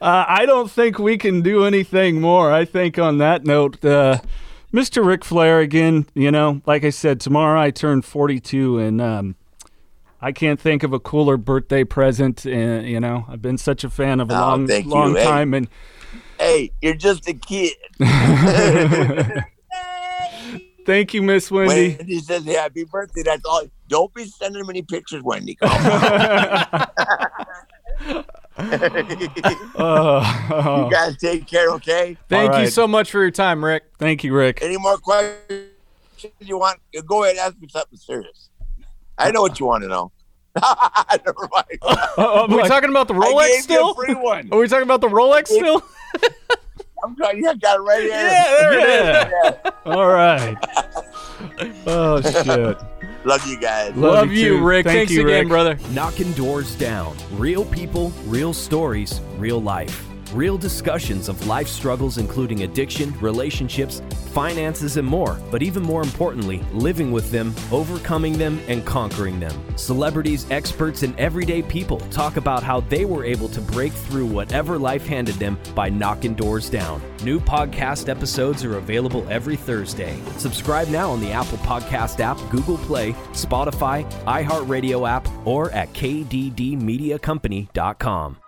Uh, 0.00 0.24
I 0.28 0.46
don't 0.46 0.70
think 0.70 0.98
we 0.98 1.18
can 1.18 1.42
do 1.42 1.64
anything 1.64 2.20
more. 2.20 2.52
I 2.52 2.64
think 2.64 2.98
on 2.98 3.18
that 3.18 3.44
note, 3.44 3.84
uh, 3.84 4.18
Mr. 4.72 5.04
Ric 5.04 5.24
Flair 5.24 5.60
again. 5.60 6.06
You 6.14 6.30
know, 6.30 6.60
like 6.66 6.84
I 6.84 6.90
said, 6.90 7.20
tomorrow 7.20 7.60
I 7.60 7.70
turn 7.70 8.02
42, 8.02 8.78
and 8.78 9.00
um, 9.00 9.36
I 10.20 10.32
can't 10.32 10.60
think 10.60 10.82
of 10.82 10.92
a 10.92 10.98
cooler 11.00 11.36
birthday 11.36 11.84
present. 11.84 12.44
And 12.46 12.86
you 12.86 13.00
know, 13.00 13.24
I've 13.28 13.42
been 13.42 13.58
such 13.58 13.84
a 13.84 13.90
fan 13.90 14.20
of 14.20 14.30
a 14.30 14.34
Oh, 14.34 14.40
long, 14.40 14.66
thank 14.66 14.84
you. 14.86 14.90
long 14.92 15.14
Hey. 15.16 15.24
time, 15.24 15.54
and 15.54 15.68
Hey, 16.38 16.70
you're 16.82 16.94
just 16.94 17.28
a 17.28 17.34
kid. 17.34 17.74
thank 20.86 21.14
you, 21.14 21.22
Miss 21.22 21.50
Wendy. 21.50 21.96
Wendy 21.96 22.18
says 22.20 22.44
happy 22.44 22.84
birthday. 22.84 23.22
That's 23.22 23.44
all. 23.44 23.62
Don't 23.88 24.12
be 24.14 24.24
sending 24.24 24.66
many 24.66 24.82
pictures, 24.82 25.22
Wendy. 25.22 25.54
Come 25.60 25.70
on. 25.70 26.86
Uh, 29.76 30.84
you 30.84 30.90
guys 30.92 31.16
take 31.16 31.46
care, 31.46 31.70
okay? 31.70 32.16
Thank 32.28 32.52
All 32.52 32.60
you 32.60 32.68
so 32.68 32.86
much 32.86 33.10
for 33.10 33.20
your 33.20 33.32
time, 33.32 33.64
Ric. 33.64 33.82
thank 33.98 34.22
you, 34.22 34.32
Ric. 34.32 34.60
Any 34.62 34.76
more 34.76 34.96
questions 34.96 35.70
you 36.38 36.58
want? 36.58 36.78
Go 37.06 37.24
ahead, 37.24 37.36
ask 37.36 37.58
me 37.60 37.66
something 37.68 37.98
serious. 37.98 38.50
I 39.18 39.32
know 39.32 39.42
what 39.42 39.58
you 39.58 39.66
want 39.66 39.82
to 39.82 39.88
know. 39.88 40.12
Never 40.56 41.48
mind. 41.52 41.78
Oh, 41.82 42.46
Are 42.48 42.56
we 42.56 42.62
talking 42.68 42.90
about 42.90 43.08
the 43.08 43.14
I 43.14 43.18
Rolex 43.18 43.46
gave 43.46 43.56
you 43.56 43.62
still? 43.62 43.90
a 43.90 43.94
free 43.94 44.14
one. 44.14 44.48
Are 44.52 44.58
we 44.58 44.68
talking 44.68 44.84
about 44.84 45.00
the 45.00 45.08
Rolex 45.08 45.48
still? 45.48 45.82
I'm 47.04 47.16
trying. 47.16 47.36
You 47.38 47.54
got 47.56 47.76
it 47.76 47.82
right 47.82 48.00
here. 48.02 48.10
Yeah, 48.10 48.44
there 48.60 48.72
it 48.72 49.26
is. 49.46 49.54
Yeah. 49.64 49.70
All 49.86 50.08
right. 50.08 50.56
Oh 51.86 52.20
shit. 52.22 52.78
Love 53.24 53.46
you 53.46 53.58
guys. 53.58 53.94
Love, 53.96 54.30
you 54.32 54.38
you, 54.38 54.58
too. 54.58 54.64
Ric. 54.64 54.84
Thank 54.84 54.98
Thanks 54.98 55.12
you, 55.12 55.22
again, 55.22 55.40
Ric. 55.44 55.48
brother. 55.48 55.78
Knocking 55.90 56.32
doors 56.32 56.74
down. 56.76 57.16
Real 57.32 57.64
people, 57.64 58.10
real 58.26 58.52
stories, 58.52 59.20
real 59.38 59.60
life. 59.62 60.06
Real 60.34 60.58
discussions 60.58 61.28
of 61.28 61.46
life 61.46 61.68
struggles, 61.68 62.18
including 62.18 62.64
addiction, 62.64 63.16
relationships, 63.20 64.02
finances, 64.32 64.96
and 64.96 65.06
more. 65.06 65.38
But 65.48 65.62
even 65.62 65.84
more 65.84 66.02
importantly, 66.02 66.60
living 66.72 67.12
with 67.12 67.30
them, 67.30 67.54
overcoming 67.70 68.36
them, 68.36 68.60
and 68.66 68.84
conquering 68.84 69.38
them. 69.38 69.52
Celebrities, 69.78 70.44
experts, 70.50 71.04
and 71.04 71.16
everyday 71.20 71.62
people 71.62 72.00
talk 72.10 72.36
about 72.36 72.64
how 72.64 72.80
they 72.80 73.04
were 73.04 73.24
able 73.24 73.48
to 73.50 73.60
break 73.60 73.92
through 73.92 74.26
whatever 74.26 74.76
life 74.76 75.06
handed 75.06 75.36
them 75.36 75.56
by 75.72 75.88
knocking 75.88 76.34
doors 76.34 76.68
down. 76.68 77.00
New 77.22 77.38
podcast 77.38 78.08
episodes 78.08 78.64
are 78.64 78.78
available 78.78 79.24
every 79.30 79.54
Thursday. 79.54 80.20
Subscribe 80.36 80.88
now 80.88 81.12
on 81.12 81.20
the 81.20 81.30
Apple 81.30 81.58
Podcast 81.58 82.18
app, 82.18 82.40
Google 82.50 82.78
Play, 82.78 83.12
Spotify, 83.34 84.04
iHeartRadio 84.24 85.08
app, 85.08 85.28
or 85.46 85.70
at 85.70 85.92
kddmediacompany.com. 85.92 88.38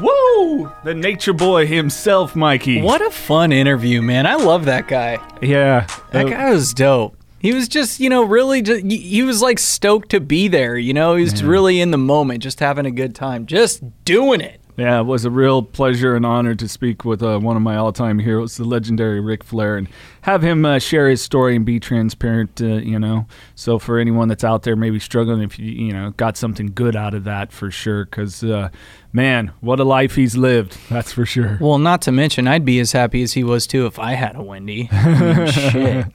Woo! 0.00 0.70
The 0.84 0.94
nature 0.94 1.32
boy 1.32 1.66
himself, 1.66 2.36
Mikey. 2.36 2.82
What 2.82 3.00
a 3.00 3.10
fun 3.10 3.52
interview, 3.52 4.02
man. 4.02 4.26
I 4.26 4.34
love 4.34 4.66
that 4.66 4.88
guy. 4.88 5.18
Yeah. 5.40 5.86
That 6.12 6.26
uh, 6.26 6.28
guy 6.28 6.50
was 6.50 6.74
dope. 6.74 7.16
He 7.38 7.54
was 7.54 7.68
just, 7.68 8.00
you 8.00 8.10
know, 8.10 8.24
really 8.24 8.62
just, 8.62 8.84
he- 8.84 9.22
was 9.22 9.40
like 9.42 9.58
stoked 9.58 10.10
to 10.10 10.20
be 10.20 10.48
there, 10.48 10.76
you 10.76 10.92
know? 10.92 11.14
He 11.14 11.22
was 11.22 11.42
really 11.44 11.80
in 11.80 11.90
the 11.92 11.98
moment, 11.98 12.42
just 12.42 12.60
having 12.60 12.86
a 12.86 12.90
good 12.90 13.14
time, 13.14 13.46
just 13.46 13.82
doing 14.04 14.40
it. 14.40 14.60
Yeah, 14.76 15.00
it 15.00 15.04
was 15.04 15.24
a 15.24 15.30
real 15.30 15.62
pleasure 15.62 16.14
and 16.16 16.26
honor 16.26 16.54
to 16.54 16.68
speak 16.68 17.04
with 17.04 17.22
uh, 17.22 17.38
one 17.38 17.56
of 17.56 17.62
my 17.62 17.76
all-time 17.76 18.18
heroes, 18.18 18.56
the 18.56 18.64
legendary 18.64 19.20
Ric 19.20 19.42
Flair, 19.42 19.76
and 19.76 19.88
have 20.26 20.42
him 20.42 20.64
uh, 20.64 20.80
share 20.80 21.08
his 21.08 21.22
story 21.22 21.54
and 21.54 21.64
be 21.64 21.78
transparent. 21.78 22.60
Uh, 22.60 22.66
you 22.66 22.98
know, 22.98 23.28
so 23.54 23.78
for 23.78 24.00
anyone 24.00 24.26
that's 24.26 24.42
out 24.42 24.64
there 24.64 24.74
maybe 24.74 24.98
struggling, 24.98 25.40
if 25.40 25.56
you 25.56 25.70
you 25.70 25.92
know 25.92 26.10
got 26.16 26.36
something 26.36 26.72
good 26.74 26.96
out 26.96 27.14
of 27.14 27.22
that 27.24 27.52
for 27.52 27.70
sure, 27.70 28.04
because 28.04 28.42
uh, 28.42 28.70
man, 29.12 29.52
what 29.60 29.78
a 29.78 29.84
life 29.84 30.16
he's 30.16 30.36
lived. 30.36 30.76
That's 30.90 31.12
for 31.12 31.24
sure. 31.24 31.58
Well, 31.60 31.78
not 31.78 32.02
to 32.02 32.12
mention, 32.12 32.48
I'd 32.48 32.64
be 32.64 32.80
as 32.80 32.90
happy 32.90 33.22
as 33.22 33.34
he 33.34 33.44
was 33.44 33.68
too 33.68 33.86
if 33.86 34.00
I 34.00 34.14
had 34.14 34.34
a 34.34 34.42
Wendy. 34.42 34.88
I 34.90 35.34
mean, 35.34 35.46
shit. 35.52 36.06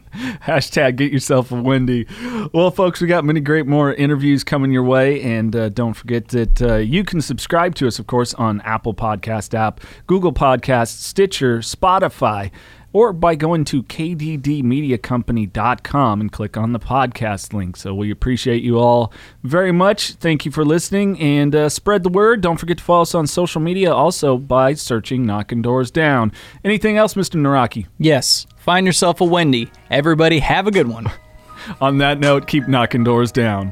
Hashtag 0.41 0.97
get 0.97 1.13
yourself 1.13 1.53
a 1.53 1.61
Wendy. 1.61 2.05
Well, 2.53 2.69
folks, 2.69 2.99
we 2.99 3.07
got 3.07 3.23
many 3.23 3.39
great 3.39 3.65
more 3.65 3.93
interviews 3.93 4.43
coming 4.43 4.73
your 4.73 4.83
way. 4.83 5.21
And 5.21 5.55
uh, 5.55 5.69
don't 5.69 5.93
forget 5.93 6.27
that 6.29 6.61
uh, 6.61 6.75
you 6.75 7.05
can 7.05 7.21
subscribe 7.21 7.75
to 7.75 7.87
us, 7.87 7.97
of 7.97 8.07
course, 8.07 8.33
on 8.33 8.59
Apple 8.61 8.93
Podcast 8.93 9.53
app, 9.53 9.79
Google 10.07 10.33
Podcasts, 10.33 11.01
Stitcher, 11.01 11.59
Spotify, 11.59 12.51
or 12.93 13.13
by 13.13 13.35
going 13.35 13.63
to 13.65 13.83
kddmediacompany.com 13.83 16.21
and 16.21 16.31
click 16.31 16.57
on 16.57 16.73
the 16.73 16.79
podcast 16.79 17.53
link. 17.53 17.77
So 17.77 17.93
we 17.93 18.09
appreciate 18.11 18.63
you 18.63 18.79
all 18.79 19.13
very 19.43 19.71
much. 19.71 20.13
Thank 20.13 20.45
you 20.45 20.51
for 20.51 20.65
listening 20.65 21.19
and 21.19 21.55
uh, 21.55 21.69
spread 21.69 22.03
the 22.03 22.09
word. 22.09 22.41
Don't 22.41 22.57
forget 22.57 22.79
to 22.79 22.83
follow 22.83 23.03
us 23.03 23.15
on 23.15 23.27
social 23.27 23.61
media 23.61 23.93
also 23.93 24.37
by 24.37 24.73
searching 24.73 25.25
Knocking 25.25 25.61
Doors 25.61 25.91
Down. 25.91 26.31
Anything 26.63 26.97
else, 26.97 27.13
Mr. 27.13 27.39
Naraki? 27.39 27.87
Yes, 27.97 28.47
find 28.57 28.85
yourself 28.85 29.21
a 29.21 29.25
Wendy. 29.25 29.71
Everybody 29.89 30.39
have 30.39 30.67
a 30.67 30.71
good 30.71 30.87
one. 30.87 31.09
On 31.79 31.99
that 31.99 32.19
note, 32.19 32.47
keep 32.47 32.67
knocking 32.67 33.03
doors 33.03 33.31
down. 33.31 33.71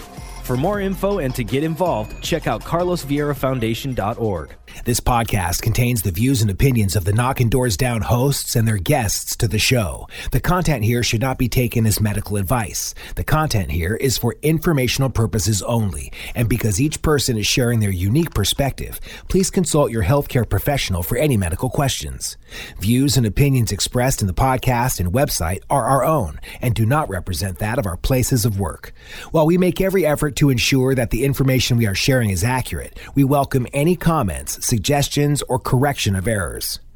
For 0.51 0.57
more 0.57 0.81
info 0.81 1.19
and 1.19 1.33
to 1.35 1.45
get 1.45 1.63
involved, 1.63 2.21
check 2.21 2.45
out 2.45 2.61
carlosvieirafoundation.org. 2.61 4.55
This 4.83 4.99
podcast 4.99 5.61
contains 5.61 6.01
the 6.01 6.11
views 6.11 6.41
and 6.41 6.51
opinions 6.51 6.95
of 6.95 7.05
the 7.05 7.13
Knockin' 7.13 7.49
Doors 7.49 7.77
Down 7.77 8.01
hosts 8.01 8.55
and 8.55 8.67
their 8.67 8.77
guests 8.77 9.35
to 9.37 9.47
the 9.47 9.59
show. 9.59 10.07
The 10.31 10.39
content 10.39 10.83
here 10.83 11.03
should 11.03 11.21
not 11.21 11.37
be 11.37 11.47
taken 11.47 11.85
as 11.85 12.01
medical 12.01 12.35
advice. 12.35 12.93
The 13.15 13.23
content 13.23 13.71
here 13.71 13.95
is 13.95 14.17
for 14.17 14.35
informational 14.41 15.09
purposes 15.09 15.61
only, 15.61 16.11
and 16.35 16.49
because 16.49 16.81
each 16.81 17.01
person 17.01 17.37
is 17.37 17.47
sharing 17.47 17.79
their 17.79 17.89
unique 17.89 18.33
perspective, 18.33 18.99
please 19.29 19.49
consult 19.49 19.91
your 19.91 20.03
healthcare 20.03 20.49
professional 20.49 21.03
for 21.03 21.17
any 21.17 21.37
medical 21.37 21.69
questions. 21.69 22.37
Views 22.79 23.15
and 23.15 23.25
opinions 23.25 23.71
expressed 23.71 24.21
in 24.21 24.27
the 24.27 24.33
podcast 24.33 24.99
and 24.99 25.13
website 25.13 25.61
are 25.69 25.85
our 25.85 26.03
own 26.03 26.39
and 26.61 26.75
do 26.75 26.85
not 26.85 27.09
represent 27.09 27.59
that 27.59 27.79
of 27.79 27.85
our 27.85 27.97
places 27.97 28.45
of 28.45 28.59
work. 28.59 28.93
While 29.31 29.45
we 29.45 29.57
make 29.57 29.79
every 29.79 30.05
effort 30.05 30.35
to 30.41 30.49
ensure 30.49 30.95
that 30.95 31.11
the 31.11 31.23
information 31.23 31.77
we 31.77 31.85
are 31.85 31.93
sharing 31.93 32.31
is 32.31 32.43
accurate, 32.43 32.97
we 33.13 33.23
welcome 33.23 33.67
any 33.73 33.95
comments, 33.95 34.65
suggestions, 34.65 35.43
or 35.43 35.59
correction 35.59 36.15
of 36.15 36.27
errors. 36.27 36.79